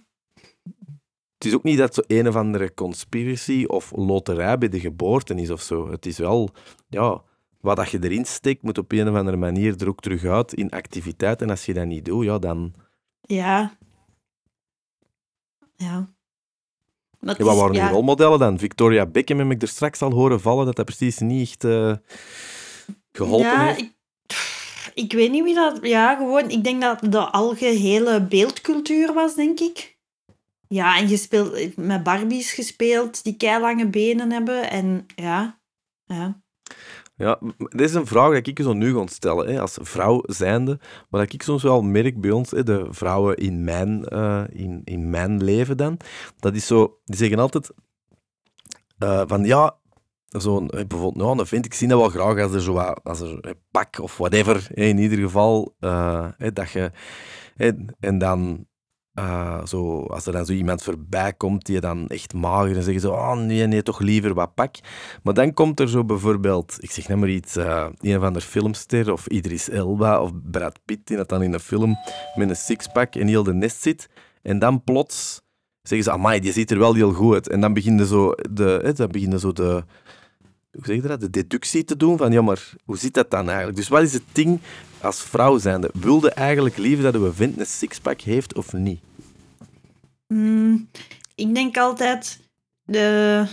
het 1.35 1.45
is 1.45 1.55
ook 1.55 1.63
niet 1.63 1.79
dat 1.79 1.95
zo 1.95 2.03
een 2.07 2.29
of 2.29 2.37
andere 2.37 2.75
conspiracy 2.75 3.65
of 3.67 3.93
loterij 3.97 4.59
bij 4.59 4.69
de 4.69 4.81
geboorte 4.81 5.35
is 5.35 5.51
of 5.51 5.61
zo. 5.63 5.91
Het 5.91 6.07
is 6.07 6.19
wel, 6.19 6.51
ja, 6.89 7.23
wat 7.61 7.77
dat 7.77 7.91
je 7.91 7.99
erin 8.03 8.25
steekt, 8.25 8.63
moet 8.63 8.79
op 8.79 8.93
een 8.93 9.09
of 9.09 9.15
andere 9.15 9.37
manier 9.37 9.75
er 9.81 9.89
ook 9.89 10.01
terug 10.01 10.25
uit 10.25 10.53
in 10.53 10.71
activiteit. 10.71 11.43
En 11.43 11.51
als 11.51 11.67
je 11.67 11.75
dat 11.75 11.87
niet 11.87 12.05
doet, 12.05 12.25
ja, 12.25 12.39
dan... 12.39 12.73
Ja. 13.21 13.79
Ja. 15.81 16.13
Maar 17.21 17.35
Ja, 17.39 17.45
wat 17.45 17.57
waren 17.57 17.75
ja, 17.75 17.85
die 17.85 17.95
rolmodellen 17.95 18.39
dan? 18.39 18.59
Victoria 18.59 19.07
Beckham 19.07 19.39
heb 19.39 19.51
ik 19.51 19.63
er 19.63 19.69
straks 19.69 20.03
al 20.03 20.13
horen 20.13 20.41
vallen, 20.41 20.67
dat 20.67 20.77
dat 20.77 20.85
precies 20.85 21.19
niet 21.19 21.51
echt 21.51 21.65
eh, 21.65 21.93
geholpen 23.13 23.47
ja, 23.47 23.65
heeft. 23.67 23.81
ik, 23.81 23.95
ik 24.95 25.13
weet 25.13 25.31
niet 25.31 25.45
wie 25.45 25.55
dat... 25.55 25.79
Ja, 25.83 26.15
gewoon... 26.15 26.51
Ik 26.51 26.65
denk 26.65 26.83
dat 26.83 27.13
de 27.13 27.19
algehele 27.19 28.23
beeldcultuur 28.23 29.13
was, 29.13 29.35
denk 29.35 29.61
ik. 29.61 29.99
Ja, 30.69 30.97
en 30.97 31.09
je 31.09 31.17
speelt 31.17 31.77
met 31.77 32.03
Barbies 32.03 32.53
gespeeld 32.53 33.25
die 33.25 33.37
keilange 33.37 33.87
benen 33.87 34.33
hebben. 34.33 34.71
En 34.71 35.07
ja... 35.15 35.61
Ja. 36.05 36.43
Ja, 37.21 37.39
dit 37.57 37.81
is 37.81 37.95
een 37.95 38.07
vraag 38.07 38.41
die 38.41 38.55
ik 38.55 38.63
zo 38.63 38.73
nu 38.73 38.95
ga 38.95 39.07
stellen, 39.07 39.49
hè, 39.49 39.61
als 39.61 39.79
vrouw 39.81 40.23
zijnde. 40.27 40.79
Maar 41.09 41.21
dat 41.21 41.33
ik 41.33 41.43
soms 41.43 41.63
wel 41.63 41.83
merk 41.83 42.21
bij 42.21 42.31
ons, 42.31 42.51
hè, 42.51 42.63
de 42.63 42.87
vrouwen 42.91 43.37
in 43.37 43.65
mijn, 43.65 44.05
eh, 44.05 44.45
in, 44.51 44.83
in 44.85 45.11
mijn 45.11 45.45
leven 45.45 45.77
dan, 45.77 45.97
dat 46.39 46.55
is 46.55 46.67
zo, 46.67 46.99
die 47.05 47.17
zeggen 47.17 47.39
altijd 47.39 47.71
eh, 48.99 49.23
van 49.27 49.45
ja, 49.45 49.77
zo'n, 50.27 50.71
eh, 50.71 50.87
bijvoorbeeld, 50.87 51.25
nou, 51.25 51.37
dan 51.37 51.47
vind 51.47 51.65
ik 51.65 51.75
zie 51.75 51.89
dat 51.89 51.99
wel 51.99 52.09
graag 52.09 52.43
als 52.43 52.53
er 52.53 52.63
zo 52.63 52.77
als 52.79 53.21
er 53.21 53.39
een 53.41 53.61
pak 53.71 53.99
of 53.99 54.17
whatever, 54.17 54.69
hè, 54.75 54.85
in 54.85 54.99
ieder 54.99 55.19
geval, 55.19 55.75
hè, 56.37 56.53
dat 56.53 56.71
je, 56.71 56.91
en 58.01 58.19
dan 58.19 58.67
eh, 59.15 59.65
zo, 59.65 60.03
als 60.03 60.27
er 60.27 60.33
dan 60.33 60.47
zo 60.47 60.53
iemand 60.53 60.83
voorbij 60.83 61.33
komt 61.33 61.67
die 61.67 61.81
dan 61.81 62.09
echt 62.09 62.35
mager 62.35 62.77
en 62.77 62.83
zeggen 62.83 63.01
zo, 63.01 63.13
oh 63.13 63.37
nee, 63.37 63.67
nee, 63.67 63.83
toch 63.83 64.01
liever 64.01 64.35
wat 64.35 64.55
pak. 64.55 64.75
Maar 65.23 65.35
dan 65.35 65.53
komt 65.53 65.81
er 65.81 65.89
zo 65.89 66.05
bijvoorbeeld, 66.05 66.77
ik 66.79 66.91
zeg 66.91 67.09
net 67.09 67.19
maar 67.19 67.29
iets, 67.29 67.57
eh, 67.57 67.87
een 67.99 68.17
of 68.17 68.23
ander 68.23 68.43
filmster 68.43 69.13
of 69.13 69.27
Idris 69.27 69.69
Elba 69.69 70.23
of 70.23 70.31
Brad 70.51 70.79
Pitt 70.85 71.07
die 71.07 71.17
dat 71.17 71.29
dan 71.29 71.43
in 71.43 71.53
een 71.53 71.61
film 71.61 71.97
met 72.35 72.49
een 72.49 72.57
sixpack 72.57 73.15
en 73.15 73.27
heel 73.27 73.43
de 73.43 73.55
nest 73.55 73.83
zit. 73.83 74.09
En 74.43 74.59
dan 74.59 74.85
plots 74.85 75.41
zeggen 75.83 76.13
ze, 76.13 76.19
amai, 76.19 76.41
die 76.41 76.53
ziet 76.53 76.71
er 76.71 76.79
wel 76.79 76.95
heel 76.95 77.13
goed 77.13 77.35
uit. 77.35 77.49
En 77.49 77.61
dan 77.61 77.73
beginnen 77.73 78.07
zo 78.07 78.33
de, 78.51 78.81
hè, 78.83 78.93
dan 78.93 79.11
beginnen 79.11 79.41
zo 79.41 79.53
de, 79.53 79.85
hoe 80.73 80.85
zeg 80.85 80.97
je 80.97 81.03
dat, 81.03 81.21
de 81.21 81.31
deductie 81.31 81.85
te 81.85 81.97
doen 81.97 82.17
van, 82.17 82.33
ja, 82.33 82.43
maar 82.43 82.73
hoe 82.85 82.99
zit 82.99 83.15
dat 83.15 83.31
dan 83.31 83.47
eigenlijk? 83.47 83.77
Dus 83.77 83.89
wat 83.89 84.03
is 84.03 84.13
het 84.13 84.23
ding 84.33 84.61
als 85.01 85.23
vrouw 85.23 85.59
zijnde? 85.59 85.91
Wilde 85.93 86.31
eigenlijk 86.31 86.77
liever 86.77 87.13
dat 87.13 87.23
we 87.23 87.33
vent 87.33 87.59
een 87.59 87.67
sixpack 87.67 88.21
heeft 88.21 88.55
of 88.55 88.73
niet? 88.73 89.01
Mm, 90.27 90.89
ik 91.35 91.55
denk 91.55 91.77
altijd... 91.77 92.41
De... 92.85 93.47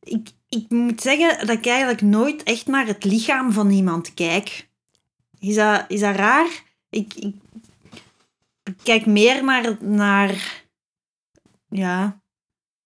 Ik, 0.00 0.28
ik 0.48 0.70
moet 0.70 1.00
zeggen 1.00 1.46
dat 1.46 1.58
ik 1.58 1.66
eigenlijk 1.66 2.02
nooit 2.02 2.42
echt 2.42 2.66
naar 2.66 2.86
het 2.86 3.04
lichaam 3.04 3.52
van 3.52 3.70
iemand 3.70 4.14
kijk. 4.14 4.68
Is 5.38 5.54
dat, 5.54 5.84
is 5.88 6.00
dat 6.00 6.16
raar? 6.16 6.62
Ik, 6.90 7.14
ik, 7.14 7.34
ik 8.62 8.74
kijk 8.82 9.06
meer 9.06 9.44
naar, 9.44 9.76
naar... 9.82 10.62
Ja... 11.68 12.22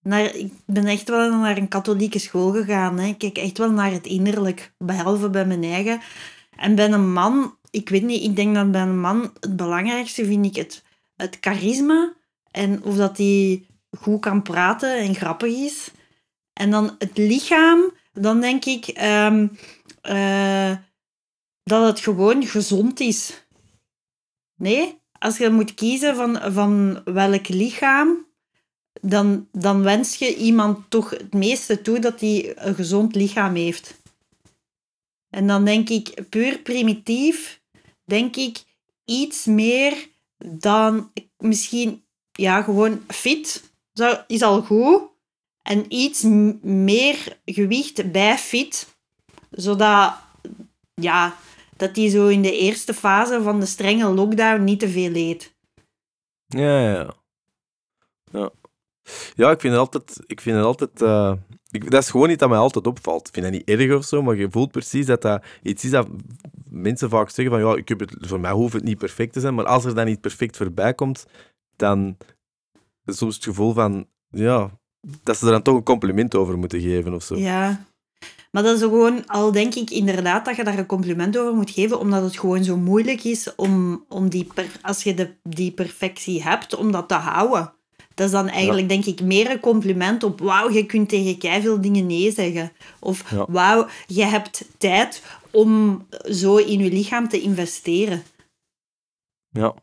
Naar, 0.02 0.34
ik 0.34 0.52
ben 0.66 0.86
echt 0.86 1.08
wel 1.08 1.30
naar 1.30 1.56
een 1.56 1.68
katholieke 1.68 2.18
school 2.18 2.52
gegaan. 2.52 2.98
Hè. 2.98 3.06
Ik 3.06 3.18
kijk 3.18 3.38
echt 3.38 3.58
wel 3.58 3.70
naar 3.70 3.90
het 3.90 4.06
innerlijk, 4.06 4.72
behalve 4.78 5.30
bij 5.30 5.46
mijn 5.46 5.64
eigen. 5.64 6.00
En 6.56 6.74
bij 6.74 6.92
een 6.92 7.12
man, 7.12 7.56
ik 7.70 7.88
weet 7.88 8.02
niet, 8.02 8.22
ik 8.22 8.36
denk 8.36 8.54
dat 8.54 8.70
bij 8.70 8.82
een 8.82 9.00
man 9.00 9.32
het 9.40 9.56
belangrijkste 9.56 10.24
vind 10.24 10.46
ik 10.46 10.56
het, 10.56 10.84
het 11.16 11.36
charisma 11.40 12.12
en 12.50 12.82
of 12.82 12.96
dat 12.96 13.16
hij 13.16 13.66
goed 13.98 14.20
kan 14.20 14.42
praten 14.42 14.98
en 14.98 15.14
grappig 15.14 15.56
is. 15.56 15.90
En 16.52 16.70
dan 16.70 16.94
het 16.98 17.18
lichaam, 17.18 17.92
dan 18.12 18.40
denk 18.40 18.64
ik 18.64 18.86
ehm, 18.86 19.46
eh, 20.00 20.76
dat 21.62 21.86
het 21.86 22.00
gewoon 22.00 22.46
gezond 22.46 23.00
is. 23.00 23.46
Nee? 24.54 25.00
Als 25.18 25.36
je 25.36 25.50
moet 25.50 25.74
kiezen 25.74 26.16
van, 26.16 26.52
van 26.52 27.00
welk 27.04 27.48
lichaam, 27.48 28.26
dan, 29.00 29.48
dan 29.52 29.82
wens 29.82 30.16
je 30.16 30.36
iemand 30.36 30.90
toch 30.90 31.10
het 31.10 31.34
meeste 31.34 31.82
toe 31.82 31.98
dat 31.98 32.20
hij 32.20 32.52
een 32.56 32.74
gezond 32.74 33.14
lichaam 33.14 33.54
heeft. 33.54 34.00
En 35.30 35.46
dan 35.46 35.64
denk 35.64 35.88
ik, 35.88 36.28
puur 36.28 36.58
primitief, 36.58 37.60
denk 38.04 38.36
ik 38.36 38.62
iets 39.04 39.44
meer 39.44 40.08
dan 40.44 41.12
misschien, 41.36 42.04
ja, 42.32 42.62
gewoon 42.62 43.04
fit 43.06 43.62
is 44.26 44.42
al 44.42 44.62
goed. 44.62 45.02
En 45.62 45.84
iets 45.88 46.22
meer 46.62 47.38
gewicht 47.44 48.12
bij 48.12 48.38
fit, 48.38 48.96
zodat, 49.50 50.14
ja, 50.94 51.36
dat 51.76 51.94
die 51.94 52.10
zo 52.10 52.26
in 52.26 52.42
de 52.42 52.58
eerste 52.58 52.94
fase 52.94 53.42
van 53.42 53.60
de 53.60 53.66
strenge 53.66 54.08
lockdown 54.08 54.64
niet 54.64 54.80
te 54.80 54.88
veel 54.88 55.14
eet. 55.14 55.54
Ja, 56.46 56.80
ja, 56.80 57.14
ja. 58.32 58.50
Ja, 59.34 59.50
ik 59.50 59.60
vind 59.60 59.72
het 59.72 59.82
altijd... 59.82 60.20
Ik 60.26 60.40
vind 60.40 60.56
het 60.56 60.64
altijd 60.64 61.02
eh, 61.02 61.32
dat 61.70 62.02
is 62.02 62.10
gewoon 62.10 62.28
niet 62.28 62.38
dat 62.38 62.48
mij 62.48 62.58
altijd 62.58 62.86
opvalt. 62.86 63.28
Ik 63.28 63.34
vind 63.34 63.46
dat 63.46 63.54
niet 63.54 63.68
erg 63.68 63.96
of 63.96 64.04
zo, 64.04 64.22
maar 64.22 64.36
je 64.36 64.48
voelt 64.50 64.70
precies 64.70 65.06
dat 65.06 65.22
dat 65.22 65.44
iets 65.62 65.84
is 65.84 65.90
dat 65.90 66.08
mensen 66.70 67.10
vaak 67.10 67.30
zeggen 67.30 67.54
van 67.54 67.68
ja, 67.68 67.76
ik 67.76 67.88
heb 67.88 68.00
het, 68.00 68.16
voor 68.20 68.40
mij 68.40 68.52
hoeft 68.52 68.72
het 68.72 68.84
niet 68.84 68.98
perfect 68.98 69.32
te 69.32 69.40
zijn, 69.40 69.54
maar 69.54 69.64
als 69.64 69.84
er 69.84 69.94
dan 69.94 70.06
niet 70.06 70.20
perfect 70.20 70.56
voorbij 70.56 70.94
komt, 70.94 71.26
dan 71.76 72.16
is 73.04 73.16
soms 73.16 73.34
het 73.34 73.44
gevoel 73.44 73.72
van 73.72 74.06
ja, 74.30 74.70
dat 75.22 75.36
ze 75.36 75.46
er 75.46 75.52
dan 75.52 75.62
toch 75.62 75.76
een 75.76 75.82
compliment 75.82 76.34
over 76.34 76.58
moeten 76.58 76.80
geven 76.80 77.14
of 77.14 77.22
zo. 77.22 77.36
Ja. 77.36 77.86
Maar 78.50 78.62
dat 78.62 78.76
is 78.76 78.82
gewoon, 78.82 79.26
al 79.26 79.52
denk 79.52 79.74
ik 79.74 79.90
inderdaad 79.90 80.44
dat 80.44 80.56
je 80.56 80.64
daar 80.64 80.78
een 80.78 80.86
compliment 80.86 81.38
over 81.38 81.54
moet 81.54 81.70
geven, 81.70 81.98
omdat 81.98 82.22
het 82.22 82.38
gewoon 82.38 82.64
zo 82.64 82.76
moeilijk 82.76 83.24
is 83.24 83.54
om, 83.54 84.04
om 84.08 84.28
die, 84.28 84.46
als 84.82 85.02
je 85.02 85.14
de, 85.14 85.34
die 85.42 85.72
perfectie 85.72 86.42
hebt, 86.42 86.76
om 86.76 86.92
dat 86.92 87.08
te 87.08 87.14
houden. 87.14 87.72
Dat 88.18 88.26
is 88.26 88.32
dan 88.32 88.48
eigenlijk, 88.48 88.88
denk 88.88 89.04
ik, 89.04 89.20
meer 89.20 89.50
een 89.50 89.60
compliment 89.60 90.22
op 90.22 90.40
wauw, 90.40 90.70
je 90.70 90.86
kunt 90.86 91.08
tegen 91.08 91.38
keiveel 91.38 91.80
dingen 91.80 92.06
nee 92.06 92.32
zeggen. 92.32 92.72
Of 93.00 93.30
Ja. 93.30 93.46
wauw, 93.48 93.86
je 94.06 94.24
hebt 94.24 94.64
tijd 94.78 95.22
om 95.50 96.06
zo 96.30 96.56
in 96.56 96.78
je 96.78 96.90
lichaam 96.90 97.28
te 97.28 97.40
investeren. 97.40 98.22
Ja, 99.50 99.74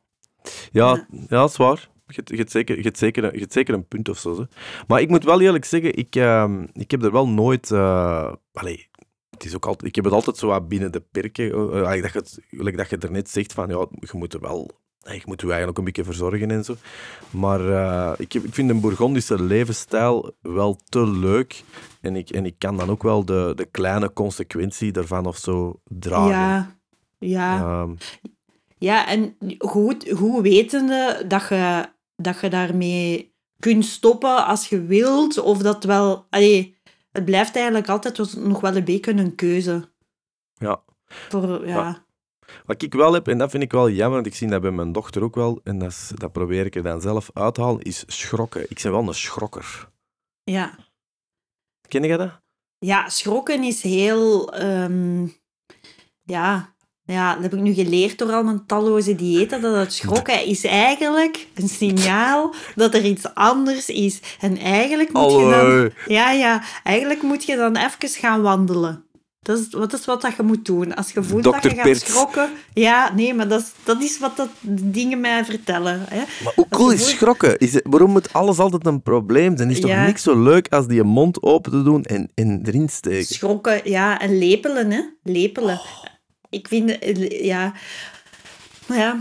ja, 0.72 0.96
Ja. 0.96 1.28
dat 1.28 1.50
is 1.50 1.58
waar. 1.58 1.90
Je 2.08 2.22
hebt, 2.36 2.52
zeker, 2.52 2.84
je, 2.84 2.92
zeker, 2.94 3.40
je 3.40 3.46
zeker 3.50 3.74
een 3.74 3.88
punt 3.88 4.10
of 4.10 4.18
zo. 4.18 4.38
Hè. 4.38 4.44
Maar 4.88 5.02
ik 5.02 5.10
moet 5.10 5.24
wel 5.24 5.42
eerlijk 5.42 5.66
zeggen, 5.66 5.96
ik, 5.96 6.16
ehm, 6.16 6.66
ik 6.74 6.92
heb 6.92 7.04
er 7.04 7.12
wel 7.12 7.28
nooit... 7.28 7.72
eh, 7.72 8.34
allee, 8.54 8.88
het 9.30 9.46
is 9.46 9.56
ook 9.56 9.66
altijd, 9.66 9.90
ik 9.90 9.96
heb 9.96 10.04
het 10.06 10.14
altijd 10.14 10.38
zo 10.38 10.48
wat 10.48 10.68
binnen 10.68 10.92
de 10.92 11.02
perken. 11.12 11.52
eh, 11.52 12.02
dat, 12.02 12.40
je 12.50 12.72
dat 12.76 12.90
je 12.90 12.98
er 12.98 13.12
net 13.12 13.30
zegt 13.30 13.54
van, 13.54 13.70
ja, 13.70 13.88
je 14.00 14.10
moet 14.14 14.34
er 14.34 14.40
wel... 14.40 14.84
Je 15.14 15.22
moet 15.26 15.42
je 15.42 15.48
eigenlijk 15.48 15.78
een 15.78 15.84
beetje 15.84 16.04
verzorgen 16.04 16.52
en 16.52 16.64
zo. 16.64 16.76
Maar 17.30 17.70
eh, 17.70 18.14
ik, 18.18 18.34
ik 18.34 18.54
vind 18.54 18.70
een 18.70 18.80
Bourgondische 18.80 19.44
levensstijl 19.44 20.36
wel 20.42 20.80
te 20.90 21.08
leuk. 21.08 21.64
En 22.02 22.16
ik, 22.16 22.30
en 22.30 22.46
ik 22.46 22.56
kan 22.58 22.78
dan 22.78 22.90
ook 22.90 23.04
wel 23.04 23.26
de, 23.26 23.54
de 23.56 23.66
kleine 23.66 24.14
consequentie 24.14 24.92
daarvan 24.92 25.26
of 25.26 25.38
zo 25.38 25.80
dragen. 25.84 26.30
Ja, 26.30 26.76
ja. 27.20 27.58
Ehm, 27.60 27.92
Ja, 28.78 29.08
en 29.08 29.36
goed, 29.58 30.12
goed 30.16 30.42
wetende 30.42 31.24
dat 31.28 31.48
je, 31.50 31.86
dat 32.16 32.40
je 32.40 32.50
daarmee 32.50 33.34
kunt 33.60 33.86
stoppen 33.86 34.46
als 34.46 34.68
je 34.70 34.86
wilt, 34.86 35.38
of 35.38 35.58
dat 35.58 35.84
wel... 35.84 36.26
Allee, 36.30 36.78
het 37.12 37.26
blijft 37.26 37.56
eigenlijk 37.56 37.90
altijd 37.90 38.36
nog 38.36 38.62
wel 38.62 38.76
een 38.76 38.84
beetje 38.84 39.14
een 39.14 39.36
keuze. 39.36 39.90
ja. 40.58 40.84
Voor, 41.30 41.68
ja. 41.68 41.76
Ja. 41.76 42.05
Wat 42.66 42.82
ik 42.82 42.94
wel 42.94 43.14
heb, 43.14 43.28
en 43.28 43.38
dat 43.38 43.52
vind 43.52 43.64
ik 43.64 43.72
wel 43.72 43.90
jammer, 43.90 44.14
want 44.16 44.26
ik 44.26 44.36
zie 44.36 44.48
dat 44.48 44.62
bij 44.62 44.72
mijn 44.72 44.92
dochter 44.92 45.24
ook 45.24 45.36
wel, 45.36 45.60
en 45.64 45.78
dat, 45.80 45.90
is- 45.92 46.12
dat 46.16 46.32
probeer 46.32 46.66
ik 46.66 46.76
er 46.76 46.84
dan 46.84 47.02
zelf 47.02 47.30
uit 47.34 47.54
te 47.54 47.62
halen, 47.62 47.82
is 47.82 48.04
schrokken. 48.08 48.66
Ik 48.70 48.80
ben 48.84 48.92
wel 48.92 49.08
een 49.08 49.14
schrokker. 49.14 49.90
Ja. 50.44 50.76
Ken 51.88 52.04
je 52.04 52.18
dat? 52.18 52.42
Ja, 52.78 53.10
schrokken 53.10 53.64
is 53.64 53.82
heel... 53.82 54.54
ehm, 54.54 55.28
ja, 56.24 56.74
ja, 57.04 57.34
dat 57.34 57.44
heb 57.44 57.54
ik 57.54 57.60
nu 57.60 57.74
geleerd 57.74 58.18
door 58.18 58.32
al 58.32 58.44
mijn 58.44 58.66
talloze 58.66 59.16
diëten, 59.16 59.62
dat 59.62 59.76
het 59.76 59.94
schrokken 59.94 60.46
is 60.46 60.64
eigenlijk 60.64 61.48
een 61.56 61.68
signaal 61.70 62.54
dat 62.76 62.94
er 62.94 63.06
iets 63.06 63.34
anders 63.34 63.90
is. 63.90 64.20
En 64.40 64.58
eigenlijk 64.58 65.12
moet 65.14 65.32
je 65.32 65.50
dan... 65.50 65.92
Ja, 66.16 66.32
ja. 66.32 66.64
Eigenlijk 66.84 67.22
moet 67.22 67.44
je 67.46 67.56
dan 67.56 67.76
even 67.76 68.10
gaan 68.10 68.42
wandelen. 68.42 69.05
Dat 69.46 69.60
is, 69.60 69.68
wat 69.70 69.94
is 69.94 70.06
wat 70.06 70.22
dat 70.22 70.36
je 70.36 70.44
moet 70.44 70.66
doen. 70.66 70.96
Als 70.96 71.12
je 71.12 71.24
voelt 71.24 71.44
dat 71.44 71.64
je 71.64 71.70
gaat 71.70 71.98
schrokken... 71.98 72.50
Ja, 72.74 73.14
nee, 73.14 73.34
maar 73.34 73.48
dat 73.48 73.62
is, 73.62 73.72
dat 73.84 74.02
is 74.02 74.20
wat 74.20 74.38
dat 74.38 74.50
dingen 74.82 75.20
mij 75.20 75.46
vertellen. 75.46 76.06
Hè. 76.10 76.24
Maar 76.44 76.54
hoe 76.56 76.68
cool 76.70 76.90
je 76.92 76.96
is 76.98 77.10
schrokken? 77.10 77.58
Is 77.58 77.74
het, 77.74 77.84
waarom 77.90 78.12
moet 78.12 78.34
alles 78.34 78.58
altijd 78.60 78.86
een 78.86 79.02
probleem 79.02 79.58
zijn? 79.58 79.70
Is 79.70 79.80
toch 79.80 79.90
Ja. 79.90 80.06
niks 80.06 80.24
zo 80.24 80.44
leuk 80.44 80.68
als 80.70 80.88
die 80.88 81.04
mond 81.04 81.44
open 81.44 81.72
te 81.72 81.84
doen 81.84 82.04
en, 82.04 82.32
en 82.34 82.62
erin 82.66 82.90
steken? 82.90 83.26
Schrokken, 83.26 83.90
ja. 83.90 84.20
En 84.20 84.38
lepelen, 84.38 84.92
hè. 84.92 85.02
Lepelen. 85.24 85.76
Oh. 85.76 86.04
Ik 86.50 86.68
vind... 86.68 87.00
eh, 87.00 87.46
Ja... 87.46 87.74
Maar 88.88 88.98
ja... 88.98 89.20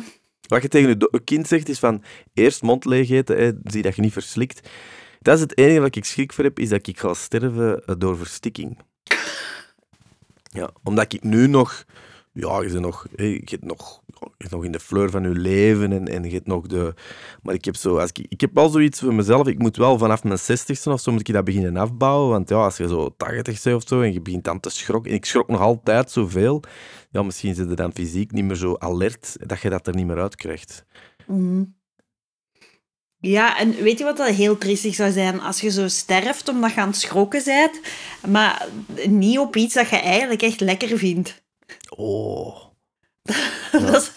Wat 0.49 0.63
je 0.63 0.69
tegen 0.69 0.89
je 0.89 1.21
kind 1.25 1.49
zegt, 1.49 1.69
is 1.69 1.79
van 1.79 2.03
eerst 2.35 2.63
mond 2.63 2.85
leeg 2.85 3.11
eten, 3.11 3.37
hè, 3.37 3.51
zie 3.65 3.83
dat 3.83 3.97
je 3.97 4.03
niet 4.03 4.13
verslikt. 4.13 4.69
Dat 5.21 5.35
is 5.35 5.41
het 5.41 5.59
enige 5.59 5.81
wat 5.81 5.97
ik 5.97 6.05
schrik 6.05 6.33
voor 6.33 6.45
heb, 6.45 6.59
is 6.59 6.69
dat 6.69 6.87
ik 6.87 6.99
ga 6.99 7.15
sterven 7.15 7.83
door 7.99 8.17
verstikking. 8.17 8.79
Ja, 10.55 10.71
omdat 10.83 11.13
ik 11.13 11.23
nu 11.23 11.47
nog... 11.47 11.85
Ja, 12.33 12.63
je, 12.63 12.69
bent 12.69 12.81
nog, 12.81 13.07
je, 13.17 13.43
hebt 13.45 13.65
nog, 13.65 14.03
je 14.39 14.47
nog 14.51 14.65
in 14.65 14.73
de 14.73 14.81
fleur 14.81 15.11
van 15.11 15.23
je 15.23 15.29
leven 15.29 15.93
en, 15.93 16.09
en 16.09 16.25
je 16.25 16.31
hebt 16.31 16.47
nog 16.47 16.67
de... 16.67 16.95
Maar 17.43 17.55
ik 17.55 17.65
heb, 17.65 17.77
zo, 17.77 17.99
als 17.99 18.11
ik, 18.11 18.27
ik 18.29 18.41
heb 18.41 18.55
wel 18.55 18.69
zoiets 18.69 19.01
voor 19.01 19.15
mezelf, 19.15 19.47
ik 19.47 19.59
moet 19.59 19.77
wel 19.77 19.99
vanaf 19.99 20.25
mijn 20.25 20.39
zestigste 20.39 20.91
of 20.91 21.01
zo 21.01 21.13
moet 21.13 21.29
ik 21.29 21.35
dat 21.35 21.45
beginnen 21.45 21.77
afbouwen. 21.77 22.31
Want 22.31 22.49
ja, 22.49 22.57
als 22.57 22.77
je 22.77 22.89
zo 22.89 23.15
80 23.17 23.63
bent 23.63 23.77
of 23.77 23.89
zo 23.89 24.01
en 24.01 24.13
je 24.13 24.21
begint 24.21 24.45
dan 24.45 24.61
te 24.61 24.71
schrokken, 24.71 25.11
en 25.11 25.17
ik 25.17 25.25
schrok 25.25 25.49
nog 25.49 25.61
altijd 25.61 26.11
zoveel, 26.11 26.63
ja, 27.11 27.23
misschien 27.23 27.55
zit 27.55 27.69
je 27.69 27.75
dan 27.75 27.93
fysiek 27.93 28.33
niet 28.33 28.45
meer 28.45 28.57
zo 28.57 28.77
alert 28.79 29.37
dat 29.49 29.61
je 29.61 29.71
dat 29.71 29.87
er 29.87 29.95
niet 29.95 30.07
meer 30.07 30.21
uit 30.21 30.37
krijgt. 30.37 30.85
Mhm. 31.27 31.63
Ja, 33.27 33.59
en 33.59 33.83
weet 33.83 33.99
je 33.99 34.05
wat 34.05 34.17
dat 34.17 34.29
heel 34.29 34.59
triestig 34.59 34.95
zou 34.95 35.13
zijn? 35.13 35.41
Als 35.41 35.61
je 35.61 35.71
zo 35.71 35.89
sterft 35.89 36.49
omdat 36.49 36.75
je 36.75 36.81
aan 36.81 36.89
het 36.89 36.97
schrokken 36.97 37.43
bent, 37.45 37.81
maar 38.27 38.67
niet 39.07 39.39
op 39.39 39.57
iets 39.57 39.75
dat 39.75 39.89
je 39.89 39.97
eigenlijk 39.97 40.43
echt 40.43 40.61
lekker 40.61 40.99
vindt. 40.99 41.43
Oh, 41.89 42.57
Dat, 43.73 44.03
is, 44.03 44.11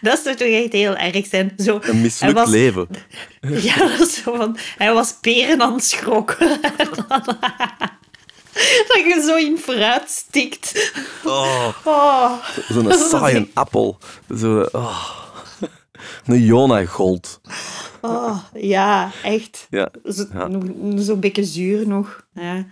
dat 0.00 0.20
zou 0.24 0.36
toch 0.36 0.48
echt 0.48 0.72
heel 0.72 0.96
erg 0.96 1.26
zijn. 1.26 1.52
Zo, 1.56 1.78
een 1.82 2.00
mislukt 2.00 2.34
was, 2.34 2.48
leven. 2.48 2.88
Ja, 3.40 3.76
dat 3.76 4.00
is 4.08 4.22
zo 4.22 4.36
van... 4.36 4.56
Hij 4.76 4.92
was 4.92 5.14
peren 5.20 5.62
aan 5.62 5.72
het 5.72 5.84
schrokken. 5.84 6.48
dat 8.88 9.02
je 9.04 9.22
zo 9.26 9.36
in 9.36 9.58
fruit 9.58 10.10
stikt. 10.10 10.92
Oh, 11.24 11.68
Oh. 11.84 12.32
zo'n 12.68 12.92
saaie 12.92 13.50
appel. 13.54 13.98
Zo, 14.38 14.68
oh. 14.72 15.29
Een 16.26 16.42
Jona 16.44 16.84
Gold. 16.84 17.40
Oh, 18.00 18.38
ja, 18.54 19.10
echt. 19.22 19.66
Ja, 19.70 19.90
Zo'n 20.96 21.20
beetje 21.20 21.44
zuur 21.44 21.86
nog. 21.88 22.26
Ja. 22.34 22.64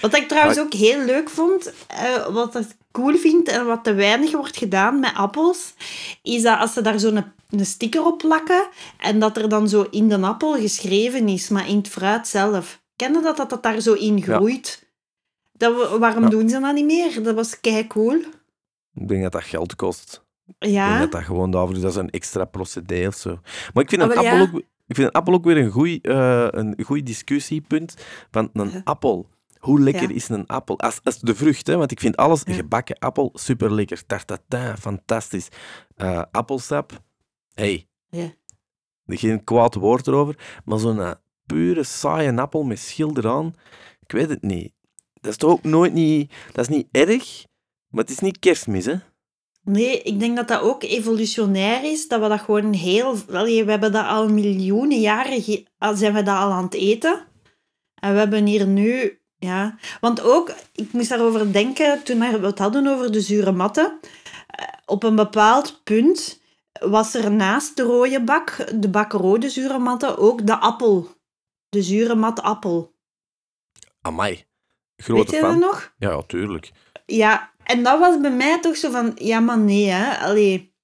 Wat 0.00 0.16
ik 0.16 0.28
trouwens 0.28 0.58
ook 0.58 0.72
heel 0.72 1.04
leuk 1.04 1.28
vond, 1.30 1.72
eh, 1.86 2.26
wat 2.26 2.54
ik 2.54 2.66
cool 2.92 3.16
vind 3.16 3.48
en 3.48 3.66
wat 3.66 3.84
te 3.84 3.94
weinig 3.94 4.32
wordt 4.32 4.56
gedaan 4.56 5.00
met 5.00 5.14
appels, 5.14 5.74
is 6.22 6.42
dat 6.42 6.58
als 6.58 6.72
ze 6.72 6.80
daar 6.82 7.00
zo'n 7.00 7.24
een 7.50 7.66
sticker 7.66 8.04
op 8.06 8.18
plakken 8.18 8.68
en 8.98 9.18
dat 9.18 9.36
er 9.36 9.48
dan 9.48 9.68
zo 9.68 9.86
in 9.90 10.08
de 10.08 10.18
appel 10.20 10.52
geschreven 10.54 11.28
is, 11.28 11.48
maar 11.48 11.68
in 11.68 11.76
het 11.76 11.88
fruit 11.88 12.28
zelf. 12.28 12.80
Ken 12.96 13.12
je 13.12 13.20
dat, 13.20 13.36
dat 13.36 13.50
dat 13.50 13.62
daar 13.62 13.80
zo 13.80 13.92
in 13.92 14.16
Ja. 14.16 14.22
groeit? 14.36 14.84
Dat, 15.52 15.98
waarom 15.98 16.22
Ja. 16.22 16.28
doen 16.28 16.48
ze 16.48 16.60
dat 16.60 16.74
niet 16.74 16.84
meer? 16.84 17.22
Dat 17.22 17.34
was 17.34 17.60
kei 17.60 17.86
cool. 17.86 18.14
ik 18.94 19.08
denk 19.08 19.22
dat 19.22 19.32
dat 19.32 19.42
geld 19.44 19.76
kost. 19.76 20.24
Ik 20.46 20.54
denk 20.58 20.72
Ja, 20.74 20.98
dat 20.98 21.12
dat 21.12 21.22
gewoon 21.24 21.50
daarvoor 21.50 21.74
is. 21.76 21.80
Dat 21.80 21.90
is 21.90 21.96
een 21.96 22.10
extra 22.10 22.44
procedé 22.44 23.06
of 23.06 23.14
zo. 23.14 23.38
Maar 23.74 23.82
ik 23.82 23.88
vind 23.88 24.02
Ah, 24.02 24.08
een, 24.08 24.14
wel, 24.14 24.24
appel, 24.24 24.36
ja. 24.36 24.42
ook, 24.42 24.58
ik 24.86 24.94
vind 24.94 25.08
een 25.08 25.12
appel 25.12 25.32
ook 25.34 25.44
weer 25.44 25.56
een 25.56 25.70
goed 25.70 25.98
een 26.02 26.82
goeie 26.84 27.02
discussiepunt. 27.02 27.94
Want 28.30 28.50
een 28.52 28.70
Ja. 28.70 28.80
appel, 28.84 29.28
hoe 29.58 29.80
lekker 29.80 30.08
Ja. 30.08 30.14
is 30.14 30.28
een 30.28 30.46
appel? 30.46 30.78
Als, 30.80 31.00
als 31.02 31.18
de 31.20 31.34
vrucht, 31.34 31.66
hè? 31.66 31.76
want 31.76 31.90
ik 31.90 32.00
vind 32.00 32.16
alles, 32.16 32.42
Ja. 32.44 32.54
gebakken 32.54 32.98
appel, 32.98 33.30
super 33.34 33.72
lekker. 33.74 34.06
Tartatin, 34.06 34.76
fantastisch. 34.76 35.48
Eh, 35.96 36.22
appelsap, 36.30 37.00
hey, 37.54 37.88
Ja. 38.08 38.32
geen 39.06 39.44
kwaad 39.44 39.74
woord 39.74 40.06
erover. 40.06 40.60
Maar 40.64 40.78
zo'n 40.78 41.00
eh, 41.00 41.12
pure, 41.46 41.82
saaie 41.82 42.36
appel 42.40 42.62
met 42.62 42.78
schil 42.78 43.16
eraan, 43.16 43.54
ik 44.00 44.12
weet 44.12 44.28
het 44.28 44.42
niet. 44.42 44.72
Dat 45.20 45.30
is 45.30 45.36
toch 45.36 45.50
ook 45.50 45.62
nooit 45.62 45.92
niet... 45.92 46.32
Dat 46.52 46.68
is 46.68 46.76
niet 46.76 46.88
erg, 46.90 47.44
maar 47.88 48.02
het 48.02 48.10
is 48.12 48.18
niet 48.18 48.38
kerstmis, 48.38 48.84
hè? 48.84 48.94
Nee, 49.66 50.02
ik 50.02 50.20
denk 50.20 50.36
dat 50.36 50.48
dat 50.48 50.60
ook 50.60 50.82
evolutionair 50.82 51.84
is. 51.84 52.08
Dat 52.08 52.20
we 52.20 52.28
dat 52.28 52.40
gewoon 52.40 52.72
heel... 52.72 53.16
Allee, 53.32 53.64
we 53.64 53.70
hebben 53.70 53.92
dat 53.92 54.06
al 54.06 54.28
miljoenen 54.28 55.00
jaren... 55.00 55.42
zijn 55.94 56.14
we 56.14 56.22
dat 56.22 56.36
al 56.36 56.50
aan 56.52 56.64
het 56.64 56.74
eten. 56.74 57.24
En 57.94 58.12
we 58.12 58.18
hebben 58.18 58.46
hier 58.46 58.66
nu... 58.66 59.20
Ja... 59.38 59.78
Want 60.00 60.20
ook, 60.20 60.52
ik 60.72 60.92
moest 60.92 61.08
daarover 61.08 61.52
denken 61.52 62.02
toen 62.02 62.18
we 62.18 62.24
het 62.46 62.58
hadden 62.58 62.86
over 62.86 63.12
de 63.12 63.20
zure 63.20 63.52
matten. 63.52 63.98
Eh, 64.46 64.64
Op 64.86 65.02
een 65.02 65.16
bepaald 65.16 65.80
punt 65.84 66.40
was 66.80 67.14
er 67.14 67.32
naast 67.32 67.76
de 67.76 67.82
rode 67.82 68.22
bak, 68.24 68.66
de 68.74 68.88
bak 68.88 69.12
rode 69.12 69.50
zure 69.50 69.78
matten, 69.78 70.18
ook 70.18 70.46
de 70.46 70.56
appel. 70.56 71.08
De 71.68 71.82
zure 71.82 72.14
mat 72.14 72.42
appel. 72.42 72.94
Amai. 74.00 74.44
Grote 74.96 75.22
Weet 75.22 75.30
je 75.30 75.40
dat 75.40 75.50
fan. 75.50 75.58
nog? 75.58 75.94
Ja, 75.98 76.10
ja, 76.10 76.22
tuurlijk. 76.26 76.72
Ja, 77.06 77.50
en 77.66 77.82
dat 77.82 77.98
was 77.98 78.20
bij 78.20 78.30
mij 78.30 78.60
toch 78.60 78.76
zo 78.76 78.90
van... 78.90 79.12
Ja, 79.14 79.40
maar 79.40 79.58
nee, 79.58 79.88
hè. 79.88 80.18
Allee... 80.18 80.74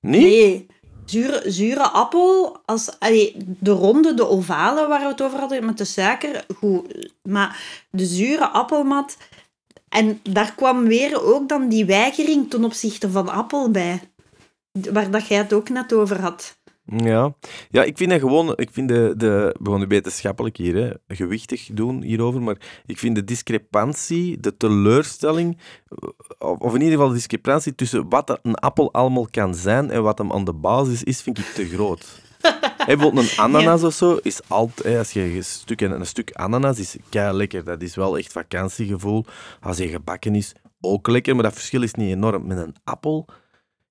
Nee? 0.00 0.22
Nee. 0.22 0.66
Zure, 1.04 1.42
zure 1.50 1.88
appel, 1.88 2.60
als, 2.64 2.98
allee, 2.98 3.36
de 3.60 3.70
ronde, 3.70 4.14
de 4.14 4.26
ovale 4.26 4.86
waar 4.86 5.00
we 5.00 5.06
het 5.06 5.22
over 5.22 5.38
hadden 5.38 5.64
met 5.64 5.78
de 5.78 5.84
suiker, 5.84 6.44
goed. 6.56 7.12
Maar 7.22 7.86
de 7.90 8.04
zure 8.04 8.48
appelmat, 8.48 9.16
en 9.88 10.20
daar 10.22 10.54
kwam 10.54 10.86
weer 10.86 11.24
ook 11.24 11.48
dan 11.48 11.68
die 11.68 11.84
weigering 11.84 12.50
ten 12.50 12.64
opzichte 12.64 13.10
van 13.10 13.28
appel 13.28 13.70
bij. 13.70 14.00
Waar 14.92 15.10
dat 15.10 15.26
jij 15.26 15.38
het 15.38 15.52
ook 15.52 15.68
net 15.68 15.92
over 15.92 16.20
had. 16.20 16.57
Ja. 16.96 17.34
ja, 17.70 17.82
ik 17.82 17.96
vind 17.96 18.10
dat 18.10 18.20
gewoon... 18.20 18.52
Ik 18.56 18.68
vind 18.72 18.88
de... 18.88 19.14
de 19.16 19.56
we 19.60 19.70
gaan 19.70 19.78
nu 19.78 19.86
wetenschappelijk 19.86 20.56
hier, 20.56 20.74
hè, 20.74 21.14
gewichtig 21.14 21.68
doen 21.72 22.02
hierover, 22.02 22.42
maar 22.42 22.82
ik 22.86 22.98
vind 22.98 23.14
de 23.14 23.24
discrepantie, 23.24 24.40
de 24.40 24.56
teleurstelling, 24.56 25.58
of 26.38 26.74
in 26.74 26.80
ieder 26.80 26.94
geval 26.94 27.08
de 27.08 27.14
discrepantie 27.14 27.74
tussen 27.74 28.08
wat 28.08 28.38
een 28.42 28.54
appel 28.54 28.92
allemaal 28.92 29.26
kan 29.30 29.54
zijn 29.54 29.90
en 29.90 30.02
wat 30.02 30.18
hem 30.18 30.32
aan 30.32 30.44
de 30.44 30.52
basis 30.52 31.02
is, 31.02 31.22
vind 31.22 31.38
ik 31.38 31.44
te 31.44 31.66
groot. 31.66 32.26
Hey, 32.78 32.96
bijvoorbeeld 32.96 33.30
een 33.30 33.38
ananas 33.38 33.84
of 33.84 33.94
zo 33.94 34.18
is 34.22 34.40
altijd, 34.46 34.98
als 34.98 35.12
je 35.12 35.20
een 35.20 35.44
stuk, 35.44 35.80
een 35.80 36.06
stuk 36.06 36.32
ananas 36.32 36.78
is 36.78 36.96
kei 37.08 37.36
lekker. 37.36 37.64
Dat 37.64 37.82
is 37.82 37.94
wel 37.94 38.18
echt 38.18 38.32
vakantiegevoel. 38.32 39.24
Als 39.60 39.78
hij 39.78 39.88
gebakken 39.88 40.34
is, 40.34 40.52
ook 40.80 41.08
lekker, 41.08 41.34
maar 41.34 41.44
dat 41.44 41.52
verschil 41.52 41.82
is 41.82 41.94
niet 41.94 42.10
enorm. 42.10 42.46
Met 42.46 42.58
een 42.58 42.76
appel, 42.84 43.28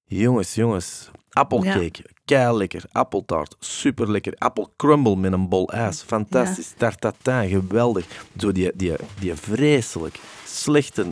jongens, 0.06 0.56
jongens, 0.56 1.10
appelcake, 1.38 2.06
kei 2.26 2.58
lekker. 2.58 2.84
Appeltaart, 2.92 3.56
super 3.60 4.12
lekker. 4.12 4.34
Appelcrumble 4.38 5.16
met 5.16 5.34
een 5.34 5.50
bol 5.50 5.70
ijs, 5.70 6.02
fantastisch. 6.02 6.74
Tartatin, 6.78 7.50
geweldig. 7.50 8.06
Zo 8.38 8.52
die, 8.52 8.72
die, 8.76 8.94
die 9.20 9.34
vreselijk 9.34 10.20
slechte 10.46 11.06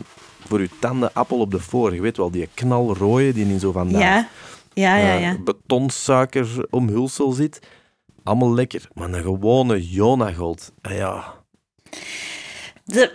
voor 0.46 0.60
je 0.60 0.68
tanden 0.80 1.12
appel 1.12 1.38
op 1.38 1.50
de 1.50 1.60
voor. 1.60 1.94
Je 1.94 2.00
weet 2.00 2.16
wel, 2.16 2.30
die 2.30 2.48
knalrooie 2.54 3.32
die 3.32 3.46
in 3.46 3.60
zo 3.60 3.72
van 3.72 3.88
dat, 3.92 4.00
Ja, 4.00 4.28
ja, 4.74 4.96
ja. 4.96 5.14
eh, 5.14 5.22
ja. 5.22 5.36
betonsuiker 5.44 6.66
omhulsel 6.70 7.32
zit. 7.32 7.58
Allemaal 8.24 8.54
lekker. 8.54 8.88
Maar 8.94 9.12
een 9.12 9.22
gewone 9.22 9.88
Jonagold, 9.88 10.72
eh, 10.82 10.96
ja... 10.96 11.34
De, 12.84 13.12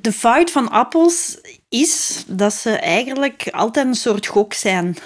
de 0.00 0.12
fout 0.12 0.50
van 0.50 0.70
appels 0.70 1.38
is 1.68 2.24
dat 2.28 2.52
ze 2.52 2.70
eigenlijk 2.70 3.48
altijd 3.50 3.86
een 3.86 3.94
soort 3.94 4.26
gok 4.26 4.52
zijn. 4.52 4.96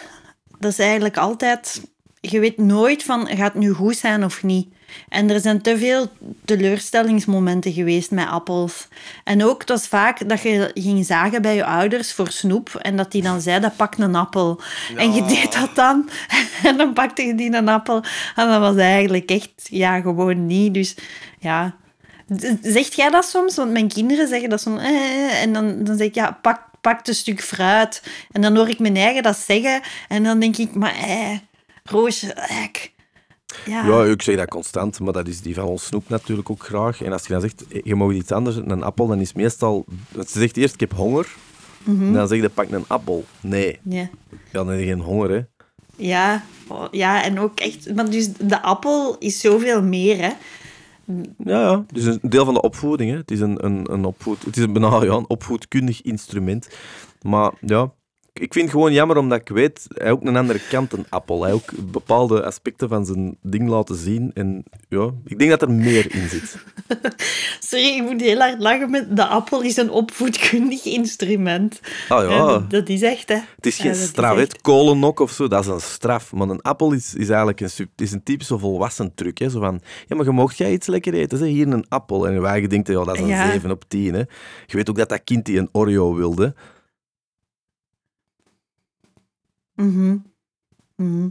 Dat 0.58 0.70
is 0.70 0.78
eigenlijk 0.78 1.16
altijd... 1.16 1.82
Je 2.20 2.40
weet 2.40 2.58
nooit 2.58 3.02
van, 3.02 3.26
gaat 3.26 3.52
het 3.52 3.62
nu 3.62 3.72
goed 3.72 3.96
zijn 3.96 4.24
of 4.24 4.42
niet? 4.42 4.68
En 5.08 5.30
er 5.30 5.40
zijn 5.40 5.62
te 5.62 5.78
veel 5.78 6.06
teleurstellingsmomenten 6.44 7.72
geweest 7.72 8.10
met 8.10 8.28
appels. 8.28 8.88
En 9.24 9.44
ook, 9.44 9.60
het 9.60 9.68
was 9.68 9.88
vaak 9.88 10.28
dat 10.28 10.42
je 10.42 10.70
ging 10.74 11.06
zagen 11.06 11.42
bij 11.42 11.54
je 11.54 11.64
ouders 11.64 12.12
voor 12.12 12.30
snoep 12.30 12.74
en 12.74 12.96
dat 12.96 13.12
die 13.12 13.22
dan 13.22 13.40
zeiden, 13.40 13.72
pak 13.76 13.96
een 13.96 14.14
appel. 14.14 14.60
En 14.96 15.12
je 15.12 15.24
deed 15.24 15.52
dat 15.52 15.74
dan 15.74 16.08
en 16.62 16.76
dan 16.76 16.92
pakte 16.92 17.22
je 17.22 17.34
die 17.34 17.56
een 17.56 17.68
appel. 17.68 18.02
En 18.36 18.48
dat 18.48 18.60
was 18.60 18.76
eigenlijk 18.76 19.30
echt, 19.30 19.52
ja, 19.62 20.00
gewoon 20.00 20.46
niet. 20.46 20.74
Dus 20.74 20.94
ja... 21.38 21.76
Zegt 22.62 22.94
jij 22.94 23.10
dat 23.10 23.24
soms? 23.24 23.56
Want 23.56 23.70
mijn 23.70 23.88
kinderen 23.88 24.28
zeggen 24.28 24.48
dat 24.48 24.60
soms. 24.60 24.82
Eh, 24.82 25.42
en 25.42 25.52
dan, 25.52 25.84
dan 25.84 25.96
zeg 25.96 26.06
ik, 26.06 26.14
ja, 26.14 26.38
pak, 26.42 26.60
pak 26.86 27.06
een 27.06 27.14
stuk 27.14 27.42
fruit. 27.42 28.02
En 28.32 28.40
dan 28.42 28.56
hoor 28.56 28.68
ik 28.68 28.78
mijn 28.78 28.96
eigen 28.96 29.22
dat 29.22 29.36
zeggen. 29.36 29.80
En 30.08 30.22
dan 30.22 30.40
denk 30.40 30.56
ik, 30.56 30.74
maar 30.74 30.94
eh, 30.94 31.36
Roosje, 31.84 32.32
ek. 32.32 32.92
Ja. 33.64 33.86
Ja, 33.86 34.04
ik 34.04 34.22
zeg 34.22 34.36
dat 34.36 34.48
constant, 34.48 35.00
maar 35.00 35.12
dat 35.12 35.28
is 35.28 35.40
die 35.40 35.54
van 35.54 35.64
ons 35.64 35.86
snoep 35.86 36.08
natuurlijk 36.08 36.50
ook 36.50 36.62
graag. 36.62 37.02
En 37.02 37.12
als 37.12 37.22
je 37.22 37.32
dan 37.32 37.40
zegt, 37.40 37.68
eh, 37.68 37.80
je 37.84 37.94
mag 37.94 38.12
iets 38.12 38.32
anders, 38.32 38.56
een 38.56 38.82
appel, 38.82 39.06
dan 39.06 39.20
is 39.20 39.32
meestal... 39.32 39.84
Ze 40.14 40.38
zegt 40.38 40.56
eerst, 40.56 40.74
ik 40.74 40.80
heb 40.80 40.92
honger. 40.92 41.26
En 41.86 42.12
dan 42.12 42.28
zeg 42.28 42.40
je, 42.40 42.48
pak 42.48 42.70
een 42.70 42.84
appel. 42.86 43.24
Nee, 43.40 43.78
Ja. 43.82 44.00
ja, 44.00 44.08
dan 44.50 44.68
heb 44.68 44.78
je 44.78 44.86
geen 44.86 45.00
honger, 45.00 45.30
hè. 45.30 45.40
Ja. 45.96 46.44
Oh, 46.68 46.84
ja, 46.90 47.24
en 47.24 47.38
ook 47.40 47.60
echt... 47.60 47.94
Maar 47.94 48.10
dus 48.10 48.32
de 48.32 48.62
appel 48.62 49.16
is 49.18 49.40
zoveel 49.40 49.82
meer, 49.82 50.16
hè. 50.20 50.30
Ja, 51.44 51.60
ja. 51.60 51.84
Is 51.92 52.04
een 52.04 52.18
deel 52.22 52.44
van 52.44 52.54
de 52.54 52.60
opvoeding, 52.60 53.10
hè. 53.10 53.16
Het 53.16 53.30
is 53.30 53.40
een, 53.40 53.64
een, 53.64 53.92
een, 53.92 54.04
opvoed, 54.04 54.44
het 54.44 54.56
is 54.56 54.62
een, 54.62 54.72
bijna, 54.72 55.02
ja, 55.02 55.12
een 55.12 55.28
opvoedkundig 55.28 56.02
instrument. 56.02 56.68
Maar 57.22 57.52
ja, 57.60 57.90
ik 58.40 58.52
vind 58.52 58.64
het 58.64 58.70
gewoon 58.74 58.92
jammer, 58.92 59.16
omdat 59.16 59.40
ik 59.40 59.48
weet, 59.48 59.86
hij 59.94 60.10
ook 60.10 60.22
een 60.24 60.36
andere 60.36 60.60
kant, 60.70 60.92
een 60.92 61.06
appel. 61.08 61.42
Hij 61.42 61.52
ook 61.52 61.70
bepaalde 61.90 62.44
aspecten 62.44 62.88
van 62.88 63.06
zijn 63.06 63.36
ding 63.42 63.68
laten 63.68 63.96
zien. 63.96 64.30
En 64.34 64.64
ja, 64.88 65.10
ik 65.24 65.38
denk 65.38 65.50
dat 65.50 65.62
er 65.62 65.70
meer 65.70 66.14
in 66.14 66.28
zit. 66.28 66.56
Sorry, 67.68 67.84
ik 67.96 68.02
moet 68.02 68.20
heel 68.20 68.38
hard 68.38 68.58
lachen 68.60 68.90
met 68.90 69.16
de 69.16 69.26
appel 69.26 69.62
is 69.62 69.76
een 69.76 69.90
opvoedkundig 69.90 70.84
instrument. 70.84 71.80
Ah 72.08 72.22
ja. 72.28 72.30
Ja, 72.30 72.46
dat, 72.46 72.70
dat 72.70 72.88
is 72.88 73.02
echt, 73.02 73.28
hè. 73.28 73.38
Het 73.56 73.66
is 73.66 73.78
geen 73.78 73.94
straf, 73.94 74.38
echt- 74.38 74.60
kolennok 74.60 75.20
of 75.20 75.30
zo, 75.30 75.48
dat 75.48 75.60
is 75.64 75.70
een 75.70 75.80
straf. 75.80 76.32
Maar 76.32 76.48
een 76.48 76.62
appel 76.62 76.92
is, 76.92 77.14
is 77.14 77.28
eigenlijk 77.28 77.60
een, 77.60 77.70
is 77.96 78.12
een 78.12 78.22
typische 78.22 78.58
volwassen 78.58 79.12
truc. 79.14 79.38
Hè? 79.38 79.48
Zo 79.50 79.60
van, 79.60 79.80
ja, 80.06 80.16
maar 80.16 80.24
je 80.24 80.30
mocht 80.30 80.56
jij 80.56 80.72
iets 80.72 80.86
lekker 80.86 81.14
eten, 81.14 81.38
zeg, 81.38 81.48
hier 81.48 81.68
een 81.68 81.88
appel. 81.88 82.28
En 82.28 82.40
wij 82.40 82.66
denken, 82.66 82.98
ja, 82.98 83.04
dat 83.04 83.14
is 83.14 83.20
een 83.20 83.26
Ja. 83.26 83.50
7 83.50 83.70
op 83.70 83.84
10. 83.88 84.14
Hè? 84.14 84.18
Je 84.66 84.76
weet 84.76 84.90
ook 84.90 84.96
dat 84.96 85.08
dat 85.08 85.24
kind 85.24 85.44
die 85.44 85.58
een 85.58 85.68
Oreo 85.72 86.14
wilde. 86.14 86.54
Mhm. 89.76 90.16
Mhm. 90.96 91.28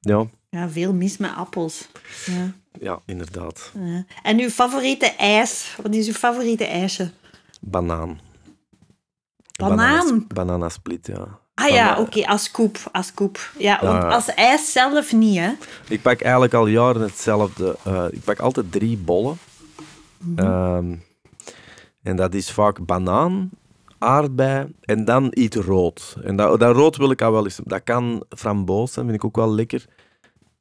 Ja, 0.00 0.26
Ja, 0.50 0.68
veel 0.68 0.92
mis 0.92 1.16
met 1.16 1.34
appels. 1.36 1.88
Ja. 2.26 2.52
ja 2.80 3.00
inderdaad. 3.06 3.70
Ja. 3.78 4.04
En 4.22 4.40
uw 4.40 4.48
favoriete 4.48 5.06
ijs? 5.06 5.76
Wat 5.82 5.94
is 5.94 6.06
uw 6.06 6.12
favoriete 6.12 6.64
ijsje? 6.66 7.10
Banaan. 7.60 8.20
Banaan? 9.58 9.76
Bananas- 10.06 10.26
Bananasplit, 10.28 11.06
ja. 11.06 11.38
Ah 11.54 11.68
ja, 11.68 12.00
oké, 12.00 12.26
als 12.26 12.50
koep. 12.50 12.78
Als 12.92 13.14
koep. 13.14 13.52
Ja, 13.58 13.78
want 13.82 14.02
Ja. 14.02 14.08
als 14.08 14.26
ijs 14.34 14.72
zelf 14.72 15.12
niet, 15.12 15.38
hè. 15.38 15.52
Ik 15.88 16.02
pak 16.02 16.20
eigenlijk 16.20 16.54
al 16.54 16.66
jaren 16.66 17.02
hetzelfde. 17.02 17.76
Eh, 17.84 18.04
ik 18.10 18.20
pak 18.24 18.38
altijd 18.38 18.72
drie 18.72 18.96
bollen. 18.96 19.36
Ehm, 20.36 20.94
en 22.02 22.16
dat 22.16 22.34
is 22.34 22.50
vaak 22.50 22.86
banaan, 22.86 23.50
aardbei 24.04 24.74
en 24.80 25.04
dan 25.04 25.30
iets 25.34 25.56
rood. 25.56 26.16
En 26.22 26.36
dat, 26.36 26.60
dat 26.60 26.76
rood 26.76 26.96
wil 26.96 27.10
ik 27.10 27.22
al 27.22 27.32
wel 27.32 27.44
eens. 27.44 27.60
Dat 27.64 27.82
kan 27.84 28.24
framboos 28.28 28.92
zijn, 28.92 29.06
vind 29.06 29.18
ik 29.18 29.24
ook 29.24 29.36
wel 29.36 29.54
lekker. 29.54 29.84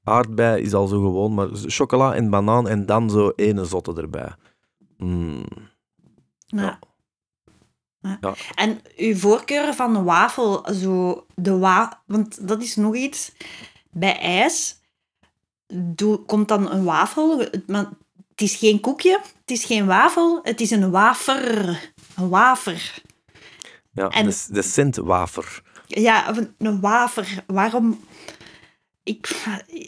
Aardbei 0.03 0.61
is 0.61 0.73
al 0.73 0.87
zo 0.87 0.99
gewoon, 1.01 1.33
maar 1.33 1.47
chocola 1.51 2.13
en 2.15 2.29
banaan 2.29 2.67
en 2.67 2.85
dan 2.85 3.09
zo 3.09 3.31
ene 3.35 3.65
zotte 3.65 3.93
erbij. 3.93 4.31
Mm, 4.97 5.45
Ja. 6.45 6.79
Ja. 7.99 8.17
Ja. 8.21 8.33
En 8.55 8.79
uw 8.97 9.15
voorkeur 9.15 9.73
van 9.73 9.93
de 9.93 10.01
wafel, 10.01 10.73
zo 10.73 11.25
de 11.35 11.57
wa 11.57 12.01
want 12.05 12.47
dat 12.47 12.61
is 12.61 12.75
nog 12.75 12.95
iets. 12.95 13.31
Bij 13.91 14.19
ijs 14.19 14.81
doe, 15.73 16.17
komt 16.17 16.47
dan 16.47 16.71
een 16.71 16.83
wafel, 16.83 17.45
maar 17.67 17.89
het 18.29 18.41
is 18.41 18.55
geen 18.55 18.79
koekje, 18.79 19.19
het 19.41 19.51
is 19.51 19.65
geen 19.65 19.85
wafel, 19.85 20.39
het 20.43 20.61
is 20.61 20.71
een 20.71 20.91
wafer. 20.91 21.67
Een 22.15 22.29
wafer. 22.29 23.01
Ja, 23.93 24.09
En- 24.09 24.25
de, 24.25 24.45
de 24.49 24.61
centwafer. 24.61 25.61
Ja, 25.87 26.37
een- 26.37 26.53
een 26.57 26.79
wafer. 26.79 27.43
Waarom? 27.47 27.99
Ik, 29.03 29.45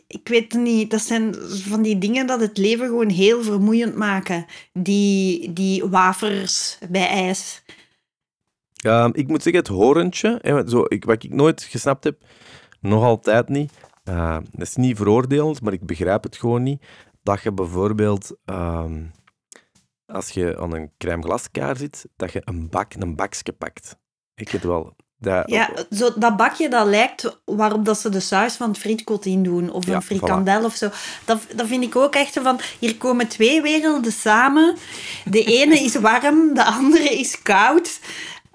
ik 0.08 0.28
weet 0.28 0.54
het 0.54 0.62
niet. 0.62 0.92
Dat 0.92 1.02
zijn 1.02 1.36
van 1.50 1.82
die 1.82 1.98
dingen 1.98 2.28
dat 2.28 2.40
het 2.40 2.58
leven 2.58 2.86
gewoon 2.88 3.10
heel 3.10 3.44
vermoeiend 3.44 3.96
maken. 3.96 4.46
Die, 4.74 5.54
die 5.54 5.86
wafers 5.86 6.78
bij 6.90 7.08
ijs. 7.08 7.64
Ehm, 8.76 9.10
ik 9.14 9.28
moet 9.28 9.44
zeggen, 9.44 9.62
het 9.62 9.72
horentje, 9.72 10.40
hè, 10.42 10.70
zo, 10.70 10.84
ik, 10.88 11.06
wat 11.06 11.24
ik 11.24 11.34
nooit 11.34 11.64
gesnapt 11.64 12.04
heb, 12.04 12.18
nog 12.82 13.04
altijd 13.04 13.50
niet, 13.50 13.72
eh, 14.04 14.38
dat 14.52 14.68
is 14.68 14.76
niet 14.76 14.98
veroordelend, 14.98 15.62
maar 15.62 15.74
ik 15.74 15.86
begrijp 15.86 16.24
het 16.24 16.36
gewoon 16.38 16.64
niet, 16.64 16.82
dat 17.24 17.42
je 17.42 17.52
bijvoorbeeld, 17.52 18.36
ehm, 18.46 19.04
als 20.06 20.30
je 20.30 20.58
aan 20.60 20.74
een 20.74 20.92
crème 20.98 21.24
glaskaar 21.24 21.78
zit, 21.78 22.06
dat 22.16 22.32
je 22.32 22.42
een 22.44 22.70
bak, 22.70 22.94
een 22.94 23.16
bakje 23.16 23.52
pakt. 23.52 23.98
Ik 24.36 24.52
weet 24.52 24.64
wel. 24.64 24.96
Dat, 25.18 25.50
Ja, 25.50 25.70
zo, 25.92 26.10
dat 26.16 26.38
bakje 26.38 26.70
dat 26.70 26.88
lijkt 26.88 27.40
waarop 27.46 27.86
dat 27.86 28.00
ze 28.00 28.10
de 28.10 28.20
saus 28.20 28.56
van 28.56 28.70
het 28.70 28.78
frietkot 28.78 29.26
in 29.26 29.44
doen. 29.44 29.72
Of 29.72 29.86
Ja, 29.86 29.96
een 29.96 30.02
frikandel 30.02 30.64
of 30.64 30.76
zo. 30.76 30.90
Dat, 31.26 31.42
dat 31.56 31.68
vind 31.68 31.84
ik 31.84 31.96
ook 31.96 32.16
echt 32.16 32.40
van... 32.42 32.60
Hier 32.80 32.98
komen 32.98 33.28
twee 33.28 33.62
werelden 33.62 34.12
samen. 34.12 34.76
De 35.26 35.44
ene 35.44 35.80
is 35.80 35.96
warm, 35.96 36.54
de 36.54 36.64
andere 36.64 37.10
is 37.10 37.42
koud. 37.42 38.00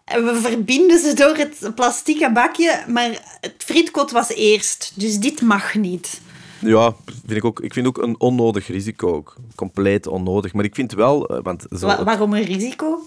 En 0.04 0.24
we 0.24 0.40
verbinden 0.40 0.98
ze 0.98 1.14
door 1.14 1.36
het 1.36 1.74
plastieke 1.74 2.32
bakje. 2.32 2.84
Maar 2.86 3.38
het 3.40 3.54
frietkot 3.58 4.10
was 4.10 4.28
eerst. 4.28 4.92
Dus 4.94 5.18
dit 5.18 5.40
mag 5.40 5.74
niet. 5.74 6.20
Ja, 6.60 6.94
vind 7.06 7.30
ik, 7.30 7.44
ook, 7.44 7.60
ik 7.60 7.72
vind 7.72 7.86
ook 7.86 7.98
een 7.98 8.20
onnodig 8.20 8.66
risico. 8.66 9.14
Ook. 9.14 9.34
Compleet 9.54 10.06
onnodig. 10.06 10.52
Maar 10.52 10.64
ik 10.64 10.74
vind 10.74 10.92
wel, 10.92 11.26
eh, 11.28 11.42
want 11.42 11.66
zo, 11.70 11.86
Wa- 11.86 12.04
waarom 12.04 12.32
een 12.34 12.42
risico? 12.44 13.00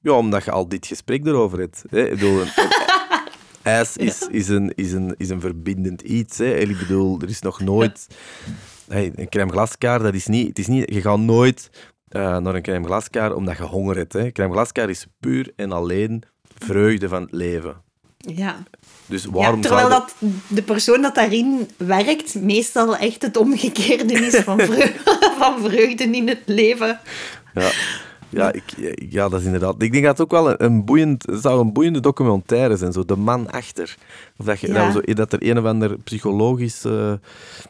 Ja, 0.00 0.12
omdat 0.12 0.44
je 0.44 0.50
al 0.50 0.68
dit 0.68 0.86
gesprek 0.86 1.26
erover 1.26 1.58
hebt. 1.58 1.84
Hè. 1.90 2.04
Ik 2.04 2.10
bedoel, 2.10 2.42
ijs 3.62 3.96
is, 3.96 4.28
is, 4.30 4.48
een, 4.48 4.72
is, 4.74 4.92
een, 4.92 5.14
is 5.16 5.28
een 5.28 5.40
verbindend 5.40 6.02
iets. 6.02 6.38
Hè. 6.38 6.54
Ik 6.56 6.78
bedoel, 6.78 7.20
er 7.20 7.28
is 7.28 7.40
nog 7.40 7.60
nooit... 7.60 8.06
Hey, 8.88 9.12
een 9.14 9.28
crème 9.28 9.50
glaskaar, 9.52 9.98
dat 9.98 10.14
is 10.14 10.26
niet... 10.26 10.48
Het 10.48 10.58
is 10.58 10.66
niet 10.66 10.94
je 10.94 11.00
gaat 11.00 11.18
nooit 11.18 11.70
eh, 12.08 12.36
naar 12.38 12.54
een 12.54 12.62
crème 12.62 12.86
glaskaar 12.86 13.34
omdat 13.34 13.56
je 13.56 13.62
honger 13.62 13.96
hebt. 13.96 14.12
Hè. 14.12 14.32
Crème 14.32 14.52
glaskaar 14.52 14.88
is 14.90 15.06
puur 15.20 15.52
en 15.56 15.72
alleen 15.72 16.22
vreugde 16.58 17.08
van 17.08 17.22
het 17.22 17.32
leven. 17.32 17.76
Ja. 18.16 18.62
Dus 19.08 19.22
ja 19.22 19.30
waarom 19.30 19.60
terwijl 19.60 19.88
dat 19.88 20.14
de 20.46 20.62
persoon 20.62 21.02
dat 21.02 21.14
daarin 21.14 21.68
werkt 21.76 22.34
meestal 22.40 22.96
echt 22.96 23.22
het 23.22 23.36
omgekeerde 23.36 24.12
is 24.14 24.36
van 24.48 24.58
vreugde, 24.60 25.18
van 25.38 25.54
vreugde 25.62 26.04
in 26.04 26.28
het 26.28 26.42
leven. 26.46 27.00
Ja, 27.54 27.70
ja, 28.30 28.52
ik, 28.52 28.62
ja, 29.10 29.28
dat 29.28 29.40
is 29.40 29.46
inderdaad... 29.46 29.82
Ik 29.82 29.92
denk 29.92 30.04
dat 30.04 30.18
het 30.18 30.26
ook 30.26 30.30
wel 30.30 30.50
een, 30.50 30.64
een 30.64 30.84
boeiend... 30.84 31.24
Zou 31.32 31.60
een 31.60 31.72
boeiende 31.72 32.00
documentaire 32.00 32.76
zijn, 32.76 32.92
zo. 32.92 33.04
De 33.04 33.16
man 33.16 33.50
achter. 33.50 33.96
Of 34.36 34.46
dat, 34.46 34.60
je, 34.60 34.72
Ja. 34.72 34.90
zo, 34.90 35.00
dat 35.00 35.32
er 35.32 35.38
een 35.48 35.58
of 35.58 35.64
ander 35.64 35.96
psychologische 35.98 37.20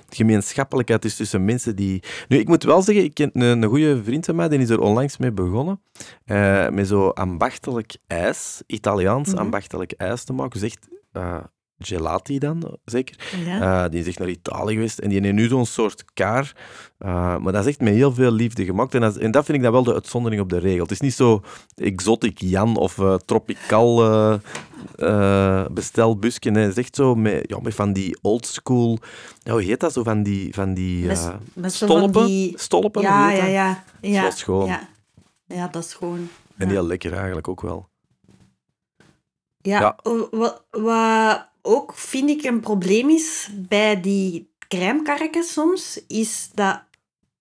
gemeenschappelijkheid 0.09 1.05
is 1.05 1.17
tussen 1.17 1.45
mensen 1.45 1.77
die... 1.77 2.03
Nu, 2.29 2.39
ik 2.39 2.49
moet 2.49 2.63
wel 2.65 2.83
zeggen, 2.83 3.05
ik 3.05 3.15
ken 3.15 3.31
een, 3.33 3.63
een 3.63 3.69
goede 3.69 4.03
vriend 4.05 4.25
van 4.25 4.37
mij, 4.37 4.49
die 4.49 4.59
is 4.59 4.71
er 4.71 4.81
onlangs 4.81 5.17
mee 5.17 5.33
begonnen. 5.33 5.81
eh, 6.25 6.69
met 6.69 6.89
zo 6.89 7.09
ambachtelijk 7.09 7.97
ijs, 8.07 8.63
Italiaans 8.67 9.29
Mhm. 9.29 9.39
ambachtelijk 9.39 9.93
ijs 9.93 10.25
te 10.25 10.33
maken. 10.33 10.61
Dus 10.61 10.71
echt... 10.71 10.89
eh, 11.13 11.39
gelati 11.79 12.39
dan, 12.39 12.77
zeker. 12.85 13.17
Ja. 13.47 13.85
Eh, 13.85 13.91
die 13.91 14.01
is 14.01 14.07
echt 14.07 14.19
naar 14.19 14.29
Italië 14.29 14.75
geweest 14.75 14.99
en 14.99 15.09
die 15.09 15.21
heeft 15.21 15.35
nu 15.35 15.49
zo'n 15.49 15.67
soort 15.67 16.05
kaar. 16.15 16.53
Eh, 16.99 17.37
maar 17.39 17.53
dat 17.53 17.63
is 17.63 17.69
echt 17.69 17.81
met 17.81 17.95
heel 17.95 18.15
veel 18.15 18.31
liefde 18.33 18.65
gemaakt. 18.65 18.95
En 18.95 19.01
dat, 19.01 19.17
is- 19.17 19.23
en 19.23 19.31
dat 19.31 19.45
vind 19.45 19.57
ik 19.59 19.63
dan 19.65 19.73
wel 19.73 19.83
de 19.83 19.95
uitzondering 19.95 20.43
op 20.43 20.49
de 20.49 20.59
regel. 20.59 20.83
Het 20.83 20.91
is 20.91 21.01
niet 21.01 21.15
zo 21.15 21.43
exotic 21.75 22.39
Jan 22.41 22.77
of 22.77 22.99
eh 22.99 23.15
tropical 23.15 24.03
bestelbusje. 25.71 26.51
Nee. 26.51 26.63
Het 26.63 26.77
is 26.77 26.85
echt 26.85 26.95
zo 26.97 27.15
met, 27.15 27.45
ja, 27.49 27.59
met 27.63 27.75
van 27.75 27.93
die 27.93 28.19
oldschool... 28.23 28.99
Ja, 29.43 29.53
hoe 29.53 29.63
heet 29.63 29.81
dat? 29.81 29.93
Zo 29.93 30.03
van 30.03 30.23
die, 30.23 30.55
van 30.55 30.75
die 30.75 31.07
Met- 31.07 31.31
met 31.55 31.73
zo 31.73 31.87
van 31.87 31.97
stolpen. 31.99 32.27
die- 32.27 32.53
Stolpen, 32.59 33.03
Ja, 33.03 33.31
ja, 33.31 33.41
dat? 33.41 33.51
ja. 33.51 33.83
ja. 34.01 34.23
Dat 34.23 34.33
is 34.33 34.39
schoon. 34.39 34.67
Ja. 34.67 34.89
ja, 35.47 35.69
dat 35.69 35.85
is 35.85 35.95
gewoon. 35.95 36.29
En 36.57 36.69
heel 36.69 36.87
lekker 36.87 37.13
eigenlijk 37.13 37.49
ook 37.49 37.61
wel. 37.61 37.89
Ja, 39.69 39.81
Ja. 39.81 39.97
Wat, 40.31 40.65
wat 40.71 41.49
ook 41.63 41.95
vind 41.95 42.31
ik 42.31 42.43
een 42.43 42.61
probleem 42.61 43.11
is 43.11 43.49
bij 43.55 44.01
die 44.01 44.51
crèmekarken 44.69 45.45
soms, 45.45 46.01
is 46.07 46.51
dat 46.55 46.83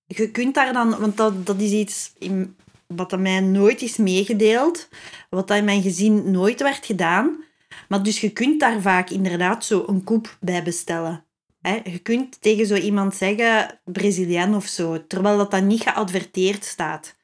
je 0.07 0.31
kunt 0.31 0.55
daar 0.55 0.73
dan, 0.73 0.99
want 0.99 1.17
dat, 1.17 1.45
dat 1.45 1.59
is 1.59 1.71
iets 1.71 2.13
in, 2.17 2.55
wat 2.87 3.13
aan 3.13 3.21
mij 3.21 3.39
nooit 3.39 3.81
is 3.81 3.97
meegedeeld, 3.97 4.87
wat 5.29 5.51
in 5.51 5.65
mijn 5.65 5.81
gezin 5.81 6.31
nooit 6.31 6.61
werd 6.61 6.85
gedaan. 6.85 7.45
Maar 7.87 8.03
dus 8.03 8.21
je 8.21 8.29
kunt 8.29 8.59
daar 8.59 8.81
vaak 8.81 9.09
inderdaad 9.09 9.65
zo 9.65 9.83
een 9.87 10.03
koep 10.03 10.37
bij 10.39 10.63
bestellen. 10.63 11.25
Hè? 11.61 11.79
Je 11.83 11.99
kunt 11.99 12.41
tegen 12.41 12.65
zo 12.65 12.75
iemand 12.75 13.15
zeggen, 13.15 13.79
Braziliaan 13.83 14.55
of 14.55 14.65
zo, 14.65 15.07
terwijl 15.07 15.37
dat 15.37 15.51
dan 15.51 15.67
niet 15.67 15.81
geadverteerd 15.81 16.65
staat. 16.65 17.15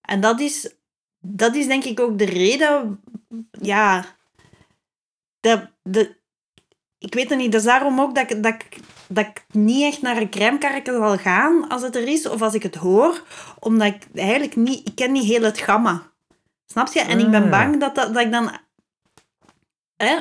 En 0.00 0.20
dat 0.20 0.40
is, 0.40 0.74
dat 1.26 1.54
is 1.54 1.66
denk 1.66 1.84
ik 1.84 2.00
ook 2.00 2.18
de 2.18 2.24
reden, 2.24 3.00
ja, 3.50 4.04
de, 5.40 5.68
de, 5.82 6.16
ik 6.98 7.14
weet 7.14 7.28
het 7.28 7.38
niet, 7.38 7.52
dat 7.52 7.60
is 7.60 7.66
daarom 7.66 8.00
ook 8.00 8.14
dat 8.14 8.30
ik, 8.30 8.42
dat, 8.42 8.54
ik, 8.54 8.78
dat 9.08 9.26
ik 9.26 9.44
niet 9.52 9.82
echt 9.82 10.02
naar 10.02 10.16
een 10.16 10.30
crèmekarken 10.30 10.94
zal 10.94 11.16
gaan 11.16 11.68
als 11.68 11.82
het 11.82 11.96
er 11.96 12.08
is, 12.08 12.28
of 12.28 12.42
als 12.42 12.54
ik 12.54 12.62
het 12.62 12.74
hoor, 12.74 13.22
omdat 13.58 13.94
ik 13.94 14.06
eigenlijk 14.14 14.56
niet, 14.56 14.88
ik 14.88 14.94
ken 14.94 15.12
niet 15.12 15.24
heel 15.24 15.42
het 15.42 15.58
gamma. 15.58 16.12
Snap 16.66 16.92
je? 16.92 17.00
En 17.00 17.18
ik 17.18 17.30
ben 17.30 17.42
Ah. 17.42 17.50
bang 17.50 17.80
dat, 17.80 17.94
dat, 17.94 18.14
dat 18.14 18.22
ik 18.22 18.32
dan, 18.32 18.50
hè, 19.96 20.14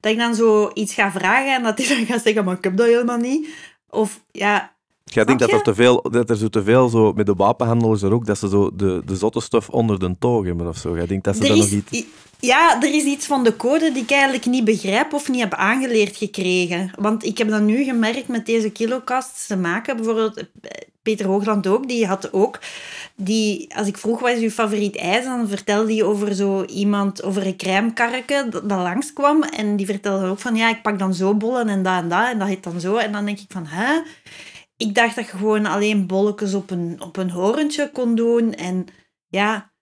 dat 0.00 0.12
ik 0.12 0.18
dan 0.18 0.34
zo 0.34 0.70
iets 0.74 0.94
ga 0.94 1.10
vragen 1.10 1.54
en 1.54 1.62
dat 1.62 1.78
hij 1.78 1.96
dan 1.96 2.06
gaat 2.06 2.22
zeggen, 2.22 2.44
maar 2.44 2.56
ik 2.56 2.64
heb 2.64 2.76
dat 2.76 2.86
helemaal 2.86 3.18
niet. 3.18 3.48
Of 3.88 4.24
ja, 4.30 4.76
Jij 5.14 5.24
denkt 5.24 5.40
dat 5.40 5.52
er, 5.52 5.62
te 5.62 5.74
veel, 5.74 6.02
dat 6.10 6.30
er 6.30 6.36
zo 6.36 6.48
te 6.48 6.62
veel, 6.62 6.88
zo, 6.88 7.12
met 7.12 7.26
de 7.26 7.34
wapenhandelaars 7.34 8.02
er 8.02 8.12
ook, 8.12 8.26
dat 8.26 8.38
ze 8.38 8.48
zo 8.48 8.70
de, 8.74 9.02
de 9.04 9.16
zotte 9.16 9.40
stof 9.40 9.68
onder 9.68 9.98
de 9.98 10.16
toog 10.18 10.44
hebben 10.44 10.68
of 10.68 10.76
zo. 10.76 10.96
Jij 10.96 11.06
denkt 11.06 11.24
dat 11.24 11.36
ze 11.36 11.46
dan 11.46 11.58
nog 11.58 11.66
iets... 11.66 12.04
ja, 12.40 12.82
er 12.82 12.94
is 12.94 13.04
iets 13.04 13.26
van 13.26 13.44
de 13.44 13.56
code 13.56 13.92
die 13.92 14.02
ik 14.02 14.10
eigenlijk 14.10 14.46
niet 14.46 14.64
begrijp 14.64 15.12
of 15.12 15.28
niet 15.28 15.40
heb 15.40 15.54
aangeleerd 15.54 16.16
gekregen. 16.16 16.90
Want 16.98 17.24
ik 17.24 17.38
heb 17.38 17.48
dat 17.48 17.62
nu 17.62 17.84
gemerkt 17.84 18.28
met 18.28 18.46
deze 18.46 18.70
kilocasts 18.70 19.46
te 19.46 19.56
maken. 19.56 19.96
Bijvoorbeeld 19.96 20.36
eh, 20.36 20.44
Peter 21.02 21.26
Hoogland 21.26 21.66
ook, 21.66 21.88
die 21.88 22.06
had 22.06 22.32
ook 22.32 22.58
die, 23.16 23.76
als 23.76 23.86
ik 23.86 23.98
vroeg 23.98 24.20
wat 24.20 24.30
is 24.30 24.42
uw 24.42 24.50
favoriet 24.50 24.96
ijs, 24.96 25.24
dan 25.24 25.48
vertelde 25.48 25.94
hij 25.94 26.02
over 26.02 26.34
zo 26.34 26.64
iemand, 26.64 27.22
over 27.22 27.46
een 27.46 27.56
crèmekarretje 27.56 28.48
dat, 28.50 28.68
dat 28.68 28.78
langskwam. 28.78 29.42
En 29.42 29.76
die 29.76 29.86
vertelde 29.86 30.26
ook 30.26 30.38
van, 30.38 30.56
ja, 30.56 30.68
ik 30.68 30.82
pak 30.82 30.98
dan 30.98 31.14
zo 31.14 31.34
bollen 31.34 31.68
en 31.68 31.82
dat 31.82 32.02
en 32.02 32.08
dat. 32.08 32.28
En 32.28 32.38
dat 32.38 32.48
heet 32.48 32.62
dan 32.62 32.80
zo. 32.80 32.96
En 32.96 33.12
dan 33.12 33.24
denk 33.24 33.38
ik 33.38 33.48
van, 33.48 33.66
hè? 33.66 34.00
Ik 34.80 34.94
dacht 34.94 35.16
dat 35.16 35.24
je 35.24 35.36
gewoon 35.36 35.66
alleen 35.66 36.06
bolletjes 36.06 36.54
op 36.54 36.70
een, 36.70 36.96
op 37.00 37.16
een 37.16 37.30
horentje 37.30 37.90
kon 37.92 38.14
doen. 38.14 38.54
En 38.54 38.86
ja, 39.26 39.72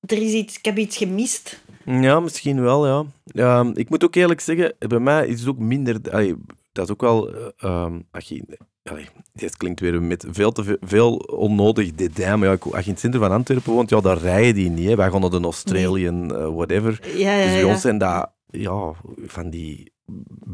er 0.00 0.22
is 0.22 0.32
iets, 0.32 0.58
ik 0.58 0.64
heb 0.64 0.78
iets 0.78 0.96
gemist. 0.96 1.62
Ja, 1.84 2.20
misschien 2.20 2.60
wel, 2.60 2.86
ja. 2.86 3.04
ja. 3.24 3.70
Ik 3.74 3.90
moet 3.90 4.04
ook 4.04 4.14
eerlijk 4.14 4.40
zeggen, 4.40 4.74
bij 4.78 4.98
mij 4.98 5.26
is 5.26 5.40
het 5.40 5.48
ook 5.48 5.58
minder... 5.58 5.96
Allee, 6.10 6.34
dat 6.72 6.84
is 6.84 6.90
ook 6.90 7.00
wel... 7.00 7.30
Uh, 7.64 7.86
als 8.10 8.28
je, 8.28 8.58
allee, 8.82 9.08
dit 9.32 9.56
klinkt 9.56 9.80
weer 9.80 10.02
met 10.02 10.26
veel 10.30 10.52
te 10.52 10.64
veel, 10.64 10.76
veel 10.80 11.16
onnodig 11.16 11.94
dédain, 11.94 12.38
maar 12.38 12.48
ja, 12.48 12.56
als 12.60 12.80
je 12.80 12.84
in 12.84 12.90
het 12.90 13.00
centrum 13.00 13.22
van 13.22 13.32
Antwerpen 13.32 13.72
woont, 13.72 13.90
ja, 13.90 14.00
daar 14.00 14.18
rijden 14.18 14.54
die 14.54 14.70
niet. 14.70 14.88
Hè. 14.88 14.96
Wij 14.96 15.10
gaan 15.10 15.20
naar 15.20 15.30
de 15.30 15.40
Australian, 15.40 16.32
uh, 16.32 16.54
whatever. 16.54 17.00
Ja, 17.16 17.34
ja, 17.34 17.42
dus 17.42 17.52
bij 17.52 17.60
ja. 17.60 17.66
ons 17.66 17.80
zijn 17.80 17.98
dat 17.98 18.30
ja, 18.52 18.92
van 19.16 19.50
die 19.50 19.92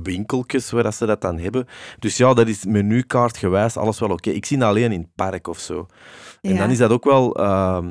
winkeltjes 0.03 0.70
waar 0.70 0.83
dat 0.83 0.95
ze 0.95 1.07
dat 1.07 1.20
dan 1.20 1.39
hebben. 1.39 1.66
Dus 1.99 2.16
ja, 2.16 2.35
dat 2.35 2.49
is 2.49 2.65
menukaartgewijs 2.65 3.77
alles 3.77 3.99
wel 3.99 4.11
oké. 4.11 4.31
Ik 4.31 4.47
zie 4.47 4.59
dat 4.59 4.69
alleen 4.69 4.93
in 4.93 5.01
het 5.01 5.15
park 5.15 5.49
of 5.49 5.59
zo. 5.59 5.87
En 6.41 6.57
dan 6.57 6.70
is 6.70 6.79
dat 6.79 6.91
ook 6.91 7.05
wel... 7.05 7.41
Uh, 7.41 7.89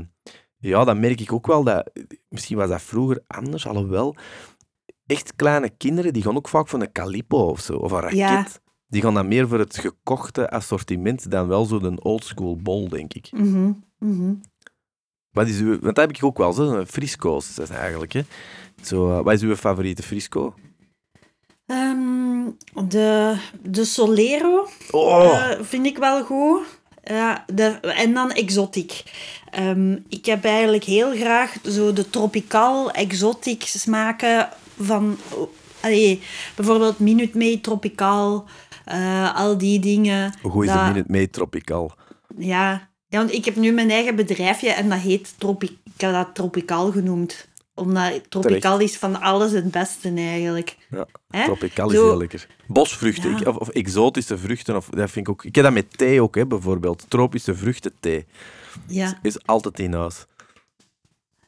ja, 0.58 0.84
dan 0.84 1.00
merk 1.00 1.22
ik 1.22 1.34
ook 1.34 1.48
wel 1.48 1.64
dat... 1.64 1.92
Misschien 2.30 2.58
was 2.58 2.70
dat 2.70 2.82
vroeger 2.82 3.24
anders, 3.28 3.68
alhoewel... 3.68 4.16
Echt 5.06 5.36
kleine 5.36 5.70
kinderen, 5.70 6.14
die 6.14 6.24
gaan 6.24 6.36
ook 6.36 6.48
vaak 6.48 6.68
voor 6.68 6.82
een 6.82 6.92
calipo 6.92 7.38
of 7.38 7.60
zo, 7.60 7.74
of 7.74 7.92
een 7.92 8.00
raket. 8.00 8.18
Ja. 8.18 8.46
Die 8.88 9.02
gaan 9.02 9.14
dan 9.14 9.28
meer 9.28 9.48
voor 9.48 9.60
het 9.60 9.78
gekochte 9.78 10.50
assortiment 10.50 11.32
dan 11.32 11.48
wel 11.48 11.66
zo'n 11.66 12.04
oldschool 12.04 12.58
bol, 12.58 12.90
denk 12.90 13.14
ik. 13.14 13.32
Mhm, 13.32 13.72
mhm. 14.00 14.34
Wat 15.32 15.48
is 15.48 15.60
uw... 15.60 15.70
Want 15.70 15.84
dat 15.84 15.98
heb 15.98 16.12
ik 16.12 16.24
ook 16.24 16.38
wel, 16.38 16.54
zo, 16.54 16.86
frisco's 16.86 17.60
eigenlijk. 17.60 18.12
Hè. 18.12 18.22
Zo, 18.84 19.10
uh, 19.10 19.24
wat 19.24 19.34
is 19.34 19.42
uw 19.42 19.56
favoriete 19.56 20.04
frisco? 20.04 20.54
Um, 21.66 22.58
de, 22.88 23.38
de 23.62 23.86
Solero 23.86 24.68
Oh, 24.92 25.24
uh, 25.24 25.52
vind 25.62 25.86
ik 25.86 25.98
wel 25.98 26.24
goed. 26.24 26.62
Ja, 27.04 27.46
de, 27.54 27.66
en 27.80 28.14
dan 28.14 28.32
exotic. 28.32 29.04
Um, 29.60 30.06
ik 30.10 30.26
heb 30.26 30.46
eigenlijk 30.46 30.84
heel 30.84 31.16
graag 31.16 31.56
zo 31.64 31.94
de 31.94 32.10
tropical, 32.10 32.92
exotic 32.92 33.64
smaken 33.64 34.50
van... 34.80 35.18
Allee, 35.82 36.22
bijvoorbeeld 36.56 37.00
Minute 37.00 37.38
Maid 37.38 37.64
tropical, 37.64 38.46
uh, 38.94 39.36
al 39.36 39.58
die 39.58 39.80
dingen. 39.80 40.34
Hoe 40.42 40.66
is 40.66 40.72
dat, 40.72 40.80
de 40.80 40.86
Minute 40.92 41.12
Maid 41.12 41.34
tropical? 41.34 41.92
Ja, 42.38 42.90
ja, 43.08 43.18
want 43.18 43.32
ik 43.32 43.46
heb 43.46 43.56
nu 43.56 43.72
mijn 43.72 43.90
eigen 43.90 44.16
bedrijfje 44.16 44.70
en 44.70 44.90
dat 44.90 45.00
heet 45.00 45.34
tropi 45.38 45.80
ik 45.84 46.02
heb 46.02 46.12
dat 46.12 46.36
tropical 46.36 46.92
genoemd. 46.92 47.48
Omdat 47.78 48.30
tropical 48.30 48.80
is 48.80 48.98
van 48.98 49.22
alles 49.22 49.52
het 49.52 49.72
beste 49.72 50.10
eigenlijk. 50.16 50.78
Ja, 50.90 51.08
Hè? 51.30 51.44
tropical 51.46 51.90
is 51.90 51.96
Zo- 51.96 52.04
heel 52.08 52.18
lekker. 52.18 52.48
Bosvruchten, 52.68 53.30
Ja. 53.32 53.38
ik- 53.40 53.48
of, 53.48 53.56
of 53.56 53.70
exotische 53.70 54.38
vruchten, 54.38 54.76
of, 54.76 54.90
dat 54.90 55.12
vind 55.12 55.28
ik 55.28 55.32
ook... 55.34 55.44
Ik 55.46 55.56
heb 55.56 55.64
dat 55.64 55.74
met 55.74 55.98
thee 55.98 56.22
ook, 56.22 56.36
hè, 56.36 56.46
bijvoorbeeld. 56.48 57.06
Tropische 57.08 57.56
vruchtenthee. 57.56 58.26
Ja. 58.88 59.20
Is 59.22 59.46
altijd 59.46 59.80
in 59.80 59.94
huis. 59.94 60.26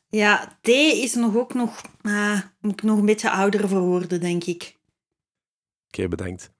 ja, 0.09 0.57
thee 0.61 1.01
is 1.01 1.13
nog 1.13 1.35
ook 1.35 1.53
nog... 1.53 1.81
ah, 2.01 2.39
moet 2.61 2.73
ik 2.73 2.83
nog 2.83 2.97
een 2.99 3.05
beetje 3.05 3.31
ouder 3.31 3.69
voor 3.69 3.81
worden, 3.81 4.19
denk 4.19 4.43
ik. 4.43 4.75
Oké, 5.87 6.07
bedankt. 6.07 6.51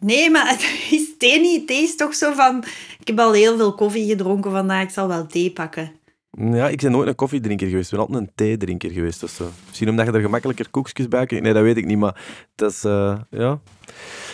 Nee, 0.00 0.30
maar 0.30 0.48
het 0.48 0.62
is 0.90 1.16
thee 1.18 1.40
niet. 1.40 1.66
Thee 1.66 1.82
is 1.82 1.96
toch 1.96 2.14
zo 2.14 2.32
van... 2.32 2.64
Ik 3.00 3.06
heb 3.06 3.18
al 3.18 3.32
heel 3.32 3.56
veel 3.56 3.74
koffie 3.74 4.06
gedronken 4.08 4.50
vandaag, 4.50 4.82
ik 4.82 4.90
zal 4.90 5.08
wel 5.08 5.26
thee 5.26 5.52
pakken. 5.52 5.92
Ja, 6.40 6.68
ik 6.68 6.80
ben 6.80 6.90
nooit 6.90 7.08
een 7.08 7.14
koffiedrinker 7.14 7.68
geweest. 7.68 7.92
Ik 7.92 7.98
ben 7.98 8.06
altijd 8.06 8.26
een 8.26 8.32
theedrinker 8.34 8.90
geweest 8.90 9.22
of 9.22 9.30
zo. 9.30 9.48
Misschien 9.66 9.88
omdat 9.88 10.06
je 10.06 10.12
er 10.12 10.20
gemakkelijker 10.20 10.70
koekjes 10.70 11.08
bij 11.08 11.26
krijgt. 11.26 11.44
Nee, 11.44 11.54
dat 11.54 11.62
weet 11.62 11.76
ik 11.76 11.84
niet, 11.86 11.98
maar 11.98 12.46
dat 12.54 12.70
is... 12.70 12.84
eh, 12.84 13.18
ja. 13.30 13.60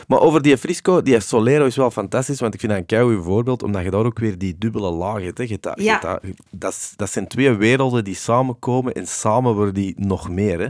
Maar 0.09 0.21
over 0.21 0.43
die 0.43 0.59
frisco, 0.59 1.03
die 1.03 1.21
Solero 1.21 1.65
is 1.67 1.77
wel 1.77 1.91
fantastisch, 1.91 2.41
want 2.41 2.55
ik 2.55 2.61
vind 2.61 2.73
dat 2.73 2.81
een 2.81 2.87
keigoed 2.87 3.25
voorbeeld, 3.25 3.63
omdat 3.63 3.83
je 3.85 3.91
daar 3.91 4.05
ook 4.05 4.19
weer 4.19 4.39
die 4.39 4.59
dubbele 4.59 4.91
laag 4.91 5.23
hebt. 5.23 5.39
Hè. 5.39 5.45
Je 5.45 5.59
dat, 5.61 5.81
Ja. 5.83 5.99
dat, 5.99 6.23
dat, 6.51 6.93
dat 6.97 7.11
zijn 7.11 7.27
twee 7.29 7.51
werelden 7.53 8.05
die 8.05 8.15
samenkomen 8.15 8.93
en 8.95 9.07
samen 9.07 9.55
worden 9.55 9.75
die 9.75 9.95
nog 9.99 10.31
meer. 10.31 10.61
Hè. 10.61 10.69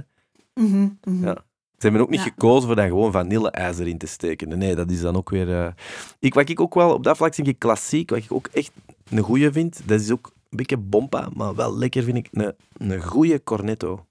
Mhm, 0.64 0.88
mhm. 1.04 1.24
Ja. 1.24 1.34
Ze 1.78 1.90
hebben 1.90 2.00
ook 2.00 2.10
niet 2.10 2.24
Ja. 2.24 2.26
gekozen 2.26 2.66
voor 2.66 2.76
dan 2.76 2.86
gewoon 2.88 3.12
vanille-ijs 3.12 3.78
erin 3.78 3.98
te 3.98 4.06
steken. 4.06 4.58
Nee, 4.58 4.74
dat 4.74 4.90
is 4.90 5.00
dan 5.00 5.16
ook 5.16 5.30
weer... 5.30 5.60
eh, 5.60 5.72
Ik, 6.18 6.34
wat 6.34 6.48
ik 6.48 6.60
ook 6.60 6.74
wel, 6.74 6.92
op 6.94 7.04
dat 7.04 7.16
vlak 7.16 7.36
denk 7.36 7.48
ik 7.48 7.58
klassiek, 7.58 8.10
wat 8.10 8.18
ik 8.18 8.32
ook 8.32 8.48
echt 8.52 8.70
een 9.10 9.18
goeie 9.22 9.50
vind, 9.52 9.80
dat 9.84 10.00
is 10.00 10.10
ook 10.10 10.32
beetje 10.56 10.76
bompa, 10.76 11.28
maar 11.34 11.54
wel 11.54 11.76
lekker 11.76 12.02
vind 12.02 12.16
ik, 12.16 12.28
een, 12.32 12.54
een 12.72 13.02
goeie 13.02 13.42
cornetto. 13.42 14.06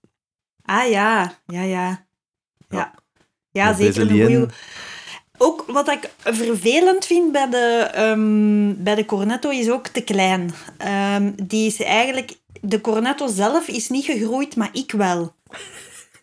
Ah 0.62 0.90
ja, 0.90 1.40
ja, 1.46 1.62
ja. 1.62 2.06
Ja, 2.70 2.94
ja 3.52 3.74
zeker 3.74 4.02
een 4.02 4.26
goeie... 4.26 4.46
Ook 5.38 5.64
wat 5.68 5.90
ik 5.90 6.10
vervelend 6.18 7.06
vind 7.06 7.32
bij 7.32 7.50
de, 7.50 7.90
ehm, 7.94 8.84
bij 8.84 8.96
de 8.96 9.06
cornetto 9.06 9.50
is 9.50 9.70
ook 9.70 9.88
te 9.88 10.02
klein. 10.02 10.52
Ehm, 10.78 11.32
die 11.44 11.68
is 11.68 11.82
eigenlijk... 11.82 12.42
De 12.62 12.82
cornetto 12.82 13.28
zelf 13.28 13.68
is 13.68 13.90
niet 13.90 14.06
gegroeid, 14.06 14.56
maar 14.56 14.70
ik 14.72 14.92
wel. 14.92 15.36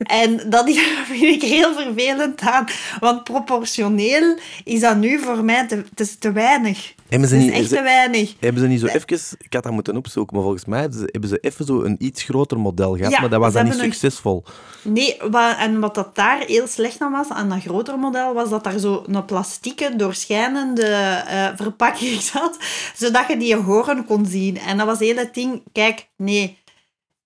En 0.06 0.40
dat 0.50 0.70
vind 1.04 1.22
ik 1.22 1.42
heel 1.42 1.74
vervelend 1.74 2.40
aan. 2.40 2.64
Want 3.00 3.24
proportioneel 3.24 4.36
is 4.64 4.80
dat 4.80 4.96
nu 4.96 5.18
voor 5.18 5.44
mij 5.44 5.66
te, 5.66 5.84
te 6.18 6.32
weinig. 6.32 6.94
Hebben 7.08 7.28
ze 7.28 7.36
niet, 7.36 7.50
echt 7.52 7.68
te 7.68 7.82
weinig. 7.82 8.34
hebben 8.40 8.62
ze 8.62 8.68
niet 8.68 8.80
zo 8.80 8.86
even... 8.86 9.36
Ik 9.38 9.52
had 9.52 9.62
dat 9.62 9.72
moeten 9.72 9.96
opzoeken, 9.96 10.34
maar 10.34 10.44
volgens 10.44 10.64
mij 10.64 10.80
hebben 10.80 11.28
ze, 11.28 11.38
even 11.40 11.64
zo 11.64 11.82
een 11.82 11.96
iets 11.98 12.22
groter 12.22 12.58
model 12.58 12.96
gehad, 12.96 13.12
Ja, 13.12 13.20
maar 13.20 13.30
dat 13.30 13.40
was 13.40 13.52
dan 13.52 13.64
niet 13.64 13.72
een- 13.74 13.80
succesvol. 13.80 14.44
Nee, 14.82 15.16
wa- 15.30 15.58
en 15.58 15.80
wat 15.80 15.94
dat 15.94 16.14
daar 16.14 16.38
heel 16.46 16.66
slecht 16.66 17.00
aan 17.00 17.12
was, 17.12 17.28
aan 17.28 17.48
dat 17.48 17.60
grotere 17.60 17.96
model, 17.96 18.34
was 18.34 18.50
dat 18.50 18.64
daar 18.64 18.78
zo 18.78 19.02
een 19.06 19.24
plastieke, 19.24 19.96
doorschijnende 19.96 20.84
eh, 20.84 21.48
verpakking 21.56 22.20
zat, 22.32 22.56
zodat 22.96 23.24
je 23.28 23.36
die 23.36 23.56
horen 23.56 24.04
kon 24.04 24.26
zien. 24.26 24.58
En 24.58 24.76
dat 24.76 24.86
was 24.86 24.98
het 24.98 25.34
ding, 25.34 25.62
kijk, 25.72 26.08
nee, 26.16 26.58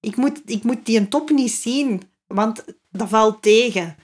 ik 0.00 0.16
moet, 0.16 0.40
ik 0.46 0.62
moet 0.62 0.86
die 0.86 1.08
top 1.08 1.30
niet 1.30 1.52
zien, 1.52 2.02
want 2.26 2.64
dat 2.90 3.08
valt 3.08 3.42
tegen. 3.42 3.96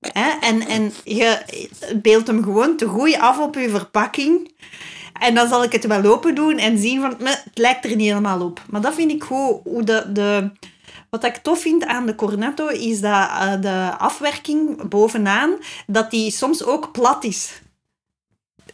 Hè? 0.00 0.30
En, 0.40 0.60
en 0.66 0.92
je 1.04 1.42
beeldt 2.02 2.26
hem 2.26 2.42
gewoon 2.42 2.76
te 2.76 2.86
goed 2.86 3.18
af 3.18 3.38
op 3.38 3.54
je 3.54 3.70
verpakking. 3.70 4.54
En 5.20 5.34
dan 5.34 5.48
zal 5.48 5.62
ik 5.62 5.72
het 5.72 5.86
wel 5.86 6.04
open 6.04 6.34
doen 6.34 6.58
en 6.58 6.78
zien 6.78 7.00
van, 7.00 7.14
"Meh, 7.18 7.32
het 7.44 7.58
lijkt 7.58 7.84
er 7.84 7.96
niet 7.96 8.08
helemaal 8.08 8.40
op. 8.40 8.62
Maar 8.70 8.80
dat 8.80 8.94
vind 8.94 9.10
ik 9.10 9.22
goed, 9.22 9.60
hoe 9.64 9.82
de... 9.82 10.12
de 10.12 10.50
wat 11.10 11.24
ik 11.24 11.36
tof 11.36 11.60
vind 11.60 11.84
aan 11.84 12.06
de 12.06 12.14
cornetto 12.14 12.66
is 12.66 13.00
dat 13.00 13.28
eh, 13.28 13.60
de 13.60 13.94
afwerking 13.98 14.88
bovenaan, 14.88 15.56
dat 15.86 16.10
die 16.10 16.30
soms 16.30 16.64
ook 16.64 16.92
plat 16.92 17.24
is. 17.24 17.60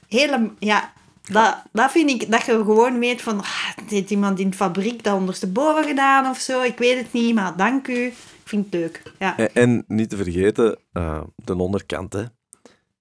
Hele, 0.08 0.50
ja, 0.58 0.92
dat, 1.22 1.56
dat 1.72 1.90
vind 1.90 2.10
ik, 2.10 2.30
dat 2.30 2.44
je 2.44 2.52
gewoon 2.52 2.98
weet 2.98 3.22
van, 3.22 3.40
ah, 3.40 4.10
iemand 4.10 4.38
in 4.38 4.50
de 4.50 4.56
fabriek 4.56 5.04
dat 5.04 5.14
ondersteboven 5.14 5.84
gedaan 5.84 6.30
of 6.30 6.38
zo, 6.38 6.62
ik 6.62 6.78
weet 6.78 6.98
het 6.98 7.12
niet, 7.12 7.34
maar 7.34 7.56
dank 7.56 7.88
u. 7.88 8.12
Vind 8.48 8.64
het 8.64 8.74
leuk. 8.74 9.02
Ja, 9.18 9.36
En, 9.38 9.54
en 9.54 9.84
niet 9.86 10.10
te 10.10 10.16
vergeten, 10.16 10.78
eh, 10.92 11.20
de 11.36 11.56
onderkant, 11.56 12.12
hè. 12.12 12.24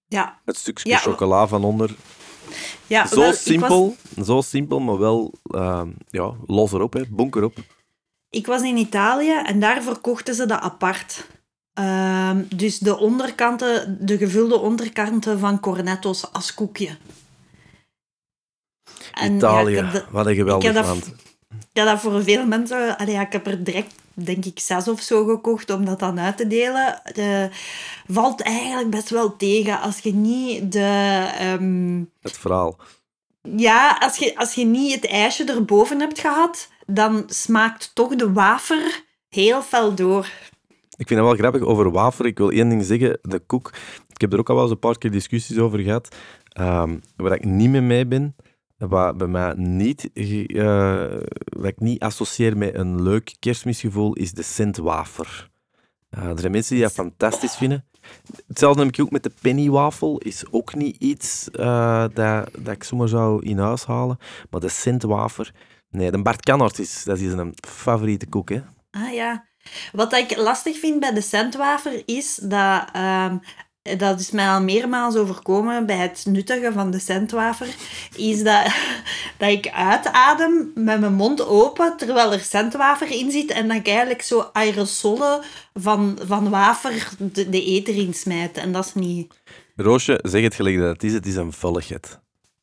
ja. 0.08 0.40
Het 0.46 0.58
stukje 0.58 0.90
Ja. 0.90 0.98
chocola 0.98 1.48
van 1.48 1.64
onder. 1.64 1.96
ja 2.88 3.08
Zo 3.08 3.16
wel, 3.16 3.24
ik 3.26 3.32
was- 3.32 3.44
simpel, 3.44 3.96
zo 4.24 4.42
simpel, 4.42 4.80
maar 4.80 4.98
wel 4.98 5.34
eh, 5.44 5.82
ja, 6.10 6.34
los 6.46 6.72
erop, 6.72 6.94
hè. 6.94 7.02
bonk 7.10 7.36
erop. 7.36 7.58
Ik 8.30 8.46
was 8.46 8.62
in 8.62 8.78
Italië 8.78 9.42
en 9.46 9.60
daar 9.60 9.82
verkochten 9.84 10.36
ze 10.36 10.46
dat 10.46 10.60
apart. 10.60 11.28
Ehm, 11.74 12.44
dus 12.56 12.80
de 12.80 12.98
onderkanten, 12.98 13.98
de 14.06 14.18
gevulde 14.18 14.58
onderkanten 14.60 15.40
van 15.40 15.60
cornetto's 15.60 16.32
als 16.32 16.54
koekje. 16.54 16.98
En 19.14 19.36
Italië, 19.36 19.90
dat- 19.92 20.06
wat 20.12 20.26
een 20.26 20.36
geweldig 20.36 20.74
land. 20.74 21.14
ja, 21.74 21.86
dat 21.86 22.00
voor 22.00 22.24
veel 22.24 22.46
mensen... 22.46 22.98
Allee, 22.98 23.14
ja, 23.14 23.22
ik 23.22 23.32
heb 23.32 23.48
er 23.48 23.64
direct, 23.64 23.94
denk 24.24 24.46
ik, 24.46 24.60
zes 24.60 24.88
of 24.88 25.02
zo 25.02 25.26
gekocht 25.26 25.70
om 25.70 25.86
dat 25.86 26.00
dan 26.00 26.20
uit 26.20 26.38
te 26.38 26.48
delen. 26.48 27.02
De, 27.14 27.50
valt 28.08 28.42
eigenlijk 28.42 28.90
best 28.90 29.10
wel 29.10 29.36
tegen 29.36 29.82
als 29.82 30.00
je 30.00 30.14
niet 30.14 30.72
de... 30.72 31.28
ehm, 31.40 32.04
Het 32.22 32.38
verhaal. 32.38 32.78
ja, 33.42 33.98
als 34.00 34.18
je, 34.18 34.38
als 34.38 34.54
je 34.54 34.66
niet 34.66 34.94
het 34.96 35.08
ijsje 35.08 35.44
erboven 35.44 36.00
hebt 36.00 36.20
gehad, 36.20 36.70
dan 36.86 37.24
smaakt 37.28 37.92
toch 37.94 38.16
de 38.16 38.34
wafer 38.34 39.04
heel 39.30 39.62
fel 39.62 39.94
door. 39.96 40.30
Ik 40.98 41.08
vind 41.08 41.20
het 41.20 41.30
wel 41.30 41.38
grappig 41.38 41.62
over 41.62 41.92
wafer. 41.92 42.26
Ik 42.26 42.38
wil 42.38 42.50
één 42.50 42.70
ding 42.70 42.84
zeggen. 42.86 43.20
De 43.22 43.40
koek. 43.40 43.72
Ik 44.10 44.22
heb 44.22 44.34
er 44.34 44.40
ook 44.40 44.50
al 44.50 44.56
wel 44.56 44.64
eens 44.64 44.74
een 44.74 44.80
paar 44.80 44.98
keer 44.98 45.12
discussies 45.12 45.58
over 45.58 45.80
gehad. 45.80 46.16
Ehm, 46.48 46.98
waar 47.16 47.34
ik 47.34 47.46
niet 47.46 47.70
mee 47.70 47.82
mee 47.82 48.06
ben. 48.06 48.36
Wat 48.78 49.18
bij 49.18 49.28
mij 49.28 49.54
niet, 49.56 50.10
eh, 50.14 51.06
wat 51.46 51.66
ik 51.66 51.80
niet 51.80 52.02
associeer 52.02 52.58
met 52.58 52.76
een 52.76 53.02
leuk 53.04 53.36
kerstmisgevoel, 53.40 54.14
is 54.14 54.32
de 54.32 54.44
Sint-wafer. 54.44 55.50
Uh, 56.18 56.24
er 56.24 56.40
zijn 56.40 56.52
mensen 56.52 56.76
die 56.76 56.84
dat 56.84 56.94
fantastisch 56.94 57.56
vinden. 57.56 57.86
Hetzelfde 58.48 58.84
heb 58.84 58.94
ik 58.94 59.02
ook 59.02 59.12
met 59.12 59.24
de 59.24 59.32
pennywafel. 59.42 60.18
Is 60.18 60.52
ook 60.52 60.76
niet 60.76 60.96
iets 60.96 61.50
uh, 61.54 62.06
dat, 62.14 62.50
dat 62.58 62.74
ik 62.74 62.84
zomaar 62.84 63.08
zou 63.08 63.46
in 63.46 63.58
huis 63.58 63.86
halen. 63.86 64.18
Maar 64.50 64.62
de 64.62 64.70
centwafer... 64.70 65.54
Nee, 65.90 66.12
de 66.12 66.22
Bart 66.22 66.42
Kannert 66.42 66.80
is, 66.80 67.04
dat 67.04 67.20
is 67.20 67.32
een 67.32 67.54
favoriete 67.68 68.28
koek, 68.28 68.50
hè. 68.50 68.62
Ah, 68.92 69.14
ja. 69.14 69.46
Wat 69.92 70.14
ik 70.14 70.38
lastig 70.38 70.80
vind 70.80 71.00
bij 71.00 71.14
de 71.14 71.22
centwafer 71.22 72.04
is 72.06 72.36
dat... 72.36 72.90
Um, 72.96 73.42
dat 73.98 74.20
is 74.20 74.32
mij 74.32 74.50
al 74.50 74.62
meermaals 74.62 75.16
overkomen 75.16 75.86
bij 75.86 75.98
het 75.98 76.26
nuttigen 76.28 76.74
van 76.74 76.92
de 76.92 77.00
centwafer, 77.00 77.76
is 78.16 78.44
dat, 78.44 78.74
dat 79.38 79.50
ik 79.50 79.70
uitadem 79.70 80.72
met 80.76 81.00
mijn 81.00 81.14
mond 81.14 81.48
open 81.48 81.98
terwijl 81.98 82.34
er 82.34 82.40
centwafer 82.40 83.12
in 83.12 83.32
zit 83.32 83.52
en 83.52 83.68
dat 83.68 83.78
ik 83.78 83.88
eigenlijk 83.88 84.22
zo 84.22 84.50
aerosolen 84.54 85.42
van, 85.74 86.20
van 86.26 86.50
wafer 86.50 87.10
de, 87.18 87.50
de 87.50 87.64
eter 87.64 87.96
insmijt. 87.96 88.58
En 88.58 88.72
dat 88.72 88.86
is 88.86 88.94
niet... 88.94 89.34
Roosje, 89.76 90.20
zeg 90.24 90.42
het 90.42 90.56
gelijk 90.56 90.78
dat 90.78 90.88
het 90.88 91.04
is. 91.04 91.14
Het 91.14 91.26
is 91.26 91.36
een 91.36 91.54
vulligheid. 91.54 92.20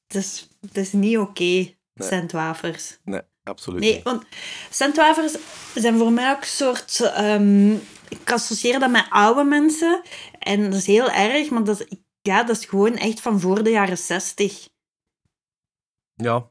Het 0.06 0.16
is, 0.16 0.48
het 0.60 0.76
is 0.76 0.92
niet 0.92 1.18
oké, 1.18 1.30
okay, 1.30 1.76
centwafers. 1.94 2.98
Nee, 3.05 3.20
absoluut 3.44 3.80
Nee, 3.80 4.01
want 4.05 4.22
centwafers 4.70 5.36
zijn 5.74 5.98
voor 5.98 6.12
mij 6.12 6.30
ook 6.30 6.40
een 6.40 6.46
soort... 6.46 7.12
Um, 7.18 7.82
ik 8.09 8.32
associeer 8.32 8.78
dat 8.78 8.90
met 8.90 9.06
oude 9.10 9.44
mensen. 9.44 10.02
En 10.39 10.62
dat 10.62 10.74
is 10.74 10.86
heel 10.86 11.10
erg, 11.10 11.51
maar 11.51 11.64
dat 11.64 11.81
is, 11.81 11.98
ja, 12.22 12.44
dat 12.44 12.56
is 12.56 12.66
gewoon 12.66 12.97
echt 12.97 13.20
van 13.20 13.40
voor 13.40 13.62
de 13.62 13.70
jaren 13.70 13.98
zestig. 13.98 14.68
Ja. 16.14 16.51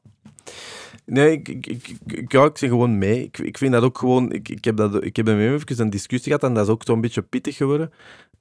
Nee, 1.06 1.32
ik, 1.32 1.48
ik, 1.48 1.66
ik, 1.66 1.98
ik, 2.06 2.32
zeg 2.32 2.70
gewoon 2.70 2.98
mee. 2.98 3.24
Ik, 3.24 3.38
ik 3.38 3.58
vind 3.58 3.72
dat 3.72 3.84
ook 3.84 3.98
gewoon... 3.98 4.32
Ik, 4.32 4.50
ik 4.50 4.66
heb, 4.66 4.78
dat, 4.78 5.04
ik 5.04 5.16
heb 5.16 5.26
hem 5.26 5.40
even 5.40 5.80
een 5.80 5.90
discussie 5.90 6.34
gehad 6.34 6.50
en 6.50 6.54
dat 6.54 6.66
is 6.66 6.72
ook 6.72 6.84
zo'n 6.86 7.02
beetje 7.02 7.22
pittig 7.22 7.56
geworden. 7.58 7.92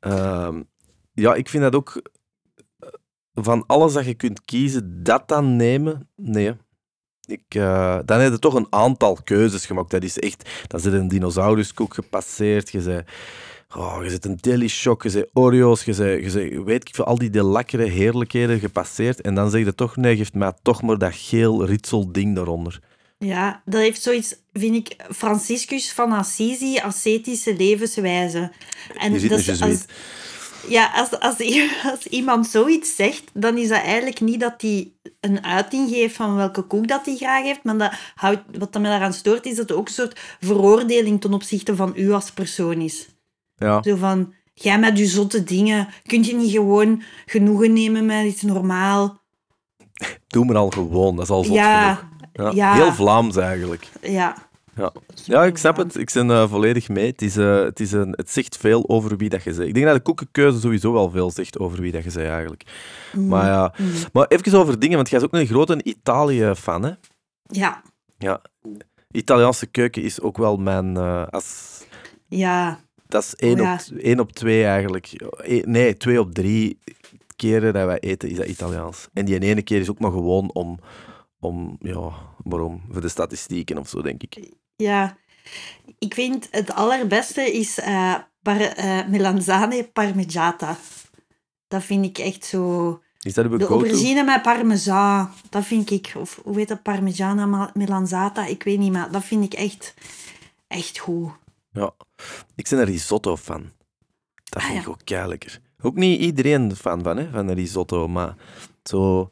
Uh, 0.01 0.61
ja, 1.13 1.35
ik 1.35 1.49
vind 1.49 1.63
dat 1.63 1.75
ook... 1.75 2.03
Eh, 2.79 2.89
van 3.33 3.67
alles 3.67 3.93
dat 3.93 4.05
je 4.05 4.15
kunt 4.15 4.45
kiezen, 4.45 5.03
dat 5.03 5.29
dan 5.29 5.57
nemen? 5.57 6.09
Nee. 6.17 6.57
Ik, 7.27 7.55
uh, 7.57 7.99
dan 8.05 8.21
heb 8.21 8.33
je 8.33 8.39
toch 8.39 8.55
een 8.55 8.67
aantal 8.71 9.19
keuzes 9.25 9.67
gemaakt. 9.67 9.91
Dat 9.91 10.03
is 10.03 10.19
echt... 10.19 10.51
Dan 10.67 10.81
zit 10.81 10.93
een 10.93 11.09
dinosauruskoek 11.09 11.95
gepasseerd. 11.95 12.71
Je 12.71 12.81
zei... 12.81 13.05
Oh, 13.77 13.99
je 14.03 14.11
zit 14.11 14.25
een 14.25 14.39
Daily 14.41 14.69
Shock, 14.69 15.03
je 15.03 15.11
zit 15.11 15.29
Oreo's, 15.33 15.85
je 15.85 15.93
zit, 15.93 16.33
je 16.33 16.63
weet 16.65 16.89
ik 16.89 16.95
veel, 16.95 17.05
al 17.05 17.19
die 17.19 17.31
de 17.31 17.47
lekkere 17.47 17.85
heerlijkheden 17.85 18.59
gepasseerd. 18.59 19.21
En 19.21 19.35
dan 19.35 19.51
zeg 19.51 19.65
je 19.65 19.75
toch, 19.75 19.97
nee, 19.97 20.17
geeft 20.17 20.35
mij 20.35 20.53
toch 20.63 20.83
maar 20.83 20.99
dat 20.99 21.15
geel 21.15 21.65
ritsel 21.65 22.13
ding 22.13 22.35
daaronder. 22.35 22.81
Ja, 23.19 23.63
dat 23.65 23.81
heeft 23.81 24.03
zoiets, 24.03 24.37
vind 24.53 24.75
ik, 24.75 24.97
Franciscus 25.15 25.93
van 25.93 26.13
Assisi, 26.13 26.79
ascetische 26.79 27.57
levenswijze. 27.57 28.53
En 28.99 29.21
je 29.21 29.59
als, 29.61 29.85
ja, 30.69 30.91
als, 30.95 31.21
als, 31.21 31.37
als 31.93 32.07
iemand 32.07 32.47
zoiets 32.47 32.95
zegt, 32.95 33.31
dan 33.33 33.59
is 33.59 33.69
dat 33.69 33.83
eigenlijk 33.83 34.21
niet 34.21 34.41
dat 34.41 34.55
hij 34.57 34.93
een 35.21 35.45
uiting 35.45 35.89
geeft 35.89 36.17
van 36.17 36.35
welke 36.35 36.63
koek 36.63 36.89
dat 36.89 37.07
hij 37.07 37.17
graag 37.17 37.43
heeft, 37.43 37.65
maar 37.65 37.77
dat 37.77 37.93
houdt, 38.15 38.41
wat 38.59 38.73
mij 38.73 38.91
daaraan 38.91 39.13
stoort, 39.13 39.47
is 39.47 39.57
dat 39.57 39.69
het 39.69 39.79
ook 39.79 39.87
een 39.87 39.95
soort 39.95 40.21
veroordeling 40.41 41.21
ten 41.21 41.35
opzichte 41.35 41.77
van 41.77 41.93
u 41.97 42.13
als 42.13 42.31
persoon 42.31 42.81
is. 42.81 43.09
Ja. 43.57 43.83
Zo 43.83 43.97
van, 43.97 44.33
jij 44.55 44.79
met 44.79 44.99
je 44.99 45.07
zotte 45.07 45.45
dingen, 45.45 45.89
kun 46.07 46.25
je 46.25 46.35
niet 46.35 46.51
gewoon 46.51 47.03
genoegen 47.27 47.73
nemen 47.73 48.07
met 48.07 48.27
iets 48.27 48.43
normaal? 48.43 49.21
Doe 50.27 50.45
maar 50.45 50.57
al 50.57 50.71
gewoon, 50.71 51.17
dat 51.17 51.25
is 51.25 51.31
al 51.31 51.45
zot 51.45 51.55
ja, 51.55 51.95
genoeg. 51.95 52.55
Ja. 52.55 52.75
Heel 52.75 52.93
Vlaams 52.93 53.37
eigenlijk. 53.37 53.89
Ja. 54.01 54.51
Ja. 54.75 54.93
ja, 55.25 55.45
ik 55.45 55.57
snap 55.57 55.77
het. 55.77 55.97
Ik 55.97 56.11
ben 56.13 56.29
uh, 56.29 56.49
volledig 56.49 56.89
mee. 56.89 57.07
Het, 57.07 57.23
is, 57.23 57.37
uh, 57.37 57.63
het, 57.63 57.81
is 57.81 57.93
een, 57.93 58.13
het 58.17 58.31
zegt 58.31 58.57
veel 58.57 58.89
over 58.89 59.17
wie 59.17 59.29
dat 59.29 59.43
je 59.43 59.51
bent. 59.51 59.69
Ik 59.69 59.75
denk 59.75 59.87
dat 59.87 59.95
de 59.95 60.03
koekenkeuze 60.03 60.61
sowieso 60.61 60.93
wel 60.93 61.11
veel 61.11 61.31
zegt 61.31 61.59
over 61.59 61.81
wie 61.81 61.93
dat 61.93 62.05
je 62.05 62.13
bent, 62.13 62.29
eigenlijk. 62.29 62.65
Mm. 63.13 63.29
Maar 63.29 63.47
ja, 63.47 63.75
mm. 63.79 63.91
maar 64.13 64.27
even 64.27 64.59
over 64.59 64.79
dingen, 64.79 64.97
want 64.97 65.11
jij 65.11 65.19
is 65.19 65.25
ook 65.25 65.33
een 65.33 65.47
grote 65.47 65.83
Italië-fan, 65.83 66.83
hè? 66.83 66.93
Ja. 67.43 67.83
Ja. 68.19 68.41
Italiaanse 69.11 69.67
keuken 69.67 70.03
is 70.03 70.21
ook 70.21 70.37
wel 70.37 70.57
mijn... 70.57 70.95
Uh, 70.95 71.27
als... 71.27 71.81
Ja. 72.29 72.81
Dat 73.09 73.23
is 73.23 73.35
één, 73.35 73.61
oh, 73.61 73.73
op, 73.73 73.99
één 73.99 74.21
op 74.21 74.33
twee 74.33 74.65
eigenlijk. 74.65 75.13
E, 75.37 75.63
nee, 75.65 75.97
twee 75.97 76.21
op 76.21 76.35
drie 76.35 76.79
keren 77.37 77.73
dat 77.73 77.87
wij 77.87 77.99
eten 77.99 78.29
is 78.29 78.37
dat 78.37 78.47
Italiaans. 78.47 79.09
En 79.13 79.25
die 79.25 79.39
ene 79.39 79.63
keer 79.63 79.81
is 79.81 79.91
ook 79.91 79.99
maar 79.99 80.11
gewoon 80.11 80.51
om, 80.53 80.79
om 81.41 81.77
ja, 81.81 82.13
waarom? 82.45 82.83
Voor 82.91 83.01
de 83.01 83.09
statistieken 83.09 83.79
of 83.79 83.89
zo, 83.89 84.03
denk 84.03 84.23
ik. 84.23 84.53
Ja, 84.83 85.17
ik 85.99 86.15
vind 86.15 86.49
het 86.51 86.73
allerbeste 86.73 87.53
is 87.53 87.79
uh, 87.79 88.15
par, 88.43 88.79
uh, 88.79 89.07
melanzane 89.07 89.85
parmigiata. 89.93 90.77
Dat 91.69 91.83
vind 91.83 92.05
ik 92.05 92.19
echt 92.19 92.45
zo... 92.45 93.01
Is 93.21 93.35
dat 93.35 93.59
de 93.59 93.67
aubergine 93.67 94.23
met 94.23 94.43
parmesan, 94.43 95.31
dat 95.51 95.65
vind 95.65 95.91
ik... 95.91 96.13
Of 96.17 96.41
hoe 96.45 96.57
heet 96.57 96.69
dat? 96.69 96.83
Parmigiana 96.83 97.71
melanzata? 97.75 98.47
Ik 98.47 98.63
weet 98.63 98.79
niet, 98.79 98.93
maar 98.93 99.11
dat 99.11 99.25
vind 99.25 99.45
ik 99.45 99.55
echt, 99.55 99.95
echt 100.67 100.99
goed. 100.99 101.31
Ja. 101.73 101.95
Ik 102.55 102.69
ben 102.69 102.79
een 102.79 102.85
risotto 102.85 103.37
fan. 103.37 103.71
Dat 104.45 104.63
ah, 104.63 104.69
vind 104.69 104.83
ik 104.83 104.89
ook 104.89 105.29
lekker. 105.29 105.61
Ook 105.81 105.95
niet 105.95 106.21
iedereen 106.21 106.77
fan 106.77 107.03
van, 107.03 107.17
hè, 107.17 107.31
van 107.31 107.49
een 107.49 107.55
risotto, 107.55 108.09
maar 108.09 108.37
zo... 108.83 109.31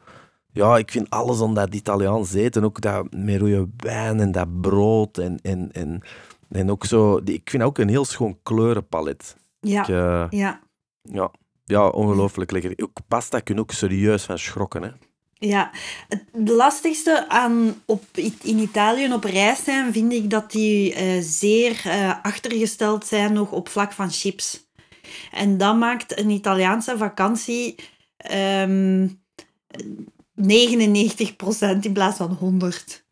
Ja, 0.53 0.77
ik 0.77 0.91
vind 0.91 1.11
alles 1.11 1.41
om 1.41 1.55
dat 1.55 1.75
Italiaans 1.75 2.33
eten. 2.33 2.65
Ook 2.65 2.81
dat 2.81 3.07
met 3.11 3.41
rode 3.41 3.69
wijn 3.77 4.21
en 4.21 4.33
dat 4.33 4.61
brood. 4.61 5.19
En, 5.19 5.39
en, 5.43 5.69
en, 5.73 6.03
en 6.49 6.71
ook 6.71 6.85
zo... 6.85 7.21
Ik 7.25 7.51
vind 7.51 7.63
ook 7.63 7.79
een 7.79 7.89
heel 7.89 8.05
schoon 8.05 8.39
kleurenpalet. 8.43 9.37
Ja, 9.61 9.89
uh, 9.89 10.27
ja. 10.31 10.61
Ja, 11.03 11.31
ja 11.65 11.89
ongelooflijk 11.89 12.51
lekker. 12.51 12.73
Ook 12.77 12.99
pasta 13.09 13.41
kun 13.41 13.55
je 13.55 13.61
ook 13.61 13.73
serieus 13.73 14.25
van 14.25 14.39
schrokken, 14.39 14.83
hè. 14.83 14.91
Ja, 15.43 15.71
het 16.09 16.49
lastigste 16.49 17.29
aan 17.29 17.83
op, 17.85 18.05
in 18.43 18.59
Italië 18.59 19.13
op 19.13 19.25
reis 19.25 19.65
zijn, 19.65 19.93
vind 19.93 20.13
ik 20.13 20.31
dat 20.31 20.51
die 20.51 20.95
uh, 20.95 21.23
zeer 21.23 21.83
uh, 21.87 22.15
achtergesteld 22.23 23.07
zijn 23.07 23.33
nog 23.33 23.53
op 23.53 23.69
vlak 23.69 23.93
van 23.93 24.11
chips. 24.11 24.69
En 25.33 25.59
dat 25.59 25.77
maakt 25.77 26.19
een 26.19 26.31
Italiaanse 26.31 26.99
vakantie 26.99 27.75
um, 28.33 29.23
99% 30.43 31.81
in 31.81 31.93
plaats 31.93 32.17
van 32.17 32.33
100. 32.33 33.05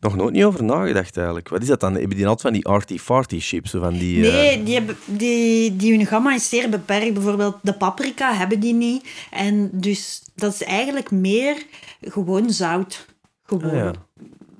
Nog 0.00 0.16
nooit 0.16 0.32
niet 0.32 0.44
over 0.44 0.64
nagedacht 0.64 1.16
eigenlijk. 1.16 1.48
Wat 1.48 1.62
is 1.62 1.68
dat 1.68 1.80
dan? 1.80 1.94
Hebben 1.94 2.16
die 2.16 2.26
altijd 2.26 2.42
van 2.42 2.52
die 2.52 2.66
arty-farty 2.66 3.40
chips? 3.40 3.70
Van 3.70 3.92
die, 3.92 4.18
nee, 4.18 4.58
uh... 4.58 4.64
die, 4.64 4.74
hebben, 4.74 4.96
die, 5.04 5.76
die 5.76 5.96
hun 5.96 6.06
gamma 6.06 6.34
is 6.34 6.48
zeer 6.48 6.68
beperkt. 6.68 7.14
Bijvoorbeeld 7.14 7.56
de 7.62 7.72
paprika 7.72 8.34
hebben 8.34 8.60
die 8.60 8.74
niet. 8.74 9.08
En 9.30 9.70
dus 9.72 10.22
dat 10.34 10.52
is 10.52 10.62
eigenlijk 10.62 11.10
meer 11.10 11.66
gewoon 12.00 12.50
zout. 12.50 13.06
Gewoon. 13.42 13.70
Ah, 13.70 13.76
ja. 13.76 13.92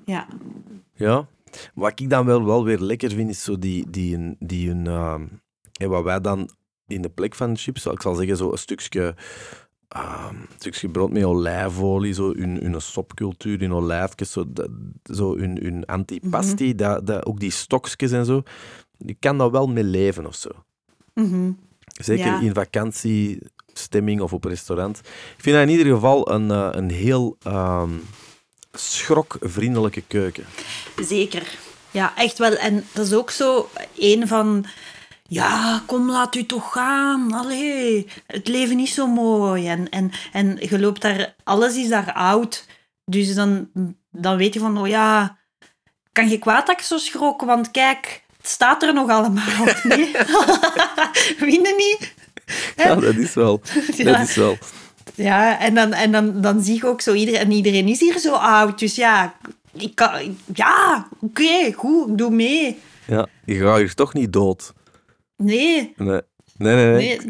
ja. 0.04 0.26
Ja. 0.94 1.28
Wat 1.74 2.00
ik 2.00 2.10
dan 2.10 2.26
wel, 2.26 2.44
wel 2.44 2.64
weer 2.64 2.78
lekker 2.78 3.10
vind, 3.10 3.30
is 3.30 3.42
zo 3.42 3.58
die, 3.58 3.90
die, 3.90 4.36
die 4.38 4.70
een... 4.70 4.84
Uh, 4.84 5.14
wat 5.88 6.04
wij 6.04 6.20
dan 6.20 6.50
in 6.86 7.02
de 7.02 7.08
plek 7.08 7.34
van 7.34 7.56
chips, 7.56 7.86
ik 7.86 8.02
zal 8.02 8.14
zeggen, 8.14 8.36
zo 8.36 8.52
een 8.52 8.58
stukje 8.58 9.14
uh, 9.96 10.28
stukje 10.58 10.88
brood 10.88 11.10
met 11.10 11.24
olijfolie, 11.24 12.14
zo 12.14 12.32
hun, 12.32 12.58
hun 12.62 12.80
sopcultuur 12.80 13.62
in 13.62 13.72
olijfjes, 13.72 14.32
zo, 14.32 14.44
dat, 14.48 14.68
zo 15.04 15.36
hun, 15.36 15.58
hun 15.62 15.86
antipasti, 15.86 16.64
mm 16.64 16.76
dat, 16.76 17.06
dat, 17.06 17.26
ook 17.26 17.40
die 17.40 17.50
stokjes 17.50 18.12
en 18.12 18.24
zo. 18.24 18.42
Je 18.98 19.14
kan 19.14 19.38
daar 19.38 19.50
wel 19.50 19.66
mee 19.66 19.84
leven 19.84 20.26
of 20.26 20.34
zo. 20.34 20.50
Mm 21.14 21.58
Zeker 21.86 22.42
in 22.42 22.54
vakantiestemming 22.54 24.20
of 24.20 24.32
op 24.32 24.44
restaurant. 24.44 24.98
Ik 25.36 25.42
vind 25.42 25.56
dat 25.56 25.64
in 25.68 25.76
ieder 25.76 25.94
geval 25.94 26.30
een, 26.30 26.48
uh, 26.48 26.68
een 26.72 26.90
heel 26.90 27.36
um, 27.46 28.02
schrokvriendelijke 28.72 30.02
keuken. 30.06 30.44
Zeker. 31.02 31.58
Ja, 31.90 32.16
echt 32.16 32.38
wel. 32.38 32.56
En 32.56 32.84
dat 32.92 33.06
is 33.06 33.12
ook 33.12 33.30
zo 33.30 33.68
een 33.96 34.28
van 34.28 34.64
ja, 35.28 35.82
kom, 35.86 36.10
laat 36.10 36.34
u 36.34 36.46
toch 36.46 36.72
gaan. 36.72 37.32
Allee, 37.32 38.06
het 38.26 38.48
leven 38.48 38.78
is 38.78 38.94
zo 38.94 39.06
mooi. 39.06 39.68
En, 39.68 39.88
en, 39.88 40.10
en 40.32 40.56
je 40.60 40.80
loopt 40.80 41.00
daar, 41.00 41.34
alles 41.44 41.76
is 41.76 41.88
daar 41.88 42.12
oud. 42.12 42.66
Dus 43.04 43.34
dan, 43.34 43.70
dan 44.10 44.36
weet 44.36 44.54
je 44.54 44.60
van, 44.60 44.78
oh 44.78 44.88
ja, 44.88 45.38
kan 46.12 46.28
je 46.28 46.38
kwaad 46.38 46.66
dat 46.66 46.78
ik 46.78 46.84
zo 46.84 46.98
schrok? 46.98 47.42
Want 47.42 47.70
kijk, 47.70 48.24
het 48.36 48.48
staat 48.48 48.82
er 48.82 48.94
nog 48.94 49.10
allemaal. 49.10 49.66
Nee? 49.82 50.12
Winnen 51.50 51.76
niet? 51.76 52.14
Ja, 52.76 52.94
dat 52.94 53.14
is 53.14 53.34
wel. 53.34 53.60
Dat 54.04 54.20
is 54.20 54.34
wel. 54.34 54.58
Ja, 55.14 55.60
en 55.60 55.74
dan, 55.74 55.92
en 55.92 56.12
dan, 56.12 56.40
dan 56.40 56.62
zie 56.62 56.74
je 56.74 56.86
ook 56.86 57.00
zo, 57.00 57.12
iedereen, 57.12 57.40
en 57.40 57.50
iedereen 57.50 57.88
is 57.88 58.00
hier 58.00 58.18
zo 58.18 58.32
oud. 58.32 58.78
Dus 58.78 58.94
ja, 58.94 59.34
ik 59.72 59.94
kan, 59.94 60.36
ja, 60.54 61.08
oké, 61.20 61.72
goed, 61.72 62.08
ik 62.08 62.18
doe 62.18 62.30
mee. 62.30 62.78
Ja, 63.06 63.26
je 63.44 63.58
gaat 63.58 63.76
hier 63.76 63.94
toch 63.94 64.14
niet 64.14 64.32
dood. 64.32 64.72
Nee. 65.36 65.92
Nee, 65.96 66.20
nee, 66.56 66.74
nee. 66.74 66.92
nee. 66.92 67.20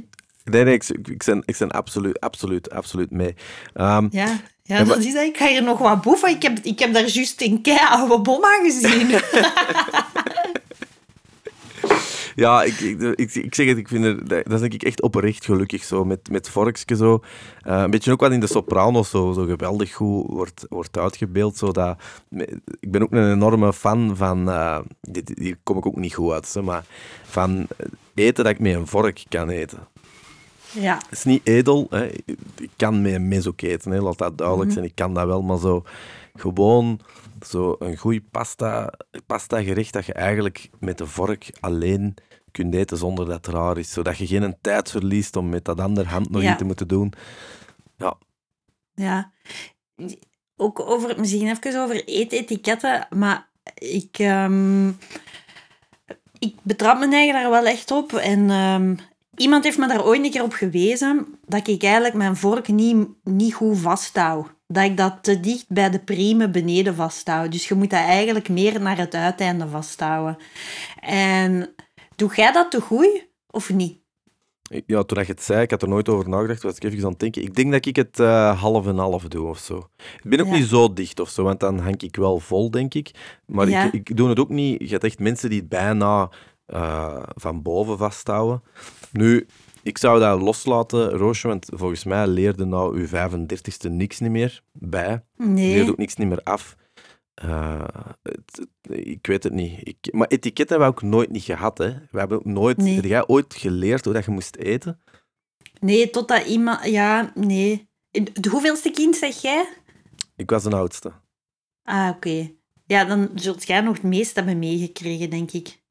nee. 0.44 0.64
nee, 0.64 0.74
ik, 0.74 0.84
ik, 0.88 1.24
ben, 1.24 1.42
ik 1.44 1.56
ben 1.58 1.70
absoluut, 1.70 2.20
absoluut, 2.20 2.70
absoluut 2.70 3.10
mee. 3.10 3.34
Um, 3.74 4.08
ja, 4.10 4.40
ja 4.62 4.84
dat 4.84 5.04
is 5.04 5.14
Ik 5.14 5.36
ga 5.36 5.46
hier 5.46 5.62
nog 5.62 5.78
wat 5.78 6.02
boeven. 6.02 6.28
Ik 6.28 6.42
heb, 6.42 6.58
ik 6.62 6.78
heb 6.78 6.92
daar 6.92 7.06
juist 7.06 7.42
een 7.42 7.62
kei 7.62 7.78
oude 7.88 8.20
bom 8.20 8.44
aan 8.44 8.64
gezien. 8.64 9.10
Ja, 12.36 12.62
ik, 12.62 12.80
ik, 12.80 13.00
ik, 13.00 13.34
ik 13.34 13.54
zeg 13.54 13.66
het, 13.66 13.78
ik 13.78 13.88
vind 13.88 14.04
er, 14.04 14.28
dat 14.28 14.52
is 14.52 14.60
denk 14.60 14.74
ik 14.74 14.82
echt 14.82 15.02
oprecht 15.02 15.44
gelukkig 15.44 15.84
zo, 15.84 16.04
met, 16.04 16.30
met 16.30 16.48
vorkje 16.48 16.96
zo. 16.96 17.20
Eh, 17.60 17.80
een 17.80 17.90
beetje 17.90 18.12
ook 18.12 18.20
wat 18.20 18.32
in 18.32 18.40
de 18.40 18.46
sopranos 18.46 19.10
zo, 19.10 19.32
zo 19.32 19.44
geweldig 19.44 19.92
goed 19.92 20.26
wordt, 20.26 20.66
wordt 20.68 20.98
uitgebeeld. 20.98 21.56
Zo 21.56 21.72
dat, 21.72 21.98
ik 22.80 22.90
ben 22.90 23.02
ook 23.02 23.12
een 23.12 23.32
enorme 23.32 23.72
fan 23.72 24.16
van, 24.16 24.48
uh, 24.48 24.78
dit, 25.00 25.32
hier 25.38 25.56
kom 25.62 25.78
ik 25.78 25.86
ook 25.86 25.96
niet 25.96 26.14
goed 26.14 26.32
uit, 26.32 26.46
zo, 26.46 26.62
maar 26.62 26.84
van 27.22 27.66
eten 28.14 28.44
dat 28.44 28.52
ik 28.52 28.60
met 28.60 28.74
een 28.74 28.86
vork 28.86 29.22
kan 29.28 29.48
eten. 29.48 29.78
Ja. 30.72 30.94
Het 30.94 31.18
is 31.18 31.24
niet 31.24 31.46
edel. 31.46 31.86
Hè. 31.90 32.06
Ik 32.56 32.70
kan 32.76 33.02
met 33.02 33.12
een 33.12 33.28
mes 33.28 33.46
ook 33.46 33.60
eten, 33.60 33.90
hè. 33.90 34.00
laat 34.00 34.18
dat 34.18 34.38
duidelijk 34.38 34.72
zijn. 34.72 34.84
Ik 34.84 34.94
kan 34.94 35.14
dat 35.14 35.26
wel, 35.26 35.42
maar 35.42 35.58
zo 35.58 35.84
gewoon 36.34 37.00
zo 37.46 37.76
een 37.78 37.96
goed 37.96 38.30
pasta, 38.30 38.92
pasta 39.26 39.62
gerecht 39.62 39.92
dat 39.92 40.06
je 40.06 40.12
eigenlijk 40.12 40.70
met 40.80 40.98
de 40.98 41.06
vork 41.06 41.50
alleen 41.60 42.14
kunt 42.50 42.74
eten 42.74 42.96
zonder 42.96 43.26
dat 43.26 43.46
het 43.46 43.54
raar 43.54 43.78
is. 43.78 43.92
Zodat 43.92 44.16
je 44.18 44.26
geen 44.26 44.56
tijd 44.60 44.90
verliest 44.90 45.36
om 45.36 45.48
met 45.48 45.64
dat 45.64 45.80
andere 45.80 46.08
hand 46.08 46.30
nog 46.30 46.42
Ja. 46.42 46.48
iets 46.48 46.58
te 46.58 46.64
moeten 46.64 46.88
doen. 46.88 47.12
Ja, 47.96 48.16
Ja. 48.94 49.32
Ook 50.56 50.80
over, 50.80 51.18
misschien 51.20 51.48
even 51.48 51.82
over 51.82 52.04
eetetiketten, 52.04 53.06
maar 53.16 53.48
ik, 53.74 54.18
ehm, 54.18 54.88
ik 56.38 56.54
betrap 56.62 56.98
me 56.98 57.08
eigen 57.08 57.34
daar 57.34 57.50
wel 57.50 57.66
echt 57.66 57.90
op. 57.90 58.12
En 58.12 58.50
ehm, 58.50 58.94
iemand 59.34 59.64
heeft 59.64 59.78
me 59.78 59.88
daar 59.88 60.04
ooit 60.04 60.24
een 60.24 60.30
keer 60.30 60.42
op 60.42 60.52
gewezen 60.52 61.38
dat 61.46 61.68
ik 61.68 61.82
eigenlijk 61.82 62.14
mijn 62.14 62.36
vork 62.36 62.68
niet, 62.68 63.08
niet 63.24 63.54
goed 63.54 63.78
vasthoud. 63.78 64.54
Dat 64.68 64.84
ik 64.84 64.96
dat 64.96 65.18
te 65.20 65.40
dicht 65.40 65.64
bij 65.68 65.90
de 65.90 65.98
priemen 66.00 66.52
beneden 66.52 66.94
vasthoud. 66.94 67.52
Dus 67.52 67.68
je 67.68 67.74
moet 67.74 67.90
dat 67.90 68.00
eigenlijk 68.00 68.48
meer 68.48 68.80
naar 68.80 68.96
het 68.98 69.14
uiteinde 69.14 69.68
vasthouden. 69.68 70.36
En 71.00 71.74
doe 72.16 72.34
jij 72.34 72.52
dat 72.52 72.70
te 72.70 72.80
goed 72.80 73.26
of 73.50 73.70
niet? 73.72 73.98
Ik- 74.70 74.84
ja, 74.86 75.02
toen 75.02 75.18
je 75.20 75.26
het 75.26 75.42
zei, 75.42 75.62
ik 75.62 75.70
had 75.70 75.82
er 75.82 75.88
nooit 75.88 76.08
over 76.08 76.28
nagedacht, 76.28 76.62
was 76.62 76.76
ik 76.76 76.84
even 76.84 77.04
aan 77.04 77.10
het 77.10 77.18
denken. 77.18 77.42
Ik 77.42 77.54
denk 77.54 77.72
dat 77.72 77.86
ik 77.86 77.96
het 77.96 78.20
eh, 78.20 78.60
half 78.60 78.86
en 78.86 78.98
half 78.98 79.22
doe 79.22 79.48
of 79.48 79.58
zo. 79.58 79.88
Ik 80.22 80.30
ben 80.30 80.40
ook 80.40 80.46
Ja. 80.46 80.52
niet 80.52 80.66
zo 80.68 80.92
dicht 80.92 81.20
of 81.20 81.28
zo, 81.28 81.42
want 81.42 81.60
dan 81.60 81.78
hang 81.78 82.02
ik 82.02 82.16
wel 82.16 82.38
vol, 82.38 82.70
denk 82.70 82.94
ik. 82.94 83.10
Maar 83.46 83.68
Ja. 83.68 83.84
ik, 83.84 83.92
ik 83.92 84.16
doe 84.16 84.28
het 84.28 84.38
ook 84.38 84.48
niet. 84.48 84.80
Je 84.80 84.88
hebt 84.88 85.04
echt 85.04 85.18
mensen 85.18 85.50
die 85.50 85.58
het 85.58 85.68
bijna 85.68 86.30
eh, 86.66 87.22
van 87.34 87.62
boven 87.62 87.98
vasthouden. 87.98 88.62
Nu, 89.12 89.46
ik 89.86 89.98
zou 89.98 90.20
dat 90.20 90.40
loslaten, 90.40 91.10
Roosje, 91.10 91.48
want 91.48 91.66
volgens 91.72 92.04
mij 92.04 92.26
leerde 92.26 92.64
nou 92.64 92.98
uw 92.98 93.06
35ste 93.06 93.90
niks 93.90 94.20
niet 94.20 94.30
meer 94.30 94.62
bij. 94.72 95.24
Je 95.36 95.44
Nee. 95.44 95.74
leert 95.74 95.88
ook 95.90 95.96
niks 95.96 96.14
niet 96.16 96.28
meer 96.28 96.42
af. 96.42 96.76
Eh, 97.34 97.84
het- 98.22 98.66
ik 98.88 99.26
weet 99.26 99.42
het 99.42 99.52
niet. 99.52 99.78
Ik, 99.88 100.12
maar 100.12 100.26
etiketten 100.28 100.76
hebben 100.80 100.94
we 100.98 101.04
ook 101.04 101.10
nooit 101.10 101.30
niet 101.30 101.42
gehad. 101.42 101.78
Hè. 101.78 101.88
We 102.10 102.18
hebben 102.18 102.38
ook 102.38 102.44
nooit... 102.44 102.76
Nee. 102.76 102.94
Heb 102.94 103.04
jij 103.04 103.26
ooit 103.26 103.54
geleerd 103.54 104.04
hoe 104.04 104.14
dat 104.14 104.24
je 104.24 104.30
moest 104.30 104.56
eten? 104.56 105.00
Nee, 105.80 106.10
totdat 106.10 106.46
iemand... 106.46 106.84
Ja, 106.84 107.32
nee. 107.34 107.88
De 108.32 108.48
hoeveelste 108.50 108.90
kind 108.90 109.16
zeg 109.16 109.42
jij? 109.42 109.68
Ik 110.36 110.50
was 110.50 110.62
de 110.62 110.70
oudste. 110.76 111.12
Ah, 111.82 112.08
oké. 112.14 112.50
Ja, 112.86 113.04
dan 113.04 113.30
zult 113.34 113.66
jij 113.66 113.80
nog 113.80 113.94
het 113.94 114.02
meest 114.02 114.34
hebben 114.34 114.58
meegekregen, 114.58 115.30
denk 115.30 115.50
ik. 115.52 115.82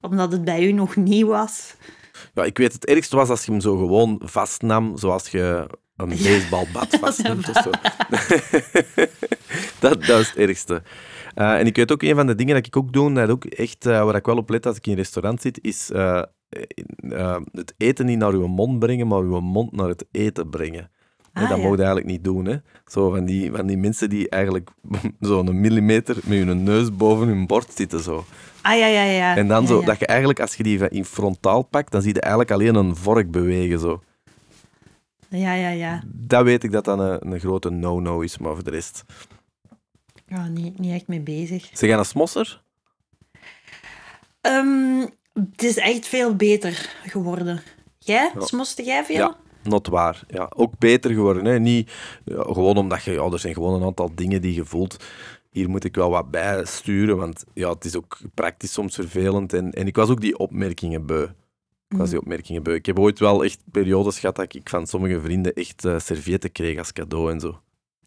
Omdat 0.00 0.32
het 0.32 0.44
bij 0.44 0.66
u 0.66 0.72
nog 0.72 0.96
nieuw 0.96 1.26
was. 1.26 1.74
Ja, 2.34 2.44
ik 2.44 2.58
weet 2.58 2.72
het 2.72 2.84
ergste 2.84 3.16
was 3.16 3.28
als 3.28 3.44
je 3.44 3.50
hem 3.50 3.60
zo 3.60 3.76
gewoon 3.76 4.20
vastnam, 4.24 4.96
zoals 4.96 5.28
je 5.28 5.66
een 5.96 6.08
baseballbat 6.08 6.96
vastneemt 7.00 7.48
of 7.48 7.62
zo. 7.62 7.70
dat, 9.88 10.04
dat 10.04 10.20
is 10.20 10.28
het 10.28 10.36
ergste. 10.36 10.82
Eh, 11.34 11.58
en 11.58 11.66
ik 11.66 11.76
weet 11.76 11.92
ook, 11.92 12.02
een 12.02 12.14
van 12.14 12.26
de 12.26 12.34
dingen 12.34 12.54
dat 12.54 12.66
ik 12.66 12.76
ook 12.76 12.92
doe, 12.92 13.12
dat 13.12 13.30
ook 13.30 13.44
echt, 13.44 13.86
eh, 13.86 14.04
waar 14.04 14.14
ik 14.14 14.26
wel 14.26 14.36
op 14.36 14.50
let 14.50 14.66
als 14.66 14.76
ik 14.76 14.86
in 14.86 14.92
een 14.92 14.98
restaurant 14.98 15.40
zit, 15.40 15.58
is 15.62 15.90
eh, 15.90 16.22
het 17.52 17.74
eten 17.76 18.06
niet 18.06 18.18
naar 18.18 18.32
uw 18.32 18.46
mond 18.46 18.78
brengen, 18.78 19.06
maar 19.06 19.20
uw 19.20 19.40
mond 19.40 19.72
naar 19.72 19.88
het 19.88 20.06
eten 20.10 20.50
brengen. 20.50 20.90
Ah, 21.32 21.48
dat 21.48 21.56
ja. 21.56 21.62
mogen 21.62 21.78
eigenlijk 21.78 22.06
niet 22.06 22.24
doen. 22.24 22.44
Hè. 22.44 22.56
Zo 22.86 23.10
van 23.10 23.24
die, 23.24 23.52
van 23.52 23.66
die 23.66 23.76
mensen 23.76 24.08
die 24.08 24.28
eigenlijk 24.28 24.70
zo'n 25.20 25.60
millimeter 25.60 26.16
met 26.24 26.38
hun 26.38 26.62
neus 26.62 26.96
boven 26.96 27.28
hun 27.28 27.46
bord 27.46 27.72
zitten. 27.74 28.00
Zo. 28.00 28.24
Ah, 28.62 28.78
ja, 28.78 28.86
ja, 28.86 29.02
ja. 29.02 29.36
En 29.36 29.48
dan 29.48 29.66
zo, 29.66 29.82
dat 29.82 29.98
je 29.98 30.06
eigenlijk, 30.06 30.40
als 30.40 30.54
je 30.54 30.62
die 30.62 30.78
van 30.78 30.88
in 30.88 31.04
frontaal 31.04 31.62
pakt, 31.62 31.92
dan 31.92 32.02
zie 32.02 32.14
je 32.14 32.20
eigenlijk 32.20 32.52
alleen 32.52 32.74
een 32.74 32.96
vork 32.96 33.30
bewegen. 33.30 33.78
Zo. 33.78 34.02
Ja, 35.28 35.52
ja, 35.54 35.68
ja. 35.68 36.02
Dat 36.06 36.44
weet 36.44 36.64
ik 36.64 36.72
dat 36.72 36.84
dat 36.84 36.98
een, 36.98 37.32
een 37.32 37.40
grote 37.40 37.70
no-no 37.70 38.20
is, 38.20 38.38
maar 38.38 38.54
voor 38.54 38.64
de 38.64 38.70
rest... 38.70 39.02
Ja, 40.26 40.48
niet, 40.48 40.78
niet 40.78 40.92
echt 40.92 41.06
mee 41.06 41.20
bezig. 41.20 41.68
Zeg 41.72 41.88
jij 41.88 41.98
een 41.98 42.04
smosser? 42.04 42.62
Ehm, 44.40 45.06
het 45.32 45.62
is 45.62 45.76
echt 45.76 46.06
veel 46.06 46.36
beter 46.36 46.96
geworden. 47.04 47.62
Jij? 47.98 48.30
Ja. 48.34 48.46
Smoste 48.46 48.82
jij 48.82 49.04
veel? 49.04 49.16
Ja, 49.16 49.36
not 49.62 49.86
waar. 49.86 50.22
Ja, 50.28 50.52
ook 50.56 50.78
beter 50.78 51.10
geworden. 51.10 51.44
Hè. 51.44 51.58
Niet 51.58 51.92
ja, 52.24 52.42
gewoon 52.42 52.76
omdat 52.76 53.04
je... 53.04 53.12
Ja, 53.12 53.24
er 53.24 53.38
zijn 53.38 53.54
gewoon 53.54 53.74
een 53.74 53.86
aantal 53.86 54.10
dingen 54.14 54.42
die 54.42 54.54
je 54.54 54.64
voelt. 54.64 55.04
Hier 55.50 55.68
moet 55.70 55.84
ik 55.84 55.94
wel 55.94 56.10
wat 56.10 56.30
bij 56.30 56.64
sturen, 56.64 57.16
want 57.16 57.44
ja, 57.54 57.70
het 57.70 57.84
is 57.84 57.96
ook 57.96 58.18
praktisch 58.34 58.72
soms 58.72 58.94
vervelend. 58.94 59.52
En, 59.52 59.70
en 59.72 59.86
ik 59.86 59.96
was 59.96 60.08
ook 60.08 60.20
die 60.20 60.38
opmerkingen 60.38 61.06
beu. 61.06 61.22
Ik 61.88 61.96
was 61.96 62.10
die 62.10 62.18
opmerkingen 62.20 62.62
beu. 62.62 62.74
Ik 62.74 62.86
heb 62.86 62.98
ooit 62.98 63.18
wel 63.18 63.44
echt 63.44 63.60
periodes 63.70 64.18
gehad 64.18 64.36
dat 64.36 64.54
ik 64.54 64.68
van 64.68 64.86
sommige 64.86 65.20
vrienden 65.20 65.52
echt 65.54 65.84
eh 65.84 65.98
servietten 65.98 66.52
kreeg 66.52 66.78
als 66.78 66.92
cadeau 66.92 67.30
en 67.32 67.40
zo. 67.40 67.60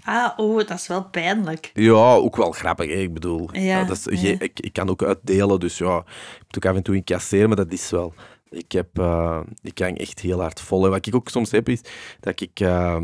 Ah, 0.04 0.32
oh, 0.38 0.58
dat 0.58 0.72
is 0.80 0.88
wel 0.88 1.04
pijnlijk. 1.10 1.72
Ja, 1.74 2.14
ook 2.16 2.36
wel 2.36 2.52
grappig, 2.52 2.86
hè? 2.90 2.94
ik 2.96 3.14
bedoel. 3.14 3.50
Ja, 3.52 3.84
dat 3.84 3.98
is, 3.98 4.22
ja. 4.22 4.28
je- 4.30 4.38
ik, 4.38 4.60
ik 4.60 4.74
kan 4.74 4.90
ook 4.90 5.04
uitdelen, 5.04 5.60
dus 5.60 5.78
ja, 5.78 5.98
ik 5.98 6.44
moet 6.44 6.56
ook 6.58 6.66
af 6.66 6.76
en 6.76 6.84
toe 6.84 6.96
incasseren, 6.96 7.48
maar 7.48 7.58
dat 7.58 7.72
is 7.72 7.90
wel. 7.90 8.14
Ik, 8.50 8.72
heb, 8.72 9.00
eh, 9.00 9.40
ik 9.62 9.80
hang 9.80 9.98
echt 9.98 10.20
heel 10.20 10.40
hard 10.42 10.62
vol. 10.62 10.84
En 10.86 10.90
wat 10.92 11.06
ik 11.06 11.16
ook 11.16 11.30
soms 11.30 11.52
heb, 11.52 11.70
is 11.70 11.82
dat 12.20 12.42
ik... 12.42 12.60
eh, 12.60 12.96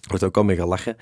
er 0.00 0.08
wordt 0.08 0.24
ook 0.24 0.36
al 0.36 0.44
mee 0.44 0.56
gelachen. 0.56 0.96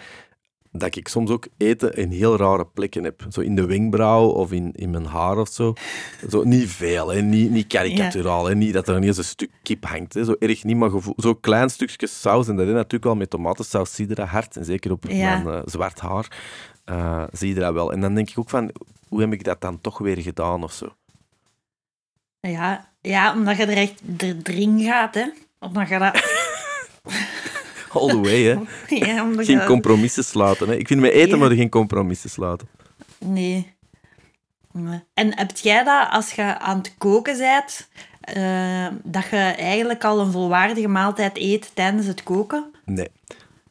Dat 0.78 0.96
ik 0.96 1.08
soms 1.08 1.30
ook 1.30 1.46
eten 1.56 1.92
in 1.96 2.10
heel 2.10 2.36
rare 2.36 2.66
plekken 2.66 3.04
heb. 3.04 3.26
Zo 3.28 3.40
in 3.40 3.54
de 3.56 3.66
wenkbrauw 3.66 4.28
of 4.28 4.52
in, 4.52 4.72
in 4.72 4.90
mijn 4.90 5.04
haar 5.06 5.38
of 5.38 5.48
zo. 5.48 5.74
zo 6.30 6.42
niet 6.44 6.68
veel, 6.70 7.08
hè? 7.08 7.20
Niet, 7.22 7.50
niet 7.50 7.66
karikaturaal. 7.66 8.46
Hè? 8.46 8.54
Niet 8.54 8.72
dat 8.72 8.88
er 8.88 8.96
ineens 8.96 9.16
een 9.18 9.24
stuk 9.24 9.50
kip 9.62 9.84
hangt. 9.86 10.14
Hè? 10.14 10.24
Zo 10.24 10.34
erg 10.38 10.64
niet, 10.64 10.76
maar 10.76 10.90
gevoel, 10.90 11.14
zo 11.16 11.34
klein 11.34 11.70
stukje 11.70 12.06
saus. 12.06 12.48
En 12.48 12.56
dat 12.56 12.66
is 12.66 12.72
natuurlijk 12.72 13.04
wel 13.04 13.14
met 13.14 13.30
tomatensaus, 13.30 13.94
zie 13.94 14.08
je 14.08 14.14
dat 14.14 14.28
hard. 14.28 14.56
En 14.56 14.64
zeker 14.64 14.90
op 14.90 15.04
Ja. 15.08 15.38
mijn 15.42 15.56
eh, 15.56 15.62
zwart 15.64 16.00
haar 16.00 16.38
eh, 16.84 17.24
zie 17.32 17.48
je 17.54 17.60
dat 17.60 17.72
wel. 17.72 17.92
En 17.92 18.00
dan 18.00 18.14
denk 18.14 18.30
ik 18.30 18.38
ook 18.38 18.50
van, 18.50 18.70
hoe 19.08 19.20
heb 19.20 19.32
ik 19.32 19.44
dat 19.44 19.60
dan 19.60 19.80
toch 19.80 19.98
weer 19.98 20.20
gedaan 20.20 20.62
of 20.62 20.72
zo? 20.72 20.88
Ja, 22.40 22.88
ja 23.00 23.34
omdat 23.34 23.56
je 23.56 23.66
er 23.66 23.76
echt 23.76 24.00
er- 24.18 24.36
erin 24.42 24.80
gaat, 24.80 25.14
hè. 25.14 25.24
Omdat 25.58 25.88
je 25.88 25.98
dat... 25.98 26.14
All 27.92 28.08
the 28.08 28.20
way, 28.20 28.42
hè. 28.42 28.56
ja, 29.06 29.22
omdat 29.24 29.44
Geen 29.44 29.58
je... 29.60 29.64
compromissen 29.66 30.24
sluiten. 30.24 30.68
Hè. 30.68 30.74
Ik 30.76 30.86
vind 30.86 31.00
met 31.00 31.10
eten 31.12 31.28
Ja. 31.28 31.36
maar 31.36 31.50
geen 31.50 31.68
compromissen 31.70 32.30
sluiten. 32.30 32.68
Nee. 33.18 33.74
Nee. 34.72 35.00
En 35.14 35.36
heb 35.38 35.50
jij 35.56 35.84
dat 35.84 36.08
als 36.10 36.32
je 36.32 36.58
aan 36.58 36.76
het 36.78 36.94
koken 36.98 37.38
bent, 37.38 37.88
eh, 38.20 38.86
dat 39.02 39.24
je 39.30 39.36
eigenlijk 39.36 40.04
al 40.04 40.20
een 40.20 40.30
volwaardige 40.32 40.88
maaltijd 40.88 41.38
eet 41.38 41.70
tijdens 41.74 42.06
het 42.06 42.22
koken? 42.22 42.70
Nee, 42.84 43.08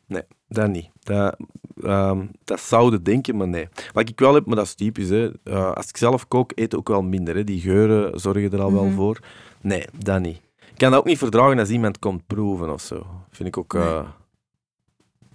nee, 0.08 0.22
dat 0.48 0.70
niet. 0.70 0.90
Dat, 1.04 1.36
ehm, 1.84 2.26
dat 2.44 2.60
zouden 2.62 3.04
denken, 3.04 3.38
maar 3.38 3.48
nee. 3.48 3.68
Wat 3.94 4.10
ik 4.10 4.20
wel 4.20 4.34
heb, 4.34 4.46
maar 4.46 4.56
dat 4.56 4.66
is 4.66 4.74
typisch, 4.76 5.10
hè. 5.10 5.32
eh, 5.44 5.72
als 5.72 5.88
ik 5.90 5.98
zelf 5.98 6.28
kook, 6.28 6.52
eet 6.56 6.74
ik 6.74 6.80
ook 6.80 6.88
wel 6.88 7.02
minder. 7.02 7.36
Hè. 7.36 7.44
Die 7.44 7.62
geuren 7.62 8.20
zorgen 8.20 8.52
er 8.52 8.62
al 8.62 8.74
wel 8.74 8.86
Mhm. 8.86 8.96
voor. 8.96 9.20
Nee, 9.62 9.86
dat 9.98 10.20
niet. 10.20 10.38
Ik 10.76 10.82
kan 10.82 10.92
dat 10.92 11.00
ook 11.00 11.06
niet 11.06 11.18
verdragen 11.18 11.60
als 11.60 11.70
iemand 11.70 12.00
komt 12.00 12.28
proeven 12.28 12.74
of 12.74 12.82
zo. 12.82 13.06
Vind 13.32 13.48
ik 13.48 13.58
ook... 13.58 13.74
eh, 13.74 14.08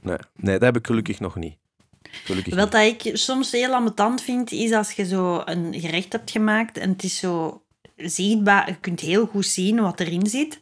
nee. 0.00 0.16
nee, 0.36 0.52
dat 0.58 0.62
heb 0.62 0.76
ik 0.76 0.86
gelukkig 0.86 1.20
nog 1.20 1.36
niet. 1.36 1.56
Gelukkig 2.02 2.54
Wat 2.54 2.72
niet. 2.72 2.72
dat 2.72 3.06
ik 3.06 3.16
soms 3.16 3.50
heel 3.50 3.74
ambetant 3.74 4.22
vind, 4.22 4.52
is 4.52 4.72
als 4.72 4.92
je 4.92 5.06
zo 5.06 5.42
een 5.44 5.74
gerecht 5.80 6.12
hebt 6.12 6.30
gemaakt 6.30 6.78
en 6.78 6.90
het 6.90 7.02
is 7.02 7.18
zo 7.18 7.62
zichtbaar, 7.96 8.68
je 8.68 8.76
kunt 8.80 9.00
heel 9.00 9.26
goed 9.26 9.46
zien 9.46 9.80
wat 9.80 10.00
erin 10.00 10.26
zit, 10.26 10.60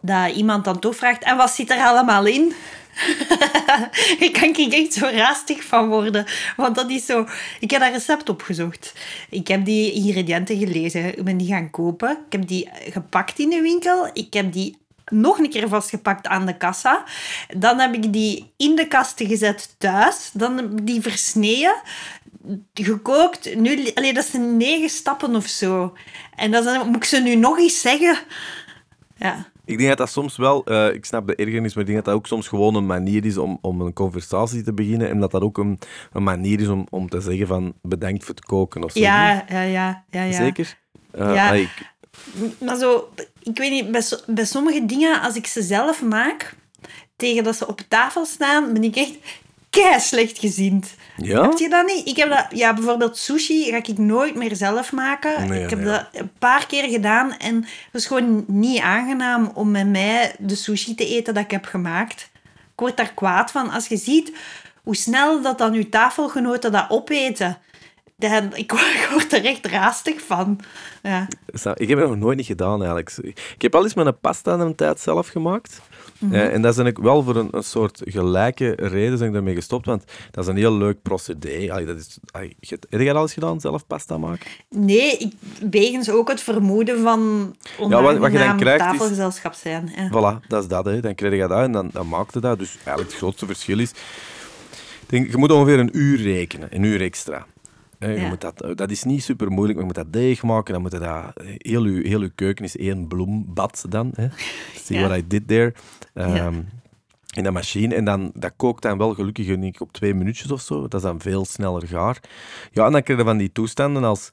dat 0.00 0.34
iemand 0.34 0.64
dan 0.64 0.78
toch 0.78 0.96
vraagt, 0.96 1.22
en 1.22 1.36
wat 1.36 1.50
zit 1.50 1.70
er 1.70 1.84
allemaal 1.84 2.26
in? 2.26 2.52
Daar 4.20 4.30
kan 4.32 4.54
ik 4.56 4.72
echt 4.72 4.92
zo 4.92 5.06
raastig 5.06 5.64
van 5.64 5.88
worden. 5.88 6.26
Want 6.56 6.74
dat 6.74 6.90
is 6.90 7.06
zo... 7.06 7.26
Ik 7.60 7.70
heb 7.70 7.80
dat 7.80 7.92
recept 7.92 8.28
opgezocht. 8.28 8.94
Ik 9.30 9.48
heb 9.48 9.64
die 9.64 9.92
ingrediënten 9.92 10.58
gelezen. 10.58 11.18
Ik 11.18 11.24
ben 11.24 11.36
die 11.36 11.48
gaan 11.48 11.70
kopen. 11.70 12.10
Ik 12.10 12.32
heb 12.32 12.48
die 12.48 12.68
gepakt 12.90 13.38
in 13.38 13.50
de 13.50 13.60
winkel. 13.60 14.10
Ik 14.12 14.32
heb 14.32 14.52
die 14.52 14.78
nog 15.10 15.38
een 15.38 15.50
keer 15.50 15.68
vastgepakt 15.68 16.26
aan 16.26 16.46
de 16.46 16.56
kassa. 16.56 17.04
Dan 17.56 17.78
heb 17.78 17.94
ik 17.94 18.12
die 18.12 18.52
in 18.56 18.76
de 18.76 18.86
kasten 18.86 19.26
gezet 19.26 19.74
thuis. 19.78 20.30
Dan 20.32 20.56
heb 20.56 20.70
ik 20.70 20.86
die 20.86 21.00
versneden, 21.00 21.82
gekookt. 22.74 23.54
Nu, 23.54 23.90
allee, 23.94 24.12
dat 24.12 24.24
zijn 24.24 24.56
negen 24.56 24.90
stappen 24.90 25.36
of 25.36 25.46
zo. 25.46 25.96
En 26.36 26.50
dan 26.50 26.86
moet 26.86 26.96
ik 26.96 27.04
ze 27.04 27.18
nu 27.18 27.34
nog 27.34 27.58
eens 27.58 27.80
zeggen. 27.80 28.18
Ja. 29.16 29.49
Ik 29.70 29.76
denk 29.78 29.88
dat 29.88 29.98
dat 29.98 30.10
soms 30.10 30.36
wel, 30.36 30.64
eh, 30.64 30.94
ik 30.94 31.04
snap 31.04 31.26
de 31.26 31.34
ergernis, 31.34 31.74
maar 31.74 31.84
ik 31.84 31.90
denk 31.90 32.04
dat 32.04 32.06
dat 32.06 32.14
ook 32.14 32.26
soms 32.26 32.48
gewoon 32.48 32.74
een 32.74 32.86
manier 32.86 33.24
is 33.24 33.36
om, 33.36 33.58
om 33.60 33.80
een 33.80 33.92
conversatie 33.92 34.62
te 34.62 34.72
beginnen. 34.72 35.08
En 35.08 35.20
dat 35.20 35.30
dat 35.30 35.42
ook 35.42 35.58
een, 35.58 35.78
een 36.12 36.22
manier 36.22 36.60
is 36.60 36.68
om, 36.68 36.86
om 36.90 37.08
te 37.08 37.20
zeggen 37.20 37.46
van 37.46 37.72
bedankt 37.82 38.24
voor 38.24 38.34
het 38.34 38.44
koken 38.44 38.84
of 38.84 38.92
zo. 38.92 38.98
Ja, 39.00 39.44
ja, 39.48 39.62
ja, 39.62 40.04
ja, 40.10 40.22
ja. 40.22 40.32
Zeker? 40.32 40.76
Eh, 41.10 41.34
Ja. 41.34 41.52
ik, 41.52 41.92
maar 42.60 42.76
zo, 42.76 43.08
ik 43.42 43.58
weet 43.58 43.70
niet, 43.70 43.90
bij, 43.90 44.00
so- 44.02 44.20
bij 44.26 44.44
sommige 44.44 44.86
dingen, 44.86 45.20
als 45.20 45.36
ik 45.36 45.46
ze 45.46 45.62
zelf 45.62 46.02
maak, 46.02 46.54
tegen 47.16 47.44
dat 47.44 47.56
ze 47.56 47.66
op 47.66 47.80
tafel 47.88 48.24
staan, 48.24 48.72
ben 48.72 48.84
ik 48.84 48.96
echt 48.96 49.18
kei 49.70 50.00
slecht 50.00 50.38
gezind. 50.38 50.94
Ja? 51.16 51.42
Heb 51.42 51.58
je 51.58 51.68
dat 51.68 51.86
niet? 51.86 52.08
Ik 52.08 52.16
heb 52.16 52.28
dat, 52.28 52.46
ja, 52.50 52.74
bijvoorbeeld 52.74 53.16
sushi 53.16 53.70
ga 53.70 53.76
ik 53.76 53.98
nooit 53.98 54.34
meer 54.34 54.56
zelf 54.56 54.92
maken. 54.92 55.48
Nee, 55.48 55.62
ik 55.62 55.70
heb 55.70 55.78
nee. 55.78 55.88
dat 55.88 56.06
een 56.12 56.32
paar 56.38 56.66
keer 56.66 56.88
gedaan 56.88 57.36
en 57.36 57.54
het 57.54 58.00
is 58.00 58.06
gewoon 58.06 58.44
niet 58.46 58.80
aangenaam 58.80 59.50
om 59.54 59.70
met 59.70 59.88
mij 59.88 60.34
de 60.38 60.54
sushi 60.54 60.94
te 60.94 61.06
eten 61.06 61.34
dat 61.34 61.44
ik 61.44 61.50
heb 61.50 61.64
gemaakt. 61.64 62.30
Ik 62.72 62.86
word 62.86 62.96
daar 62.96 63.12
kwaad 63.14 63.50
van 63.50 63.70
als 63.70 63.86
je 63.86 63.96
ziet 63.96 64.32
hoe 64.82 64.96
snel 64.96 65.42
dat 65.42 65.58
dan 65.58 65.72
uw 65.72 65.88
tafelgenoten 65.88 66.72
dat 66.72 66.86
opeten. 66.88 67.58
Dan, 68.16 68.54
ik, 68.54 68.72
word 69.12 69.32
er 69.32 69.44
echt 69.44 69.66
raastig 69.66 70.20
van. 70.26 70.60
Ja. 71.02 71.28
Ik 71.74 71.88
heb 71.88 71.98
het 71.98 72.08
nog 72.08 72.16
nooit 72.16 72.36
niet 72.36 72.46
gedaan 72.46 72.78
eigenlijk. 72.78 73.16
Ik 73.54 73.62
heb 73.62 73.74
al 73.74 73.82
eens 73.82 73.94
mijn 73.94 74.18
pasta 74.18 74.54
in 74.54 74.60
een 74.60 74.74
tijd 74.74 75.00
zelf 75.00 75.28
gemaakt. 75.28 75.80
Eh, 76.32 76.54
en 76.54 76.62
dat 76.62 76.72
is 76.72 76.78
eigenlijk 76.78 76.98
wel 76.98 77.22
voor 77.22 77.36
een, 77.36 77.48
een 77.50 77.62
soort 77.62 78.00
gelijke 78.04 78.70
reden 78.76 79.16
zijn 79.16 79.28
ik 79.28 79.34
daarmee 79.34 79.54
gestopt, 79.54 79.86
want 79.86 80.04
dat 80.30 80.44
is 80.44 80.50
een 80.50 80.56
heel 80.56 80.72
leuk 80.76 81.02
procedé. 81.02 81.72
Allee, 81.72 81.86
dat 81.86 81.96
is, 81.96 82.18
allee, 82.30 82.56
je- 82.60 82.78
heb 82.90 83.00
jij 83.00 83.04
dat 83.08 83.16
al 83.16 83.22
eens 83.22 83.32
gedaan, 83.32 83.60
zelf 83.60 83.86
pasta 83.86 84.18
maken? 84.18 84.46
Nee, 84.68 85.16
ik, 85.16 85.32
wegens 85.70 86.10
ook 86.10 86.28
het 86.28 86.40
vermoeden 86.40 87.00
van 87.00 87.54
wat 88.18 88.32
je 88.32 88.38
dan 88.38 88.56
krijgt 88.56 88.84
is- 88.84 88.90
tafelgezelschap 88.90 89.54
zijn. 89.54 89.92
Ja. 89.96 90.08
Voilà, 90.08 90.46
dat 90.48 90.62
is 90.62 90.68
dat. 90.68 90.84
Hè. 90.84 91.00
Dan 91.00 91.14
krijg 91.14 91.32
je 91.34 91.38
dat 91.48 91.62
en 91.64 91.72
dan, 91.72 91.90
dan 91.92 92.08
maakte 92.08 92.40
dat. 92.40 92.58
Dus 92.58 92.74
eigenlijk 92.74 93.08
het 93.08 93.16
grootste 93.18 93.46
verschil 93.46 93.78
is... 93.78 93.90
Ik 93.90 95.16
denk, 95.16 95.30
je 95.30 95.36
moet 95.36 95.52
ongeveer 95.52 95.78
een 95.78 95.90
uur 95.98 96.22
rekenen, 96.22 96.68
een 96.74 96.82
uur 96.82 97.00
extra. 97.00 97.46
Hè, 98.00 98.10
je 98.10 98.26
moet 98.26 98.40
dat, 98.40 98.64
dat 98.74 98.90
is 98.90 99.04
niet 99.04 99.22
super 99.22 99.50
moeilijk, 99.50 99.78
maar 99.78 99.88
je 99.88 99.94
moet 99.94 100.04
dat 100.04 100.12
deeg 100.12 100.42
maken. 100.42 100.72
Dan 100.72 100.82
moet 100.82 100.92
je 100.92 100.98
dat, 100.98 101.32
heel, 101.56 101.86
je, 101.86 102.08
heel 102.08 102.22
je 102.22 102.30
keuken 102.30 102.64
is 102.64 102.76
één 102.76 103.08
bloembad 103.08 103.84
dan. 103.88 104.10
Hè. 104.14 104.28
See 104.84 105.00
what 105.00 105.18
I 105.18 105.26
did 105.26 105.48
there. 105.48 105.74
Ehm. 106.14 106.60
In 107.36 107.42
dat 107.42 107.52
machine. 107.52 107.94
En 107.94 108.04
dan, 108.04 108.30
dat 108.34 108.52
kookt 108.56 108.82
dan 108.82 108.98
wel 108.98 109.14
gelukkig 109.14 109.46
denk 109.46 109.64
ik, 109.64 109.80
op 109.80 109.92
twee 109.92 110.14
minuutjes 110.14 110.50
of 110.50 110.60
zo. 110.60 110.80
Dat 110.80 110.94
is 110.94 111.02
dan 111.02 111.20
veel 111.20 111.44
sneller 111.44 111.86
gaar. 111.86 112.20
Ja, 112.72 112.86
en 112.86 112.92
dan 112.92 113.02
krijg 113.02 113.18
je 113.18 113.24
van 113.24 113.36
die 113.36 113.52
toestanden 113.52 114.04
als 114.04 114.32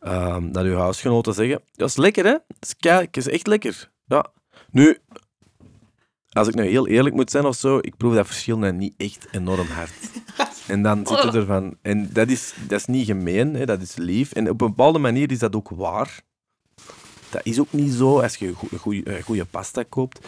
ehm, 0.00 0.52
dat 0.52 0.64
je 0.64 0.74
huisgenoten 0.74 1.34
zeggen... 1.34 1.60
Dat 1.74 1.88
is 1.88 1.96
lekker, 1.96 2.24
hè? 2.24 2.36
Dat 2.78 3.16
is, 3.16 3.28
echt 3.28 3.46
lekker. 3.46 3.90
Ja. 4.06 4.26
Nu, 4.70 4.98
als 6.30 6.48
ik 6.48 6.54
nou 6.54 6.68
heel 6.68 6.88
eerlijk 6.88 7.14
moet 7.14 7.30
zijn 7.30 7.44
of 7.44 7.56
zo, 7.56 7.78
ik 7.80 7.96
proef 7.96 8.14
dat 8.14 8.26
verschil 8.26 8.58
nou 8.58 8.72
niet 8.72 8.94
echt 8.96 9.28
enorm 9.30 9.66
hard. 9.66 9.92
En 10.68 10.82
dan 10.82 11.06
zit 11.06 11.22
het 11.22 11.34
ervan... 11.34 11.76
En 11.82 12.12
dat 12.12 12.28
is, 12.28 12.54
dat 12.68 12.80
is 12.80 12.86
niet 12.86 13.06
gemeen, 13.06 13.54
hè, 13.54 13.66
dat 13.66 13.80
is 13.80 13.96
lief. 13.96 14.32
En 14.32 14.50
op 14.50 14.60
een 14.60 14.66
bepaalde 14.68 14.98
manier 14.98 15.30
is 15.30 15.38
dat 15.38 15.56
ook 15.56 15.68
waar. 15.68 16.20
Dat 17.30 17.40
is 17.44 17.60
ook 17.60 17.72
niet 17.72 17.92
zo 17.92 18.20
als 18.20 18.36
je 18.36 18.54
een 19.04 19.22
goede, 19.22 19.44
pasta 19.44 19.84
koopt. 19.88 20.26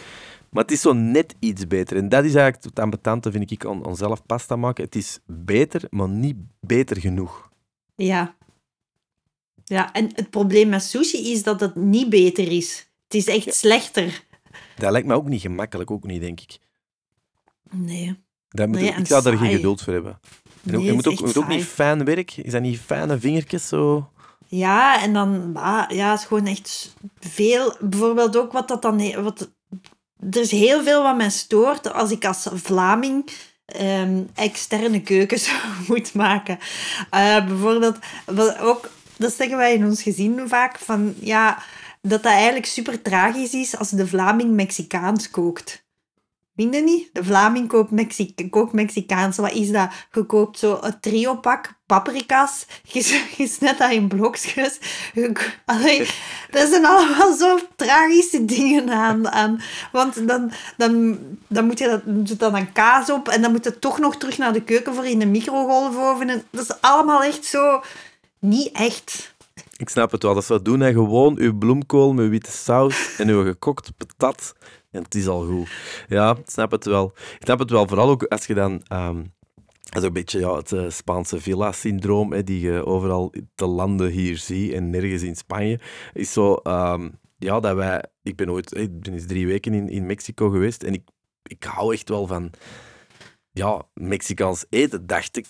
Maar 0.49 0.63
het 0.63 0.71
is 0.71 0.81
zo 0.81 0.93
net 0.93 1.35
iets 1.39 1.67
beter. 1.67 1.97
En 1.97 2.09
dat 2.09 2.23
is 2.23 2.33
eigenlijk 2.33 2.63
het 2.63 2.79
ambetante, 2.79 3.31
vind 3.31 3.51
ik, 3.51 3.65
aan, 3.65 3.85
aan 3.85 3.95
zelf 3.95 4.25
pasta 4.25 4.55
maken. 4.55 4.83
Het 4.83 4.95
is 4.95 5.19
beter, 5.25 5.83
maar 5.89 6.09
niet 6.09 6.35
beter 6.59 6.99
genoeg. 6.99 7.49
Ja. 7.95 8.35
Ja, 9.63 9.93
en 9.93 10.09
het 10.15 10.29
probleem 10.29 10.69
met 10.69 10.83
sushi 10.83 11.31
is 11.31 11.43
dat 11.43 11.59
het 11.59 11.75
niet 11.75 12.09
beter 12.09 12.51
is. 12.51 12.91
Het 13.03 13.13
is 13.13 13.27
echt 13.27 13.55
slechter. 13.55 14.25
Dat 14.77 14.91
lijkt 14.91 15.07
me 15.07 15.13
ook 15.13 15.27
niet 15.27 15.41
gemakkelijk, 15.41 15.91
ook 15.91 16.03
niet, 16.03 16.21
denk 16.21 16.39
ik. 16.39 16.59
Nee. 17.71 18.19
Dat 18.51 18.67
moet, 18.67 18.79
Nee, 18.79 18.91
en 18.91 18.99
ik 18.99 19.07
zou 19.07 19.23
daar 19.23 19.37
geen 19.37 19.51
geduld 19.51 19.81
voor 19.81 19.93
hebben. 19.93 20.19
En 20.63 20.71
Nee, 20.71 20.81
je 20.81 20.85
het 20.85 20.95
moet 20.95 21.05
is 21.05 21.11
ook, 21.11 21.19
je 21.19 21.25
moet 21.25 21.37
ook 21.37 21.47
niet 21.47 21.65
fijn 21.65 22.05
werk. 22.05 22.37
Is 22.37 22.51
dat 22.51 22.61
niet 22.61 22.79
fijne 22.79 23.19
vingertjes 23.19 23.67
zo? 23.67 24.09
Ja, 24.47 25.01
en 25.01 25.13
dan, 25.13 25.51
ah, 25.53 25.89
ja, 25.89 26.11
het 26.11 26.19
is 26.19 26.25
gewoon 26.25 26.45
echt 26.45 26.95
veel. 27.19 27.75
Bijvoorbeeld 27.79 28.37
ook 28.37 28.51
wat 28.51 28.67
dat 28.67 28.81
dan. 28.81 29.23
Wat, 29.23 29.51
er 30.31 30.41
is 30.41 30.51
heel 30.51 30.83
veel 30.83 31.03
wat 31.03 31.17
mij 31.17 31.29
stoort 31.29 31.93
als 31.93 32.11
ik 32.11 32.25
als 32.25 32.47
Vlaming 32.53 33.29
ehm, 33.65 34.23
externe 34.35 35.01
keukens 35.01 35.51
moet 35.87 36.13
maken. 36.13 36.59
Eh, 37.09 37.45
bijvoorbeeld, 37.45 37.97
wat 38.25 38.59
ook, 38.59 38.89
dat 39.17 39.33
zeggen 39.33 39.57
wij 39.57 39.73
in 39.73 39.85
ons 39.85 40.03
gezin 40.03 40.47
vaak, 40.47 40.77
van 40.79 41.13
ja, 41.19 41.63
dat 42.01 42.23
dat 42.23 42.31
eigenlijk 42.31 42.65
super 42.65 43.01
tragisch 43.01 43.53
is 43.53 43.77
als 43.77 43.89
de 43.89 44.07
Vlaming 44.07 44.51
Mexicaans 44.51 45.29
kookt. 45.29 45.85
Vind 46.55 46.75
je 46.75 46.81
niet? 46.81 47.09
De 47.13 47.23
Vlaming 47.23 47.67
koopt, 47.67 47.91
Mexi 47.91 48.33
kookt 48.49 48.73
Mexicaans. 48.73 49.37
Wat 49.37 49.51
is 49.51 49.71
dat? 49.71 49.89
Je 50.11 50.23
koopt 50.23 50.59
zo 50.59 50.77
een 50.81 50.99
trio-pak 50.99 51.73
paprika's. 51.85 52.65
Je, 52.93 53.25
je 53.37 53.47
snijdt 53.47 53.79
dat 53.79 53.91
in 53.91 54.07
blokjes. 54.07 54.79
Allee, 55.65 56.09
dat 56.51 56.69
zijn 56.71 56.85
allemaal 56.85 57.33
zo 57.33 57.59
tragische 57.75 58.45
dingen 58.45 58.89
aan. 58.89 59.29
aan 59.29 59.61
want 59.91 60.27
dan, 60.27 60.51
dan, 60.77 61.19
dan 61.47 61.65
moet 61.65 61.79
je 61.79 61.87
dat, 61.87 62.01
dan 62.05 62.23
doet 62.23 62.39
dat 62.39 62.51
dan 62.51 62.71
kaas 62.71 63.09
op 63.09 63.27
en 63.27 63.41
dan 63.41 63.51
moet 63.51 63.63
je 63.63 63.79
toch 63.79 63.99
nog 63.99 64.17
terug 64.17 64.37
naar 64.37 64.53
de 64.53 64.63
keuken 64.63 64.95
voor 64.95 65.05
in 65.05 65.19
de 65.19 65.25
microgolfoven. 65.25 66.29
En 66.29 66.43
Dat 66.49 66.63
is 66.63 66.81
allemaal 66.81 67.23
echt 67.23 67.45
zo... 67.45 67.81
Niet 68.39 68.71
echt. 68.71 69.33
Ik 69.77 69.89
snap 69.89 70.11
het 70.11 70.23
wel. 70.23 70.33
Dat 70.33 70.45
zou 70.45 70.61
doen. 70.61 70.79
Hè. 70.79 70.91
Gewoon 70.91 71.37
uw 71.37 71.57
bloemkool 71.57 72.13
met 72.13 72.29
witte 72.29 72.51
saus 72.51 73.15
en 73.17 73.27
uw 73.27 73.43
gekookt 73.43 73.91
patat. 73.97 74.53
En 74.91 75.03
het 75.03 75.15
is 75.15 75.27
al 75.27 75.45
goed. 75.45 75.69
Ja, 76.07 76.35
ik 76.37 76.49
snap 76.49 76.71
het 76.71 76.85
wel. 76.85 77.11
Ik 77.15 77.43
snap 77.45 77.59
het 77.59 77.69
wel. 77.69 77.87
Vooral 77.87 78.09
ook 78.09 78.23
als 78.23 78.45
je 78.45 78.53
dan... 78.53 78.81
ehm, 78.87 79.23
dat 79.83 80.01
is 80.01 80.07
een 80.07 80.13
beetje 80.13 80.39
ja, 80.39 80.55
het 80.55 80.71
eh, 80.71 80.89
Spaanse 80.89 81.41
villa-syndroom, 81.41 82.43
die 82.43 82.59
je 82.59 82.85
overal 82.85 83.33
te 83.55 83.65
landen 83.65 84.09
hier 84.09 84.37
ziet 84.37 84.73
en 84.73 84.89
nergens 84.89 85.21
in 85.21 85.35
Spanje. 85.35 85.79
Is 86.13 86.33
zo... 86.33 86.53
ehm, 86.55 87.09
ja, 87.37 87.59
dat 87.59 87.75
wij... 87.75 88.03
Ik 88.23 88.35
ben 88.35 88.49
ooit... 88.51 88.77
Ik 88.77 88.99
ben 89.01 89.13
eens 89.13 89.25
drie 89.25 89.47
weken 89.47 89.73
in, 89.73 89.89
in 89.89 90.05
Mexico 90.05 90.49
geweest 90.49 90.83
en 90.83 90.93
ik, 90.93 91.01
ik 91.43 91.63
hou 91.63 91.93
echt 91.93 92.09
wel 92.09 92.27
van... 92.27 92.51
Ja, 93.53 93.81
Mexicaans 93.93 94.65
eten, 94.69 95.07
dacht 95.07 95.37
ik. 95.37 95.47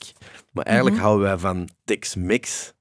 Maar 0.52 0.66
eigenlijk 0.66 0.96
Mhm. 0.96 1.06
houden 1.06 1.28
wij 1.28 1.38
van 1.38 1.70
Tex-Mex. 1.86 2.74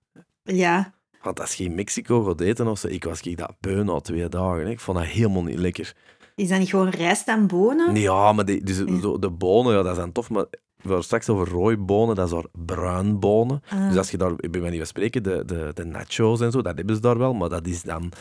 Ja. 0.42 0.94
Want 1.22 1.40
als 1.40 1.54
je 1.54 1.64
in 1.64 1.74
Mexico 1.74 2.22
gaat 2.22 2.40
eten 2.40 2.66
of 2.66 2.78
zo, 2.78 2.86
ik 2.88 3.04
was 3.04 3.20
ik 3.20 3.36
dat 3.38 3.54
beu 3.60 3.82
na 3.84 4.00
twee 4.00 4.28
dagen. 4.28 4.64
Hè. 4.64 4.70
Ik 4.70 4.80
vond 4.80 4.98
dat 4.98 5.06
helemaal 5.06 5.42
niet 5.42 5.58
lekker. 5.58 5.96
Is 6.40 6.48
dat 6.48 6.58
niet 6.58 6.68
gewoon 6.68 6.88
rijst 6.88 7.28
en 7.28 7.46
bonen? 7.46 7.96
Ja, 7.96 8.32
maar 8.32 8.44
die, 8.44 8.64
dus, 8.64 8.76
de 9.20 9.30
bonen, 9.30 9.72
ja, 9.72 9.82
dat 9.82 9.96
zijn 9.96 10.12
tof, 10.12 10.30
maar 10.30 10.44
we 10.50 10.86
hadden 10.86 11.04
straks 11.04 11.28
over 11.28 11.48
rooibonen, 11.48 12.14
dat 12.14 12.26
is 12.26 12.32
daar 12.32 12.44
bruinbonen. 12.64 13.62
Ah. 13.68 13.88
Dus 13.88 13.96
als 13.96 14.10
je 14.10 14.16
daar, 14.16 14.32
ik 14.36 14.50
ben 14.50 14.70
niet 14.70 14.86
spreken, 14.86 15.22
de, 15.22 15.42
de, 15.46 15.70
de 15.74 15.84
nachos 15.84 16.40
en 16.40 16.50
zo, 16.50 16.62
dat 16.62 16.76
hebben 16.76 16.94
ze 16.94 17.00
daar 17.00 17.18
wel, 17.18 17.34
maar 17.34 17.48
dat 17.48 17.66
is 17.66 17.82
dan... 17.82 18.12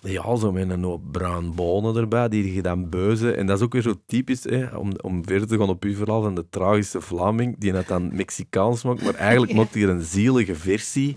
Ja, 0.00 0.36
zo 0.36 0.52
met 0.52 0.70
een 0.70 0.82
hoop 0.82 1.02
bruin 1.12 1.54
bonen 1.54 1.96
erbij, 1.96 2.28
die 2.28 2.54
je 2.54 2.62
dan 2.62 2.88
beuzen. 2.88 3.36
En 3.36 3.46
dat 3.46 3.58
is 3.58 3.64
ook 3.64 3.72
weer 3.72 3.82
zo 3.82 3.94
typisch, 4.06 4.44
hè, 4.44 4.76
om, 4.76 4.92
om 5.02 5.24
verder 5.26 5.48
te 5.48 5.58
gaan 5.58 5.68
op 5.68 5.84
uw 5.84 5.94
verhaal 5.94 6.22
van 6.22 6.34
de 6.34 6.46
tragische 6.50 7.00
Vlaming, 7.00 7.58
die 7.58 7.72
het 7.72 7.88
dan 7.88 8.16
Mexicaans 8.16 8.82
maakt, 8.82 9.02
maar 9.02 9.14
eigenlijk 9.14 9.52
maakt 9.58 9.74
hij 9.74 9.82
een 9.82 10.02
zielige 10.02 10.54
versie 10.54 11.16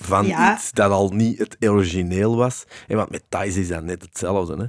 van 0.00 0.26
Ja. 0.26 0.54
iets 0.54 0.72
dat 0.72 0.90
al 0.90 1.08
niet 1.08 1.38
het 1.38 1.56
origineel 1.60 2.36
was. 2.36 2.64
En 2.86 2.96
want 2.96 3.10
met 3.10 3.22
Thais 3.28 3.56
is 3.56 3.68
dat 3.68 3.84
net 3.84 4.02
hetzelfde. 4.02 4.56
Hè. 4.56 4.66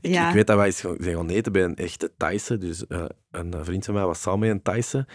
Ik, 0.00 0.10
Ja. 0.10 0.28
ik 0.28 0.34
weet 0.34 0.46
dat 0.46 0.56
wij 0.56 0.66
eens 0.66 0.76
zijn 0.78 1.02
gaan 1.02 1.28
eten 1.28 1.52
bij 1.52 1.64
een 1.64 1.76
echte 1.76 2.12
Thaise. 2.16 2.58
Dus 2.58 2.86
eh, 2.86 3.04
een 3.30 3.54
vriend 3.64 3.84
van 3.84 3.94
mij 3.94 4.04
was 4.06 4.20
samen 4.20 4.38
met 4.40 4.50
een 4.50 4.62
Thaise. 4.62 5.06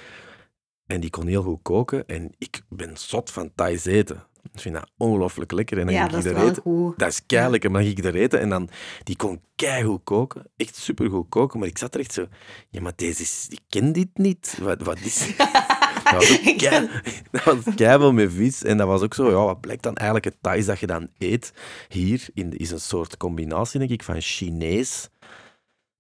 En 0.86 1.00
die 1.02 1.10
kon 1.10 1.28
heel 1.28 1.44
goed 1.44 1.60
koken. 1.62 2.06
En 2.08 2.32
ik 2.38 2.62
ben 2.70 2.98
zot 2.98 3.32
van 3.32 3.52
Thais 3.56 3.86
eten. 3.86 4.24
Ik 4.54 4.60
vind 4.60 4.76
dat 4.76 4.90
ongelooflijk 4.98 5.52
lekker. 5.52 5.78
En 5.78 5.86
dan 5.86 5.94
Ja, 5.96 6.00
ging 6.08 6.12
dat 6.12 6.26
ik 6.26 6.32
is 6.32 6.38
er 6.42 6.48
eten. 6.50 6.62
goed. 6.62 7.00
Dat 7.00 7.10
is 7.10 7.26
kei 7.26 7.50
lekker. 7.52 7.72
Maar 7.72 7.82
dan 7.82 7.90
ging 7.90 8.06
ik 8.06 8.14
er 8.14 8.22
eten 8.22 8.40
en 8.40 8.50
dan... 8.50 8.70
Die 9.04 9.16
kon 9.16 9.42
keigoed 9.56 10.02
koken. 10.04 10.52
Echt 10.58 10.76
supergoed 10.76 11.30
koken. 11.30 11.60
Maar 11.60 11.68
ik 11.68 11.78
zat 11.78 11.94
er 11.94 12.00
echt 12.00 12.14
zo... 12.14 12.28
Ja, 12.70 12.82
maar 12.82 12.94
deze 12.96 13.22
is... 13.22 13.48
Ik 13.50 13.60
ken 13.70 13.92
dit 13.94 14.08
niet. 14.14 14.58
Wat, 14.62 14.82
wat 14.82 15.00
is... 15.00 15.34
dat 16.04 16.14
was 16.14 16.32
ook 16.40 16.58
kei, 16.58 16.90
dat 17.32 17.44
was 17.44 17.76
keiveel 17.76 18.14
met 18.14 18.32
vis. 18.34 18.64
En 18.64 18.78
dat 18.78 18.88
was 18.88 19.02
ook 19.02 19.14
zo... 19.14 19.30
Ja, 19.30 19.46
wat 19.46 19.62
blijkt 19.62 19.84
dan 19.84 19.96
eigenlijk 19.96 20.26
het 20.26 20.38
Thais 20.42 20.66
dat 20.66 20.80
je 20.80 20.88
dan 20.88 21.08
eet 21.18 21.54
hier? 21.90 22.28
In, 22.34 22.58
is 22.58 22.72
een 22.72 22.80
soort 22.80 23.18
combinatie, 23.18 23.80
denk 23.80 23.92
ik, 23.92 24.04
van 24.04 24.22
Chinees... 24.22 25.10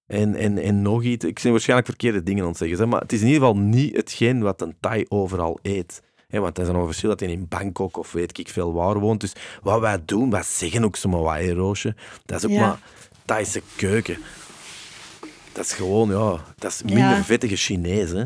En, 0.05 0.35
en, 0.35 0.57
en 0.57 0.81
nog 0.81 1.03
iets. 1.03 1.25
Ik 1.25 1.39
ben 1.43 1.51
waarschijnlijk 1.51 1.89
verkeerde 1.89 2.23
dingen 2.23 2.43
aan 2.43 2.49
het 2.49 2.57
zeggen. 2.57 2.77
zeg, 2.77 2.87
Maar 2.87 3.01
het 3.01 3.13
is 3.13 3.21
in 3.21 3.27
ieder 3.27 3.41
geval 3.41 3.57
niet 3.57 3.95
hetgeen 3.95 4.41
wat 4.41 4.61
een 4.61 4.75
Thai 4.79 5.05
overal 5.09 5.59
eet. 5.61 6.01
Hè, 6.27 6.39
want 6.39 6.57
er 6.57 6.63
is 6.63 6.69
een 6.69 6.85
verschil 6.85 7.09
dat 7.09 7.19
hij 7.19 7.29
in 7.29 7.47
Bangkok 7.47 7.97
of 7.97 8.11
weet 8.11 8.37
ik 8.37 8.49
veel 8.49 8.73
waar 8.73 8.99
woont. 8.99 9.21
Dus 9.21 9.33
wat 9.61 9.79
wij 9.79 9.97
doen, 10.05 10.29
wij 10.29 10.43
zeggen 10.43 10.83
ook 10.83 10.95
zomaar 10.95 11.21
wat, 11.21 11.55
Roosje. 11.57 11.95
Dat 12.25 12.37
is 12.37 12.45
ook 12.45 12.51
Ja. 12.51 12.59
maar 12.67 12.79
Thaise 13.25 13.61
keuken. 13.75 14.17
Dat 15.51 15.65
is 15.65 15.73
gewoon, 15.73 16.09
ja, 16.09 16.43
dat 16.57 16.71
is 16.71 16.81
Ja. 16.85 16.93
minder 16.93 17.23
vettige 17.23 17.55
Chinees, 17.55 18.09
hè. 18.11 18.23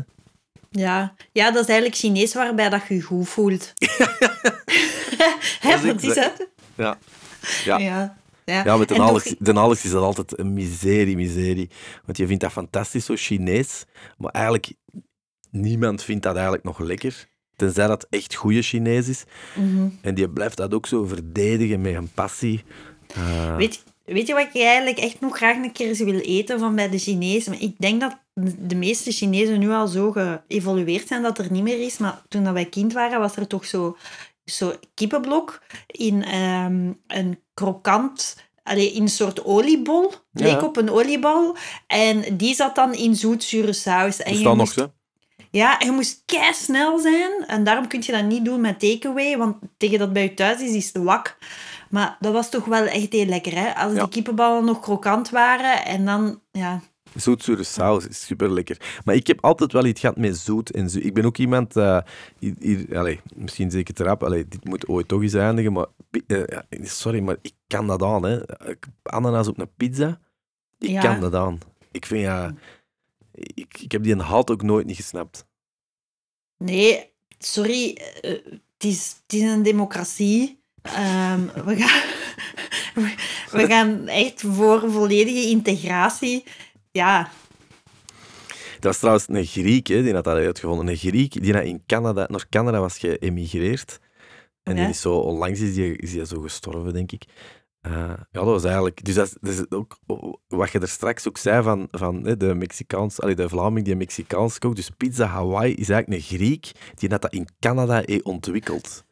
Ja. 0.70 1.14
ja, 1.32 1.50
dat 1.50 1.62
is 1.62 1.68
eigenlijk 1.68 1.98
Chinees 1.98 2.34
waarbij 2.34 2.68
dat 2.68 2.82
je 2.88 2.94
je 2.94 3.02
goed 3.02 3.28
voelt. 3.28 3.72
Hè, 5.60 5.86
Dat 5.86 6.02
is 6.02 6.14
het. 6.14 6.48
Ja. 6.74 6.98
Ja. 7.64 7.78
Ja. 7.78 8.16
Ja, 8.44 8.62
Ja, 8.64 8.76
met 8.76 8.88
de 8.88 9.00
Alex, 9.00 9.34
de 9.38 9.54
Alex 9.54 9.84
is 9.84 9.90
dat 9.90 10.02
altijd 10.02 10.38
een 10.38 10.52
miserie, 10.52 11.16
miserie. 11.16 11.70
Want 12.04 12.16
je 12.18 12.26
vindt 12.26 12.42
dat 12.42 12.52
fantastisch, 12.52 13.04
zo 13.04 13.14
Chinees. 13.16 13.84
Maar 14.18 14.30
eigenlijk, 14.30 14.72
niemand 15.50 16.02
vindt 16.02 16.22
dat 16.22 16.34
eigenlijk 16.34 16.64
nog 16.64 16.78
lekker. 16.78 17.28
Tenzij 17.56 17.86
dat 17.86 18.06
echt 18.10 18.34
goede 18.34 18.62
Chinees 18.62 19.08
is. 19.08 19.24
Mhm. 19.54 19.88
En 20.00 20.14
die 20.14 20.30
blijft 20.30 20.56
dat 20.56 20.74
ook 20.74 20.86
zo 20.86 21.04
verdedigen 21.04 21.80
met 21.80 21.94
een 21.94 22.10
passie. 22.14 22.64
Uh, 23.16 23.56
Weet, 23.56 23.84
weet 24.04 24.26
je 24.26 24.34
wat 24.34 24.48
ik 24.54 24.62
eigenlijk 24.62 24.98
echt 24.98 25.20
nog 25.20 25.36
graag 25.36 25.56
een 25.56 25.72
keer 25.72 26.04
wil 26.04 26.18
eten 26.20 26.58
van 26.58 26.74
bij 26.74 26.88
de 26.90 26.98
Chinezen? 26.98 27.52
Maar 27.52 27.60
ik 27.60 27.74
denk 27.78 28.00
dat 28.00 28.18
de 28.58 28.74
meeste 28.74 29.10
Chinezen 29.12 29.58
nu 29.58 29.70
al 29.70 29.86
zo 29.86 30.10
geëvolueerd 30.12 31.08
zijn 31.08 31.22
dat 31.22 31.38
er 31.38 31.50
niet 31.52 31.62
meer 31.62 31.80
is. 31.84 31.98
Maar 31.98 32.22
toen 32.28 32.44
dat 32.44 32.52
wij 32.52 32.64
kind 32.64 32.92
waren, 32.92 33.20
was 33.20 33.36
er 33.36 33.46
toch 33.46 33.64
zo, 33.66 33.96
zo 34.44 34.72
kippenblok 34.94 35.62
in 35.86 36.34
um, 36.34 37.00
een 37.06 37.40
krokant 37.54 38.36
allee, 38.62 38.92
in 38.92 39.02
een 39.02 39.08
soort 39.08 39.44
oliebol. 39.44 40.12
Leek 40.32 40.60
Ja. 40.60 40.66
op 40.66 40.76
een 40.76 40.90
oliebal. 40.90 41.56
En 41.86 42.36
die 42.36 42.54
zat 42.54 42.74
dan 42.74 42.94
in 42.94 43.14
zoetzure 43.16 43.72
saus. 43.72 44.22
En 44.22 44.32
is 44.32 44.38
je 44.38 44.44
nog 44.44 44.56
moest- 44.56 44.72
zo? 44.72 44.92
Ja, 45.50 45.76
je 45.84 45.90
moest 45.90 46.22
kei 46.26 46.54
snel 46.54 46.98
zijn. 46.98 47.30
En 47.46 47.64
daarom 47.64 47.86
kun 47.88 48.02
je 48.06 48.12
dat 48.12 48.24
niet 48.24 48.44
doen 48.44 48.60
met 48.60 48.80
takeaway. 48.80 49.36
Want 49.36 49.56
tegen 49.76 49.98
dat 49.98 50.12
bij 50.12 50.22
je 50.22 50.34
thuis 50.34 50.60
is, 50.60 50.74
is 50.74 50.90
het 50.92 51.02
wak. 51.02 51.36
Maar 51.90 52.16
dat 52.20 52.32
was 52.32 52.50
toch 52.50 52.64
wel 52.64 52.84
echt 52.86 53.12
heel 53.12 53.26
lekker, 53.26 53.54
hè? 53.54 53.74
Als 53.74 53.92
Ja. 53.92 53.98
die 54.00 54.08
kippenballen 54.08 54.64
nog 54.64 54.80
krokant 54.80 55.30
waren. 55.30 55.84
En 55.84 56.04
dan, 56.04 56.40
ja... 56.52 56.80
Zoetzure 57.14 57.62
saus 57.64 58.06
is 58.08 58.26
super 58.26 58.52
lekker. 58.52 59.00
Maar 59.04 59.14
ik 59.14 59.26
heb 59.26 59.44
altijd 59.44 59.72
wel 59.72 59.84
iets 59.84 60.00
gehad 60.00 60.16
met 60.16 60.36
zoet 60.38 60.70
en 60.70 60.90
zoet. 60.90 61.04
Ik 61.04 61.14
ben 61.14 61.24
ook 61.24 61.36
iemand, 61.38 61.76
eh, 61.76 61.98
hier, 62.38 62.54
hier- 62.58 62.98
allee, 62.98 63.20
misschien 63.34 63.70
zeker 63.70 63.94
te 63.94 64.04
rap, 64.04 64.28
dit 64.48 64.64
moet 64.64 64.88
ooit 64.88 65.08
toch 65.08 65.22
eens 65.22 65.34
eindigen, 65.34 65.72
maar 65.72 65.86
eh, 66.26 66.42
sorry, 66.82 67.20
maar 67.20 67.36
ik 67.42 67.52
kan 67.66 67.86
dat 67.86 68.02
aan. 68.02 68.22
Hè. 68.24 68.40
Ananas 69.02 69.48
op 69.48 69.58
een 69.58 69.70
pizza, 69.76 70.20
ik 70.78 70.88
Ja. 70.88 71.00
kan 71.00 71.20
dat 71.20 71.34
aan. 71.34 71.58
Ik 71.92 72.06
vind 72.06 72.20
ja, 72.22 72.54
ik, 73.32 73.78
ik 73.80 73.92
heb 73.92 74.02
die 74.02 74.12
een 74.12 74.18
halt 74.20 74.50
ook 74.50 74.62
nooit 74.62 74.86
niet 74.86 74.96
gesnapt. 74.96 75.46
Nee, 76.58 77.10
sorry. 77.38 77.92
eh, 78.20 78.30
Het 78.78 78.86
is, 78.90 79.16
het 79.22 79.32
is 79.32 79.42
een 79.42 79.62
democratie. 79.62 80.60
Ehm, 80.82 81.40
we, 81.64 81.76
gaan, 81.76 82.02
we 83.60 83.66
gaan 83.66 84.06
echt 84.08 84.40
voor 84.46 84.90
volledige 84.90 85.48
integratie. 85.48 86.44
Ja, 86.92 87.30
Dat 88.74 88.84
was 88.84 88.98
trouwens 88.98 89.28
een 89.28 89.44
Griek, 89.44 89.86
hè, 89.86 90.02
die 90.02 90.14
had 90.14 90.24
dat 90.24 90.36
uitgevonden. 90.36 90.88
Een 90.88 90.96
Griek 90.96 91.42
die 91.42 91.52
naar, 91.52 91.64
in 91.64 91.82
Canada, 91.86 92.26
naar 92.30 92.48
Canada 92.48 92.80
was 92.80 92.98
geëmigreerd. 92.98 93.98
En 94.62 94.74
die 94.76 94.88
is 94.88 95.00
zo, 95.00 95.14
onlangs 95.14 95.60
is 95.60 95.74
die, 95.74 95.96
is 95.96 96.10
die 96.10 96.26
zo 96.26 96.40
gestorven, 96.40 96.92
denk 96.92 97.12
ik. 97.12 97.24
Eh, 97.80 97.92
ja, 98.08 98.26
dat 98.30 98.44
was 98.44 98.64
eigenlijk... 98.64 99.04
Dus 99.04 99.14
dat 99.14 99.26
is, 99.26 99.36
dat 99.40 99.52
is 99.52 99.70
ook 99.70 99.98
wat 100.48 100.70
je 100.70 100.78
er 100.78 100.88
straks 100.88 101.28
ook 101.28 101.38
zei 101.38 101.62
van, 101.62 101.88
van 101.90 102.26
hè, 102.26 102.36
de 102.36 102.54
Mexicaans... 102.54 103.20
Allee, 103.20 103.34
de 103.34 103.48
Vlaming 103.48 103.84
die 103.84 103.96
Mexicaans 103.96 104.58
kookt. 104.58 104.76
Dus 104.76 104.90
Pizza 104.90 105.26
Hawaii 105.26 105.74
is 105.74 105.88
eigenlijk 105.88 106.22
een 106.22 106.36
Griek 106.36 106.72
die 106.94 107.08
had 107.08 107.22
dat 107.22 107.32
in 107.32 107.48
Canada 107.60 108.02
heeft 108.04 108.24
ontwikkeld. 108.24 109.04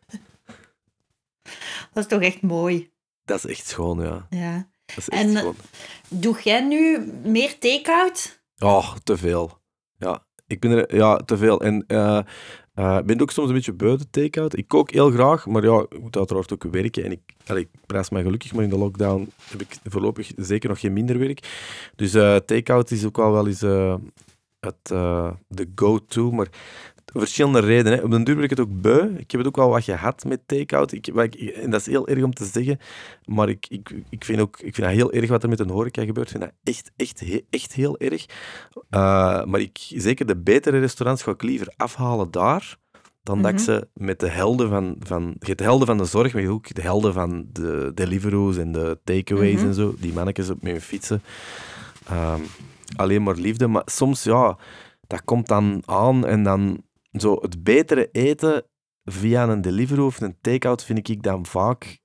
dat 1.92 2.04
is 2.04 2.06
toch 2.06 2.22
echt 2.22 2.42
mooi. 2.42 2.90
Dat 3.24 3.44
is 3.44 3.50
echt 3.50 3.66
schoon, 3.66 4.00
ja. 4.00 4.26
Ja. 4.30 4.68
En. 5.08 5.54
Doe 6.08 6.40
jij 6.42 6.60
nu 6.60 7.12
meer 7.24 7.58
take-out? 7.58 8.40
Oh, 8.58 8.94
te 9.04 9.16
veel. 9.16 9.58
Ja, 9.98 10.26
ik 10.46 10.60
ben 10.60 10.70
er... 10.70 10.96
Ja, 10.96 11.16
te 11.16 11.36
veel. 11.36 11.60
En 11.60 11.84
eh, 11.86 12.98
ik 12.98 13.06
ben 13.06 13.20
ook 13.20 13.30
soms 13.30 13.48
een 13.48 13.54
beetje 13.54 13.72
buiten 13.72 14.10
take-out. 14.10 14.56
Ik 14.56 14.68
kook 14.68 14.90
heel 14.90 15.10
graag, 15.10 15.46
maar 15.46 15.64
ja, 15.64 15.86
ik 15.88 16.00
moet 16.00 16.16
uiteraard 16.16 16.52
ook 16.52 16.62
werken. 16.62 17.04
En 17.04 17.12
ik, 17.12 17.20
allee, 17.46 17.62
ik 17.62 17.86
prijs 17.86 18.10
mij 18.10 18.22
gelukkig, 18.22 18.52
maar 18.52 18.64
in 18.64 18.70
de 18.70 18.78
lockdown 18.78 19.32
heb 19.50 19.60
ik 19.60 19.76
voorlopig 19.84 20.30
zeker 20.36 20.68
nog 20.68 20.80
geen 20.80 20.92
minder 20.92 21.18
werk. 21.18 21.48
Dus 21.94 22.14
eh 22.14 22.36
take-out 22.36 22.90
is 22.90 23.04
ook 23.04 23.16
wel 23.16 23.32
wel 23.32 23.46
eens 23.46 23.60
het, 24.60 24.88
de 25.48 25.70
go-to. 25.74 26.30
Maar 26.30 26.48
verschillende 27.18 27.58
redenen. 27.60 27.98
Hè. 27.98 28.04
Op 28.04 28.10
den 28.10 28.24
duur 28.24 28.34
ben 28.34 28.44
ik 28.44 28.50
het 28.50 28.60
ook 28.60 28.80
beu. 28.80 29.00
Ik 29.16 29.30
heb 29.30 29.40
het 29.40 29.46
ook 29.46 29.56
wel 29.56 29.68
wat 29.68 29.84
gehad 29.84 30.24
met 30.24 30.40
take-out. 30.46 30.92
Ik, 30.92 31.06
en 31.06 31.70
dat 31.70 31.80
is 31.80 31.86
heel 31.86 32.08
erg 32.08 32.22
om 32.22 32.34
te 32.34 32.44
zeggen. 32.44 32.78
Maar 33.24 33.48
ik, 33.48 33.66
ik, 33.68 33.94
ik, 34.10 34.24
vind 34.24 34.40
ook, 34.40 34.56
ik 34.60 34.74
vind 34.74 34.86
dat 34.86 34.96
heel 34.96 35.12
erg 35.12 35.28
wat 35.28 35.42
er 35.42 35.48
met 35.48 35.60
een 35.60 35.70
horeca 35.70 36.04
gebeurt. 36.04 36.30
Ik 36.30 36.36
vind 36.38 36.42
dat 36.44 36.74
echt, 36.74 36.90
echt, 36.96 37.20
he- 37.20 37.44
echt 37.50 37.72
heel 37.74 37.98
erg. 37.98 38.26
Uh, 38.90 39.44
maar 39.44 39.60
ik, 39.60 39.78
zeker 39.94 40.26
de 40.26 40.36
betere 40.36 40.78
restaurants 40.78 41.22
ga 41.22 41.30
ik 41.30 41.42
liever 41.42 41.72
afhalen 41.76 42.30
daar, 42.30 42.76
dan 43.22 43.42
dat 43.42 43.50
ik 43.50 43.56
Mhm. 43.56 43.64
ze 43.64 43.88
met 43.94 44.20
de 44.20 44.28
helden 44.28 44.68
van, 44.68 44.96
van... 45.00 45.22
Je 45.38 45.46
hebt 45.46 45.58
de 45.58 45.64
helden 45.64 45.86
van 45.86 45.98
de 45.98 46.04
zorg, 46.04 46.32
maar 46.32 46.42
je 46.42 46.48
hebt 46.48 46.58
ook 46.58 46.74
de 46.74 46.82
helden 46.82 47.12
van 47.12 47.46
de 47.52 47.90
Deliveroo's 47.94 48.56
en 48.56 48.72
de 48.72 48.98
takeaways 49.04 49.56
Mhm. 49.58 49.66
en 49.66 49.74
zo. 49.74 49.94
Die 49.98 50.12
mannetjes 50.12 50.50
op 50.50 50.62
met 50.62 50.72
hun 50.72 50.80
fietsen. 50.80 51.22
Ehm, 52.08 52.40
alleen 52.96 53.22
maar 53.22 53.34
liefde. 53.36 53.66
Maar 53.66 53.82
soms, 53.84 54.22
ja, 54.24 54.58
dat 55.06 55.24
komt 55.24 55.46
dan 55.46 55.82
aan 55.84 56.26
en 56.26 56.42
dan 56.42 56.82
zo 57.20 57.38
het 57.40 57.62
betere 57.64 58.08
eten 58.12 58.64
via 59.04 59.48
een 59.48 59.60
Deliveroo 59.60 60.06
of 60.06 60.20
een 60.20 60.36
take-out 60.40 60.84
vind 60.84 61.08
ik 61.08 61.22
dan 61.22 61.46
vaak 61.46 61.98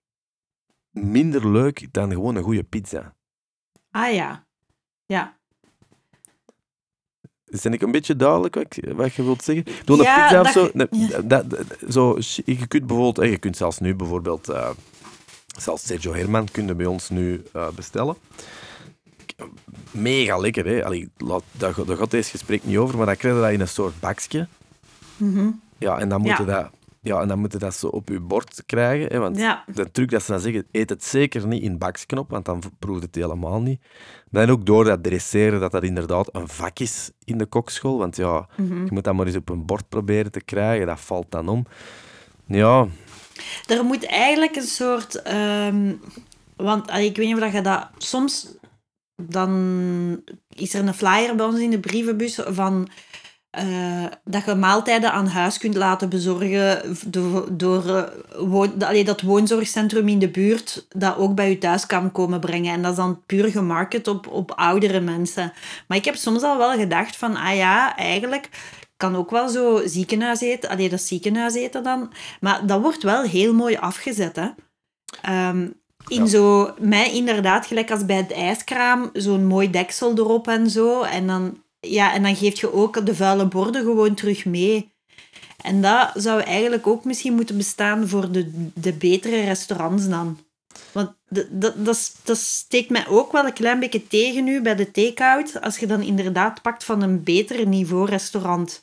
minder 0.90 1.52
leuk 1.52 1.88
dan 1.94 2.12
gewoon 2.12 2.36
een 2.36 2.44
goede 2.44 2.64
pizza. 2.64 3.16
Ah 3.92 4.14
ja. 4.14 4.46
Ja. 5.06 5.40
Ben 7.62 7.74
ik 7.74 7.82
een 7.82 7.92
beetje 7.92 8.16
duidelijk 8.16 8.56
wat, 8.96 9.16
je 9.16 9.24
wilt 9.24 9.44
zeggen? 9.44 9.66
Doe 9.86 9.98
een 9.98 10.04
Ja, 10.04 10.24
pizza 10.24 10.42
of 10.42 10.50
zo. 10.52 10.70
ja. 10.92 11.22
dat, 11.22 11.46
zo, 11.90 12.18
je 12.46 12.68
kunt 12.68 12.88
bijvoorbeeld, 12.88 13.18
eh, 13.20 13.30
je 13.32 13.38
kunt 13.38 13.58
zelfs 13.58 13.80
nu 13.80 13.96
bijvoorbeeld, 13.96 14.50
eh, 14.50 14.70
zelfs 15.58 15.86
Sergio 15.86 16.14
Herman 16.14 16.48
kun 16.52 16.68
je 16.68 16.76
bij 16.76 16.86
ons 16.86 17.10
nu 17.10 17.44
eh, 17.54 17.70
bestellen. 17.70 18.16
Mega 19.92 20.38
lekker, 20.38 20.66
hè? 20.66 20.86
Allee, 20.86 21.10
laat, 21.18 21.44
daar, 21.52 21.74
gaat- 21.74 21.88
daar 21.88 21.98
gaat 21.98 22.12
deze 22.12 22.30
gesprek 22.30 22.64
niet 22.64 22.78
over, 22.78 22.98
maar 22.98 23.06
dan 23.06 23.16
krijg 23.16 23.36
je 23.36 23.42
dat 23.42 23.52
in 23.52 23.60
een 23.62 23.68
soort 23.68 24.00
bakje. 24.00 24.48
Mhm. 25.22 25.50
Ja, 25.78 25.98
en 26.00 26.10
dan 26.10 26.20
moet 26.22 26.30
Ja. 26.30 26.38
je 26.40 26.46
dat, 26.46 26.70
ja, 27.02 27.22
en 27.22 27.28
dan 27.28 27.40
moet 27.40 27.52
je 27.52 27.58
dat 27.58 27.76
zo 27.76 27.88
op 27.88 28.10
je 28.10 28.20
bord 28.20 28.64
krijgen. 28.66 29.08
Hè, 29.12 29.20
want 29.20 29.38
Ja. 29.38 29.64
de 29.74 29.92
truc 29.92 30.10
dat 30.12 30.24
ze 30.24 30.32
dan 30.32 30.42
zeggen, 30.42 30.66
eet 30.72 30.90
het 30.90 31.04
zeker 31.04 31.48
niet 31.48 31.64
in 31.64 31.78
baksknop, 31.78 32.30
want 32.30 32.46
dan 32.46 32.62
proeft 32.80 33.02
het 33.04 33.16
helemaal 33.16 33.62
niet. 33.62 33.82
Dan 34.30 34.50
ook 34.50 34.66
door 34.66 34.84
dat 34.84 35.04
dresseren, 35.04 35.60
dat 35.60 35.72
dat 35.72 35.84
inderdaad 35.84 36.30
een 36.36 36.48
vak 36.48 36.80
is 36.80 37.12
in 37.24 37.38
de 37.38 37.46
kokschool. 37.46 37.98
Want 37.98 38.16
ja, 38.16 38.48
Mhm. 38.58 38.86
je 38.86 38.92
moet 38.92 39.04
dat 39.04 39.14
maar 39.16 39.26
eens 39.26 39.36
op 39.36 39.50
een 39.50 39.66
bord 39.66 39.90
proberen 39.90 40.32
te 40.32 40.42
krijgen, 40.44 40.88
dat 40.88 41.00
valt 41.00 41.26
dan 41.32 41.48
om. 41.48 41.66
Ja, 42.46 42.88
Er 43.68 43.84
moet 43.86 44.06
eigenlijk 44.06 44.56
een 44.56 44.62
soort... 44.62 45.22
ehm, 45.22 45.94
want 46.56 46.90
ik 46.90 47.18
weet 47.18 47.26
niet 47.26 47.34
of 47.34 47.40
dat 47.42 47.52
je 47.52 47.62
dat... 47.62 47.90
Soms 47.98 48.56
dan 49.16 50.24
is 50.50 50.74
er 50.74 50.88
een 50.88 50.94
flyer 50.94 51.36
bij 51.36 51.46
ons 51.46 51.60
in 51.60 51.70
de 51.70 51.80
brievenbus 51.80 52.40
van... 52.48 52.88
eh, 53.52 54.06
dat 54.24 54.46
je 54.46 54.56
maaltijden 54.56 55.12
aan 55.12 55.28
huis 55.28 55.58
kunt 55.58 55.76
laten 55.76 56.10
bezorgen 56.10 56.96
door, 57.06 57.58
door 57.58 57.96
eh, 57.96 58.04
woon, 58.38 58.84
allee, 58.84 59.04
dat 59.04 59.22
woonzorgcentrum 59.22 60.08
in 60.08 60.20
de 60.20 60.30
buurt 60.30 60.86
dat 60.90 61.18
ook 61.18 61.36
bij 61.36 61.50
je 61.50 61.58
thuis 61.58 61.86
kan 61.86 62.12
komen 62.12 62.40
brengen. 62.40 62.74
En 62.74 62.82
dat 62.82 62.92
is 62.92 62.98
dan 62.98 63.24
puur 63.26 63.48
gemarket 63.52 64.08
op, 64.08 64.28
op 64.28 64.52
oudere 64.52 65.00
mensen. 65.00 65.54
Maar 65.88 65.98
ik 65.98 66.06
heb 66.06 66.16
soms 66.16 66.42
al 66.42 66.58
wel 66.58 66.72
gedacht 66.78 67.16
van, 67.16 67.36
ah 67.36 67.56
ja, 67.56 67.96
eigenlijk 67.96 68.50
kan 68.98 69.16
ook 69.16 69.30
wel 69.30 69.50
zo 69.50 69.82
ziekenhuis 69.86 70.42
eten. 70.42 70.70
Allee, 70.70 70.90
dat 70.90 71.00
is 71.00 71.08
ziekenhuis 71.08 71.54
eten 71.54 71.84
dan. 71.84 72.14
Maar 72.40 72.66
dat 72.66 72.82
wordt 72.82 73.04
wel 73.04 73.22
heel 73.22 73.54
mooi 73.54 73.76
afgezet, 73.78 74.36
hè. 74.36 74.48
Ehm, 75.22 75.68
in 76.08 76.22
Ja. 76.22 76.26
zo, 76.26 76.74
mij 76.80 77.14
inderdaad, 77.14 77.66
gelijk 77.66 77.92
als 77.92 78.06
bij 78.06 78.16
het 78.16 78.32
ijskraam, 78.32 79.10
zo'n 79.14 79.46
mooi 79.46 79.70
deksel 79.70 80.18
erop 80.18 80.48
en 80.48 80.70
zo. 80.70 81.02
En 81.02 81.28
dan, 81.28 81.64
ja, 81.82 82.14
en 82.14 82.24
dan 82.24 82.36
geef 82.36 82.60
je 82.60 82.74
ook 82.74 83.06
de 83.06 83.16
vuile 83.16 83.46
borden 83.46 83.84
gewoon 83.84 84.16
terug 84.16 84.46
mee. 84.46 84.92
En 85.62 85.82
dat 85.82 86.12
zou 86.14 86.42
eigenlijk 86.42 86.88
ook 86.88 87.06
misschien 87.06 87.34
moeten 87.36 87.58
bestaan 87.58 88.08
voor 88.08 88.32
de, 88.32 88.72
de 88.74 88.94
betere 88.94 89.44
restaurants 89.44 90.08
dan. 90.08 90.40
Want 90.92 91.14
dat, 91.30 91.48
dat, 91.86 91.86
dat, 92.24 92.38
steekt 92.38 92.90
mij 92.90 93.08
ook 93.08 93.32
wel 93.32 93.46
een 93.46 93.54
klein 93.54 93.80
beetje 93.80 94.08
tegen 94.08 94.44
nu 94.44 94.62
bij 94.62 94.76
de 94.76 94.92
take-out. 94.92 95.62
Als 95.62 95.78
je 95.78 95.88
dan 95.88 96.02
inderdaad 96.02 96.62
pakt 96.62 96.84
van 96.84 97.02
een 97.02 97.24
beter 97.24 97.68
niveau 97.68 98.06
restaurant. 98.06 98.82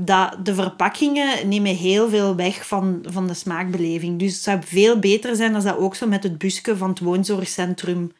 Dat 0.00 0.46
de 0.46 0.54
verpakkingen 0.54 1.48
nemen 1.48 1.76
heel 1.76 2.08
veel 2.08 2.36
weg 2.36 2.66
van, 2.66 3.04
van 3.06 3.26
de 3.26 3.34
smaakbeleving. 3.34 4.18
Dus 4.18 4.32
het 4.32 4.42
zou 4.42 4.60
veel 4.64 4.98
beter 4.98 5.36
zijn 5.36 5.54
als 5.54 5.64
dat 5.64 5.76
ook 5.76 5.94
zo 5.94 6.06
met 6.06 6.22
het 6.22 6.38
busje 6.38 6.76
van 6.76 6.88
het 6.88 6.98
woonzorgcentrum 6.98 8.12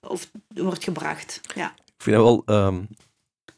of, 0.00 0.30
wordt 0.48 0.84
gebracht. 0.84 1.40
Ja. 1.54 1.74
Ik 2.00 2.06
vind 2.06 2.16
dat 2.16 2.24
wel 2.24 2.42
ehm, 2.56 2.82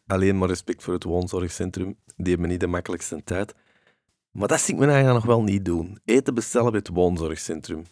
alleen 0.06 0.38
maar 0.38 0.48
respect 0.48 0.82
voor 0.82 0.94
het 0.94 1.04
woonzorgcentrum. 1.04 1.96
Die 2.16 2.32
hebben 2.32 2.48
niet 2.50 2.60
de 2.60 2.66
makkelijkste 2.66 3.24
tijd. 3.24 3.54
Maar 4.30 4.48
dat 4.48 4.60
zie 4.60 4.74
ik 4.74 4.80
me 4.80 4.86
eigenlijk 4.86 5.14
nog 5.14 5.34
wel 5.34 5.42
niet 5.42 5.64
doen. 5.64 5.98
Eten 6.04 6.34
bestellen 6.34 6.70
bij 6.70 6.78
het 6.78 6.88
woonzorgcentrum. 6.88 7.82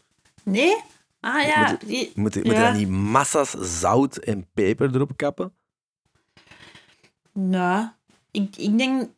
Nee? 0.44 0.76
Ah 1.20 1.42
ja. 1.46 1.70
Moet 1.70 1.90
je, 1.90 2.10
moet 2.14 2.34
je 2.34 2.44
Ja. 2.44 2.62
dan 2.70 2.76
niet 2.76 2.88
massa's 2.88 3.50
zout 3.80 4.16
en 4.16 4.46
peper 4.54 4.94
erop 4.94 5.16
kappen? 5.16 5.52
Nou, 7.32 7.88
ik, 8.30 8.56
ik 8.56 8.78
denk... 8.78 9.08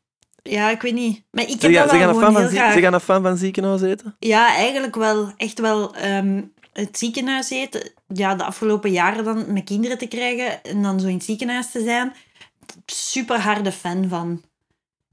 Ja, 0.42 0.70
ik 0.70 0.82
weet 0.82 0.94
niet. 0.94 1.24
Maar 1.30 1.42
ik 1.44 1.50
heb 1.50 1.60
Zeg 1.60 1.74
dat 1.74 1.90
je 1.90 1.98
wel 1.98 2.08
een 2.08 2.20
fan 2.20 2.32
van, 2.32 2.48
graag... 2.48 2.82
een 2.82 3.00
fan 3.00 3.22
van 3.22 3.36
ziekenhuis 3.36 3.82
eten? 3.82 4.16
Ja, 4.18 4.54
eigenlijk 4.54 4.94
wel. 4.94 5.32
Echt 5.36 5.58
wel. 5.60 5.94
ehm, 5.94 6.42
het 6.72 6.98
ziekenhuis 6.98 7.50
eten. 7.50 7.92
Ja, 8.06 8.34
de 8.34 8.44
afgelopen 8.44 8.90
jaren 8.90 9.24
dan 9.24 9.52
met 9.52 9.64
kinderen 9.64 9.98
te 9.98 10.06
krijgen 10.06 10.62
en 10.62 10.82
dan 10.82 11.00
zo 11.00 11.06
in 11.06 11.14
het 11.14 11.24
ziekenhuis 11.24 11.70
te 11.70 11.82
zijn. 11.82 12.12
Super 12.86 13.40
harde 13.40 13.72
fan 13.72 14.08
van. 14.08 14.42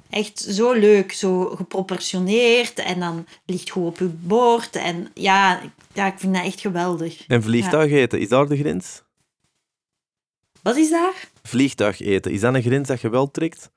Echt 0.09 0.39
zo 0.39 0.73
leuk, 0.73 1.11
zo 1.11 1.45
geproportioneerd 1.55 2.79
en 2.79 2.99
dan 2.99 3.25
ligt 3.45 3.69
goed 3.69 3.85
op 3.85 3.97
je 3.97 4.05
bord. 4.05 4.75
En 4.75 5.11
ja, 5.13 5.61
ja, 5.93 6.07
ik 6.07 6.19
vind 6.19 6.35
dat 6.35 6.45
echt 6.45 6.59
geweldig. 6.59 7.27
En 7.27 7.43
vliegtuig 7.43 7.91
eten, 7.91 8.19
is 8.19 8.29
daar 8.29 8.47
de 8.47 8.57
grens? 8.57 9.03
Wat 10.61 10.75
is 10.75 10.89
daar? 10.89 11.29
Vliegtuig 11.43 11.99
eten, 11.99 12.31
is 12.31 12.39
dat 12.39 12.53
een 12.53 12.61
grens 12.61 12.87
dat 12.87 13.01
je 13.01 13.09
wel 13.09 13.31
trekt? 13.31 13.71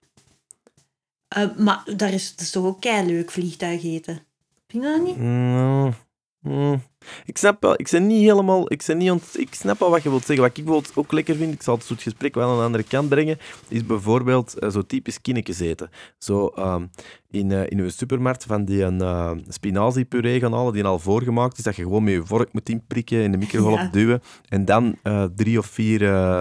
Uh, 1.36 1.56
maar 1.56 1.82
daar 1.96 2.12
is, 2.12 2.34
is 2.36 2.50
toch 2.50 2.64
ook 2.64 2.80
kei 2.80 3.06
leuk, 3.06 3.30
vliegtuig 3.30 3.84
eten? 3.84 4.26
Vind 4.68 4.84
je 4.84 4.90
dat 4.90 5.02
niet? 5.02 5.16
Mm, 5.16 5.94
mm. 6.40 6.82
Ik 7.24 7.38
snap 7.38 7.62
wel, 7.62 7.74
ik 7.76 7.88
ben 7.90 8.06
niet 8.06 8.22
helemaal, 8.22 8.72
ik, 8.72 8.84
ben 8.86 8.96
niet 8.96 9.10
ont, 9.10 9.38
ik 9.38 9.54
snap 9.54 9.78
wel 9.78 9.90
wat 9.90 10.02
je 10.02 10.08
wilt 10.08 10.24
zeggen. 10.24 10.44
Wat 10.44 10.56
ik 10.56 10.64
bijvoorbeeld 10.64 10.96
ook 10.96 11.12
lekker 11.12 11.36
vind, 11.36 11.54
ik 11.54 11.62
zal 11.62 11.74
het 11.74 11.84
soort 11.84 12.02
gesprek 12.02 12.34
wel 12.34 12.50
aan 12.50 12.56
de 12.56 12.62
andere 12.64 12.84
kant 12.84 13.08
brengen, 13.08 13.38
is 13.68 13.86
bijvoorbeeld 13.86 14.62
uh, 14.62 14.70
zo 14.70 14.82
typisch 14.82 15.20
kinnetjes 15.20 15.60
eten. 15.60 15.90
Zo 16.18 16.52
um, 16.58 16.90
in, 17.30 17.50
uh, 17.50 17.62
in 17.68 17.78
uw 17.78 17.88
supermarkt 17.88 18.44
van 18.44 18.64
die 18.64 18.82
een 18.82 19.02
uh, 19.02 19.30
spinaziepuree 19.48 20.40
gaan 20.40 20.52
halen, 20.52 20.72
die 20.72 20.84
al 20.84 20.98
voorgemaakt 20.98 21.58
is, 21.58 21.64
dat 21.64 21.76
je 21.76 21.82
gewoon 21.82 22.04
met 22.04 22.12
je 22.12 22.26
vork 22.26 22.52
moet 22.52 22.68
inprikken, 22.68 23.22
in 23.22 23.32
de 23.32 23.38
microgolf 23.38 23.80
ja. 23.80 23.88
duwen, 23.88 24.22
en 24.48 24.64
dan 24.64 24.96
drie 25.36 25.58
of 25.58 25.66
vier 25.66 26.00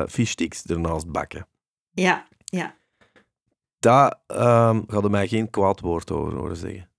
fishsticks 0.10 0.66
ernaast 0.66 1.12
bakken. 1.12 1.48
Ja, 1.92 2.28
ja. 2.44 2.76
Daar 3.80 4.20
um, 4.28 4.84
gaat 4.88 5.04
er 5.04 5.10
mij 5.10 5.28
geen 5.28 5.50
kwaad 5.50 5.80
woord 5.80 6.12
over 6.12 6.34
horen 6.38 6.58
zeggen. 6.58 6.90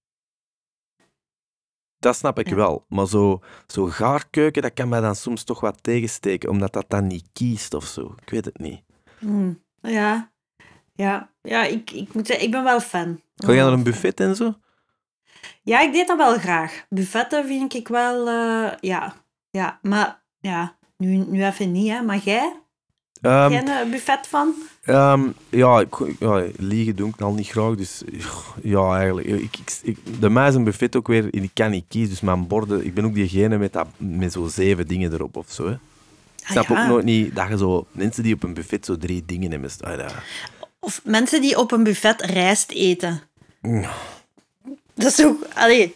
Dat 2.03 2.17
snap 2.17 2.39
ik 2.39 2.49
ja. 2.49 2.55
wel. 2.55 2.85
Maar 2.89 3.07
zo, 3.07 3.41
zo 3.67 3.87
gaarkeuken, 3.87 4.63
dat 4.63 4.73
kan 4.73 4.89
mij 4.89 5.01
dan 5.01 5.17
soms 5.17 5.45
toch 5.45 5.61
wat 5.61 5.83
tegensteken, 5.83 6.51
omdat 6.51 6.73
dat 6.73 6.85
dan 6.89 7.07
niet 7.07 7.29
kiest 7.33 7.75
of 7.75 7.85
zo. 7.85 8.15
Ik 8.23 8.31
weet 8.31 8.45
het 8.45 8.59
niet. 8.59 8.83
Mm, 9.21 9.63
ja, 9.81 10.33
ja, 10.95 11.31
ja 11.43 11.65
ik, 11.65 11.91
ik 11.91 12.15
moet 12.15 12.27
zeggen, 12.27 12.45
ik 12.45 12.51
ben 12.51 12.65
wel 12.65 12.81
fan. 12.81 13.21
Ga 13.37 13.53
je 13.53 13.61
naar 13.61 13.73
een 13.73 13.83
buffet 13.83 14.21
en 14.21 14.37
zo? 14.37 14.55
Ja, 15.63 15.81
ik 15.81 15.93
deed 15.93 16.07
dat 16.07 16.17
wel 16.17 16.39
graag. 16.39 16.87
Buffetten 16.89 17.47
vind 17.47 17.75
ik 17.75 17.89
wel, 17.89 18.29
uh, 18.29 18.73
ja. 18.81 19.15
Ja, 19.51 19.79
maar 19.83 20.25
ja, 20.39 20.79
nu, 20.97 21.17
nu 21.17 21.45
even 21.45 21.73
niet, 21.73 21.91
hè. 21.91 22.03
Maar 22.03 22.19
jij? 22.19 22.61
Um, 23.23 23.51
Geen 23.51 23.69
uh, 23.69 23.91
buffet 23.91 24.27
van? 24.29 24.55
Um, 24.87 25.35
ja, 25.49 25.81
ik, 25.81 25.95
ja, 26.19 26.45
liegen 26.57 26.97
doe 26.97 27.09
ik 27.09 27.21
al 27.21 27.33
niet 27.33 27.49
graag. 27.49 27.75
Dus 27.75 28.03
ja, 28.63 28.97
eigenlijk. 28.97 29.27
Ik, 29.27 29.57
ik, 29.59 29.79
ik, 29.83 30.21
de 30.21 30.31
mij 30.31 30.49
is 30.49 30.55
een 30.55 30.65
buffet 30.65 30.97
ook 30.97 31.07
weer, 31.07 31.29
ik 31.31 31.51
kan 31.55 31.71
niet 31.71 31.85
kiezen. 31.89 32.11
Dus 32.11 32.21
mijn 32.21 32.47
borden, 32.47 32.85
ik 32.85 32.95
ben 32.95 33.05
ook 33.05 33.15
diegene 33.15 33.59
met, 33.59 33.73
dat, 33.73 33.87
met 33.97 34.33
zo 34.33 34.47
zeven 34.47 34.87
dingen 34.87 35.13
erop 35.13 35.37
of 35.37 35.47
zo. 35.51 35.67
Hè. 35.67 35.73
Ik 35.73 36.49
snap 36.49 36.65
ah, 36.65 36.77
ja. 36.77 36.83
ook 36.83 36.89
nooit 36.89 37.05
niet 37.05 37.35
dat 37.35 37.49
je 37.49 37.59
zo 37.59 37.87
mensen 37.91 38.23
die 38.23 38.35
op 38.35 38.43
een 38.43 38.55
buffet 38.55 38.85
zo 38.85 38.97
drie 38.97 39.23
dingen 39.27 39.51
hebben. 39.51 39.71
Ah, 39.81 39.97
ja. 39.97 40.09
Of 40.79 41.01
mensen 41.05 41.41
die 41.41 41.59
op 41.59 41.73
een 41.73 41.83
buffet 41.83 42.23
rijst 42.23 42.71
eten. 42.71 43.23
Mm. 43.61 43.87
Dat 44.95 45.19
is 45.19 45.25
ook. 45.25 45.47
Allee. 45.55 45.95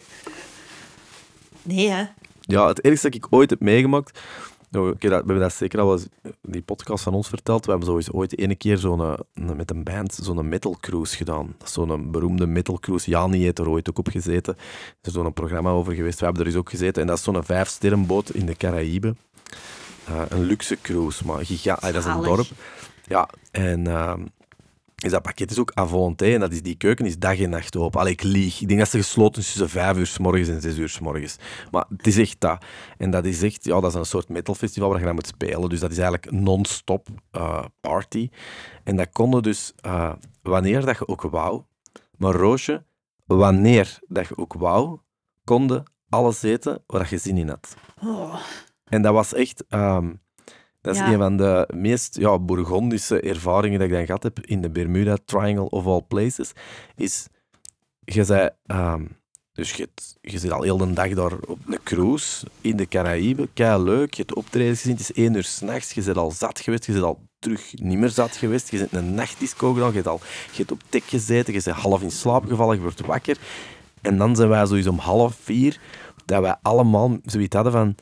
Nee, 1.61 1.89
hè? 1.89 2.05
Ja, 2.41 2.67
het 2.67 2.81
ergste 2.81 3.09
dat 3.09 3.15
ik 3.15 3.27
ooit 3.29 3.49
heb 3.49 3.59
meegemaakt 3.59 4.19
we 4.69 4.95
hebben 4.99 5.39
dat 5.39 5.53
zeker 5.53 5.79
al 5.79 5.91
eens 5.91 6.07
die 6.41 6.61
podcast 6.61 7.03
van 7.03 7.13
ons 7.13 7.27
verteld. 7.27 7.65
We 7.65 7.69
hebben 7.69 7.87
sowieso 7.87 8.11
ooit 8.11 8.37
ene 8.37 8.55
keer 8.55 8.77
zo'n, 8.77 8.99
een, 8.99 9.55
met 9.55 9.71
een 9.71 9.83
band 9.83 10.19
zo'n 10.21 10.49
metal 10.49 10.77
cruise 10.79 11.15
gedaan. 11.15 11.55
Zo'n 11.63 12.11
beroemde 12.11 12.47
metal 12.47 12.79
cruise. 12.79 13.09
Jani 13.09 13.41
heeft 13.41 13.59
er 13.59 13.69
ooit 13.69 13.89
ook 13.89 13.97
op 13.97 14.07
gezeten. 14.07 14.55
Er 15.01 15.07
is 15.07 15.13
zo'n 15.13 15.33
programma 15.33 15.69
over 15.69 15.93
geweest. 15.93 16.19
We 16.19 16.25
hebben 16.25 16.43
er 16.43 16.49
dus 16.51 16.59
ook 16.59 16.69
gezeten. 16.69 17.01
En 17.01 17.07
dat 17.07 17.17
is 17.17 17.23
zo'n 17.23 17.43
vijfsterrenboot 17.43 18.29
in 18.29 18.45
de 18.45 18.55
Caraïben. 18.55 19.17
Uh, 20.09 20.21
een 20.29 20.43
luxe 20.43 20.77
cruise, 20.81 21.25
maar 21.25 21.45
giga 21.45 21.75
dat 21.75 21.95
is 21.95 22.05
een 22.05 22.21
dorp. 22.21 22.47
Ja, 23.07 23.29
en 23.51 23.87
uh, 23.87 24.13
is 25.03 25.11
dat 25.11 25.21
pakket 25.21 25.51
is 25.51 25.59
ook 25.59 25.77
à 25.77 25.85
volonté 25.85 26.33
en 26.33 26.39
dat 26.39 26.51
is, 26.51 26.61
die 26.61 26.75
keuken 26.75 27.05
is 27.05 27.19
dag 27.19 27.39
en 27.39 27.49
nacht 27.49 27.75
open. 27.75 27.99
Allee, 27.99 28.13
ik 28.13 28.23
lieg. 28.23 28.61
Ik 28.61 28.67
denk 28.67 28.79
dat 28.79 28.89
ze 28.89 28.97
gesloten 28.97 29.41
is 29.41 29.47
tussen 29.47 29.69
vijf 29.69 29.97
uur 29.97 30.05
s 30.05 30.17
morgens 30.17 30.47
en 30.47 30.61
zes 30.61 30.77
uur 30.77 30.89
s 30.89 30.99
morgens. 30.99 31.35
Maar 31.71 31.85
het 31.97 32.07
is 32.07 32.17
echt 32.17 32.39
dat. 32.39 32.65
En 32.97 33.11
dat 33.11 33.25
is 33.25 33.41
echt, 33.41 33.63
ja, 33.63 33.79
dat 33.79 33.91
is 33.91 33.97
een 33.99 34.05
soort 34.05 34.29
metalfestival 34.29 34.89
waar 34.89 34.99
je 34.99 35.05
dan 35.05 35.15
moet 35.15 35.27
spelen. 35.27 35.69
Dus 35.69 35.79
dat 35.79 35.91
is 35.91 35.97
eigenlijk 35.97 36.31
non-stop 36.31 37.07
uh, 37.31 37.65
party. 37.81 38.29
En 38.83 38.95
dat 38.95 39.09
konden 39.11 39.43
dus 39.43 39.73
uh, 39.85 40.13
wanneer 40.41 40.85
dat 40.85 40.97
je 40.97 41.07
ook 41.07 41.21
wou. 41.21 41.63
Maar 42.17 42.33
Roosje, 42.33 42.85
wanneer 43.25 43.99
dat 44.07 44.27
je 44.27 44.37
ook 44.37 44.53
wou, 44.53 44.99
konden 45.43 45.83
alles 46.09 46.43
eten 46.43 46.83
waar 46.87 47.07
je 47.09 47.17
zin 47.17 47.37
in 47.37 47.49
had. 47.49 47.75
Oh. 48.03 48.35
En 48.83 49.01
dat 49.01 49.13
was 49.13 49.33
echt... 49.33 49.63
Um, 49.69 50.25
dat 50.87 50.95
is 50.95 51.01
Ja. 51.01 51.11
een 51.11 51.17
van 51.19 51.37
de 51.37 51.69
meest 51.75 52.17
ja, 52.17 52.39
Bourgondische 52.39 53.19
ervaringen 53.21 53.79
dat 53.79 53.87
ik 53.87 53.93
dan 53.93 54.05
gehad 54.05 54.23
heb 54.23 54.39
in 54.39 54.61
de 54.61 54.69
Bermuda 54.69 55.17
Triangle 55.25 55.69
of 55.69 55.85
all 55.85 56.01
places. 56.07 56.51
Is, 56.95 57.27
je 57.99 58.23
zei, 58.23 58.49
ehm, 58.65 59.05
dus 59.53 59.71
je, 59.73 59.89
je 60.21 60.37
zit 60.39 60.51
al 60.51 60.61
heel 60.61 60.77
de 60.77 60.93
dag 60.93 61.09
daar 61.09 61.31
op 61.47 61.59
een 61.65 61.79
cruise 61.83 62.45
in 62.61 62.75
de 62.77 62.87
Caraïben, 62.87 63.49
kei 63.53 63.83
leuk. 63.83 64.13
Je 64.13 64.21
hebt 64.21 64.35
optredens 64.37 64.81
gezien, 64.81 64.95
het 64.97 65.09
is 65.09 65.13
één 65.13 65.33
uur 65.33 65.43
s'nachts, 65.43 65.91
je 65.93 66.01
bent 66.03 66.17
al 66.17 66.31
zat 66.31 66.59
geweest, 66.59 66.85
je 66.85 66.91
bent 66.91 67.03
al 67.03 67.19
terug 67.39 67.73
niet 67.75 67.97
meer 67.97 68.09
zat 68.09 68.35
geweest. 68.35 68.71
Je 68.71 68.77
bent 68.77 68.93
een 68.93 69.13
nachtdisco 69.13 69.73
gedaan, 69.73 69.87
je 69.89 69.95
hebt, 69.95 70.07
al, 70.07 70.19
je 70.51 70.57
hebt 70.57 70.71
op 70.71 70.81
tek 70.89 71.03
gezeten, 71.03 71.53
je 71.53 71.61
bent 71.63 71.77
half 71.77 72.01
in 72.01 72.11
slaap 72.11 72.45
gevallen, 72.45 72.75
je 72.75 72.81
wordt 72.81 73.05
wakker. 73.05 73.37
En 74.01 74.17
dan 74.17 74.35
zijn 74.35 74.49
wij 74.49 74.65
zoiets 74.65 74.87
om 74.87 74.97
half 74.97 75.35
vier, 75.41 75.79
dat 76.25 76.41
wij 76.41 76.55
allemaal 76.61 77.17
zoiets 77.23 77.55
hadden 77.55 77.73
van... 77.73 77.95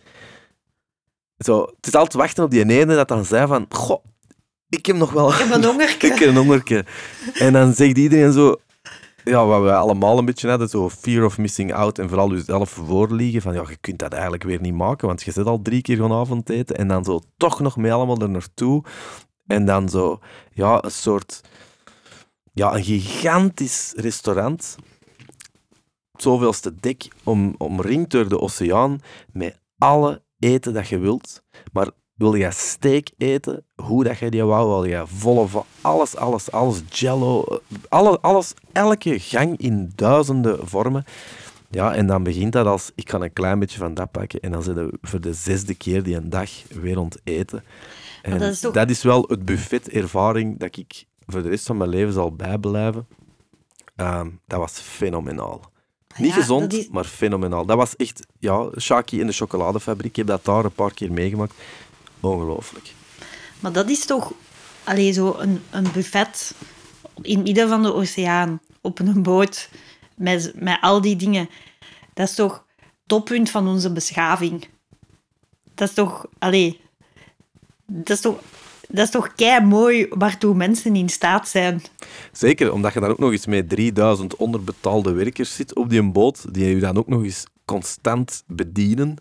Zo, 1.45 1.61
het 1.61 1.87
is 1.87 1.93
altijd 1.93 2.13
wachten 2.13 2.43
op 2.43 2.51
die 2.51 2.69
ene 2.69 2.95
dat 2.95 3.07
dan 3.07 3.25
zei 3.25 3.47
van... 3.47 3.65
Goh, 3.69 4.03
ik 4.69 4.85
heb 4.85 4.95
nog 4.95 5.11
wel... 5.11 5.29
Ik 5.29 5.35
heb 5.35 5.51
een 5.51 5.63
hongerke. 5.71 6.07
ik 6.07 6.19
heb 6.19 6.29
een 6.29 6.35
hongerke. 6.35 6.85
En 7.33 7.53
dan 7.53 7.73
zegt 7.73 7.97
iedereen 7.97 8.31
zo... 8.31 8.55
Ja, 9.23 9.45
wat 9.45 9.61
wij 9.61 9.75
allemaal 9.75 10.17
een 10.17 10.25
beetje 10.25 10.49
hadden, 10.49 10.69
zo 10.69 10.89
fear 10.89 11.25
of 11.25 11.37
missing 11.37 11.73
out 11.73 11.99
en 11.99 12.09
vooral 12.09 12.31
jezelf 12.31 12.69
voorliegen 12.69 13.41
van 13.41 13.53
ja, 13.53 13.63
je 13.69 13.75
kunt 13.75 13.99
dat 13.99 14.13
eigenlijk 14.13 14.43
weer 14.43 14.61
niet 14.61 14.73
maken, 14.73 15.07
want 15.07 15.23
je 15.23 15.31
zit 15.31 15.45
al 15.45 15.61
drie 15.61 15.81
keer 15.81 15.95
gewoon 15.95 16.19
avondeten 16.19 16.75
en 16.75 16.87
dan 16.87 17.03
zo 17.03 17.21
toch 17.37 17.59
nog 17.59 17.77
mee 17.77 17.93
allemaal 17.93 18.21
er 18.21 18.29
naartoe. 18.29 18.83
En 19.47 19.65
dan 19.65 19.89
zo, 19.89 20.19
ja, 20.53 20.83
een 20.83 20.91
soort... 20.91 21.41
Ja, 22.53 22.75
een 22.75 22.83
gigantisch 22.83 23.93
restaurant. 23.95 24.75
Zoveelste 26.17 26.75
dek, 26.79 27.07
om, 27.23 27.55
omringd 27.57 28.11
door 28.11 28.29
de 28.29 28.39
oceaan, 28.39 28.99
met 29.31 29.59
alle 29.77 30.23
eten 30.39 30.73
dat 30.73 30.87
je 30.87 30.97
wilt. 30.97 31.43
Maar 31.73 31.89
wil 32.13 32.33
je 32.35 32.51
steak 32.51 33.07
eten, 33.17 33.65
hoe 33.75 34.03
dat 34.03 34.17
je 34.17 34.29
die 34.31 34.43
wou, 34.43 34.67
wil 34.67 34.83
je 34.85 35.03
volle 35.07 35.47
van 35.47 35.65
alles, 35.81 36.15
alles, 36.15 36.51
alles, 36.51 36.81
jello, 36.89 37.43
eh, 37.43 37.57
alle, 37.89 38.19
alles, 38.19 38.53
elke 38.71 39.19
gang 39.19 39.57
in 39.57 39.91
duizenden 39.95 40.67
vormen. 40.67 41.03
Ja, 41.69 41.93
en 41.95 42.07
dan 42.07 42.23
begint 42.23 42.53
dat 42.53 42.65
als, 42.65 42.91
ik 42.95 43.09
ga 43.09 43.19
een 43.19 43.33
klein 43.33 43.59
beetje 43.59 43.77
van 43.77 43.93
dat 43.93 44.11
pakken 44.11 44.39
en 44.39 44.51
dan 44.51 44.63
zitten 44.63 44.85
we 44.87 44.97
voor 45.01 45.21
de 45.21 45.33
zesde 45.33 45.75
keer 45.75 46.03
die 46.03 46.15
een 46.15 46.29
dag 46.29 46.49
weer 46.69 46.95
rond 46.95 47.17
eten. 47.23 47.63
En 48.21 48.31
dat 48.31 48.41
is 48.51 48.59
toch- 48.59 48.73
dat 48.73 48.89
is 48.89 49.03
wel 49.03 49.25
het 49.27 49.45
buffet-ervaring 49.45 50.59
dat 50.59 50.77
ik 50.77 51.05
voor 51.25 51.43
de 51.43 51.49
rest 51.49 51.65
van 51.65 51.77
mijn 51.77 51.89
leven 51.89 52.13
zal 52.13 52.35
bijblijven. 52.35 53.07
Ehm, 53.95 54.29
dat 54.47 54.59
was 54.59 54.71
fenomenaal. 54.79 55.71
Niet 56.17 56.33
Ja, 56.33 56.35
gezond, 56.39 56.73
is- 56.73 56.87
maar 56.89 57.03
fenomenaal. 57.05 57.65
Dat 57.65 57.77
was 57.77 57.95
echt, 57.95 58.25
ja, 58.39 58.69
Shaki 58.79 59.19
in 59.19 59.27
de 59.27 59.33
chocoladefabriek. 59.33 60.09
Ik 60.09 60.15
heb 60.15 60.27
dat 60.27 60.45
daar 60.45 60.65
een 60.65 60.71
paar 60.73 60.93
keer 60.93 61.11
meegemaakt. 61.11 61.53
Ongelooflijk. 62.19 62.93
Maar 63.59 63.71
dat 63.71 63.89
is 63.89 64.05
toch 64.05 64.33
allee, 64.83 65.11
zo 65.11 65.35
een, 65.37 65.63
een 65.69 65.91
buffet 65.93 66.55
in 67.21 67.35
het 67.35 67.45
midden 67.45 67.69
van 67.69 67.81
de 67.83 67.93
oceaan, 67.93 68.59
op 68.81 68.99
een 68.99 69.23
boot, 69.23 69.69
met, 70.15 70.51
met 70.55 70.77
al 70.81 71.01
die 71.01 71.15
dingen. 71.15 71.49
Dat 72.13 72.27
is 72.27 72.35
toch 72.35 72.63
toppunt 73.05 73.49
van 73.49 73.67
onze 73.67 73.91
beschaving. 73.91 74.67
Dat 75.73 75.87
is 75.89 75.93
toch... 75.93 76.25
Allee, 76.39 76.81
dat 77.85 78.09
is 78.09 78.21
toch... 78.21 78.39
Dat 78.89 79.05
is 79.05 79.11
toch 79.11 79.35
kei 79.35 79.65
mooi 79.65 80.05
waartoe 80.09 80.55
mensen 80.55 80.95
in 80.95 81.09
staat 81.09 81.47
zijn. 81.47 81.81
Zeker, 82.31 82.71
omdat 82.73 82.93
je 82.93 82.99
dan 82.99 83.09
ook 83.09 83.19
nog 83.19 83.31
eens 83.31 83.45
met 83.45 83.69
3000 83.69 84.35
onderbetaalde 84.35 85.11
werkers 85.11 85.55
zit 85.55 85.75
op 85.75 85.89
die 85.89 86.03
boot, 86.11 86.53
die 86.53 86.65
je 86.67 86.79
dan 86.79 86.97
ook 86.97 87.07
nog 87.07 87.23
eens 87.23 87.45
constant 87.65 88.43
bedienen. 88.47 89.15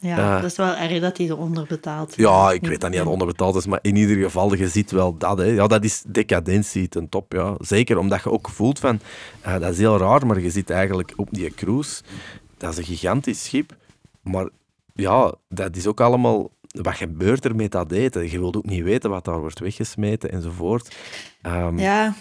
Ja, 0.00 0.16
Ja. 0.16 0.40
dat 0.40 0.50
is 0.50 0.56
wel 0.56 0.74
erg 0.74 1.00
dat 1.00 1.16
die 1.16 1.28
eronder 1.28 1.64
betaalt. 1.68 2.14
Ja, 2.16 2.50
ik 2.52 2.66
weet 2.66 2.80
dat 2.80 2.90
niet 2.90 3.00
aan 3.00 3.06
onderbetaald 3.06 3.54
is, 3.56 3.66
maar 3.66 3.78
in 3.82 3.96
ieder 3.96 4.16
geval, 4.16 4.54
je 4.54 4.68
ziet 4.68 4.90
wel 4.90 5.16
dat. 5.18 5.38
Hè. 5.38 5.44
Ja, 5.44 5.66
dat 5.66 5.84
is 5.84 6.02
decadentie 6.06 6.88
ten 6.88 7.08
top. 7.08 7.32
Ja. 7.32 7.54
Zeker 7.58 7.98
omdat 7.98 8.22
je 8.22 8.30
ook 8.30 8.48
voelt 8.48 8.78
van, 8.78 9.00
eh, 9.40 9.58
dat 9.58 9.72
is 9.72 9.78
heel 9.78 9.98
raar, 9.98 10.26
maar 10.26 10.40
je 10.40 10.50
zit 10.50 10.70
eigenlijk 10.70 11.12
op 11.16 11.28
die 11.30 11.50
cruise. 11.54 12.02
Dat 12.56 12.72
is 12.72 12.78
een 12.78 12.84
gigantisch 12.84 13.44
schip. 13.44 13.76
Maar 14.22 14.48
ja, 14.94 15.34
dat 15.48 15.76
is 15.76 15.86
ook 15.86 16.00
allemaal... 16.00 16.50
Wat 16.82 16.94
gebeurt 16.94 17.44
er 17.44 17.56
met 17.56 17.70
dat 17.70 17.92
eten? 17.92 18.30
Je 18.30 18.38
wilt 18.38 18.56
ook 18.56 18.66
niet 18.66 18.82
weten 18.82 19.10
wat 19.10 19.24
daar 19.24 19.40
wordt 19.40 19.58
weggesmeten 19.58 20.30
enzovoort. 20.32 20.94
Ehm, 21.42 21.78
Ja. 21.78 22.14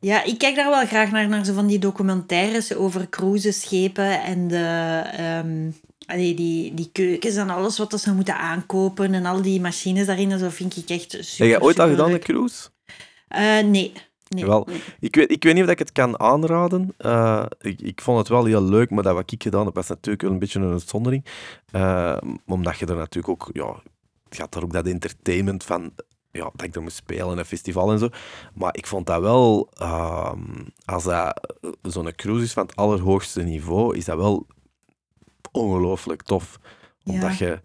ja, 0.00 0.24
ik 0.24 0.38
kijk 0.38 0.56
daar 0.56 0.70
wel 0.70 0.86
graag 0.86 1.10
naar, 1.10 1.28
naar 1.28 1.44
zo 1.44 1.52
van 1.52 1.66
die 1.66 1.78
documentaires 1.78 2.74
over 2.74 3.08
cruiseschepen 3.08 4.22
en 4.22 4.48
de, 4.48 5.72
allee, 6.06 6.34
die, 6.34 6.74
die 6.74 6.88
keukens 6.92 7.36
en 7.36 7.50
alles 7.50 7.78
wat 7.78 8.00
ze 8.00 8.14
moeten 8.14 8.36
aankopen 8.36 9.14
en 9.14 9.26
al 9.26 9.42
die 9.42 9.60
machines 9.60 10.06
daarin. 10.06 10.38
Zo 10.38 10.48
vind 10.48 10.76
ik 10.76 10.88
echt 10.88 11.10
super, 11.10 11.26
Heb 11.38 11.48
jij 11.48 11.60
ooit 11.60 11.78
al 11.78 11.88
gedaan, 11.88 12.12
een 12.12 12.20
cruise? 12.20 12.68
Eh, 13.28 13.40
nee. 13.64 13.92
nee. 14.28 14.46
Wel, 14.46 14.66
nee. 14.70 14.80
ik, 15.00 15.14
weet, 15.14 15.30
ik 15.30 15.42
weet 15.44 15.54
niet 15.54 15.64
of 15.64 15.70
ik 15.70 15.78
het 15.78 15.92
kan 15.92 16.20
aanraden. 16.20 16.94
Eh, 16.98 17.44
ik, 17.60 17.80
ik 17.80 18.00
vond 18.00 18.18
het 18.18 18.28
wel 18.28 18.44
heel 18.44 18.62
leuk, 18.62 18.90
maar 18.90 19.02
dat 19.02 19.14
wat 19.14 19.32
ik 19.32 19.42
gedaan 19.42 19.64
heb, 19.64 19.74
was 19.74 19.88
natuurlijk 19.88 20.22
wel 20.22 20.30
een 20.32 20.38
beetje 20.38 20.60
een 20.60 20.72
uitzondering. 20.72 21.24
Eh, 21.70 22.16
omdat 22.46 22.78
je 22.78 22.86
er 22.86 22.96
natuurlijk 22.96 23.28
ook... 23.28 23.50
Ja, 23.52 23.74
het 24.32 24.40
gaat 24.40 24.54
er 24.54 24.62
ook 24.62 24.72
dat 24.72 24.86
entertainment 24.86 25.64
van... 25.64 25.92
Ja, 26.30 26.50
dat 26.54 26.66
ik 26.66 26.74
er 26.74 26.82
moest 26.82 26.96
spelen, 26.96 27.38
een 27.38 27.44
festival 27.44 27.92
en 27.92 27.98
zo. 27.98 28.08
Maar 28.54 28.76
ik 28.76 28.86
vond 28.86 29.06
dat 29.06 29.20
wel... 29.20 29.68
ehm, 29.74 30.40
als 30.84 31.04
dat 31.04 31.56
zo'n 31.82 32.14
cruise 32.14 32.44
is 32.44 32.52
van 32.52 32.66
het 32.66 32.76
allerhoogste 32.76 33.42
niveau, 33.42 33.96
is 33.96 34.04
dat 34.04 34.16
wel 34.16 34.46
ongelooflijk 35.50 36.22
tof. 36.22 36.58
Omdat 37.04 37.38
je... 37.38 37.60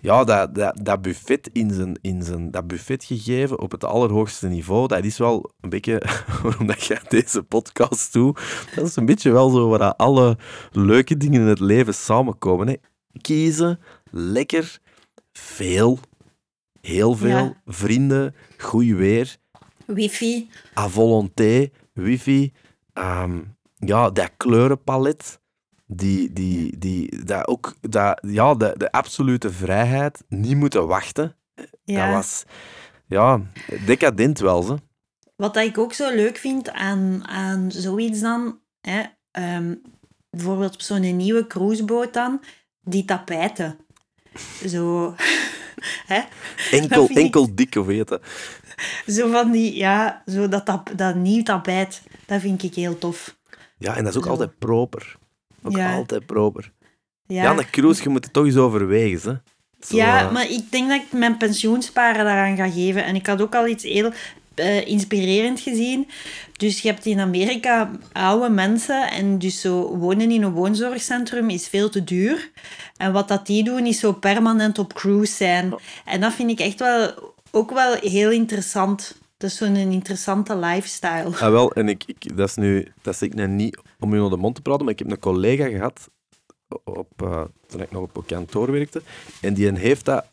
Ja, 0.00 0.24
dat, 0.24 0.54
dat, 0.54 0.78
dat 0.82 1.02
buffet 1.02 1.50
in 1.52 1.70
zijn, 1.70 1.98
in 2.00 2.22
zijn... 2.22 2.50
Dat 2.50 2.66
buffet 2.66 3.04
gegeven 3.04 3.60
op 3.60 3.70
het 3.70 3.84
allerhoogste 3.84 4.48
niveau, 4.48 4.88
dat 4.88 5.04
is 5.04 5.18
wel 5.18 5.50
een 5.60 5.70
beetje... 5.70 6.02
Waarom 6.42 6.66
dat 6.66 6.84
je 6.84 7.00
deze 7.08 7.42
podcast 7.42 8.12
doet, 8.12 8.40
dat 8.74 8.86
is 8.86 8.96
een 8.96 9.06
beetje 9.06 9.30
wel 9.30 9.50
zo 9.50 9.68
waar 9.68 9.94
alle 9.94 10.38
leuke 10.70 11.16
dingen 11.16 11.40
in 11.40 11.46
het 11.46 11.60
leven 11.60 11.94
samenkomen. 11.94 12.68
Hè. 12.68 12.74
Kiezen, 13.20 13.80
lekker, 14.10 14.80
veel, 15.36 15.98
heel 16.80 17.14
veel, 17.14 17.28
Ja. 17.28 17.54
vrienden, 17.64 18.34
goed 18.58 18.84
weer, 18.86 19.36
Wifi. 19.86 20.48
à 20.78 20.88
volonté, 20.88 21.70
wifi, 21.92 22.52
ehm, 22.92 23.40
ja, 23.74 24.10
dat 24.10 24.30
kleurenpalet, 24.36 25.40
die, 25.86 26.32
die, 26.32 26.78
die, 26.78 27.24
dat 27.24 27.46
ook, 27.46 27.74
dat, 27.80 28.18
ja, 28.26 28.54
de, 28.54 28.74
de 28.76 28.92
absolute 28.92 29.52
vrijheid, 29.52 30.22
niet 30.28 30.56
moeten 30.56 30.86
wachten, 30.86 31.36
Ja. 31.84 32.04
dat 32.06 32.14
was, 32.14 32.44
ja, 33.06 33.40
decadent 33.86 34.38
wel, 34.38 34.62
ze. 34.62 34.76
Wat 35.36 35.54
dat 35.54 35.64
ik 35.64 35.78
ook 35.78 35.92
zo 35.92 36.14
leuk 36.14 36.36
vind 36.36 36.70
aan, 36.70 37.26
aan 37.26 37.70
zoiets 37.72 38.20
dan, 38.20 38.58
hè, 38.80 39.02
ehm, 39.30 39.74
bijvoorbeeld 40.30 40.74
op 40.74 40.80
zo'n 40.80 41.16
nieuwe 41.16 41.46
cruiseboot 41.46 42.14
dan, 42.14 42.42
die 42.80 43.04
tapijten. 43.04 43.78
Zo, 44.68 45.14
hè, 46.12 46.20
Enkel, 46.70 47.08
enkel 47.08 47.54
dik, 47.54 47.74
of 47.76 47.86
weet 47.86 48.08
je. 48.08 48.20
zo 49.12 49.30
van 49.30 49.50
die, 49.50 49.76
ja, 49.76 50.22
zo 50.26 50.48
dat, 50.48 50.64
tap, 50.64 50.90
dat 50.96 51.14
nieuw 51.14 51.42
tapijt, 51.42 52.02
dat 52.26 52.40
vind 52.40 52.62
ik 52.62 52.74
heel 52.74 52.98
tof. 52.98 53.36
Ja, 53.78 53.96
en 53.96 54.02
dat 54.04 54.12
is 54.12 54.18
ook 54.18 54.24
Zo. 54.24 54.30
altijd 54.30 54.58
proper. 54.58 55.16
Ook 55.62 55.76
Ja. 55.76 55.94
altijd 55.94 56.26
proper. 56.26 56.72
Ja, 57.26 57.42
Ja, 57.42 57.58
een 57.58 57.70
cruise, 57.70 58.02
je 58.02 58.08
moet 58.08 58.24
het 58.24 58.32
toch 58.32 58.44
eens 58.44 58.56
overwegen. 58.56 59.42
Zo, 59.80 59.96
ja 59.96 60.20
eh, 60.26 60.32
maar 60.32 60.50
ik 60.50 60.70
denk 60.70 60.88
dat 60.88 61.00
ik 61.02 61.12
mijn 61.12 61.36
pensioensparen 61.36 62.24
daaraan 62.24 62.56
ga 62.56 62.70
geven. 62.70 63.04
En 63.04 63.14
ik 63.14 63.26
had 63.26 63.40
ook 63.42 63.54
al 63.54 63.66
iets 63.66 63.84
heel 63.84 64.12
eh, 64.56 64.86
inspirerend 64.86 65.60
gezien. 65.60 66.08
Dus 66.56 66.80
je 66.80 66.88
hebt 66.88 67.06
in 67.06 67.20
Amerika 67.20 67.90
oude 68.12 68.48
mensen 68.48 69.10
en 69.10 69.38
dus 69.38 69.60
zo 69.60 69.96
wonen 69.96 70.30
in 70.30 70.42
een 70.42 70.52
woonzorgcentrum 70.52 71.50
is 71.50 71.68
veel 71.68 71.88
te 71.88 72.04
duur. 72.04 72.50
En 72.96 73.12
wat 73.12 73.28
dat 73.28 73.46
die 73.46 73.64
doen 73.64 73.86
is 73.86 73.98
zo 73.98 74.12
permanent 74.12 74.78
op 74.78 74.92
cruise 74.92 75.34
zijn. 75.34 75.74
En 76.04 76.20
dat 76.20 76.32
vind 76.32 76.50
ik 76.50 76.60
echt 76.60 76.78
wel 76.78 77.34
ook 77.50 77.70
wel 77.70 77.94
heel 77.94 78.30
interessant. 78.30 79.18
Dat 79.36 79.50
is 79.50 79.56
zo'n 79.56 79.76
interessante 79.76 80.56
lifestyle. 80.56 81.24
Ah, 81.24 81.50
wel, 81.50 81.72
en 81.72 81.88
ik, 81.88 82.04
ik, 82.06 82.36
dat 82.36 82.48
is 82.48 82.54
nu, 82.54 82.92
dat 83.02 83.14
is 83.14 83.22
ik 83.22 83.48
niet 83.48 83.78
om 84.00 84.12
u 84.12 84.18
naar 84.18 84.30
de 84.30 84.36
mond 84.36 84.54
te 84.54 84.62
praten, 84.62 84.84
maar 84.84 84.92
ik 84.92 84.98
heb 84.98 85.10
een 85.10 85.18
collega 85.18 85.68
gehad, 85.68 86.10
op, 86.84 87.22
eh, 87.22 87.42
toen 87.66 87.80
ik 87.80 87.90
nog 87.90 88.02
op 88.02 88.24
kantoor 88.26 88.72
werkte, 88.72 89.02
en 89.40 89.54
die 89.54 89.78
heeft 89.78 90.04
dat, 90.04 90.24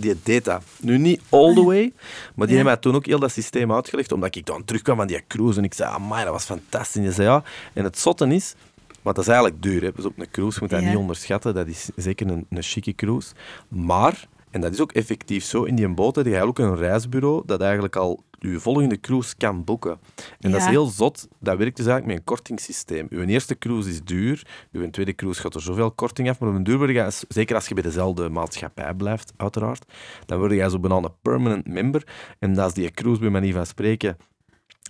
die 0.00 0.16
deed 0.22 0.44
dat. 0.44 0.62
Nu 0.80 0.98
niet 0.98 1.20
all 1.28 1.54
the 1.54 1.64
way, 1.64 1.92
maar 2.34 2.46
die 2.46 2.56
Ja. 2.56 2.62
heeft 2.62 2.64
mij 2.64 2.76
toen 2.76 2.94
ook 2.94 3.06
heel 3.06 3.18
dat 3.18 3.32
systeem 3.32 3.72
uitgelegd, 3.72 4.12
omdat 4.12 4.34
ik 4.36 4.46
dan 4.46 4.64
terugkwam 4.64 4.96
van 4.96 5.06
die 5.06 5.22
cruise 5.28 5.58
en 5.58 5.64
ik 5.64 5.74
zei, 5.74 5.90
amai, 5.94 6.24
dat 6.24 6.32
was 6.32 6.44
fantastisch. 6.44 6.94
En 6.96 7.02
die 7.02 7.12
zei, 7.12 7.28
ja, 7.28 7.42
en 7.72 7.84
het 7.84 7.98
zotte 7.98 8.26
is, 8.34 8.54
want 9.02 9.16
dat 9.16 9.24
is 9.24 9.30
eigenlijk 9.32 9.62
duur, 9.62 9.82
hè. 9.82 9.92
dus 9.92 10.04
op 10.04 10.18
een 10.18 10.30
cruise 10.30 10.54
je 10.54 10.60
moet 10.60 10.70
dat 10.70 10.80
Ja. 10.80 10.88
niet 10.88 10.96
onderschatten, 10.96 11.54
dat 11.54 11.66
is 11.66 11.88
zeker 11.96 12.26
een, 12.26 12.46
een 12.50 12.62
chique 12.62 12.94
cruise, 12.94 13.32
maar... 13.68 14.28
En 14.50 14.60
dat 14.60 14.72
is 14.72 14.80
ook 14.80 14.92
effectief 14.92 15.44
zo. 15.44 15.62
In 15.62 15.74
die 15.74 15.88
boot 15.88 16.16
heb 16.16 16.26
je 16.26 16.42
ook 16.42 16.58
een 16.58 16.76
reisbureau 16.76 17.42
dat 17.46 17.60
eigenlijk 17.60 17.96
al 17.96 18.24
je 18.38 18.60
volgende 18.60 19.00
cruise 19.00 19.36
kan 19.36 19.64
boeken. 19.64 19.98
En 20.40 20.50
dat 20.50 20.60
is 20.60 20.66
heel 20.66 20.86
zot. 20.86 21.28
Dat 21.40 21.58
werkt 21.58 21.76
dus 21.76 21.86
eigenlijk 21.86 22.06
met 22.06 22.16
een 22.16 22.34
kortingssysteem. 22.34 23.06
Uw 23.10 23.22
eerste 23.22 23.58
cruise 23.58 23.88
is 23.88 24.02
duur. 24.02 24.46
Uw 24.72 24.90
tweede 24.90 25.14
cruise 25.14 25.40
gaat 25.40 25.54
er 25.54 25.60
zoveel 25.60 25.90
korting 25.90 26.28
af. 26.30 26.38
Maar 26.38 26.48
op 26.48 26.54
een 26.54 26.64
duur 26.64 26.78
word 26.78 26.90
je, 26.90 27.24
zeker 27.28 27.54
als 27.54 27.68
je 27.68 27.74
bij 27.74 27.82
dezelfde 27.82 28.28
maatschappij 28.28 28.94
blijft, 28.94 29.32
uiteraard, 29.36 29.92
dan 30.26 30.38
word 30.38 30.52
je 30.52 30.70
zo 30.70 30.78
bijna 30.78 30.96
een 30.96 31.14
permanent 31.22 31.66
member. 31.66 32.06
En 32.38 32.54
dat 32.54 32.66
is 32.66 32.72
die 32.72 32.90
cruise, 32.90 33.20
bij 33.20 33.30
manier 33.30 33.52
van 33.52 33.66
spreken, 33.66 34.16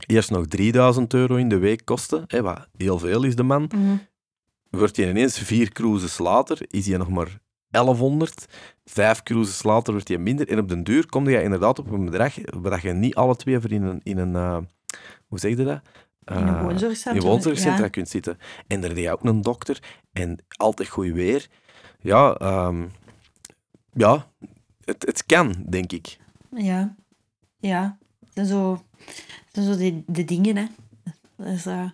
eerst 0.07 0.31
nog 0.31 0.47
3000 0.47 1.15
euro 1.15 1.37
in 1.37 1.49
de 1.49 1.59
week 1.59 1.85
kosten, 1.85 2.25
hè, 2.27 2.43
wat 2.43 2.69
heel 2.77 2.99
veel 2.99 3.23
is 3.23 3.37
de 3.37 3.43
man. 3.43 3.71
Mhm. 3.75 3.97
Wordt 4.71 4.97
je 4.97 5.09
ineens 5.09 5.39
vier 5.39 5.73
cruises 5.73 6.19
later, 6.19 6.59
is 6.67 6.87
hij 6.87 6.97
nog 6.97 7.09
maar 7.09 7.39
1100. 7.71 8.47
Vijf 8.85 9.23
cruises 9.23 9.63
later 9.63 9.93
wordt 9.93 10.09
hij 10.09 10.19
minder. 10.19 10.49
En 10.49 10.59
op 10.59 10.69
den 10.69 10.85
duur 10.85 11.07
kom 11.07 11.29
je 11.29 11.43
inderdaad 11.43 11.79
op 11.79 11.91
een 11.91 12.05
bedrag 12.05 12.35
waar 12.61 12.87
je 12.87 12.93
niet 12.93 13.15
alle 13.15 13.37
twee 13.37 13.61
voor 13.61 13.71
in 13.73 13.83
een... 13.83 14.01
In 14.03 14.19
een 14.19 14.35
eh, 14.37 14.57
hoe 15.27 15.39
zeg 15.39 15.51
je 15.51 15.65
dat? 15.65 15.81
In 16.25 16.37
een 16.37 16.49
Eh, 16.57 16.63
woonzorgcentrum, 16.63 17.15
In 17.17 17.23
een 17.23 17.29
woonzorgcentra 17.33 17.85
ja. 17.85 17.89
kunt 17.91 18.09
zitten. 18.09 18.39
En 18.67 18.81
daar 18.81 18.91
heb 18.91 18.99
je 18.99 19.13
ook 19.13 19.25
een 19.25 19.43
dokter. 19.43 19.83
En 20.13 20.39
altijd 20.57 20.89
goed 20.89 21.11
weer. 21.13 21.47
Ja, 22.01 22.35
ehm, 22.35 22.87
ja 23.93 24.27
het, 24.85 25.07
het 25.07 25.27
kan, 25.27 25.55
denk 25.69 25.93
ik. 25.93 26.19
Ja, 26.57 26.95
ja. 27.59 27.99
Zijn 28.35 28.47
zo, 28.47 28.83
zijn 29.53 29.67
zo 29.67 29.77
de, 29.77 30.03
de 30.07 30.25
dingen, 30.25 30.57
hè. 30.57 30.65
Eh, 31.45 31.85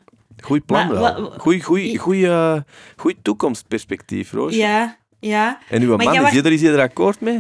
Goeie 0.43 0.62
plan 0.62 0.86
Maar 0.86 0.94
wel. 1.01 1.31
wa- 1.31 1.39
Goeie, 1.39 1.62
goeie, 1.62 1.98
goeie, 1.98 2.27
eh, 2.28 2.61
goeie 2.97 3.23
toekomstperspectief, 3.23 4.32
Roosje. 4.32 4.59
ja, 4.59 4.97
ja. 5.27 5.61
En 5.69 5.82
uw 5.82 5.97
Maar 5.97 6.05
man, 6.05 6.15
jij 6.15 6.23
is 6.24 6.32
je 6.32 6.43
er, 6.43 6.53
is 6.53 6.62
er 6.62 6.81
akkoord 6.81 7.20
mee? 7.20 7.36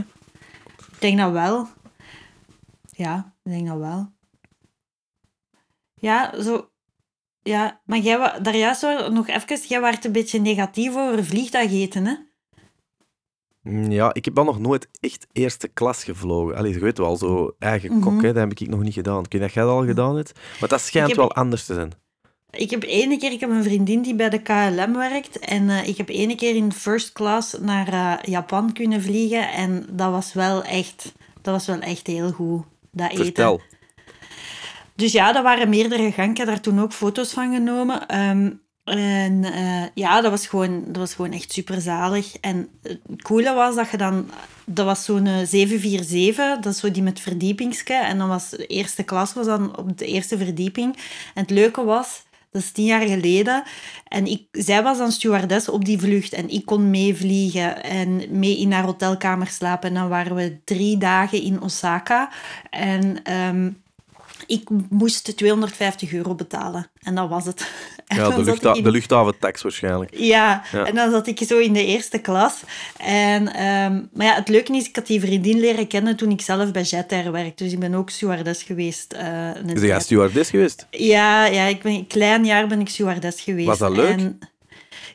Ik 0.76 0.96
denk 1.00 1.18
dat 1.18 1.32
wel. 1.32 1.68
Ja, 2.90 3.34
ik 3.44 3.50
denk 3.50 3.66
dat 3.66 3.78
wel. 3.78 4.12
Ja, 5.94 6.40
zo... 6.42 6.70
Ja, 7.42 7.80
maar 7.84 7.98
jij 7.98 8.38
daar 8.42 8.56
juist 8.56 8.82
nog 9.10 9.28
even... 9.28 9.58
Jij 9.68 9.80
was 9.80 9.96
een 10.02 10.12
beetje 10.12 10.40
negatief 10.40 10.96
over 10.96 11.24
vliegtuigeten, 11.24 12.06
hè? 12.06 12.14
Mm, 13.62 13.90
Ja, 13.90 14.14
ik 14.14 14.24
heb 14.24 14.38
al 14.38 14.44
nog 14.44 14.58
nooit 14.58 14.88
echt 15.00 15.26
eerste 15.32 15.68
klas 15.68 16.04
gevlogen. 16.04 16.56
Allee, 16.56 16.72
je 16.72 16.78
weet 16.78 16.98
wel, 16.98 17.16
zo 17.16 17.54
eigen 17.58 18.00
kok, 18.00 18.12
Mhm. 18.12 18.24
hè, 18.24 18.32
dat 18.32 18.48
heb 18.48 18.60
ik 18.60 18.68
nog 18.68 18.82
niet 18.82 18.94
gedaan. 18.94 19.24
Ik 19.24 19.32
weet 19.32 19.40
dat 19.42 19.52
jij 19.52 19.62
dat 19.64 19.72
al 19.72 19.84
gedaan 19.86 20.16
hebt. 20.16 20.40
Maar 20.60 20.68
dat 20.68 20.80
schijnt 20.80 21.08
heb- 21.08 21.16
wel 21.16 21.32
anders 21.32 21.64
te 21.66 21.74
zijn. 21.74 21.92
Ik 22.56 22.70
heb 22.70 22.82
ene 22.82 23.16
keer... 23.18 23.32
Ik 23.32 23.40
heb 23.40 23.50
een 23.50 23.62
vriendin 23.62 24.02
die 24.02 24.14
bij 24.14 24.28
de 24.28 24.38
KLM 24.38 24.96
werkt. 24.96 25.38
En 25.38 25.70
eh, 25.70 25.88
ik 25.88 25.96
heb 25.96 26.08
ene 26.08 26.34
keer 26.34 26.54
in 26.54 26.72
first 26.72 27.12
class 27.12 27.56
naar 27.60 27.88
eh, 27.88 28.32
Japan 28.32 28.72
kunnen 28.72 29.02
vliegen. 29.02 29.52
En 29.52 29.86
dat 29.90 30.10
was 30.10 30.32
wel 30.32 30.64
echt... 30.64 31.12
Dat 31.42 31.54
was 31.54 31.66
wel 31.66 31.80
echt 31.80 32.06
heel 32.06 32.32
goed, 32.32 32.62
dat 32.90 33.10
eten. 33.10 33.24
Vertel. 33.24 33.60
Dus 34.94 35.12
ja, 35.12 35.32
dat 35.32 35.42
waren 35.42 35.68
meerdere 35.68 36.12
gangen. 36.12 36.30
Ik 36.30 36.36
heb 36.36 36.46
daar 36.46 36.60
toen 36.60 36.80
ook 36.80 36.92
foto's 36.92 37.32
van 37.32 37.54
genomen. 37.54 38.06
Ehm, 38.06 38.50
en 38.86 39.44
eh, 39.44 39.84
ja, 39.94 40.20
dat 40.20 40.30
was, 40.30 40.46
gewoon, 40.46 40.84
dat 40.86 40.96
was 40.96 41.14
gewoon 41.14 41.32
echt 41.32 41.52
super 41.52 41.80
zalig. 41.80 42.36
En 42.40 42.68
het 42.82 43.22
coole 43.22 43.54
was 43.54 43.74
dat 43.74 43.90
je 43.90 43.96
dan... 43.96 44.30
Dat 44.64 44.84
was 44.84 45.04
zo'n 45.04 45.26
eh, 45.26 45.46
747, 45.46 46.58
dat 46.60 46.72
is 46.72 46.78
zo 46.78 46.90
die 46.90 47.02
met 47.02 47.20
verdiepingske. 47.20 47.94
En 47.94 48.18
dan 48.18 48.28
was 48.28 48.50
de 48.50 48.66
eerste 48.66 49.02
klas 49.02 49.32
was 49.32 49.46
dan 49.46 49.76
op 49.76 49.98
de 49.98 50.06
eerste 50.06 50.38
verdieping. 50.38 50.96
En 51.34 51.42
het 51.42 51.50
leuke 51.50 51.84
was, 51.84 52.22
dat 52.56 52.64
is 52.64 52.72
tien 52.72 52.84
jaar 52.84 53.06
geleden. 53.08 53.62
En 54.08 54.26
ik, 54.26 54.42
zij 54.50 54.82
was 54.82 54.98
dan 54.98 55.12
stewardess 55.12 55.68
op 55.68 55.84
die 55.84 55.98
vlucht. 55.98 56.32
En 56.32 56.48
ik 56.48 56.64
kon 56.64 56.90
meevliegen 56.90 57.82
en 57.82 58.22
mee 58.30 58.58
in 58.58 58.72
haar 58.72 58.84
hotelkamer 58.84 59.46
slapen. 59.46 59.88
En 59.88 59.94
dan 59.94 60.08
waren 60.08 60.34
we 60.36 60.58
drie 60.64 60.98
dagen 60.98 61.42
in 61.42 61.62
Osaka. 61.62 62.30
En... 62.70 63.22
ehm, 63.22 63.70
ik 64.46 64.68
moest 64.90 65.36
250 65.36 66.12
euro 66.12 66.34
betalen. 66.34 66.90
En 67.02 67.14
dat 67.14 67.28
was 67.28 67.44
het. 67.44 67.66
En 68.06 68.16
Ja, 68.16 68.28
de, 68.30 68.42
luchtha 68.44 68.74
in- 68.74 68.82
de 68.82 68.90
luchthaventax 68.90 69.62
waarschijnlijk. 69.62 70.10
Ja, 70.16 70.62
Ja. 70.72 70.84
en 70.86 70.94
dan 70.94 71.10
zat 71.10 71.26
ik 71.26 71.38
zo 71.46 71.58
in 71.58 71.72
de 71.72 71.84
eerste 71.84 72.18
klas. 72.18 72.60
En, 72.96 73.52
ehm, 73.54 74.02
maar 74.12 74.26
ja, 74.26 74.34
het 74.34 74.48
leuke 74.48 74.72
is, 74.76 74.88
ik 74.88 74.96
had 74.96 75.06
die 75.06 75.20
vriendin 75.20 75.58
leren 75.60 75.86
kennen 75.86 76.16
toen 76.16 76.30
ik 76.30 76.40
zelf 76.40 76.72
bij 76.72 76.82
Jet 76.82 77.12
Air 77.12 77.32
werkte. 77.32 77.64
Dus 77.64 77.72
ik 77.72 77.78
ben 77.78 77.94
ook 77.94 78.10
stewardess 78.10 78.62
geweest. 78.62 79.12
een 79.18 79.68
Is 79.74 79.80
jij 79.82 80.00
stewardess 80.00 80.50
geweest? 80.50 80.86
Ja, 80.90 81.46
ja, 81.46 81.64
ik 81.64 81.82
ben 81.82 81.92
een 81.92 82.06
klein 82.06 82.44
jaar 82.44 82.66
ben 82.66 82.80
ik 82.80 82.88
stewardess 82.88 83.40
geweest. 83.42 83.66
Was 83.66 83.78
dat 83.78 83.96
leuk? 83.96 84.18
En, 84.18 84.38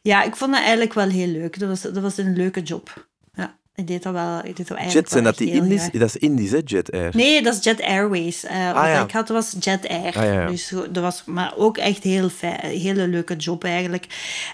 ja, 0.01 0.23
ik 0.23 0.35
vond 0.35 0.51
dat 0.51 0.61
eigenlijk 0.61 0.93
wel 0.93 1.09
heel 1.09 1.27
leuk. 1.27 1.59
Dat 1.59 1.69
was, 1.69 1.81
dat 1.81 1.99
was 1.99 2.17
een 2.17 2.35
leuke 2.35 2.61
job. 2.61 3.07
Ik 3.81 3.87
deed 3.87 4.03
dat 4.03 4.13
wel, 4.13 4.37
ik 4.37 4.55
deed 4.55 4.67
dat 4.67 4.77
eigenlijk 4.77 4.93
Jet, 4.93 5.09
zijn 5.09 5.23
dat 5.23 5.37
die 5.37 5.51
Indisch? 5.51 5.81
graag. 5.81 5.91
Dat 5.91 6.07
is 6.07 6.17
Indisch, 6.17 6.51
hè, 6.51 6.59
Jet 6.65 6.91
Air? 6.91 7.09
Nee, 7.13 7.41
dat 7.41 7.53
is 7.53 7.63
Jet 7.63 7.81
Airways. 7.81 8.43
Eh, 8.43 8.73
wat 8.73 8.83
ja. 8.83 9.03
ik 9.03 9.11
had 9.11 9.29
was 9.29 9.55
Jet 9.59 9.87
Air. 9.87 10.17
Ah, 10.17 10.23
ja. 10.23 10.45
Dus 10.45 10.73
dat 10.89 11.03
was 11.03 11.23
maar 11.25 11.53
ook 11.57 11.77
echt 11.77 12.03
heel 12.03 12.29
hele 12.61 13.07
leuke 13.07 13.35
job 13.35 13.63
eigenlijk. 13.63 14.05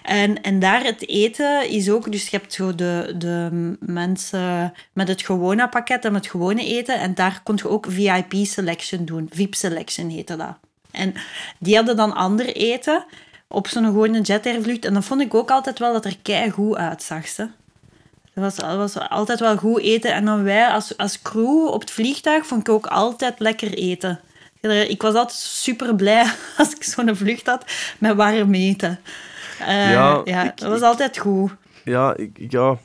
En, 0.02 0.42
en 0.42 0.58
daar 0.58 0.84
het 0.84 1.08
eten 1.08 1.70
is 1.70 1.90
ook, 1.90 2.12
dus 2.12 2.28
je 2.28 2.36
hebt 2.36 2.52
zo 2.52 2.74
de, 2.74 3.14
de 3.18 3.48
mensen 3.80 4.72
met 4.92 5.08
het 5.08 5.22
gewone 5.22 5.68
pakket 5.68 6.04
en 6.04 6.12
met 6.12 6.22
het 6.22 6.30
gewone 6.30 6.64
eten. 6.64 7.00
En 7.00 7.14
daar 7.14 7.40
kon 7.42 7.56
je 7.56 7.68
ook 7.68 7.86
VIP 7.88 8.34
selection 8.46 9.04
doen. 9.04 9.28
VIP 9.32 9.54
selection 9.54 10.08
heette 10.08 10.36
dat. 10.36 10.56
En 10.90 11.14
die 11.58 11.76
hadden 11.76 11.96
dan 11.96 12.14
ander 12.14 12.46
eten 12.46 13.04
op 13.48 13.68
zo'n 13.68 13.84
gewone 13.84 14.20
jetairvlucht. 14.20 14.84
En 14.84 14.94
dat 14.94 15.04
vond 15.04 15.20
ik 15.20 15.34
ook 15.34 15.50
altijd 15.50 15.78
wel 15.78 15.92
dat 15.92 16.04
er 16.04 16.16
kei 16.22 16.50
goed 16.50 16.76
uitzag. 16.76 17.28
Ze. 17.28 17.48
Dat 18.40 18.56
was, 18.76 18.98
altijd 19.08 19.40
wel 19.40 19.56
goed 19.56 19.80
eten. 19.80 20.14
En 20.14 20.24
dan 20.24 20.42
wij 20.42 20.68
als, 20.68 20.96
als 20.96 21.22
crew 21.22 21.66
op 21.66 21.80
het 21.80 21.90
vliegtuig 21.90 22.46
vond 22.46 22.60
ik 22.60 22.74
ook 22.74 22.86
altijd 22.86 23.34
lekker 23.38 23.74
eten. 23.74 24.20
Ik 24.88 25.02
was 25.02 25.14
altijd 25.14 25.38
super 25.38 25.94
blij 25.94 26.26
als 26.58 26.74
ik 26.74 26.84
zo'n 26.84 27.16
vlucht 27.16 27.46
had 27.46 27.64
met 27.98 28.16
warm 28.16 28.54
eten. 28.54 28.98
Uh, 29.60 29.92
ja, 29.92 30.20
ja 30.24 30.44
ik, 30.44 30.56
dat 30.56 30.70
was 30.70 30.80
altijd 30.80 31.18
goed. 31.18 31.50
Ja, 31.84 32.16
ik, 32.16 32.46
ja, 32.48 32.78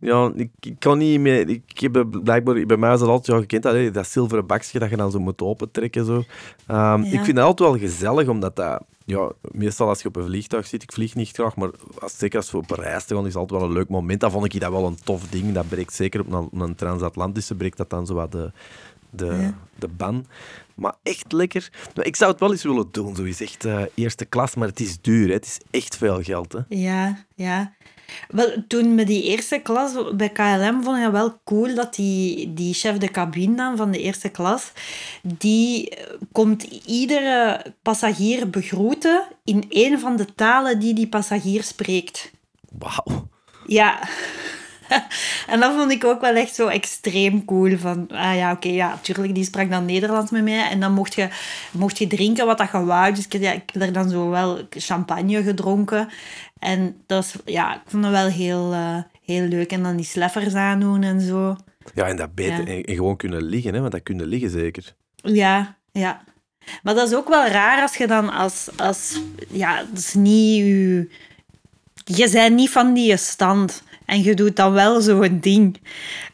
ja, 0.00 0.32
ik, 0.34 0.50
ik 0.60 0.76
kan 0.78 0.98
niet 0.98 1.20
meer... 1.20 1.48
Ik 1.48 1.78
heb 1.80 2.06
blijkbaar... 2.22 2.66
Bij 2.66 2.76
mij 2.76 2.92
is 2.92 3.00
dat 3.00 3.08
altijd 3.08 3.36
ja, 3.36 3.42
gekend, 3.42 3.62
dat, 3.62 3.94
dat 3.94 4.06
zilveren 4.06 4.46
bakje 4.46 4.78
dat 4.78 4.90
je 4.90 4.96
dan 4.96 5.10
zo 5.10 5.18
moet 5.18 5.42
opentrekken. 5.42 6.04
Zo. 6.04 6.24
Um, 6.68 7.02
Ik 7.02 7.24
vind 7.24 7.36
dat 7.36 7.44
altijd 7.44 7.68
wel 7.68 7.78
gezellig, 7.78 8.28
omdat 8.28 8.56
dat... 8.56 8.82
Ja, 9.10 9.32
meestal 9.40 9.88
als 9.88 10.02
je 10.02 10.08
op 10.08 10.16
een 10.16 10.24
vliegtuig 10.24 10.66
zit, 10.66 10.82
ik 10.82 10.92
vlieg 10.92 11.14
niet 11.14 11.30
graag, 11.30 11.56
maar 11.56 11.70
als, 11.98 12.18
zeker 12.18 12.38
als 12.38 12.50
we 12.50 12.56
op 12.56 12.70
reis 12.70 13.04
te 13.04 13.14
gaan, 13.14 13.26
is 13.26 13.34
altijd 13.34 13.60
wel 13.60 13.68
een 13.68 13.74
leuk 13.74 13.88
moment. 13.88 14.20
Dat 14.20 14.32
vond 14.32 14.54
ik 14.54 14.60
dat 14.60 14.70
wel 14.70 14.86
een 14.86 14.98
tof 15.04 15.28
ding. 15.28 15.52
Dat 15.52 15.68
breekt 15.68 15.92
zeker 15.92 16.20
op 16.20 16.32
een, 16.32 16.60
een 16.60 16.74
transatlantische, 16.74 17.54
breekt 17.54 17.76
dat 17.76 17.90
dan 17.90 18.06
zo 18.06 18.14
wat 18.14 18.32
de, 18.32 18.52
de, 19.10 19.50
de 19.78 19.88
ban. 19.88 20.26
Maar 20.74 20.94
echt 21.02 21.32
lekker. 21.32 21.70
Ik 22.02 22.16
zou 22.16 22.30
het 22.30 22.40
wel 22.40 22.50
eens 22.50 22.62
willen 22.62 22.88
doen, 22.90 23.16
zo 23.16 23.22
is 23.22 23.40
echt 23.40 23.64
uh, 23.64 23.82
eerste 23.94 24.24
klas, 24.24 24.54
maar 24.54 24.68
het 24.68 24.80
is 24.80 25.00
duur. 25.00 25.26
Hè. 25.26 25.32
Het 25.32 25.46
is 25.46 25.60
echt 25.70 25.96
veel 25.96 26.22
geld. 26.22 26.52
Hè. 26.52 26.60
Ja, 26.68 27.24
ja. 27.34 27.72
Wel, 28.28 28.64
toen 28.68 28.94
met 28.94 29.06
die 29.06 29.22
eerste 29.22 29.58
klas 29.58 29.92
bij 30.14 30.28
KLM 30.28 30.82
vond 30.82 31.04
ik 31.04 31.10
wel 31.10 31.40
cool 31.44 31.74
dat 31.74 31.94
die, 31.94 32.54
die 32.54 32.74
chef 32.74 32.98
de 32.98 33.10
cabine 33.10 33.56
dan 33.56 33.76
van 33.76 33.90
de 33.90 33.98
eerste 33.98 34.28
klas, 34.28 34.72
die 35.22 35.90
eh, 35.90 36.14
komt 36.32 36.62
iedere 36.86 37.64
passagier 37.82 38.50
begroeten 38.50 39.22
in 39.44 39.64
een 39.68 39.98
van 39.98 40.16
de 40.16 40.34
talen 40.34 40.78
die 40.78 40.94
die 40.94 41.08
passagier 41.08 41.62
spreekt. 41.62 42.30
Wauw. 42.78 43.28
Ja. 43.66 43.98
en 45.52 45.60
dat 45.60 45.74
vond 45.74 45.90
ik 45.90 46.04
ook 46.04 46.20
wel 46.20 46.34
echt 46.34 46.54
zo 46.54 46.66
extreem 46.66 47.44
cool. 47.44 47.78
Van, 47.78 48.08
ah 48.08 48.36
ja, 48.36 48.52
oké, 48.52 48.68
ja, 48.68 48.88
natuurlijk, 48.88 49.34
die 49.34 49.44
sprak 49.44 49.70
dan 49.70 49.84
Nederlands 49.84 50.30
met 50.30 50.42
mij. 50.42 50.68
En 50.68 50.80
dan 50.80 50.92
mocht 50.92 51.14
je, 51.14 51.28
mocht 51.70 51.98
je 51.98 52.06
drinken 52.06 52.46
wat 52.46 52.58
dat 52.58 52.70
je 52.72 52.84
wou. 52.84 53.12
Dus 53.14 53.26
ik, 53.26 53.40
ja, 53.40 53.52
ik 53.52 53.70
heb 53.72 53.82
er 53.82 53.92
dan 53.92 54.08
zo 54.08 54.28
wel 54.28 54.58
champagne 54.70 55.42
gedronken. 55.42 56.08
En 56.60 56.96
dat 57.06 57.24
is, 57.24 57.34
ja, 57.44 57.74
ik 57.74 57.80
vond 57.86 58.02
dat 58.02 58.12
wel 58.12 58.28
heel, 58.28 58.72
uh, 58.72 58.96
heel 59.24 59.46
leuk. 59.46 59.72
En 59.72 59.82
dan 59.82 59.96
die 59.96 60.04
sleffers 60.04 60.54
aandoen 60.54 61.02
en 61.02 61.20
zo. 61.20 61.56
Ja, 61.94 62.06
en 62.06 62.16
dat 62.16 62.34
beter. 62.34 62.68
En, 62.68 62.94
gewoon 62.94 63.16
kunnen 63.16 63.42
liggen, 63.42 63.74
hè, 63.74 63.80
want 63.80 63.92
dat 63.92 64.02
kunnen 64.02 64.26
liggen 64.26 64.50
zeker. 64.50 64.94
Ja, 65.14 65.76
ja. 65.92 66.22
Maar 66.82 66.94
dat 66.94 67.08
is 67.08 67.14
ook 67.14 67.28
wel 67.28 67.46
raar 67.46 67.82
als 67.82 67.96
je 67.96 68.06
dan 68.06 68.30
als... 68.32 68.68
als 68.76 69.20
ja, 69.48 69.76
dat 69.76 69.98
is 69.98 70.14
niet 70.14 70.56
je... 70.56 71.08
Je 72.04 72.30
bent 72.30 72.54
niet 72.54 72.70
van 72.70 72.94
die 72.94 73.16
stand. 73.16 73.82
En 74.06 74.22
je 74.22 74.34
doet 74.34 74.56
dan 74.56 74.72
wel 74.72 75.00
zo'n 75.00 75.38
ding. 75.40 75.76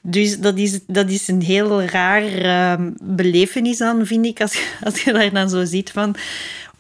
Dus 0.01 0.39
dat 0.39 0.59
is, 0.59 0.81
dat 0.87 1.11
is 1.11 1.29
een 1.29 1.43
heel 1.43 1.83
raar 1.83 2.23
uh, 2.25 2.87
belevenis 3.03 3.79
dan, 3.79 4.07
vind 4.07 4.27
ik, 4.27 4.41
als, 4.41 4.53
je, 4.53 4.67
als 4.85 5.03
je 5.03 5.13
daar 5.13 5.33
dan 5.33 5.49
zo 5.49 5.65
ziet 5.65 5.91
van... 5.91 6.17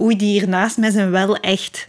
Oei, 0.01 0.16
die 0.16 0.31
hier 0.31 0.48
naast 0.48 0.77
mij 0.77 0.90
zijn 0.90 1.10
wel 1.10 1.36
echt. 1.36 1.89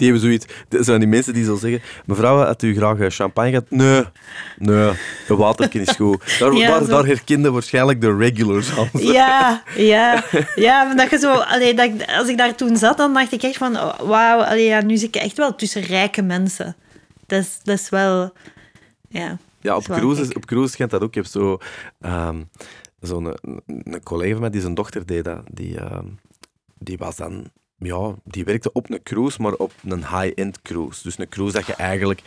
Die 0.00 0.10
hebben 0.10 0.26
zoiets... 0.26 0.46
Dat 0.68 0.84
zijn 0.84 0.98
die 1.00 1.08
mensen 1.08 1.32
die 1.32 1.44
zo 1.44 1.56
zeggen... 1.56 1.82
Mevrouw, 2.06 2.36
had 2.36 2.62
u 2.62 2.76
graag 2.76 2.98
eh, 2.98 3.10
champagne 3.10 3.48
gehad? 3.48 3.70
Nee. 3.70 4.04
Nee, 4.58 4.90
de 5.28 5.36
waterken 5.36 5.80
is 5.80 5.90
goed. 5.90 6.22
Daar, 6.38 6.52
ja, 6.52 6.68
daar, 6.68 6.86
daar 6.86 7.06
herkende 7.06 7.50
waarschijnlijk 7.50 8.00
de 8.00 8.16
regulars 8.16 8.78
aan. 8.78 8.88
Ja, 9.12 9.62
ja. 9.76 10.24
Ja, 10.54 10.94
dat 10.94 11.10
je 11.10 11.18
zo... 11.18 11.32
Allee, 11.32 11.74
dat, 11.74 11.90
als 12.06 12.28
ik 12.28 12.36
daar 12.36 12.54
toen 12.54 12.76
zat, 12.76 12.96
dan 12.96 13.14
dacht 13.14 13.32
ik 13.32 13.42
echt 13.42 13.56
van... 13.56 13.76
Oh, 13.76 14.00
wauw, 14.00 14.54
ja, 14.54 14.82
nu 14.82 14.96
zit 14.96 15.16
ik 15.16 15.22
echt 15.22 15.36
wel 15.36 15.54
tussen 15.54 15.82
rijke 15.82 16.22
mensen 16.22 16.76
dat 17.30 17.40
is, 17.40 17.58
dat 17.62 17.78
is 17.78 17.88
wel... 17.88 18.32
Ja, 19.08 19.38
ja 19.60 19.76
op, 19.76 19.82
cruises, 19.82 20.32
op 20.32 20.46
cruises 20.46 20.72
schijnt 20.72 20.90
dat 20.90 21.02
ook. 21.02 21.14
Je 21.14 21.20
hebt 21.20 21.32
zo... 21.32 21.58
Um, 22.00 22.48
zo'n 23.00 23.24
een, 23.24 23.62
een 23.66 24.02
collega 24.02 24.32
van 24.32 24.40
mij 24.40 24.50
die 24.50 24.60
zijn 24.60 24.74
dochter 24.74 25.06
deed 25.06 25.24
dat. 25.24 25.42
Die, 25.50 25.74
uh, 25.74 25.98
die 26.78 26.98
was 26.98 27.16
dan... 27.16 27.50
Ja, 27.80 28.14
die 28.24 28.44
werkte 28.44 28.72
op 28.72 28.90
een 28.90 29.02
cruise, 29.02 29.42
maar 29.42 29.52
op 29.52 29.72
een 29.84 29.98
high-end 29.98 30.62
cruise. 30.62 31.02
Dus 31.02 31.18
een 31.18 31.28
cruise 31.28 31.52
dat 31.52 31.66
je 31.66 31.74
eigenlijk... 31.74 32.22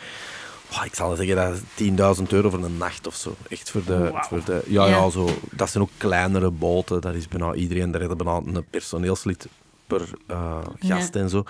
Oh, 0.72 0.84
ik 0.84 0.94
zal 0.94 1.16
zeggen, 1.16 1.36
dat 1.36 1.62
is 1.76 2.18
10.000 2.20 2.28
euro 2.28 2.50
voor 2.50 2.64
een 2.64 2.76
nacht 2.76 3.06
of 3.06 3.14
zo. 3.14 3.34
Echt 3.48 3.70
voor 3.70 3.84
de... 3.84 4.10
Voor 4.14 4.44
de 4.44 4.62
ja, 4.66 4.86
ja, 4.86 5.10
zo, 5.10 5.28
dat 5.50 5.70
zijn 5.70 5.82
ook 5.82 5.90
kleinere 5.96 6.50
boten. 6.50 7.00
Dat 7.00 7.14
is 7.14 7.28
bijna 7.28 7.54
iedereen. 7.54 7.90
Daar 7.90 8.00
hebben 8.00 8.18
bijna 8.18 8.40
een 8.44 8.66
personeelslid 8.70 9.48
per 9.86 10.10
uh, 10.30 10.58
gast 10.78 11.16
en 11.16 11.28
zo. 11.28 11.42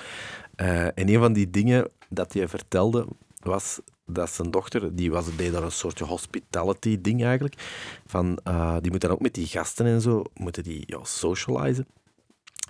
Uh, 0.57 0.85
en 0.85 1.09
een 1.09 1.19
van 1.19 1.33
die 1.33 1.51
dingen 1.51 1.89
dat 2.09 2.33
je 2.33 2.49
vertelde, 2.49 3.07
was 3.43 3.81
dat 4.07 4.31
zijn 4.31 4.51
dochter, 4.51 4.95
die 4.95 5.11
was, 5.11 5.37
deed 5.37 5.53
daar 5.53 5.63
een 5.63 5.73
soort 5.73 5.99
hospitality 5.99 7.01
ding 7.01 7.25
eigenlijk. 7.25 7.55
Van, 8.07 8.39
uh, 8.49 8.77
die 8.81 8.91
moet 8.91 9.01
dan 9.01 9.11
ook 9.11 9.21
met 9.21 9.35
die 9.35 9.47
gasten 9.47 9.87
en 9.87 10.01
zo, 10.01 10.23
moeten 10.35 10.63
die 10.63 10.83
ja, 10.87 10.99
socializen. 11.03 11.87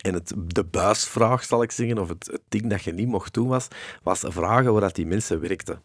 En 0.04 0.14
het, 0.14 0.32
de 0.36 0.64
buisvraag, 0.64 1.44
zal 1.44 1.62
ik 1.62 1.70
zeggen, 1.70 1.98
of 1.98 2.08
het, 2.08 2.26
het 2.26 2.42
ding 2.48 2.70
dat 2.70 2.82
je 2.82 2.92
niet 2.92 3.08
mocht 3.08 3.34
doen, 3.34 3.48
was, 3.48 3.68
was 4.02 4.22
vragen 4.26 4.72
waar 4.72 4.80
dat 4.80 4.94
die 4.94 5.06
mensen 5.06 5.40
werkten. 5.40 5.82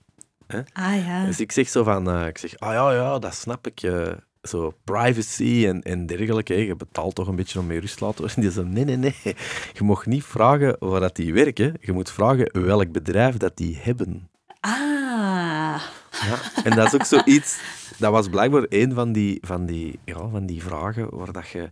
Hè? 0.48 0.62
Ah 0.74 1.06
ja. 1.06 1.26
Dus 1.26 1.40
ik 1.40 1.52
zeg 1.52 1.70
zo 1.70 1.84
van, 1.84 2.16
uh, 2.16 2.28
ik 2.28 2.38
zeg, 2.38 2.60
ah 2.60 2.74
ja, 2.74 2.94
ja, 2.94 3.20
dat 3.20 3.34
snap 3.34 3.68
ik. 3.68 3.84
Uh, 3.84 4.12
zo 4.42 4.74
privacy 4.84 5.66
en, 5.68 5.82
en 5.82 6.06
dergelijke. 6.06 6.54
Hè. 6.54 6.60
Je 6.60 6.76
betaalt 6.76 7.16
toch 7.16 7.28
een 7.28 7.36
beetje 7.36 7.60
om 7.60 7.68
mee 7.68 7.80
rust 7.80 7.98
te 7.98 8.06
laten 8.06 8.20
worden. 8.20 8.42
Die 8.44 8.52
zei, 8.52 8.68
nee, 8.68 8.86
nee, 8.86 8.98
nee. 8.98 9.36
Je 9.74 9.84
mag 9.84 10.06
niet 10.06 10.24
vragen 10.24 10.76
waar 10.80 11.00
dat 11.00 11.16
die 11.16 11.34
werken. 11.34 11.74
Je 11.82 11.92
moet 11.92 12.12
vragen 12.12 12.66
welk 12.66 12.92
bedrijf 12.92 13.38
dat 13.38 13.58
die 13.58 13.78
hebben. 13.82 14.30
Ah. 14.60 15.82
Ja, 16.12 16.64
en 16.64 16.76
dat 16.76 16.88
is 16.88 16.94
ook 16.94 17.06
zoiets... 17.06 17.60
Dat 17.98 18.12
was 18.12 18.28
blijkbaar 18.28 18.66
een 18.70 18.94
van 18.94 19.12
die, 19.12 19.38
van 19.42 19.66
die, 19.66 20.00
ja, 20.06 20.28
van 20.30 20.46
die 20.46 20.64
vragen 20.64 21.18
waar 21.18 21.32
dat 21.32 21.50
je... 21.50 21.70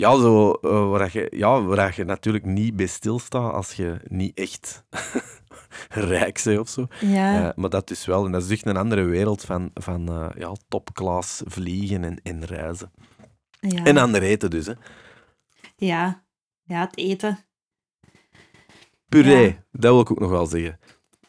Ja, 0.00 0.20
zo, 0.20 0.58
uh, 0.62 0.90
waar, 0.90 1.10
je, 1.12 1.32
ja, 1.36 1.62
waar 1.62 1.92
je 1.96 2.04
natuurlijk 2.04 2.44
niet 2.44 2.76
bij 2.76 2.86
stilstaat 2.86 3.52
als 3.52 3.72
je 3.72 4.00
niet 4.04 4.38
echt 4.38 4.84
rijk 5.88 6.40
bent 6.44 6.58
of 6.58 6.68
zo. 6.68 6.86
Ja. 7.00 7.42
Uh, 7.42 7.50
maar 7.56 7.70
dat 7.70 7.90
is 7.90 8.06
wel. 8.06 8.24
En 8.24 8.32
dat 8.32 8.42
is 8.42 8.50
echt 8.50 8.66
een 8.66 8.76
andere 8.76 9.02
wereld 9.02 9.44
van, 9.44 9.70
van 9.74 10.10
uh, 10.10 10.28
ja, 10.38 10.52
topklas 10.68 11.42
vliegen 11.44 12.04
en, 12.04 12.20
en 12.22 12.44
reizen. 12.44 12.92
Ja. 13.60 13.84
En 13.84 13.96
ander 13.96 14.22
eten 14.22 14.50
dus, 14.50 14.66
hè. 14.66 14.72
Ja. 15.76 16.24
Ja, 16.62 16.80
het 16.80 16.96
eten. 16.96 17.38
Puree, 19.08 19.58
dat 19.72 19.92
wil 19.92 20.00
ik 20.00 20.10
ook 20.10 20.20
nog 20.20 20.30
wel 20.30 20.46
zeggen 20.46 20.78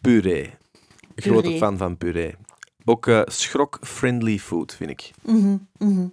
puree. 0.02 0.54
Grote 1.16 1.58
fan 1.58 1.78
van 1.78 1.98
puree. 1.98 2.36
Ook 2.86 3.06
uh, 3.06 3.22
schrok-friendly 3.26 4.40
food, 4.40 4.76
vind 4.76 4.90
ik. 4.90 5.12
Mm 5.24 5.68
-hmm, 5.78 6.12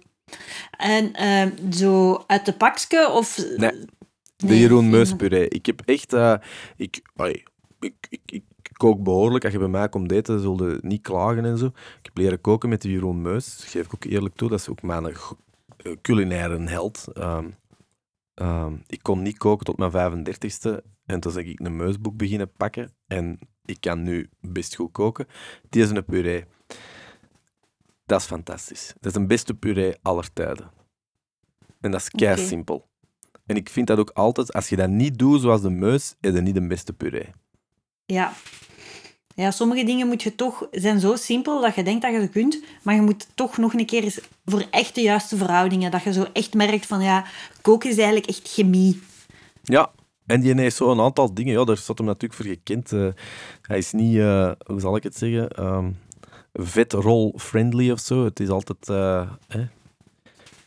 En 0.77 1.11
uh, 1.21 1.71
zo 1.71 2.23
uit 2.27 2.45
de 2.45 2.53
pakje 2.53 3.09
of... 3.09 3.43
Nee, 3.57 3.85
de 4.35 4.59
Jeroen 4.59 4.89
Meus 4.89 5.15
puree. 5.15 5.47
Ik 5.47 5.65
heb 5.65 5.81
echt... 5.85 6.13
Uh, 6.13 6.33
ik, 6.75 7.01
ik, 7.79 7.95
ik, 8.09 8.21
ik, 8.25 8.43
kook 8.73 9.03
behoorlijk. 9.03 9.43
Als 9.43 9.53
je 9.53 9.59
bij 9.59 9.67
mij 9.67 9.89
komt 9.89 10.11
eten, 10.11 10.39
zul 10.39 10.65
je 10.65 10.77
niet 10.81 11.01
klagen 11.01 11.45
en 11.45 11.57
zo. 11.57 11.65
Ik 11.65 11.99
heb 12.01 12.17
leren 12.17 12.41
koken 12.41 12.69
met 12.69 12.81
de 12.81 12.91
Jeroen 12.91 13.21
Meus. 13.21 13.57
Dat 13.57 13.65
geef 13.65 13.85
ik 13.85 13.93
ook 13.93 14.03
eerlijk 14.03 14.35
toe. 14.35 14.49
Dat 14.49 14.59
is 14.59 14.69
ook 14.69 14.81
mijn 14.81 15.15
culinaire 16.01 16.59
held. 16.59 17.05
Um, 17.17 17.55
um, 18.35 18.83
ik 18.87 19.03
kon 19.03 19.21
niet 19.21 19.37
koken 19.37 19.65
tot 19.65 19.77
mijn 19.77 19.91
35ste. 19.91 20.83
En 21.05 21.19
toen 21.19 21.33
ben 21.33 21.47
ik 21.47 21.59
een 21.59 21.75
meusboek 21.75 22.17
beginnen 22.17 22.51
pakken. 22.51 22.93
En 23.07 23.39
ik 23.65 23.77
kan 23.81 24.03
nu 24.03 24.29
best 24.41 24.75
goed 24.75 24.91
koken. 24.91 25.27
Die 25.69 25.83
is 25.83 25.89
een 25.89 26.05
puree. 26.05 26.45
Dat 28.09 28.21
is 28.21 28.25
fantastisch. 28.25 28.93
Dat 28.99 29.11
is 29.11 29.17
een 29.21 29.27
beste 29.27 29.53
puree 29.53 29.95
aller 30.01 30.33
tijden. 30.33 30.71
En 31.81 31.91
dat 31.91 32.01
is 32.01 32.09
kei 32.09 32.45
simpel. 32.47 32.87
En 33.45 33.55
ik 33.55 33.69
vind 33.69 33.87
dat 33.87 33.99
ook 33.99 34.09
altijd, 34.09 34.53
als 34.53 34.69
je 34.69 34.75
dat 34.75 34.89
niet 34.89 35.17
doet 35.17 35.41
zoals 35.41 35.61
de 35.61 35.69
meus, 35.69 36.15
is 36.21 36.33
dat 36.33 36.41
niet 36.41 36.53
de 36.53 36.67
beste 36.67 36.93
puree. 36.93 37.27
Ja. 38.05 38.33
Ja, 39.35 39.51
sommige 39.51 39.83
dingen 39.83 40.07
moet 40.07 40.23
je 40.23 40.35
toch, 40.35 40.67
zijn 40.71 40.99
zo 40.99 41.15
simpel 41.15 41.61
dat 41.61 41.75
je 41.75 41.83
denkt 41.83 42.01
dat 42.01 42.11
je 42.11 42.21
ze 42.21 42.27
kunt, 42.27 42.63
maar 42.83 42.95
je 42.95 43.01
moet 43.01 43.27
toch 43.35 43.57
nog 43.57 43.73
een 43.73 43.85
keer 43.85 44.03
eens 44.03 44.19
voor 44.45 44.65
echt 44.69 44.95
de 44.95 45.01
juiste 45.01 45.37
verhoudingen, 45.37 45.91
dat 45.91 46.03
je 46.03 46.13
zo 46.13 46.25
echt 46.33 46.53
merkt 46.53 46.85
van, 46.85 47.01
ja, 47.01 47.25
koken 47.61 47.89
is 47.89 47.97
eigenlijk 47.97 48.27
echt 48.27 48.47
chemie. 48.47 49.01
Ja, 49.63 49.91
en 50.25 50.41
die 50.41 50.55
heeft 50.55 50.75
zo 50.75 50.91
een 50.91 50.99
aantal 50.99 51.33
dingen, 51.33 51.53
ja, 51.53 51.63
daar 51.63 51.77
staat 51.77 51.97
hem 51.97 52.07
natuurlijk 52.07 52.33
voor 52.33 52.45
gekend. 52.45 52.91
Uh, 52.91 53.09
hij 53.61 53.77
is 53.77 53.91
niet, 53.91 54.15
uh, 54.15 54.51
hoe 54.65 54.79
zal 54.79 54.95
ik 54.95 55.03
het 55.03 55.17
zeggen, 55.17 55.65
um, 55.65 55.97
vetrol-friendly 56.53 57.91
of 57.91 57.99
zo. 57.99 58.23
Het 58.23 58.39
is 58.39 58.49
altijd... 58.49 58.89
Uh, 58.89 59.31
hè. 59.47 59.67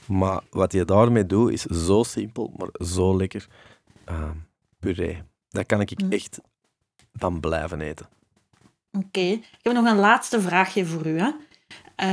Maar 0.06 0.42
wat 0.50 0.72
je 0.72 0.84
daarmee 0.84 1.26
doet, 1.26 1.52
is 1.52 1.62
zo 1.62 2.02
simpel, 2.02 2.52
maar 2.56 2.86
zo 2.86 3.16
lekker. 3.16 3.46
Ehm, 4.04 4.36
puree. 4.78 5.22
Daar 5.48 5.66
kan 5.66 5.80
ik 5.80 6.02
mm. 6.02 6.12
echt 6.12 6.40
van 7.12 7.40
blijven 7.40 7.80
eten. 7.80 8.08
Oké. 8.92 9.20
Ik 9.20 9.58
heb 9.62 9.72
nog 9.72 9.86
een 9.86 9.98
laatste 9.98 10.40
vraagje 10.40 10.86
voor 10.86 11.06
u. 11.06 11.20
Hè. 11.20 11.30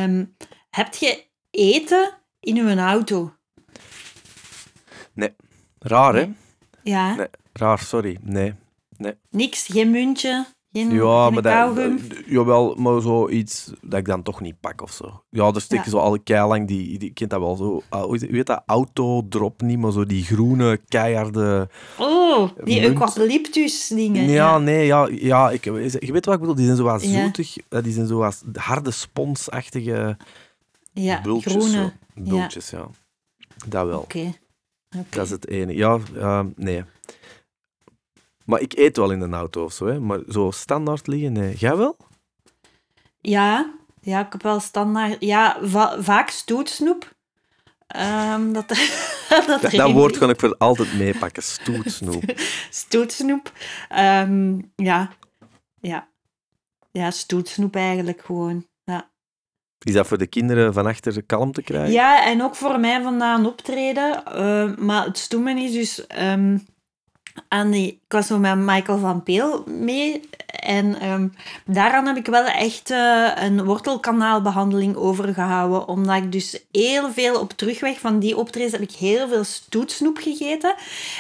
Um, 0.04 0.36
heb 0.70 0.94
je 0.94 1.26
eten 1.50 2.14
in 2.40 2.58
uw 2.58 2.78
auto? 2.78 3.34
Nee. 5.14 5.36
Raar, 5.80 6.16
hè? 6.16 6.32
Ja. 6.84 7.16
Nee, 7.16 7.28
raar, 7.54 7.80
sorry. 7.80 8.18
Nee. 8.22 8.54
nee. 8.98 9.14
Niks, 9.30 9.66
geen 9.66 9.92
muntje, 9.92 10.46
geen, 10.72 10.92
Ja, 10.92 11.24
geen 11.26 11.34
maar 11.34 11.76
dat, 11.76 12.00
jawel, 12.26 12.76
maar 12.76 13.02
zoiets 13.02 13.72
dat 13.82 14.00
ik 14.00 14.06
dan 14.06 14.24
toch 14.24 14.42
niet 14.42 14.60
pak 14.60 14.82
of 14.82 14.92
zo. 14.92 15.24
Ja, 15.30 15.52
er 15.54 15.62
steken 15.62 15.86
Ja. 15.86 15.92
zo 15.92 15.98
al 15.98 16.20
keilang 16.24 16.68
die, 16.68 17.00
die, 17.00 17.14
kent 17.14 17.30
dat 17.30 17.40
wel 17.40 17.56
zo, 17.56 17.82
hoe 18.02 18.18
heet 18.30 18.46
dat, 18.46 18.64
autodrop 18.66 19.62
niet, 19.62 19.78
maar 19.80 19.92
zo 19.92 20.06
die 20.06 20.24
groene, 20.24 20.80
keiharde... 20.88 21.70
Oh, 21.98 22.50
die 22.64 22.82
munt. 22.82 22.94
eucalyptus 23.00 23.88
dingen. 23.88 24.30
Ja, 24.30 24.58
nee, 24.58 24.86
ja, 24.86 25.08
ja 25.12 25.50
ik, 25.50 25.64
je 25.64 25.72
weet 26.12 26.26
wat 26.26 26.34
ik 26.34 26.40
bedoel, 26.40 26.56
die 26.56 26.66
zijn 26.66 26.78
zo 26.78 26.84
wat 26.84 27.04
Ja. 27.04 27.24
zoetig, 27.24 27.58
eh, 27.70 27.84
die 27.84 27.94
zijn 27.94 28.08
zo 28.08 28.18
wat 28.18 28.44
harde 28.54 28.92
sponsachtige 28.92 30.18
ja 30.94 31.22
bultjes. 31.22 31.54
groene. 31.54 31.72
Zo. 31.72 31.92
Bultjes, 32.30 32.70
ja. 32.70 32.88
Dat 33.68 33.86
wel. 33.88 34.00
Oké. 34.00 34.34
Dat 35.10 35.26
is 35.26 35.30
het 35.30 35.48
ene. 35.48 35.76
Ja, 35.76 36.00
eh, 36.16 36.42
nee. 36.56 36.84
Maar 38.50 38.62
ik 38.62 38.74
eet 38.78 38.98
wel 38.98 39.12
in 39.12 39.22
een 39.22 39.34
auto 39.34 39.64
of 39.64 39.74
zo, 39.74 39.86
hè. 39.86 40.00
Maar 40.00 40.20
zo 40.30 40.52
standaard 40.52 41.08
liggen, 41.08 41.32
nee. 41.32 41.56
Jij 41.56 41.78
wel? 41.78 41.98
Ja, 43.22 43.74
ja, 44.02 44.26
ik 44.26 44.32
heb 44.32 44.44
wel 44.44 44.60
standaard... 44.60 45.18
Ja, 45.20 45.58
va- 45.62 46.02
vaak 46.02 46.30
stoetsnoep. 46.30 47.16
Ehm, 47.88 48.52
dat, 48.52 48.68
dat, 49.48 49.72
Dat, 49.72 49.92
woord 49.92 50.18
kan 50.18 50.30
ik 50.30 50.40
voor 50.40 50.56
altijd 50.58 50.94
meepakken. 50.98 51.44
Stoetsnoep. 51.44 52.24
Stoetsnoep. 52.70 53.52
Ehm, 53.90 54.60
ja. 54.76 55.10
Ja. 55.82 56.08
Ja, 56.92 57.12
stoetsnoep 57.12 57.76
eigenlijk 57.76 58.22
gewoon. 58.26 58.66
Ja. 58.84 59.10
Is 59.80 59.94
dat 59.94 60.08
voor 60.08 60.18
de 60.18 60.28
kinderen 60.28 60.74
van 60.74 60.86
achter 60.86 61.24
kalm 61.24 61.52
te 61.52 61.62
krijgen? 61.62 61.92
ja, 61.92 62.26
en 62.26 62.42
ook 62.44 62.56
voor 62.56 62.80
mij 62.80 63.02
vandaan 63.02 63.46
optreden. 63.46 64.26
Eh, 64.26 64.76
maar 64.76 65.06
het 65.06 65.18
stomme 65.18 65.62
is 65.62 65.72
dus... 65.72 66.08
ehm, 66.08 66.58
aan 67.48 67.72
die, 67.72 67.99
ik 68.10 68.16
was 68.16 68.28
zo 68.28 68.38
met 68.38 68.58
Michael 68.58 68.98
van 68.98 69.24
Peel 69.24 69.64
mee. 69.68 70.30
En 70.60 71.00
ehm, 71.00 71.28
daaraan 71.66 72.06
heb 72.06 72.18
ik 72.18 72.26
wel 72.26 72.46
echt 72.46 72.92
eh, 72.92 73.32
een 73.36 73.64
wortelkanaalbehandeling 73.64 74.96
overgehouden. 74.96 75.88
Omdat 75.88 76.16
ik 76.16 76.32
dus 76.32 76.64
heel 76.72 77.12
veel 77.12 77.40
op 77.40 77.52
terugweg 77.54 78.00
van 78.00 78.20
die 78.20 78.38
optredens 78.38 78.72
heb 78.72 78.82
ik 78.82 78.92
heel 78.92 79.28
veel 79.28 79.44
stoetsnoep 79.44 80.18
gegeten. 80.18 80.76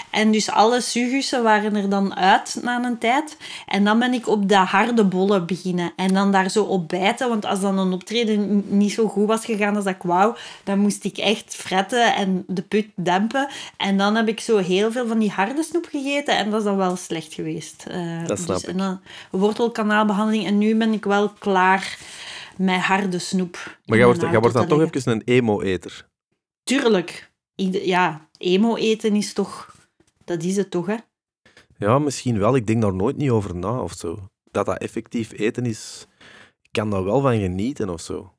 En 0.09 0.31
dus 0.31 0.49
alle 0.49 0.81
sugussen 0.81 1.43
waren 1.43 1.75
er 1.75 1.89
dan 1.89 2.15
uit 2.15 2.59
na 2.61 2.83
een 2.83 2.97
tijd. 2.97 3.37
En 3.67 3.83
dan 3.83 3.99
ben 3.99 4.13
ik 4.13 4.27
op 4.27 4.49
de 4.49 4.55
harde 4.55 5.03
bollen 5.03 5.45
beginnen. 5.45 5.91
En 5.95 6.13
dan 6.13 6.31
daar 6.31 6.49
zo 6.49 6.63
op 6.63 6.89
bijten. 6.89 7.29
Want 7.29 7.45
als 7.45 7.61
dan 7.61 7.77
een 7.77 7.93
optreden 7.93 8.63
niet 8.77 8.91
zo 8.91 9.07
goed 9.07 9.27
was 9.27 9.45
gegaan 9.45 9.75
als 9.75 9.85
ik 9.85 10.03
wou, 10.03 10.35
dan 10.63 10.79
moest 10.79 11.03
ik 11.03 11.17
echt 11.17 11.55
fretten 11.55 12.15
en 12.15 12.43
de 12.47 12.61
put 12.61 12.87
dempen. 12.95 13.47
En 13.77 13.97
dan 13.97 14.15
heb 14.15 14.27
ik 14.27 14.39
zo 14.39 14.57
heel 14.57 14.91
veel 14.91 15.07
van 15.07 15.19
die 15.19 15.31
harde 15.31 15.63
snoep 15.63 15.87
gegeten. 15.91 16.37
En 16.37 16.49
dat 16.49 16.59
is 16.59 16.65
dan 16.65 16.77
wel 16.79 16.95
slecht 16.95 17.33
geweest. 17.33 17.85
Eh, 17.87 18.25
Dat 18.25 18.37
snap 18.39 18.55
dus, 18.55 18.63
ik. 18.63 18.69
En 18.69 18.77
dan 18.77 19.01
wortelkanaalbehandeling. 19.31 20.45
En 20.45 20.57
nu 20.57 20.75
ben 20.75 20.93
ik 20.93 21.05
wel 21.05 21.29
klaar 21.29 21.97
met 22.57 22.79
harde 22.79 23.19
snoep. 23.19 23.77
Maar 23.85 23.97
jij 23.97 24.05
wordt, 24.05 24.21
jij 24.21 24.39
wordt 24.39 24.55
dan 24.55 24.67
toch 24.67 24.81
even 24.81 25.11
een 25.11 25.21
emo-eter. 25.25 26.07
Tuurlijk. 26.63 27.31
Ieder- 27.55 27.85
ja, 27.85 28.27
emo 28.37 28.75
eten 28.75 29.15
is 29.15 29.33
toch... 29.33 29.75
Dat 30.25 30.43
is 30.43 30.55
het 30.55 30.71
toch, 30.71 30.85
hè? 30.85 30.95
Ja, 31.77 31.99
misschien 31.99 32.39
wel. 32.39 32.55
Ik 32.55 32.67
denk 32.67 32.81
daar 32.81 32.93
nooit 32.93 33.17
niet 33.17 33.29
over 33.29 33.55
na 33.55 33.81
of 33.81 33.93
zo. 33.93 34.29
Dat 34.51 34.65
dat 34.65 34.77
effectief 34.77 35.31
eten 35.31 35.65
is... 35.65 36.07
Ik 36.61 36.69
kan 36.71 36.89
daar 36.89 37.03
wel 37.03 37.21
van 37.21 37.39
genieten 37.39 37.89
of 37.89 38.01
zo. 38.01 38.33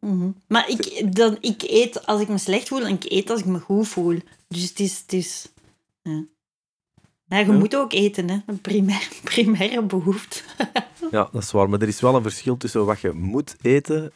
Mhm. 0.00 0.30
Maar 0.48 0.68
ik, 0.68 1.14
dan, 1.16 1.36
ik 1.40 1.62
eet 1.62 2.06
als 2.06 2.20
ik 2.20 2.28
me 2.28 2.38
slecht 2.38 2.68
voel 2.68 2.84
en 2.86 2.94
ik 2.94 3.04
eet 3.04 3.30
als 3.30 3.40
ik 3.40 3.46
me 3.46 3.58
goed 3.58 3.88
voel. 3.88 4.18
Dus 4.48 4.62
het 4.68 4.80
is... 4.80 4.98
Het 4.98 5.12
is 5.12 5.48
ja. 6.02 6.24
Ja, 7.30 7.38
je 7.38 7.52
moet 7.52 7.76
ook 7.76 7.92
eten, 7.92 8.30
hè. 8.30 8.36
Een 8.46 8.60
primair, 8.60 9.08
primaire 9.24 9.82
behoefte. 9.82 10.42
Ja, 11.10 11.28
dat 11.32 11.42
is 11.42 11.50
waar. 11.50 11.68
Maar 11.70 11.80
er 11.80 11.88
is 11.88 12.00
wel 12.00 12.14
een 12.14 12.22
verschil 12.22 12.56
tussen 12.56 12.84
wat 12.84 13.00
je 13.00 13.12
moet 13.12 13.56
eten 13.60 14.12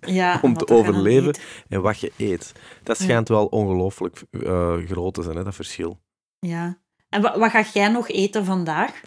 Ja, 0.00 0.38
om 0.42 0.56
te 0.56 0.68
overleven 0.68 1.36
en 1.68 1.82
wat 1.82 2.00
je 2.00 2.12
eet. 2.16 2.52
Dat 2.82 2.98
Ja. 2.98 3.04
schijnt 3.04 3.28
wel 3.28 3.46
ongelooflijk 3.46 4.22
eh, 4.30 4.76
groot 4.76 5.14
te 5.14 5.22
zijn, 5.22 5.36
hè, 5.36 5.44
dat 5.44 5.54
verschil. 5.54 5.98
Ja. 6.38 6.78
En 7.08 7.22
wat, 7.22 7.36
wat 7.36 7.50
ga 7.50 7.64
jij 7.72 7.88
nog 7.88 8.08
eten 8.08 8.44
vandaag? 8.44 9.00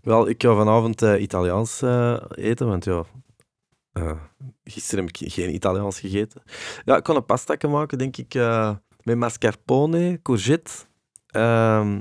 Wel, 0.00 0.28
ik 0.28 0.42
ga 0.42 0.54
vanavond 0.54 1.02
eh, 1.02 1.20
Italiaans 1.22 1.82
eh, 1.82 2.16
eten, 2.30 2.66
want 2.66 2.84
ja... 2.84 3.04
gisteren 4.64 5.04
heb 5.04 5.16
ik 5.16 5.32
geen 5.32 5.54
Italiaans 5.54 6.00
gegeten. 6.00 6.42
Ja, 6.84 6.96
ik 6.96 7.02
kan 7.02 7.16
een 7.16 7.24
pasta 7.24 7.56
maken, 7.68 7.98
denk 7.98 8.16
ik, 8.16 8.34
met 9.02 9.16
mascarpone, 9.16 10.20
courgette, 10.22 10.72
ehm, 11.26 12.00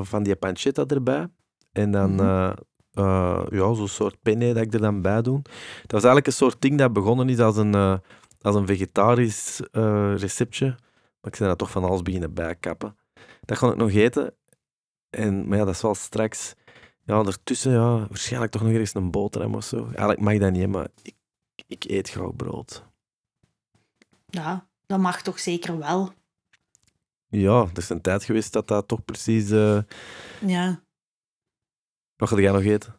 van 0.00 0.22
die 0.22 0.36
pancetta 0.36 0.84
erbij. 0.86 1.28
En 1.72 1.90
dan 1.90 2.14
Mhm. 2.14 2.20
eh, 2.20 2.52
eh, 2.92 3.46
ja, 3.50 3.74
zo'n 3.74 3.88
soort 3.88 4.22
penne 4.22 4.52
dat 4.54 4.62
ik 4.62 4.74
er 4.74 4.80
dan 4.80 5.02
bij 5.02 5.22
doe. 5.22 5.42
Dat 5.42 5.90
was 5.92 6.02
eigenlijk 6.04 6.26
een 6.26 6.32
soort 6.32 6.60
ding 6.60 6.78
dat 6.78 6.92
begonnen 6.92 7.28
is 7.28 7.38
als 7.38 7.56
een, 7.56 7.74
eh, 7.74 7.98
als 8.40 8.54
een 8.54 8.66
vegetarisch 8.66 9.60
eh, 9.70 10.14
receptje. 10.16 10.66
Maar 11.20 11.32
ik 11.32 11.38
ben 11.38 11.48
dat 11.48 11.58
toch 11.58 11.70
van 11.70 11.84
alles 11.84 12.02
beginnen 12.02 12.34
bijkappen. 12.34 12.96
Dat 13.40 13.58
ga 13.58 13.68
ik 13.70 13.76
nog 13.76 13.90
eten. 13.90 14.34
En, 15.10 15.48
maar 15.48 15.58
ja, 15.58 15.64
dat 15.64 15.74
is 15.74 15.82
wel 15.82 15.94
straks... 15.94 16.54
Ja, 17.04 17.24
ertussen, 17.24 17.72
ja, 17.72 17.98
waarschijnlijk 18.08 18.52
toch 18.52 18.62
nog 18.62 18.70
eens 18.72 18.94
een 18.94 19.10
boterham 19.10 19.54
of 19.54 19.64
zo. 19.64 19.84
Eigenlijk 19.84 20.20
mag 20.20 20.32
ik 20.32 20.40
dat 20.40 20.52
niet, 20.52 20.68
maar 20.68 20.88
ik, 21.02 21.14
ik 21.66 21.84
eet 21.84 22.10
graag 22.10 22.36
brood. 22.36 22.84
Ja, 24.26 24.66
dat 24.86 24.98
mag 24.98 25.22
toch 25.22 25.38
zeker 25.38 25.78
wel. 25.78 26.12
Ja, 27.32 27.60
er 27.60 27.78
is 27.78 27.88
een 27.88 28.00
tijd 28.00 28.24
geweest 28.24 28.52
dat 28.52 28.68
dat 28.68 28.88
toch 28.88 29.04
precies... 29.04 29.50
eh, 29.50 29.78
Ja. 30.46 30.82
Wat 32.16 32.28
ga 32.28 32.40
jij 32.40 32.52
nog 32.52 32.62
eten? 32.62 32.94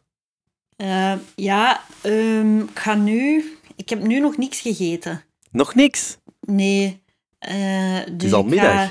Eh, 0.76 1.14
ja, 1.34 1.80
ehm, 2.02 2.58
ik 2.60 2.78
ga 2.78 2.94
nu... 2.94 3.44
Ik 3.76 3.88
heb 3.88 4.02
nu 4.02 4.20
nog 4.20 4.36
niks 4.36 4.60
gegeten. 4.60 5.24
Nog 5.50 5.74
niks? 5.74 6.18
Nee. 6.40 7.02
eh, 7.38 8.00
dus 8.12 8.32
al 8.32 8.40
ik 8.40 8.46
middag. 8.46 8.90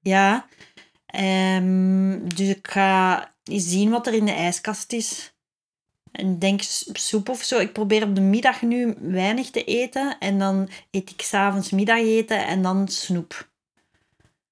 ja. 0.00 0.46
Ehm, 1.06 2.18
dus 2.34 2.48
ik 2.48 2.68
ga 2.68 3.34
zien 3.44 3.90
wat 3.90 4.06
er 4.06 4.14
in 4.14 4.24
de 4.24 4.32
ijskast 4.32 4.92
is. 4.92 5.32
En 6.12 6.38
denk 6.38 6.60
soep 6.92 7.28
of 7.28 7.42
zo. 7.42 7.58
Ik 7.58 7.72
probeer 7.72 8.02
op 8.02 8.14
de 8.14 8.20
middag 8.20 8.62
nu 8.62 8.94
weinig 9.00 9.50
te 9.50 9.64
eten. 9.64 10.18
En 10.18 10.38
dan 10.38 10.68
eet 10.90 11.10
ik 11.10 11.22
s'avonds 11.22 11.70
middageten 11.70 12.46
en 12.46 12.62
dan 12.62 12.88
snoep. 12.88 13.47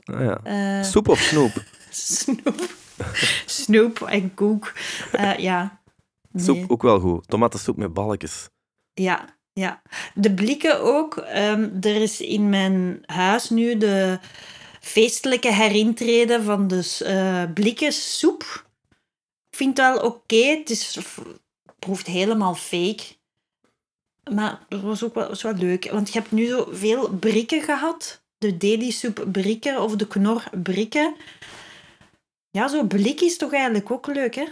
Ah, 0.06 0.20
ja. 0.20 0.40
Eh, 0.42 0.84
Soep 0.84 1.08
of 1.08 1.20
snoep? 1.20 1.62
Snoep. 1.90 2.74
Snoep 3.46 4.00
en 4.00 4.34
koek. 4.34 4.72
Eh, 5.12 5.38
ja. 5.38 5.80
Nee. 6.30 6.44
Soep 6.44 6.70
ook 6.70 6.82
wel 6.82 7.00
goed. 7.00 7.28
Tomatensoep 7.28 7.76
met 7.76 7.92
balkjes. 7.92 8.48
Ja, 8.94 9.36
ja. 9.52 9.82
De 10.14 10.34
blikken 10.34 10.80
ook. 10.80 11.16
Ehm, 11.16 11.70
er 11.80 12.02
is 12.02 12.20
in 12.20 12.48
mijn 12.48 13.02
huis 13.06 13.50
nu 13.50 13.76
de 13.76 14.18
feestelijke 14.80 15.52
herintreden 15.52 16.44
van 16.44 16.68
de 16.68 16.98
eh 17.04 17.52
blikken 17.54 17.92
soep. 17.92 18.64
Ik 19.50 19.56
vind 19.56 19.76
het 19.76 19.86
wel 19.86 20.04
oké. 20.04 20.36
Het 20.36 20.70
is, 20.70 20.98
proeft 21.78 22.06
helemaal 22.06 22.54
fake. 22.54 23.04
Maar 24.30 24.64
dat 24.68 24.80
was 24.80 25.04
ook 25.04 25.14
wel, 25.14 25.28
was 25.28 25.42
wel 25.42 25.54
leuk. 25.54 25.90
Want 25.90 26.12
je 26.12 26.18
hebt 26.18 26.32
nu 26.32 26.46
zo 26.46 26.68
veel 26.70 27.10
brikken 27.10 27.62
gehad. 27.62 28.24
De 28.38 28.56
deli 28.56 28.90
soep 28.92 29.26
brikken 29.32 29.82
of 29.82 29.96
de 29.96 30.06
knor 30.06 30.44
brikken. 30.62 31.14
Ja, 32.50 32.68
zo'n 32.68 32.88
blik 32.88 33.20
is 33.20 33.36
toch 33.36 33.52
eigenlijk 33.52 33.90
ook 33.90 34.06
leuk, 34.06 34.34
hè? 34.34 34.44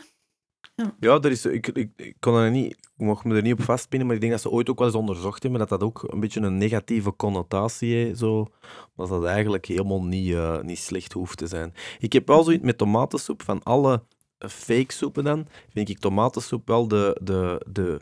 Ja, 1.00 1.20
er 1.20 1.30
is, 1.30 1.46
ik, 1.46 1.68
ik, 1.68 1.90
ik 1.96 2.16
kon 2.20 2.34
er 2.34 2.50
niet, 2.50 2.72
ik 2.72 3.04
mocht 3.04 3.24
me 3.24 3.34
er 3.34 3.42
niet 3.42 3.52
op 3.52 3.62
vastpinnen, 3.62 4.06
maar 4.06 4.16
ik 4.16 4.22
denk 4.22 4.32
dat 4.32 4.42
ze 4.42 4.50
ooit 4.50 4.70
ook 4.70 4.78
wel 4.78 4.86
eens 4.86 4.96
onderzocht 4.96 5.42
hebben 5.42 5.60
dat 5.60 5.68
dat 5.68 5.82
ook 5.82 6.04
een 6.12 6.20
beetje 6.20 6.40
een 6.40 6.58
negatieve 6.58 7.16
connotatie 7.16 7.94
heeft, 7.94 8.18
zo, 8.18 8.46
maar 8.94 9.06
dat 9.06 9.08
dat 9.08 9.24
eigenlijk 9.24 9.66
helemaal 9.66 10.04
niet, 10.04 10.32
eh, 10.32 10.60
niet 10.60 10.78
slecht 10.78 11.12
hoeft 11.12 11.38
te 11.38 11.46
zijn. 11.46 11.74
Ik 11.98 12.12
heb 12.12 12.26
wel 12.26 12.44
zoiets 12.44 12.64
met 12.64 12.78
tomatensoep, 12.78 13.42
van 13.42 13.62
alle 13.62 14.02
fake 14.38 14.92
soepen 14.92 15.24
dan, 15.24 15.46
vind 15.72 15.88
ik 15.88 15.98
tomatensoep 15.98 16.68
wel 16.68 16.88
de, 16.88 17.20
de, 17.22 17.66
de 17.70 18.00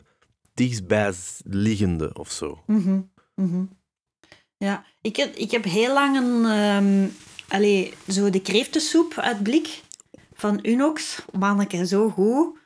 dichtstbijliggende 0.53 2.13
of 2.13 2.31
zo. 2.31 2.63
Mhm. 2.65 3.01
Ja, 4.63 4.83
ik 5.01 5.15
heb, 5.15 5.35
ik 5.35 5.51
heb 5.51 5.63
heel 5.63 5.93
lang 5.93 6.17
een... 6.17 7.13
allee, 7.47 7.93
zo 8.07 8.29
de 8.29 8.41
kreeftensoep 8.41 9.17
uit 9.17 9.43
blik 9.43 9.81
van 10.33 10.59
Unox. 10.61 11.21
Manneke, 11.31 11.87
zo 11.87 12.09
goed. 12.09 12.57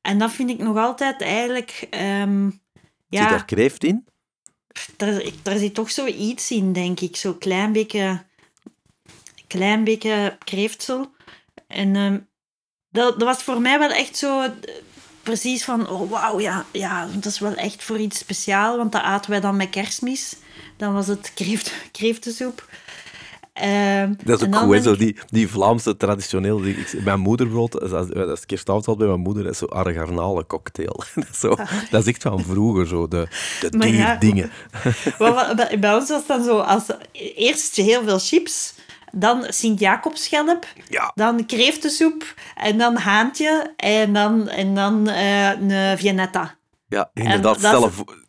En 0.00 0.18
dat 0.18 0.30
vind 0.30 0.50
ik 0.50 0.58
nog 0.58 0.76
altijd 0.76 1.20
eigenlijk... 1.20 1.86
ehm, 1.90 2.50
Zit 3.08 3.18
ja, 3.20 3.28
daar 3.28 3.44
kreeft 3.44 3.84
in? 3.84 4.04
daar, 4.96 5.22
daar 5.42 5.58
zit 5.58 5.74
toch 5.74 5.90
zoiets 5.90 6.50
in, 6.50 6.72
denk 6.72 7.00
ik. 7.00 7.16
Zo'n 7.16 7.38
klein 7.38 7.72
beetje... 7.72 8.24
Klein 9.46 9.84
beetje 9.84 10.36
kreeftsel. 10.44 11.12
En 11.66 11.96
ehm, 11.96 12.18
dat, 12.90 13.18
dat 13.18 13.28
was 13.28 13.42
voor 13.42 13.60
mij 13.60 13.78
wel 13.78 13.90
echt 13.90 14.16
zo... 14.16 14.52
Precies 15.22 15.64
van, 15.64 15.88
oh 15.88 16.10
wauw, 16.10 16.40
ja, 16.40 16.64
ja, 16.72 17.06
dat 17.14 17.24
is 17.32 17.38
wel 17.38 17.54
echt 17.54 17.82
voor 17.84 17.98
iets 17.98 18.18
speciaals. 18.18 18.76
Want 18.76 18.92
dat 18.92 19.02
aten 19.02 19.30
wij 19.30 19.40
dan 19.40 19.56
met 19.56 19.70
kerstmis. 19.70 20.36
Dan 20.76 20.92
was 20.92 21.06
het 21.06 21.32
kreeft, 21.34 21.72
kreeftensoep. 21.92 22.68
Ehm, 23.52 24.12
Dat 24.24 24.40
is 24.40 24.46
ook 24.46 24.56
goed, 24.56 24.74
hè, 24.74 24.82
zo 24.82 24.96
die, 24.96 25.16
die 25.26 25.48
Vlaamse 25.48 25.96
traditioneel. 25.96 26.60
Die, 26.60 26.74
ik- 26.76 27.04
mijn 27.04 27.20
moederbrood, 27.20 27.80
als, 27.80 27.92
als, 27.92 28.14
als 28.14 28.46
kerstavond 28.46 28.98
bij 28.98 29.06
mijn 29.06 29.20
moeder, 29.20 29.42
dat 29.42 29.52
is 29.52 29.58
zo 29.58 29.64
argarnalen 29.66 30.46
cocktail. 30.46 31.02
Dat 31.14 31.26
is, 31.32 31.38
zo, 31.40 31.54
dat 31.90 32.00
is 32.02 32.06
echt 32.06 32.22
van 32.22 32.44
vroeger, 32.44 32.86
zo, 32.86 33.08
de, 33.08 33.28
de 33.60 33.76
Maar 33.76 33.86
duur 33.86 33.96
ja, 33.96 34.16
dingen. 34.16 34.50
Maar 35.18 35.54
bij- 35.56 35.78
bij 35.78 35.94
ons 35.94 36.08
was 36.08 36.18
het 36.18 36.28
dan 36.28 36.44
zo, 36.44 36.58
als, 36.58 36.82
eerst 37.36 37.76
heel 37.76 38.02
veel 38.04 38.18
chips, 38.18 38.74
dan 39.12 39.44
Sint-Jacobschelp, 39.48 40.66
Ja, 40.88 41.12
dan 41.14 41.46
kreeftensoep, 41.46 42.34
en 42.54 42.78
dan 42.78 42.96
haantje, 42.96 43.72
en 43.76 44.12
dan, 44.12 44.48
en 44.48 44.74
dan 44.74 45.08
eh, 45.08 45.48
een 45.60 45.98
Viennetta. 45.98 46.58
ja 46.88 47.10
inderdaad. 47.14 47.60
dat 47.60 47.74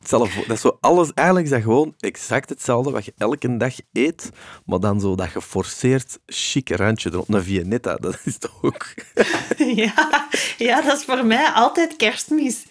stel 0.03 0.25
voor- 0.25 0.45
dat 0.47 0.55
is 0.55 0.61
zo 0.61 0.77
alles, 0.79 1.13
eigenlijk 1.13 1.47
is 1.47 1.53
dat 1.53 1.61
gewoon 1.63 1.93
exact 1.99 2.49
hetzelfde 2.49 2.91
wat 2.91 3.05
je 3.05 3.13
elke 3.17 3.57
dag 3.57 3.73
eet, 3.93 4.29
maar 4.65 4.79
dan 4.79 4.99
zo 4.99 5.15
dat 5.15 5.27
geforceerd 5.27 6.19
chic 6.25 6.69
randje 6.69 7.09
erop. 7.13 7.29
Een 7.33 7.43
Viennetta, 7.43 7.95
dat 7.95 8.19
is 8.23 8.37
toch 8.37 8.57
ook... 8.61 8.85
ja, 9.83 10.27
ja, 10.57 10.81
dat 10.81 10.97
is 10.97 11.03
voor 11.05 11.25
mij 11.25 11.45
altijd 11.47 11.95
kerstmis. 11.95 12.65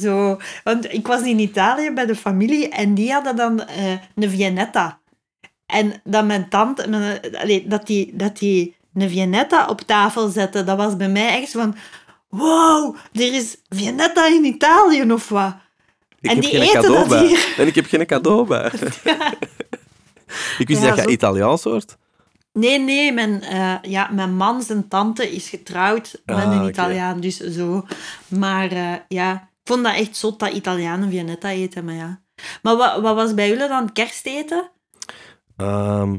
Zo, 0.00 0.38
want 0.64 0.92
ik 0.92 1.06
was 1.06 1.22
in 1.22 1.38
Italië 1.38 1.90
bij 1.90 2.06
de 2.06 2.16
familie 2.16 2.68
en 2.68 2.94
die 2.94 3.12
hadden 3.12 3.36
dan 3.36 3.60
eh, 3.66 3.90
een 4.14 4.30
Viennetta. 4.30 5.00
En 5.66 6.00
dat 6.04 6.24
mijn 6.24 6.48
tante, 6.48 6.88
mijn, 6.88 7.20
allee, 7.40 7.66
dat, 7.68 7.86
die, 7.86 8.16
dat 8.16 8.38
die 8.38 8.76
een 8.94 9.08
Viennetta 9.10 9.66
op 9.66 9.80
tafel 9.80 10.28
zette, 10.28 10.64
dat 10.64 10.76
was 10.76 10.96
bij 10.96 11.08
mij 11.08 11.40
echt 11.42 11.50
van... 11.50 11.74
Wow, 12.28 12.96
er 13.12 13.34
is 13.34 13.56
Viennetta 13.68 14.26
in 14.26 14.44
Italië 14.44 15.12
of 15.12 15.28
wat? 15.28 15.54
Ik 16.20 16.30
En 16.30 16.34
heb 16.36 16.44
die 16.44 16.50
geen 16.50 16.60
eten 16.62 16.80
cadeau 16.80 16.98
dat 16.98 17.08
bij. 17.08 17.26
hier. 17.26 17.54
En 17.56 17.66
ik 17.66 17.74
heb 17.74 17.86
geen 17.86 18.06
cadeau 18.06 18.46
bij. 18.46 18.70
ik 20.58 20.68
wist 20.68 20.80
Ja, 20.82 20.86
dat 20.88 20.96
je 20.96 21.02
zo- 21.02 21.08
Italiaans 21.08 21.62
hoort. 21.62 21.96
Nee, 22.52 22.78
nee, 22.78 23.12
mijn, 23.12 23.42
eh, 23.42 23.74
ja, 23.82 24.08
mijn 24.12 24.36
man 24.36 24.62
zijn 24.62 24.88
tante 24.88 25.32
is 25.34 25.48
getrouwd 25.48 26.22
met 26.24 26.36
Ah, 26.36 26.42
een. 26.56 26.68
Italiaan, 26.68 27.20
dus 27.20 27.36
zo. 27.36 27.86
Maar 28.28 28.70
eh, 28.72 28.92
ja, 29.08 29.32
ik 29.34 29.40
vond 29.72 29.84
dat 29.84 29.94
echt 29.94 30.16
zot 30.16 30.38
dat 30.38 30.52
Italianen 30.52 31.10
Viennetta 31.10 31.48
eten, 31.50 31.84
maar 31.84 31.94
ja. 31.94 32.20
Maar 32.62 32.76
wat, 32.76 33.00
wat 33.00 33.14
was 33.14 33.34
bij 33.34 33.48
jullie 33.48 33.68
dan 33.68 33.92
kersteten? 33.92 34.70
Ehm, 35.56 36.18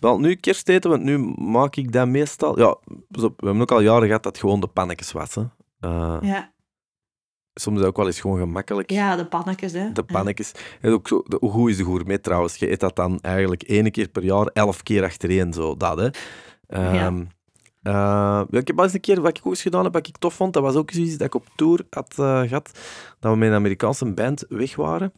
wel, 0.00 0.18
nu 0.20 0.34
kersteten, 0.34 0.90
want 0.90 1.02
nu 1.02 1.18
maak 1.36 1.76
ik 1.76 1.92
dat 1.92 2.08
meestal... 2.08 2.58
Ja, 2.58 2.76
we 3.08 3.30
hebben 3.36 3.60
ook 3.60 3.72
al 3.72 3.80
jaren 3.80 4.06
gehad 4.06 4.22
dat 4.22 4.38
gewoon 4.38 4.60
de 4.60 4.66
pannetjes 4.66 5.12
was. 5.12 5.34
Hè. 5.34 5.42
Eh, 5.80 6.16
Ja, 6.20 6.52
Soms 7.54 7.76
is 7.76 7.80
dat 7.82 7.90
ook 7.90 7.96
wel 7.96 8.06
eens 8.06 8.20
gewoon 8.20 8.38
gemakkelijk. 8.38 8.90
ja 8.90 9.16
de 9.16 9.26
pannetjes, 9.26 9.72
hè. 9.72 9.92
De 9.92 10.02
pannetjes. 10.02 10.52
En 10.80 10.92
ook 10.92 11.08
zo, 11.08 11.22
de, 11.26 11.36
hoe 11.40 11.50
goed 11.50 11.70
is 11.70 11.76
de 11.76 11.84
gourmet 11.84 12.22
trouwens? 12.22 12.56
Je 12.56 12.70
eet 12.70 12.80
dat 12.80 12.96
dan 12.96 13.18
eigenlijk 13.20 13.62
één 13.62 13.90
keer 13.90 14.08
per 14.08 14.24
jaar, 14.24 14.46
elf 14.46 14.82
keer 14.82 15.04
achtereen, 15.04 15.52
zo, 15.52 15.76
dat, 15.76 15.98
hè. 15.98 16.08
Ehm, 16.66 17.24
eh, 17.82 17.92
ja, 17.92 18.46
ik 18.50 18.66
heb 18.66 18.78
al 18.78 18.84
eens 18.84 18.92
een 18.92 19.00
keer, 19.00 19.20
wat 19.20 19.36
ik 19.36 19.46
ook 19.46 19.52
eens 19.52 19.62
gedaan 19.62 19.84
heb, 19.84 19.92
wat 19.92 20.06
ik 20.06 20.16
tof 20.18 20.34
vond, 20.34 20.52
dat 20.52 20.62
was 20.62 20.74
ook 20.74 20.90
zoiets 20.90 21.16
dat 21.16 21.26
ik 21.26 21.34
op 21.34 21.46
tour 21.56 21.86
had 21.90 22.14
eh, 22.18 22.40
gehad, 22.40 22.78
dat 23.20 23.32
we 23.32 23.38
met 23.38 23.48
een 23.48 23.54
Amerikaanse 23.54 24.12
band 24.12 24.44
weg 24.48 24.76
waren. 24.76 25.12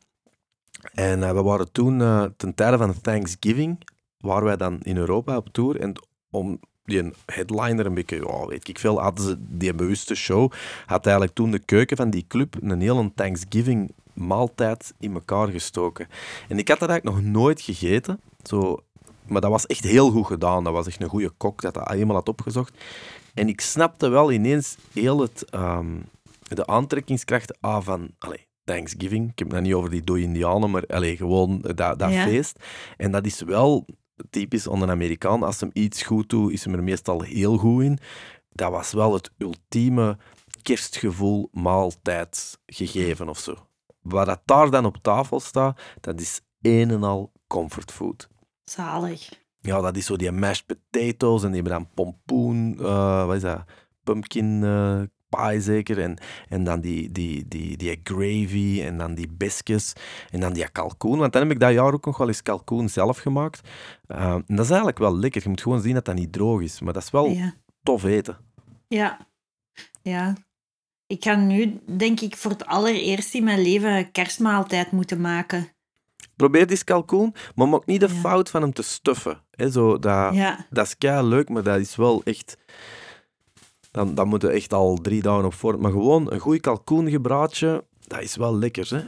En 0.92 1.22
eh, 1.22 1.32
we 1.32 1.42
waren 1.42 1.72
toen, 1.72 2.00
eh, 2.00 2.24
ten 2.36 2.54
tijde 2.54 2.76
van 2.76 3.00
Thanksgiving, 3.00 3.86
waren 4.18 4.44
wij 4.44 4.56
dan 4.56 4.80
in 4.80 4.96
Europa 4.96 5.36
op 5.36 5.48
tour. 5.52 5.80
En 5.80 5.92
om 6.30 6.60
die 6.84 7.12
headliner 7.26 7.86
een 7.86 7.94
beetje, 7.94 8.16
ja, 8.16 8.46
weet 8.46 8.68
ik 8.68 8.78
veel, 8.78 9.00
hadden 9.00 9.24
ze 9.24 9.36
die 9.38 9.74
bewuste 9.74 10.14
show, 10.14 10.52
had 10.86 11.04
eigenlijk 11.04 11.36
toen 11.36 11.50
de 11.50 11.58
keuken 11.58 11.96
van 11.96 12.10
die 12.10 12.24
club 12.28 12.56
een 12.60 12.80
hele 12.80 13.12
Thanksgiving 13.14 13.92
maaltijd 14.12 14.94
in 14.98 15.14
elkaar 15.14 15.48
gestoken. 15.48 16.08
En 16.48 16.58
ik 16.58 16.68
had 16.68 16.78
dat 16.78 16.88
eigenlijk 16.88 17.18
nog 17.18 17.32
nooit 17.32 17.60
gegeten. 17.60 18.20
Zo, 18.42 18.78
maar 19.26 19.40
dat 19.40 19.50
was 19.50 19.66
echt 19.66 19.84
heel 19.84 20.10
goed 20.10 20.26
gedaan. 20.26 20.64
Dat 20.64 20.72
was 20.72 20.86
echt 20.86 21.02
een 21.02 21.08
goede 21.08 21.30
kok 21.36 21.60
dat 21.60 21.74
dat 21.74 21.88
helemaal 21.88 22.16
had 22.16 22.28
opgezocht. 22.28 22.74
En 23.34 23.48
ik 23.48 23.60
snapte 23.60 24.08
wel 24.08 24.32
ineens 24.32 24.76
heel 24.92 25.20
het, 25.20 25.44
ehm, 25.50 26.00
de 26.48 26.66
aantrekkingskracht 26.66 27.60
ah, 27.60 27.82
van 27.82 28.10
allee, 28.18 28.46
Thanksgiving. 28.74 29.30
Ik 29.30 29.38
heb 29.38 29.50
het 29.50 29.62
niet 29.62 29.74
over 29.74 29.90
die 29.90 30.02
dode 30.02 30.20
indianen, 30.20 30.70
maar 30.70 30.86
allee, 30.86 31.16
gewoon 31.16 31.60
dat, 31.60 31.98
dat 31.98 32.12
Ja. 32.12 32.22
feest. 32.22 32.58
En 32.96 33.10
dat 33.10 33.26
is 33.26 33.42
wel 33.42 33.86
typisch 34.30 34.68
aan 34.68 34.82
een 34.82 34.90
Amerikaan. 34.90 35.42
Als 35.42 35.60
hem 35.60 35.70
iets 35.72 36.02
goed 36.02 36.28
doet, 36.28 36.52
is 36.52 36.64
hem 36.64 36.74
er 36.74 36.82
meestal 36.82 37.22
heel 37.22 37.56
goed 37.56 37.82
in. 37.82 37.98
Dat 38.50 38.70
was 38.70 38.92
wel 38.92 39.12
het 39.14 39.30
ultieme 39.38 40.18
kerstgevoel 40.62 41.48
maaltijd 41.52 42.58
gegeven 42.66 43.28
of 43.28 43.38
zo. 43.38 43.54
Wat 44.02 44.26
dat 44.26 44.40
daar 44.44 44.70
dan 44.70 44.84
op 44.84 44.96
tafel 45.02 45.40
staat, 45.40 45.80
dat 46.00 46.20
is 46.20 46.40
een 46.60 46.90
en 46.90 47.02
al 47.02 47.32
comfortfood. 47.46 48.28
Zalig. 48.64 49.28
Ja, 49.60 49.80
dat 49.80 49.96
is 49.96 50.06
zo 50.06 50.16
die 50.16 50.32
mashed 50.32 50.66
potatoes 50.66 51.42
en 51.42 51.52
die 51.52 51.62
hebben 51.62 51.72
dan 51.78 51.88
pompoen, 51.94 52.76
eh, 52.80 53.26
wat 53.26 53.36
is 53.36 53.42
dat? 53.42 53.62
Pumpkin 54.02 54.64
eh, 54.64 55.02
pie 55.36 55.60
zeker. 55.60 55.98
En, 56.00 56.18
en 56.48 56.64
dan 56.64 56.80
die, 56.80 57.12
die, 57.12 57.48
die, 57.48 57.76
die 57.76 58.00
gravy 58.04 58.82
en 58.82 58.98
dan 58.98 59.14
die 59.14 59.28
biscuits 59.28 59.92
en 60.30 60.40
dan 60.40 60.52
die 60.52 60.70
kalkoen. 60.70 61.18
Want 61.18 61.32
dan 61.32 61.42
heb 61.42 61.50
ik 61.50 61.60
dat 61.60 61.72
jaar 61.72 61.92
ook 61.92 62.04
nog 62.06 62.16
wel 62.18 62.28
eens 62.28 62.42
kalkoen 62.42 62.88
zelf 62.88 63.18
gemaakt. 63.18 63.60
Eh, 64.06 64.32
en 64.32 64.44
dat 64.46 64.58
is 64.64 64.68
eigenlijk 64.68 64.98
wel 64.98 65.16
lekker. 65.18 65.42
Je 65.42 65.48
moet 65.48 65.62
gewoon 65.62 65.80
zien 65.82 65.94
dat 65.94 66.04
dat 66.04 66.14
niet 66.14 66.32
droog 66.32 66.60
is. 66.60 66.80
Maar 66.80 66.92
dat 66.92 67.02
is 67.02 67.10
wel 67.10 67.26
Ja. 67.28 67.54
tof 67.82 68.04
eten. 68.04 68.36
Ja. 68.88 69.26
Ja. 70.02 70.34
Ik 71.06 71.24
ga 71.24 71.34
nu, 71.34 71.80
denk 71.96 72.20
ik, 72.20 72.36
voor 72.36 72.50
het 72.50 72.66
allereerst 72.66 73.34
in 73.34 73.44
mijn 73.44 73.62
leven 73.62 73.90
een 73.96 74.10
kerstmaaltijd 74.10 74.90
moeten 74.92 75.20
maken. 75.20 75.68
Probeer 76.36 76.66
die 76.66 76.84
kalkoen, 76.84 77.34
maar 77.54 77.68
maak 77.68 77.86
niet 77.86 78.00
de 78.00 78.08
Ja. 78.08 78.14
fout 78.14 78.50
van 78.50 78.62
hem 78.62 78.72
te 78.72 78.82
stuffen. 78.82 79.40
Hè, 79.50 79.70
zo, 79.70 79.98
dat, 79.98 80.34
Ja. 80.34 80.66
dat 80.70 80.86
is 80.86 80.98
kei 80.98 81.26
leuk, 81.26 81.48
maar 81.48 81.62
dat 81.62 81.78
is 81.80 81.96
wel 81.96 82.22
echt... 82.24 82.56
Dan, 83.92 84.14
dan 84.14 84.28
moet 84.28 84.42
je 84.42 84.48
echt 84.48 84.72
al 84.72 84.96
drie 84.96 85.22
dagen 85.22 85.44
op 85.44 85.54
voor. 85.54 85.78
Maar 85.80 85.90
gewoon 85.90 86.32
een 86.32 86.38
goed 86.40 86.60
kalkoengebraadje, 86.60 87.84
dat 88.06 88.20
is 88.22 88.36
wel 88.36 88.56
lekker, 88.58 88.88
hè? 88.90 89.02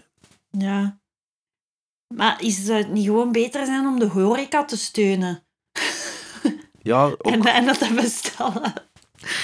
Ja. 0.65 0.99
Maar 2.15 2.43
is 2.43 2.69
het 2.69 2.91
niet 2.93 3.05
gewoon 3.05 3.33
beter 3.33 3.67
zijn 3.67 3.87
om 3.87 3.99
de 3.99 4.07
horeca 4.09 4.65
te 4.65 4.77
steunen? 4.77 5.43
Ja, 6.83 7.05
ook 7.05 7.21
En, 7.27 7.43
en 7.45 7.65
dat 7.67 7.79
te 7.79 7.93
bestellen? 7.95 8.73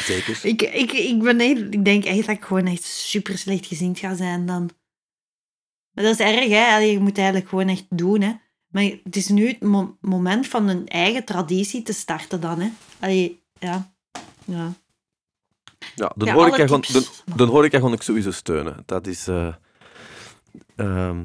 zeker. 0.05 0.41
Ik, 0.43 0.63
ik, 0.63 0.93
ik, 0.93 1.23
ben 1.23 1.41
echt, 1.41 1.59
ik 1.61 1.85
denk 1.85 2.05
echt 2.05 2.27
dat 2.27 2.37
ik 2.37 2.45
gewoon 2.45 2.67
echt 2.67 2.83
super 2.85 3.39
slecht 3.39 3.67
gezind 3.67 3.99
ga 3.99 4.15
zijn 4.15 4.47
dan. 4.47 4.71
Maar 5.93 6.05
dat 6.05 6.13
is 6.21 6.27
erg, 6.27 6.49
hè? 6.49 6.77
Je 6.77 6.99
moet 7.01 7.17
eigenlijk 7.17 7.49
gewoon 7.49 7.69
echt 7.69 7.87
doen, 7.89 8.21
hè? 8.21 8.33
Maar 8.69 8.83
het 8.83 9.17
is 9.17 9.29
nu 9.29 9.49
het 9.49 9.61
mo- 9.61 9.97
moment 10.01 10.47
van 10.47 10.69
een 10.69 10.89
eigen 10.89 11.25
traditie 11.25 11.83
te 11.83 11.93
starten 11.93 12.41
dan, 12.41 12.61
hè? 12.61 12.71
Allee, 12.99 13.43
ja. 13.59 13.95
Ja. 14.45 14.73
Ja, 15.95 16.13
de 16.17 16.25
Ja, 16.25 16.33
horeca 16.35 16.57
alle 16.57 16.67
gewoon, 16.67 16.81
tips. 16.81 17.23
de, 17.27 17.35
de 17.35 17.45
horeca 17.45 17.79
gewoon 17.79 17.93
ik 17.93 18.03
sowieso 18.03 18.31
steunen. 18.31 18.83
Dat 18.87 19.07
is... 19.07 19.29
eh, 19.29 19.55
ehm, 20.77 21.25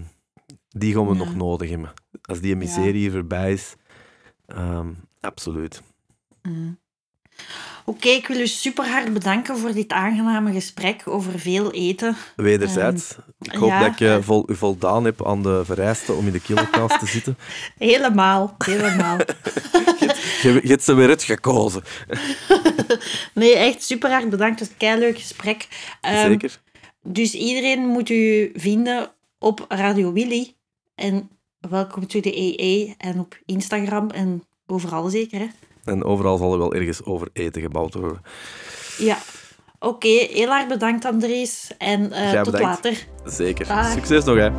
die 0.69 0.93
gaan 0.93 1.07
we 1.07 1.11
Ja. 1.13 1.17
nog 1.17 1.35
nodig 1.35 1.69
hebben. 1.69 1.93
Als 2.21 2.39
die 2.39 2.55
miserie 2.55 3.11
voorbij 3.11 3.51
is, 3.53 3.75
ehm, 4.45 4.93
absoluut. 5.19 5.81
Mm. 6.41 6.79
Oké, 7.87 8.09
ik 8.09 8.27
wil 8.27 8.39
u 8.39 8.47
super 8.47 8.89
hard 8.89 9.13
bedanken 9.13 9.57
voor 9.57 9.73
dit 9.73 9.91
aangename 9.91 10.51
gesprek 10.51 11.01
over 11.05 11.39
veel 11.39 11.71
eten. 11.71 12.15
Wederzijds. 12.35 13.15
ik 13.39 13.51
hoop 13.51 13.69
ja, 13.69 13.79
dat 13.79 13.91
ik 13.91 13.99
eh, 13.99 14.17
vol, 14.21 14.49
u 14.51 14.55
voldaan 14.55 15.05
heb 15.05 15.25
aan 15.25 15.43
de 15.43 15.61
vereisten 15.65 16.17
om 16.17 16.25
in 16.25 16.31
de 16.31 16.39
kilokast 16.39 16.99
te 16.99 17.05
zitten. 17.05 17.37
Helemaal, 17.77 18.55
helemaal. 18.57 19.17
Je, 20.41 20.59
je 20.63 20.69
hebt 20.69 20.83
ze 20.83 20.93
weer 20.93 21.09
uitgekozen. 21.09 21.83
Nee, 23.33 23.55
echt 23.55 23.83
super 23.83 24.09
hard 24.09 24.29
bedankt. 24.29 24.59
Het 24.59 24.71
was 24.77 24.89
een 24.91 24.99
leuk 24.99 25.19
gesprek. 25.19 25.67
Ehm, 26.01 26.27
Zeker. 26.27 26.59
Dus 27.03 27.33
iedereen 27.33 27.79
moet 27.79 28.09
u 28.09 28.51
vinden 28.53 29.11
op 29.39 29.65
Radio 29.67 30.11
Willy. 30.11 30.53
En 30.95 31.29
welkom 31.59 32.07
to 32.07 32.19
de 32.19 32.37
EE 32.37 32.95
en 32.97 33.19
op 33.19 33.37
Instagram 33.45 34.09
en 34.09 34.43
overal 34.67 35.09
zeker, 35.09 35.39
hè? 35.39 35.47
En 35.85 36.03
overal 36.03 36.37
zal 36.37 36.51
er 36.51 36.57
wel 36.57 36.73
ergens 36.73 37.03
over 37.03 37.27
eten 37.33 37.61
gebouwd 37.61 37.93
worden. 37.93 38.21
Ja. 38.97 39.17
Oké, 39.79 40.07
heel 40.07 40.49
erg 40.49 40.67
bedankt 40.67 41.05
Andries. 41.05 41.71
En 41.77 42.11
eh, 42.11 42.41
tot 42.41 42.51
bedankt. 42.51 42.83
later. 42.83 43.07
Zeker. 43.25 43.67
Dag. 43.67 43.91
Succes 43.91 44.23
nog, 44.23 44.37
hè. 44.37 44.49